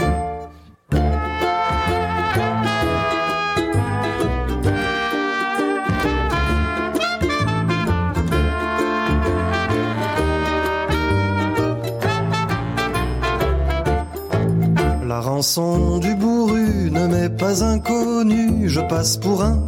Pas 17.53 17.65
inconnue, 17.65 18.69
je 18.69 18.81
passe 18.81 19.19
pour 19.19 19.43
un 19.43 19.59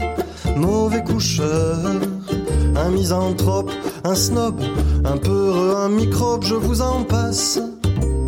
mauvais 0.57 1.03
coucheur, 1.05 1.77
un 2.77 2.91
misanthrope, 2.91 3.71
un 4.05 4.15
snob, 4.15 4.59
un 5.05 5.19
peureux, 5.19 5.77
un 5.77 5.91
microbe, 5.91 6.45
je 6.45 6.55
vous 6.55 6.81
en 6.81 7.05
passe, 7.05 7.61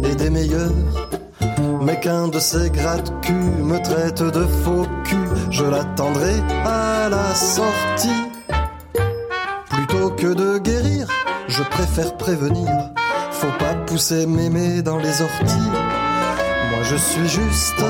et 0.05 0.15
des 0.15 0.29
meilleurs. 0.31 0.73
Mais 1.81 1.99
qu'un 2.01 2.29
de 2.29 2.39
ces 2.39 2.69
gratte-cul 2.69 3.33
me 3.63 3.79
traite 3.83 4.23
de 4.23 4.45
faux 4.63 4.87
cul, 5.05 5.29
je 5.51 5.65
l'attendrai 5.65 6.35
à 6.65 7.09
la 7.09 7.35
sortie. 7.35 8.23
Plutôt 9.71 10.11
que 10.11 10.35
de 10.35 10.59
guérir, 10.59 11.07
je 11.49 11.63
préfère 11.63 12.17
prévenir. 12.19 12.69
Faut 13.31 13.57
pas 13.59 13.75
pousser 13.87 14.27
mémé 14.27 14.83
dans 14.83 14.99
les 14.99 15.23
orties. 15.23 15.71
Moi 16.71 16.83
je 16.83 16.97
suis 16.97 17.29
juste 17.29 17.83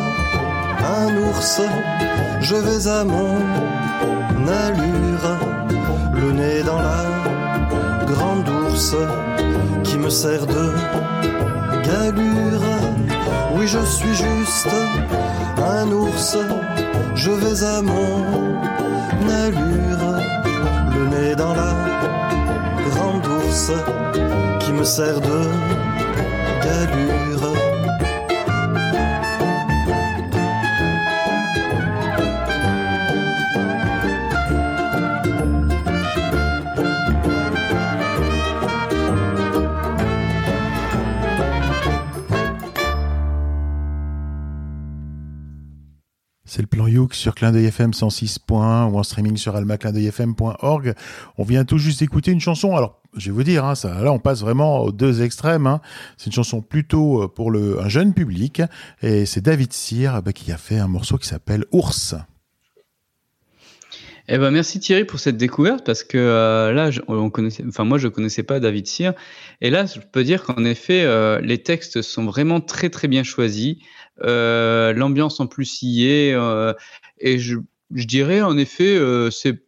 un 0.86 1.16
ours, 1.16 1.60
je 2.40 2.54
vais 2.54 2.88
à 2.88 3.04
mon 3.04 3.36
allure, 4.66 5.28
le 6.14 6.32
nez 6.32 6.62
dans 6.62 6.80
la 6.80 7.04
grande 8.06 8.48
ours 8.48 8.94
qui 9.84 9.98
me 9.98 10.10
sert 10.10 10.46
de 10.46 10.66
galure. 11.88 12.68
Oui 13.56 13.66
je 13.66 13.82
suis 13.96 14.14
juste 14.14 14.68
un 15.58 15.90
ours, 15.90 16.36
je 17.14 17.30
vais 17.30 17.64
à 17.64 17.82
mon 17.82 18.22
allure, 19.44 20.06
le 20.94 21.02
nez 21.08 21.34
dans 21.34 21.54
la 21.54 21.74
grande 22.90 23.26
ours 23.26 23.72
qui 24.60 24.72
me 24.72 24.84
sert 24.84 25.20
de 25.20 25.40
galure. 26.64 27.55
Sur 47.12 47.34
Clin 47.34 47.52
d'œil 47.52 47.66
FM 47.66 47.90
106.1 47.90 48.90
ou 48.90 48.98
en 48.98 49.02
streaming 49.02 49.36
sur 49.36 49.54
almaclindeuilfm.org. 49.54 50.94
On 51.36 51.44
vient 51.44 51.64
tout 51.64 51.76
juste 51.76 52.00
d'écouter 52.00 52.30
une 52.30 52.40
chanson. 52.40 52.74
Alors, 52.74 53.02
je 53.14 53.26
vais 53.26 53.32
vous 53.32 53.42
dire, 53.42 53.66
hein, 53.66 53.74
ça, 53.74 54.02
là, 54.02 54.10
on 54.12 54.18
passe 54.18 54.40
vraiment 54.40 54.80
aux 54.80 54.92
deux 54.92 55.20
extrêmes. 55.20 55.66
hein. 55.66 55.82
C'est 56.16 56.26
une 56.26 56.32
chanson 56.32 56.62
plutôt 56.62 57.24
euh, 57.24 57.28
pour 57.28 57.50
le, 57.50 57.82
un 57.82 57.88
jeune 57.90 58.14
public. 58.14 58.62
Et 59.02 59.26
c'est 59.26 59.42
David 59.42 59.74
Cyr 59.74 60.22
bah, 60.22 60.32
qui 60.32 60.50
a 60.52 60.56
fait 60.56 60.78
un 60.78 60.88
morceau 60.88 61.18
qui 61.18 61.28
s'appelle 61.28 61.66
Ours. 61.70 62.14
Eh 64.28 64.38
ben 64.38 64.50
merci 64.50 64.80
Thierry 64.80 65.04
pour 65.04 65.20
cette 65.20 65.36
découverte 65.36 65.86
parce 65.86 66.02
que 66.02 66.18
euh, 66.18 66.72
là 66.72 66.90
on 67.06 67.30
connaissait 67.30 67.62
enfin 67.68 67.84
moi 67.84 67.96
je 67.96 68.08
connaissais 68.08 68.42
pas 68.42 68.58
David 68.58 68.88
Cyr 68.88 69.12
et 69.60 69.70
là 69.70 69.86
je 69.86 70.00
peux 70.00 70.24
dire 70.24 70.42
qu'en 70.42 70.64
effet 70.64 71.02
euh, 71.04 71.40
les 71.40 71.58
textes 71.62 72.02
sont 72.02 72.24
vraiment 72.24 72.60
très 72.60 72.90
très 72.90 73.06
bien 73.06 73.22
choisis 73.22 73.76
l'ambiance 74.18 75.40
en 75.40 75.46
plus 75.46 75.82
y 75.82 76.06
est 76.06 76.32
euh, 76.34 76.72
et 77.18 77.38
je 77.38 77.58
je 77.94 78.06
dirais 78.06 78.42
en 78.42 78.56
effet 78.58 78.96
euh, 78.96 79.30
c'est 79.30 79.60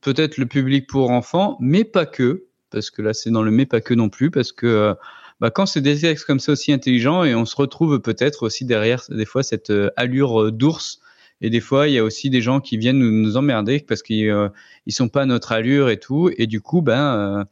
peut-être 0.00 0.38
le 0.38 0.46
public 0.46 0.86
pour 0.86 1.10
enfants 1.10 1.56
mais 1.60 1.84
pas 1.84 2.06
que 2.06 2.44
parce 2.70 2.90
que 2.90 3.02
là 3.02 3.12
c'est 3.14 3.30
dans 3.30 3.42
le 3.42 3.50
mais 3.50 3.66
pas 3.66 3.80
que 3.80 3.94
non 3.94 4.08
plus 4.08 4.30
parce 4.30 4.52
que 4.52 4.66
euh, 4.66 4.94
bah, 5.40 5.50
quand 5.50 5.66
c'est 5.66 5.80
des 5.80 5.98
textes 5.98 6.26
comme 6.26 6.40
ça 6.40 6.52
aussi 6.52 6.72
intelligents 6.72 7.24
et 7.24 7.34
on 7.34 7.44
se 7.44 7.56
retrouve 7.56 8.00
peut-être 8.00 8.44
aussi 8.44 8.64
derrière 8.64 9.02
des 9.08 9.24
fois 9.24 9.42
cette 9.42 9.70
euh, 9.70 9.90
allure 9.96 10.42
euh, 10.42 10.52
d'ours 10.52 11.00
et 11.40 11.50
des 11.50 11.60
fois, 11.60 11.88
il 11.88 11.94
y 11.94 11.98
a 11.98 12.04
aussi 12.04 12.30
des 12.30 12.40
gens 12.40 12.60
qui 12.60 12.78
viennent 12.78 12.98
nous, 12.98 13.36
emmerder 13.36 13.80
parce 13.80 14.02
qu'ils 14.02 14.28
euh, 14.30 14.48
ils 14.86 14.92
sont 14.92 15.08
pas 15.08 15.22
à 15.22 15.26
notre 15.26 15.52
allure 15.52 15.90
et 15.90 15.98
tout. 15.98 16.30
Et 16.38 16.46
du 16.46 16.60
coup, 16.60 16.80
ben, 16.80 17.14
euh, 17.14 17.44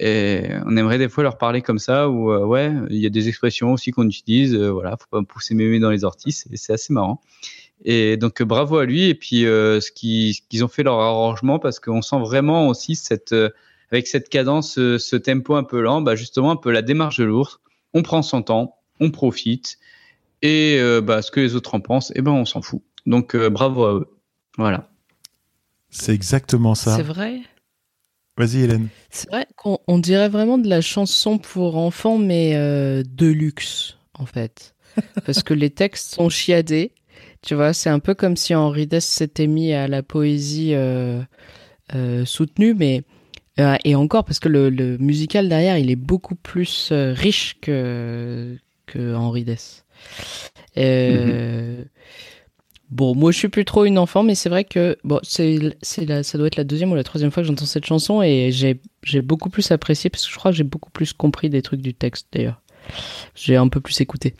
et 0.00 0.48
on 0.64 0.76
aimerait 0.78 0.96
des 0.96 1.10
fois 1.10 1.22
leur 1.22 1.36
parler 1.36 1.60
comme 1.60 1.78
ça 1.78 2.08
ou 2.08 2.32
euh, 2.32 2.44
ouais, 2.44 2.72
il 2.88 2.96
y 2.96 3.06
a 3.06 3.10
des 3.10 3.28
expressions 3.28 3.72
aussi 3.74 3.90
qu'on 3.90 4.06
utilise. 4.08 4.54
euh, 4.54 4.70
voilà, 4.70 4.96
faut 4.96 5.06
pas 5.10 5.22
pousser 5.22 5.54
mémé 5.54 5.78
dans 5.78 5.90
les 5.90 6.04
orties. 6.04 6.34
Et 6.50 6.56
c'est 6.56 6.72
assez 6.72 6.92
marrant. 6.92 7.20
Et 7.84 8.16
donc 8.16 8.40
euh, 8.40 8.44
bravo 8.46 8.78
à 8.78 8.86
lui 8.86 9.04
et 9.04 9.14
puis 9.14 9.44
euh, 9.44 9.80
ce 9.80 9.90
qu'ils 9.92 10.64
ont 10.64 10.68
fait 10.68 10.82
leur 10.82 10.98
arrangement 11.00 11.58
parce 11.58 11.80
qu'on 11.80 12.00
sent 12.02 12.18
vraiment 12.18 12.68
aussi 12.68 12.94
cette 12.96 13.32
euh, 13.32 13.50
avec 13.92 14.06
cette 14.06 14.28
cadence, 14.28 14.74
ce 14.74 15.16
tempo 15.16 15.54
un 15.54 15.64
peu 15.64 15.80
lent, 15.80 16.00
bah 16.00 16.14
justement 16.14 16.52
un 16.52 16.56
peu 16.56 16.70
la 16.70 16.80
démarche 16.80 17.18
de 17.18 17.24
l'ours. 17.24 17.58
On 17.92 18.02
prend 18.02 18.22
son 18.22 18.42
temps, 18.42 18.76
on 19.00 19.10
profite 19.10 19.78
et 20.42 20.78
euh, 20.78 21.00
bah, 21.00 21.22
ce 21.22 21.30
que 21.30 21.40
les 21.40 21.56
autres 21.56 21.74
en 21.74 21.80
pensent, 21.80 22.12
eh 22.14 22.22
ben 22.22 22.30
on 22.30 22.44
s'en 22.44 22.62
fout. 22.62 22.82
Donc 23.04 23.34
euh, 23.34 23.50
bravo 23.50 23.84
à 23.84 23.94
eux. 23.94 24.06
Voilà. 24.56 24.88
C'est 25.90 26.14
exactement 26.14 26.74
ça. 26.74 26.96
C'est 26.96 27.02
vrai. 27.02 27.40
Vas-y, 28.36 28.62
Hélène. 28.62 28.88
C'est 29.10 29.28
vrai 29.28 29.46
qu'on 29.56 29.78
on 29.86 29.98
dirait 29.98 30.28
vraiment 30.28 30.58
de 30.58 30.68
la 30.68 30.80
chanson 30.80 31.38
pour 31.38 31.76
enfants, 31.76 32.18
mais 32.18 32.52
euh, 32.54 33.02
de 33.06 33.26
luxe, 33.26 33.96
en 34.14 34.26
fait. 34.26 34.74
Parce 35.26 35.42
que 35.42 35.54
les 35.54 35.70
textes 35.70 36.14
sont 36.14 36.28
chiadés. 36.28 36.92
Tu 37.42 37.54
vois, 37.54 37.72
c'est 37.72 37.90
un 37.90 38.00
peu 38.00 38.14
comme 38.14 38.36
si 38.36 38.54
Henri 38.54 38.86
Dess 38.86 39.06
s'était 39.06 39.46
mis 39.46 39.72
à 39.72 39.88
la 39.88 40.02
poésie 40.02 40.74
euh, 40.74 41.22
euh, 41.94 42.24
soutenue, 42.24 42.74
mais 42.74 43.02
et 43.84 43.94
encore, 43.94 44.24
parce 44.24 44.40
que 44.40 44.48
le, 44.48 44.70
le 44.70 44.96
musical 44.96 45.46
derrière, 45.50 45.76
il 45.76 45.90
est 45.90 45.96
beaucoup 45.96 46.34
plus 46.34 46.92
riche 46.92 47.58
que, 47.60 48.56
que 48.86 49.14
Henri 49.14 49.44
Dess. 49.44 49.84
Euh, 50.78 51.84
Bon, 52.90 53.14
moi 53.14 53.30
je 53.30 53.38
suis 53.38 53.48
plus 53.48 53.64
trop 53.64 53.84
une 53.84 53.98
enfant, 53.98 54.22
mais 54.24 54.34
c'est 54.34 54.48
vrai 54.48 54.64
que 54.64 54.98
bon, 55.04 55.20
c'est, 55.22 55.76
c'est 55.80 56.22
ça 56.24 56.38
doit 56.38 56.48
être 56.48 56.56
la 56.56 56.64
deuxième 56.64 56.90
ou 56.90 56.96
la 56.96 57.04
troisième 57.04 57.30
fois 57.30 57.42
que 57.42 57.46
j'entends 57.46 57.66
cette 57.66 57.86
chanson 57.86 58.20
et 58.20 58.50
j'ai, 58.50 58.80
j'ai 59.04 59.22
beaucoup 59.22 59.48
plus 59.48 59.70
apprécié 59.70 60.10
parce 60.10 60.26
que 60.26 60.32
je 60.32 60.38
crois 60.38 60.50
que 60.50 60.56
j'ai 60.56 60.64
beaucoup 60.64 60.90
plus 60.90 61.12
compris 61.12 61.50
des 61.50 61.62
trucs 61.62 61.82
du 61.82 61.94
texte 61.94 62.26
d'ailleurs. 62.32 62.60
J'ai 63.36 63.56
un 63.56 63.68
peu 63.68 63.80
plus 63.80 64.00
écouté. 64.00 64.34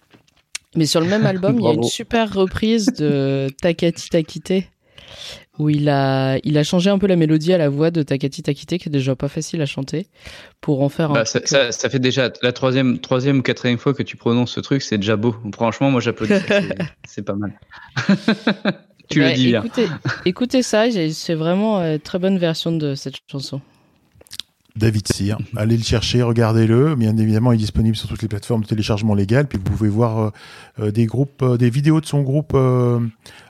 Mais 0.75 0.87
sur 0.87 1.01
le 1.01 1.07
même 1.07 1.27
album, 1.27 1.61
il 1.61 1.65
y 1.65 1.69
a 1.69 1.73
une 1.73 1.85
super 1.85 2.33
reprise 2.33 2.87
de 2.87 3.49
Takati 3.61 4.09
Takite 4.09 4.65
où 5.59 5.69
il 5.69 5.89
a, 5.89 6.39
il 6.45 6.57
a 6.57 6.63
changé 6.65 6.89
un 6.91 6.99
peu 6.99 7.07
la 7.07 7.17
mélodie 7.17 7.53
à 7.53 7.59
la 7.59 7.69
voix 7.69 7.91
de 7.91 8.03
Takati 8.03 8.43
Takite 8.43 8.79
qui 8.79 8.89
est 8.89 8.93
déjà 8.93 9.15
pas 9.17 9.29
facile 9.29 9.61
à 9.61 9.67
chanter 9.67 10.07
pour 10.61 10.83
en 10.83 10.89
faire 10.89 11.11
un 11.11 11.15
Bah, 11.15 11.25
ça, 11.25 11.41
truc, 11.41 11.49
ça, 11.49 11.73
ça 11.73 11.91
fait 11.91 11.99
déjà 11.99 12.31
la 12.43 12.53
troisième, 12.53 12.99
troisième 12.99 13.39
ou 13.39 13.43
quatrième 13.43 13.79
fois 13.79 13.93
que 13.93 14.03
tu 14.03 14.17
prononces 14.17 14.53
ce 14.53 14.61
truc, 14.61 14.81
c'est 14.83 14.99
déjà 14.99 15.17
beau. 15.17 15.35
Franchement, 15.55 15.91
moi 15.91 16.01
j'applaudis. 16.01 16.33
c'est- 17.07 17.23
pas 17.23 17.35
mal. 17.35 17.53
tu 19.11 19.21
Ouais, 19.21 19.31
le 19.31 19.35
dis 19.35 19.47
bien. 19.49 19.63
Écoutez, 19.63 19.87
écoutez 20.25 20.63
ça, 20.63 20.85
c'est 21.13 21.35
vraiment 21.35 21.81
une 21.81 21.99
très 21.99 22.19
bonne 22.19 22.39
version 22.39 22.73
de 22.73 22.95
cette 22.95 23.17
chanson. 23.31 23.61
David 24.77 25.09
Cyr. 25.13 25.39
Allez 25.57 25.77
le 25.77 25.83
chercher, 25.83 26.23
regardez-le. 26.23 26.95
Bien 26.95 27.17
évidemment, 27.17 27.53
il 27.53 27.57
est 27.57 27.59
disponible 27.59 27.97
sur 27.97 28.09
toutes 28.09 28.23
les 28.23 28.29
plateformes 28.29 28.63
de 28.63 28.67
téléchargement 28.67 29.15
légal. 29.15 29.47
Puis 29.47 29.59
vous 29.59 29.65
pouvez 29.65 29.89
voir 29.89 30.19
euh, 30.19 30.31
euh, 30.81 30.91
des 30.91 31.07
groupes, 31.07 31.43
euh, 31.43 31.57
des 31.57 31.71
vidéos 31.71 32.01
de 32.01 32.07
son 32.07 32.23
groupe 32.23 32.57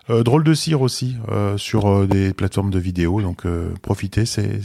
Drôle 0.09 0.43
de 0.43 0.55
Cire 0.55 0.81
aussi 0.83 1.17
sur 1.57 2.09
des 2.09 2.33
plateformes 2.33 2.71
de 2.71 2.81
vidéos. 2.81 3.21
Donc 3.23 3.45
profitez, 3.81 4.27
c'est 4.27 4.61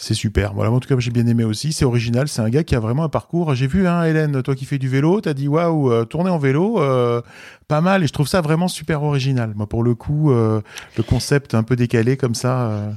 c'est 0.00 0.14
super. 0.14 0.54
Voilà, 0.54 0.70
en 0.70 0.78
tout 0.78 0.88
cas, 0.88 0.94
j'ai 1.00 1.10
bien 1.10 1.26
aimé 1.26 1.42
aussi. 1.42 1.72
C'est 1.72 1.84
original. 1.84 2.28
C'est 2.28 2.40
un 2.40 2.48
gars 2.48 2.62
qui 2.62 2.76
a 2.76 2.80
vraiment 2.80 3.02
un 3.02 3.08
parcours. 3.08 3.54
J'ai 3.54 3.66
vu, 3.66 3.86
hein, 3.88 4.04
Hélène, 4.04 4.42
toi 4.42 4.54
qui 4.54 4.64
fais 4.64 4.78
du 4.78 4.88
vélo, 4.88 5.20
t'as 5.20 5.34
dit 5.34 5.48
waouh, 5.48 6.04
tourner 6.04 6.30
en 6.30 6.38
vélo, 6.38 6.80
euh, 6.80 7.20
pas 7.66 7.80
mal. 7.80 8.04
Et 8.04 8.06
je 8.06 8.12
trouve 8.12 8.28
ça 8.28 8.40
vraiment 8.40 8.68
super 8.68 9.02
original. 9.02 9.52
Moi, 9.56 9.66
pour 9.66 9.82
le 9.82 9.94
coup, 9.96 10.30
euh, 10.30 10.60
le 10.96 11.02
concept 11.02 11.54
un 11.54 11.64
peu 11.64 11.74
décalé 11.74 12.16
comme 12.16 12.36
ça. 12.36 12.70
euh, 12.70 12.90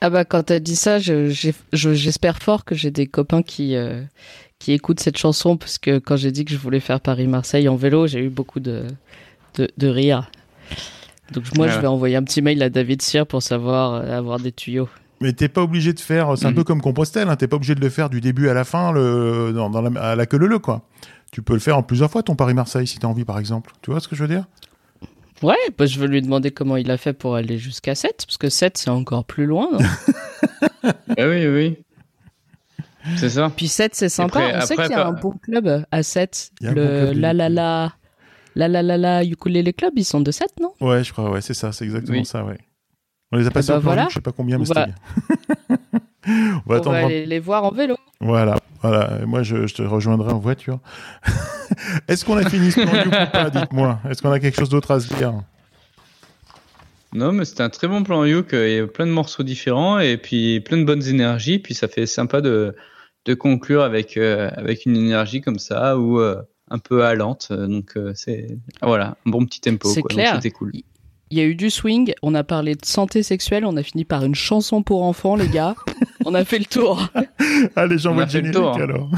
Ah 0.00 0.10
bah 0.10 0.24
quand 0.24 0.42
t'as 0.44 0.58
dit 0.58 0.76
ça, 0.76 0.98
je- 0.98 1.28
j'ai- 1.30 1.54
je- 1.72 1.94
j'espère 1.94 2.38
fort 2.38 2.64
que 2.64 2.74
j'ai 2.74 2.90
des 2.90 3.06
copains 3.06 3.42
qui 3.42 3.74
euh, 3.76 4.02
qui 4.58 4.72
écoutent 4.72 5.00
cette 5.00 5.18
chanson 5.18 5.56
parce 5.56 5.78
que 5.78 5.98
quand 5.98 6.16
j'ai 6.16 6.30
dit 6.30 6.44
que 6.44 6.52
je 6.52 6.56
voulais 6.58 6.80
faire 6.80 7.00
Paris-Marseille 7.00 7.68
en 7.68 7.76
vélo, 7.76 8.06
j'ai 8.06 8.20
eu 8.20 8.28
beaucoup 8.30 8.60
de 8.60 8.84
de, 9.54 9.68
de 9.78 9.86
rire. 9.88 10.30
Donc 11.32 11.44
moi, 11.56 11.66
Ouais. 11.66 11.72
je 11.72 11.78
vais 11.80 11.86
envoyer 11.86 12.16
un 12.16 12.22
petit 12.22 12.42
mail 12.42 12.62
à 12.62 12.68
David 12.70 13.00
Cyr 13.02 13.26
pour 13.26 13.42
savoir 13.42 13.94
euh, 13.94 14.18
avoir 14.18 14.38
des 14.40 14.52
tuyaux. 14.52 14.88
Mais 15.20 15.32
t'es 15.32 15.48
pas 15.48 15.62
obligé 15.62 15.92
de 15.92 16.00
faire, 16.00 16.36
c'est 16.36 16.46
un 16.46 16.50
Mhm. 16.50 16.56
peu 16.56 16.64
comme 16.64 16.80
Compostelle, 16.82 17.28
hein, 17.30 17.36
t'es 17.36 17.46
pas 17.48 17.56
obligé 17.56 17.74
de 17.74 17.80
le 17.80 17.88
faire 17.88 18.10
du 18.10 18.20
début 18.20 18.48
à 18.48 18.54
la 18.54 18.64
fin, 18.64 18.92
le, 18.92 19.52
dans, 19.54 19.70
dans 19.70 19.80
la, 19.80 20.00
à 20.10 20.16
la 20.16 20.26
queue 20.26 20.36
leu 20.38 20.58
quoi. 20.58 20.82
Tu 21.32 21.40
peux 21.40 21.54
le 21.54 21.60
faire 21.60 21.78
en 21.78 21.82
plusieurs 21.82 22.10
fois 22.10 22.22
ton 22.22 22.34
Paris-Marseille 22.36 22.86
si 22.86 22.98
t'as 22.98 23.06
envie 23.08 23.24
par 23.24 23.38
exemple. 23.38 23.72
Tu 23.80 23.90
vois 23.90 24.00
ce 24.00 24.08
que 24.08 24.16
je 24.16 24.22
veux 24.22 24.28
dire? 24.28 24.44
Ouais, 25.44 25.56
bah, 25.76 25.86
je 25.86 25.98
veux 25.98 26.06
lui 26.06 26.22
demander 26.22 26.50
comment 26.50 26.76
il 26.76 26.90
a 26.90 26.96
fait 26.96 27.12
pour 27.12 27.34
aller 27.34 27.58
jusqu'à 27.58 27.94
7 27.94 28.24
parce 28.26 28.38
que 28.38 28.48
7 28.48 28.78
c'est 28.78 28.90
encore 28.90 29.24
plus 29.24 29.46
loin. 29.46 29.68
non? 29.72 29.78
Ah 31.18 31.28
oui, 31.28 31.46
oui. 31.46 31.78
C'est 33.16 33.28
ça. 33.30 33.50
Puis 33.54 33.68
7 33.68 33.94
c'est 33.94 34.08
sympa. 34.08 34.38
Après- 34.40 34.56
On 34.56 34.60
sait 34.66 34.72
après, 34.74 34.86
qu'il 34.86 34.96
y 34.96 34.98
a 35.00 35.02
pas- 35.04 35.08
un 35.10 35.12
bon 35.12 35.32
club 35.32 35.84
à 35.90 36.02
7. 36.02 36.50
Il 36.60 36.64
y 36.64 36.68
a 36.68 36.70
un 36.70 36.74
Le 36.74 37.12
bon 37.12 37.20
la 37.20 37.32
la 37.34 37.48
la 37.48 37.92
la 38.56 38.68
la 38.68 38.82
la 38.82 38.96
la 38.98 39.24
ukulele 39.24 39.72
club, 39.74 39.92
ils 39.96 40.04
sont 40.04 40.20
de 40.20 40.30
7, 40.30 40.48
non? 40.60 40.72
Ouais, 40.80 41.04
je 41.04 41.12
crois, 41.12 41.30
ouais, 41.30 41.40
c'est 41.40 41.54
ça, 41.54 41.72
c'est 41.72 41.84
exactement 41.84 42.18
Oui. 42.18 42.24
ça, 42.24 42.44
ouais. 42.44 42.58
On 43.32 43.36
les 43.36 43.46
a 43.46 43.50
passés 43.50 43.72
bah 43.72 43.78
au 43.78 43.80
plan 43.80 43.90
voilà. 43.90 44.06
Je 44.08 44.14
sais 44.14 44.20
pas 44.20 44.32
combien, 44.32 44.58
mais 44.58 44.62
On 44.62 44.66
c'était. 44.66 44.94
On 46.26 46.32
va 46.32 46.60
On 46.66 46.72
attendre. 46.74 46.90
va 46.92 46.96
un- 46.98 47.04
aller 47.06 47.26
les 47.26 47.38
voir 47.40 47.64
en 47.64 47.70
vélo. 47.70 47.96
Voilà, 48.20 48.56
voilà. 48.82 49.18
Et 49.22 49.26
Moi, 49.26 49.42
je, 49.42 49.66
je 49.66 49.74
te 49.74 49.82
rejoindrai 49.82 50.32
en 50.32 50.38
voiture. 50.38 50.78
Est-ce 52.08 52.24
qu'on 52.24 52.36
a 52.36 52.48
fini 52.48 52.70
ce 52.72 52.80
plan 52.80 53.06
ou 53.06 53.10
pas 53.30 53.50
Dites-moi? 53.50 54.00
Est-ce 54.08 54.22
qu'on 54.22 54.30
a 54.30 54.40
quelque 54.40 54.58
chose 54.58 54.68
d'autre 54.70 54.90
à 54.92 55.00
se 55.00 55.12
dire? 55.14 55.32
Non, 57.12 57.32
mais 57.32 57.44
c'était 57.44 57.62
un 57.62 57.70
très 57.70 57.86
bon 57.86 58.02
plan 58.02 58.24
Youk. 58.24 58.48
Il 58.52 58.74
y 58.74 58.78
a 58.80 58.86
plein 58.86 59.06
de 59.06 59.12
morceaux 59.12 59.42
différents 59.44 59.98
et 60.00 60.16
puis 60.16 60.60
plein 60.60 60.76
de 60.78 60.84
bonnes 60.84 61.06
énergies. 61.06 61.58
Puis 61.58 61.74
ça 61.74 61.86
fait 61.88 62.06
sympa 62.06 62.40
de, 62.40 62.74
de 63.26 63.34
conclure 63.34 63.82
avec, 63.82 64.16
euh, 64.16 64.50
avec 64.56 64.84
une 64.86 64.96
énergie 64.96 65.40
comme 65.40 65.58
ça 65.60 65.96
ou 65.98 66.18
euh, 66.18 66.42
un 66.70 66.78
peu 66.78 67.04
allante. 67.04 67.52
Donc 67.52 67.96
euh, 67.96 68.12
c'est 68.14 68.48
voilà, 68.82 69.16
un 69.26 69.30
bon 69.30 69.44
petit 69.46 69.60
tempo. 69.60 69.88
C'est 69.88 70.02
clair. 70.02 70.34
C'était 70.36 70.50
cool. 70.50 70.72
Il 71.30 71.38
y 71.38 71.40
a 71.40 71.44
eu 71.44 71.54
du 71.54 71.70
swing, 71.70 72.12
on 72.22 72.34
a 72.34 72.44
parlé 72.44 72.74
de 72.74 72.84
santé 72.84 73.22
sexuelle, 73.22 73.64
on 73.64 73.76
a 73.76 73.82
fini 73.82 74.04
par 74.04 74.24
une 74.24 74.34
chanson 74.34 74.82
pour 74.82 75.02
enfants, 75.02 75.36
les 75.36 75.48
gars. 75.48 75.74
on 76.24 76.34
a 76.34 76.44
fait 76.44 76.58
le 76.58 76.66
tour. 76.66 77.08
Allez, 77.76 77.96
On 77.96 77.98
j'envoie 77.98 78.24
le 78.24 78.30
générique 78.30 78.56
tour, 78.56 78.76
hein. 78.76 78.82
alors. 78.82 79.10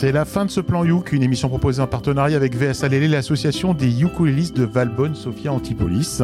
C'est 0.00 0.12
la 0.12 0.24
fin 0.24 0.46
de 0.46 0.50
ce 0.50 0.62
plan 0.62 0.82
Youk, 0.82 1.12
une 1.12 1.22
émission 1.22 1.50
proposée 1.50 1.82
en 1.82 1.86
partenariat 1.86 2.34
avec 2.34 2.56
VS 2.56 2.84
Alélé, 2.84 3.06
l'association 3.06 3.74
des 3.74 4.02
ukulélistes 4.02 4.56
de 4.56 4.64
Valbonne, 4.64 5.14
Sophia 5.14 5.52
Antipolis. 5.52 6.22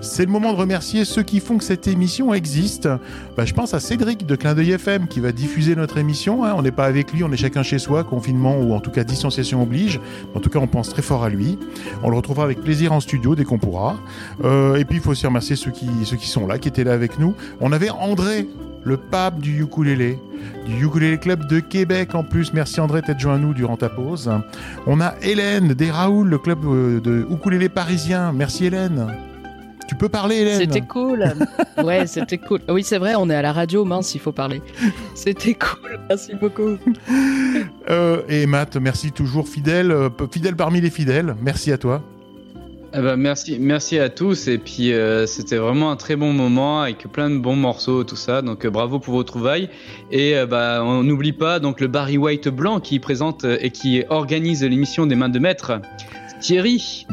C'est 0.00 0.24
le 0.24 0.32
moment 0.32 0.54
de 0.54 0.56
remercier 0.56 1.04
ceux 1.04 1.22
qui 1.22 1.40
font 1.40 1.58
que 1.58 1.64
cette 1.64 1.86
émission 1.86 2.32
existe. 2.32 2.88
Bah, 3.36 3.44
je 3.44 3.52
pense 3.52 3.74
à 3.74 3.80
Cédric 3.80 4.24
de 4.24 4.36
Clin 4.36 4.54
d'œil 4.54 4.70
FM 4.70 5.06
qui 5.06 5.20
va 5.20 5.32
diffuser 5.32 5.76
notre 5.76 5.98
émission. 5.98 6.46
hein. 6.46 6.54
On 6.56 6.62
n'est 6.62 6.70
pas 6.70 6.86
avec 6.86 7.12
lui, 7.12 7.22
on 7.22 7.30
est 7.30 7.36
chacun 7.36 7.62
chez 7.62 7.78
soi, 7.78 8.04
confinement 8.04 8.58
ou 8.58 8.72
en 8.72 8.80
tout 8.80 8.90
cas 8.90 9.04
distanciation 9.04 9.62
oblige. 9.62 10.00
En 10.34 10.40
tout 10.40 10.48
cas, 10.48 10.58
on 10.58 10.66
pense 10.66 10.88
très 10.88 11.02
fort 11.02 11.24
à 11.24 11.28
lui. 11.28 11.58
On 12.02 12.08
le 12.08 12.16
retrouvera 12.16 12.44
avec 12.46 12.62
plaisir 12.62 12.94
en 12.94 13.00
studio 13.00 13.34
dès 13.34 13.44
qu'on 13.44 13.58
pourra. 13.58 13.96
Euh, 14.44 14.76
et 14.76 14.86
puis, 14.86 14.96
il 14.96 15.02
faut 15.02 15.10
aussi 15.10 15.26
remercier 15.26 15.56
ceux 15.56 15.72
qui, 15.72 15.90
ceux 16.04 16.16
qui 16.16 16.28
sont 16.28 16.46
là, 16.46 16.58
qui 16.58 16.68
étaient 16.68 16.84
là 16.84 16.94
avec 16.94 17.18
nous. 17.18 17.34
On 17.60 17.70
avait 17.70 17.90
André, 17.90 18.48
le 18.84 18.96
pape 18.96 19.40
du 19.40 19.62
ukulélé, 19.62 20.18
du 20.66 20.84
Ukulélé 20.84 21.18
Club 21.18 21.46
de 21.48 21.60
Québec 21.60 22.14
en 22.14 22.22
plus. 22.22 22.52
Merci 22.52 22.80
André 22.80 23.02
d'être 23.02 23.18
joint 23.18 23.34
à 23.34 23.38
nous 23.38 23.54
durant 23.54 23.76
ta 23.76 23.88
pause. 23.88 24.30
On 24.86 25.00
a 25.00 25.14
Hélène 25.22 25.74
des 25.74 25.90
Raoul, 25.90 26.28
le 26.28 26.38
club 26.38 26.64
euh, 26.64 27.00
de 27.00 27.26
ukulélé 27.30 27.68
parisien. 27.68 28.32
Merci 28.32 28.66
Hélène. 28.66 29.06
Tu 29.88 29.94
peux 29.94 30.08
parler 30.08 30.36
Hélène? 30.36 30.60
C'était 30.60 30.80
cool. 30.80 31.34
Ouais, 31.82 32.06
c'était 32.06 32.38
cool. 32.38 32.60
Oui, 32.68 32.82
c'est 32.82 32.98
vrai, 32.98 33.14
on 33.16 33.28
est 33.28 33.34
à 33.34 33.42
la 33.42 33.52
radio, 33.52 33.84
mince, 33.84 34.14
il 34.14 34.20
faut 34.20 34.32
parler. 34.32 34.62
C'était 35.14 35.54
cool, 35.54 35.98
merci 36.08 36.34
beaucoup. 36.34 36.78
Euh, 37.90 38.22
et 38.28 38.46
Matt, 38.46 38.76
merci 38.76 39.12
toujours 39.12 39.46
fidèle, 39.46 39.90
euh, 39.90 40.08
fidèle 40.30 40.56
parmi 40.56 40.80
les 40.80 40.90
fidèles. 40.90 41.36
Merci 41.42 41.70
à 41.70 41.78
toi. 41.78 42.02
Eh 42.96 43.00
ben, 43.00 43.16
merci, 43.16 43.58
merci 43.58 43.98
à 43.98 44.08
tous. 44.08 44.46
Et 44.46 44.56
puis, 44.56 44.92
euh, 44.92 45.26
c'était 45.26 45.56
vraiment 45.56 45.90
un 45.90 45.96
très 45.96 46.14
bon 46.14 46.32
moment 46.32 46.82
avec 46.82 47.08
plein 47.10 47.28
de 47.28 47.38
bons 47.38 47.56
morceaux, 47.56 48.04
tout 48.04 48.14
ça. 48.14 48.40
Donc, 48.40 48.64
euh, 48.64 48.70
bravo 48.70 49.00
pour 49.00 49.14
vos 49.14 49.24
trouvailles. 49.24 49.68
Et 50.12 50.36
euh, 50.36 50.46
bah, 50.46 50.80
on 50.84 51.02
n'oublie 51.02 51.32
pas 51.32 51.58
donc 51.58 51.80
le 51.80 51.88
Barry 51.88 52.18
White 52.18 52.48
blanc 52.48 52.78
qui 52.78 53.00
présente 53.00 53.44
et 53.44 53.70
qui 53.70 54.04
organise 54.10 54.62
l'émission 54.62 55.06
des 55.06 55.16
mains 55.16 55.28
de 55.28 55.40
maître. 55.40 55.80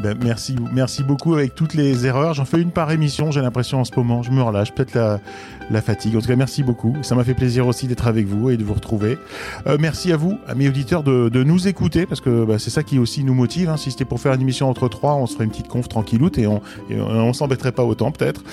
Ben, 0.02 0.14
merci, 0.22 0.54
merci 0.74 1.02
beaucoup 1.02 1.32
avec 1.32 1.54
toutes 1.54 1.72
les 1.72 2.04
erreurs. 2.04 2.34
J'en 2.34 2.44
fais 2.44 2.60
une 2.60 2.70
par 2.70 2.90
émission, 2.90 3.30
j'ai 3.30 3.40
l'impression 3.40 3.80
en 3.80 3.84
ce 3.84 3.92
moment. 3.96 4.22
Je 4.22 4.30
me 4.30 4.42
relâche, 4.42 4.72
peut-être 4.74 4.92
la, 4.94 5.20
la 5.70 5.80
fatigue. 5.80 6.16
En 6.16 6.20
tout 6.20 6.28
cas, 6.28 6.36
merci 6.36 6.62
beaucoup. 6.62 6.94
Ça 7.00 7.14
m'a 7.14 7.24
fait 7.24 7.32
plaisir 7.32 7.66
aussi 7.66 7.86
d'être 7.86 8.06
avec 8.06 8.26
vous 8.26 8.50
et 8.50 8.58
de 8.58 8.62
vous 8.64 8.74
retrouver. 8.74 9.16
Euh, 9.66 9.78
merci 9.80 10.12
à 10.12 10.18
vous, 10.18 10.38
à 10.46 10.54
mes 10.54 10.68
auditeurs, 10.68 11.02
de, 11.02 11.30
nous 11.44 11.66
écouter 11.66 12.04
parce 12.04 12.20
que 12.20 12.44
bah, 12.44 12.58
c'est 12.58 12.68
ça 12.68 12.82
qui 12.82 12.98
aussi 12.98 13.24
nous 13.24 13.32
motive. 13.32 13.70
hein. 13.70 13.78
Si 13.78 13.90
c'était 13.90 14.04
pour 14.04 14.20
faire 14.20 14.34
une 14.34 14.42
émission 14.42 14.68
entre 14.68 14.88
trois, 14.88 15.14
on 15.14 15.26
se 15.26 15.32
ferait 15.32 15.44
une 15.44 15.50
petite 15.50 15.68
conf 15.68 15.88
tranquilloute 15.88 16.36
et 16.36 16.46
on, 16.46 16.60
et 16.90 17.32
s'embêterait 17.32 17.72
pas 17.72 17.84
autant 17.84 18.10
peut-être. 18.12 18.44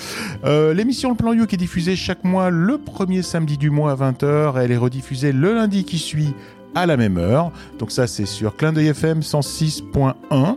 Euh, 0.46 0.72
L'émission 0.72 1.10
Le 1.10 1.16
Plan 1.16 1.34
You 1.34 1.46
qui 1.46 1.56
est 1.56 1.58
diffusée 1.58 1.94
chaque 1.94 2.24
mois 2.24 2.48
le 2.48 2.78
premier 2.78 3.20
samedi 3.20 3.58
du 3.58 3.68
mois 3.68 3.92
à 3.92 3.96
20h. 3.96 4.54
Elle 4.58 4.72
est 4.72 4.78
rediffusée 4.78 5.32
le 5.32 5.54
lundi 5.54 5.84
qui 5.84 5.98
suit 5.98 6.32
à 6.74 6.86
la 6.86 6.96
même 6.96 7.18
heure. 7.18 7.52
Donc 7.78 7.90
ça, 7.90 8.06
c'est 8.06 8.26
sur 8.26 8.56
Clin 8.56 8.72
d'œil 8.72 8.88
FM 8.88 9.20
106.1. 9.20 10.56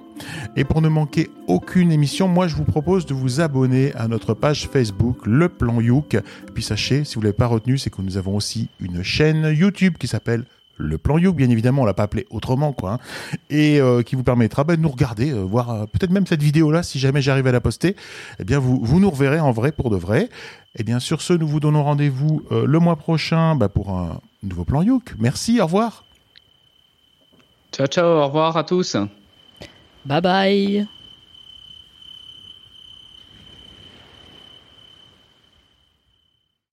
Et 0.56 0.64
pour 0.64 0.81
ne 0.81 0.90
manquer 0.90 1.30
aucune 1.48 1.91
émission, 1.91 2.27
moi, 2.27 2.48
je 2.48 2.56
vous 2.56 2.64
propose 2.64 3.06
de 3.06 3.14
vous 3.14 3.41
abonner 3.41 3.94
à 3.95 4.07
notre 4.07 4.34
page 4.34 4.69
Facebook, 4.72 5.26
Le 5.26 5.49
Plan 5.49 5.81
Youk. 5.81 6.18
Puis 6.53 6.64
sachez, 6.64 7.03
si 7.03 7.15
vous 7.15 7.22
l'avez 7.22 7.34
pas 7.34 7.48
retenu, 7.48 7.77
c'est 7.77 7.90
que 7.90 8.02
nous 8.02 8.18
avons 8.18 8.35
aussi 8.35 8.69
une 8.80 9.03
chaîne 9.03 9.53
YouTube 9.56 9.95
qui 9.98 10.07
s'appelle 10.07 10.45
le 10.77 10.98
plan 10.98 11.18
Youk, 11.18 11.35
bien 11.35 11.49
évidemment, 11.49 11.84
on 11.84 11.85
l'a 11.85 11.94
pas 11.94 12.03
appelé 12.03 12.26
autrement, 12.31 12.73
quoi, 12.73 12.94
hein, 12.94 12.99
et 13.49 13.80
euh, 13.80 14.02
qui 14.02 14.15
vous 14.15 14.23
permettra 14.23 14.64
bah, 14.64 14.76
de 14.76 14.81
nous 14.81 14.90
regarder, 14.90 15.31
euh, 15.31 15.41
voir 15.41 15.69
euh, 15.69 15.85
peut-être 15.85 16.11
même 16.11 16.26
cette 16.26 16.41
vidéo-là, 16.41 16.81
si 16.81 16.98
jamais 16.99 17.22
j'arrive 17.22 17.45
à 17.48 17.52
la 17.52 17.61
poster, 17.61 17.95
eh 18.40 18.44
bien 18.44 18.60
vous, 18.60 18.80
vous 18.84 18.99
nous 18.99 19.10
reverrez 19.10 19.40
en 19.40 19.52
vrai 19.52 19.72
pour 19.72 19.90
de 19.90 19.98
vrai. 19.98 20.30
Et 20.76 20.84
bien 20.84 20.99
sur 20.99 21.22
ce, 21.22 21.34
nous 21.34 21.48
vous 21.48 21.60
donnons 21.60 21.84
rendez-vous 21.84 22.41
le 22.49 22.80
mois 22.80 22.95
prochain 22.95 23.56
bah, 23.56 23.69
pour 23.69 23.91
un 23.91 24.19
nouveau 24.44 24.65
plan 24.65 24.82
Youk. 24.82 25.15
Merci, 25.18 25.60
au 25.60 25.65
revoir. 25.65 26.03
Ciao, 27.72 27.88
ciao. 27.88 28.06
Au 28.06 28.28
revoir 28.28 28.56
à 28.57 28.64
tous. 28.64 28.95
Bye 30.06 30.22
bye. 30.22 30.88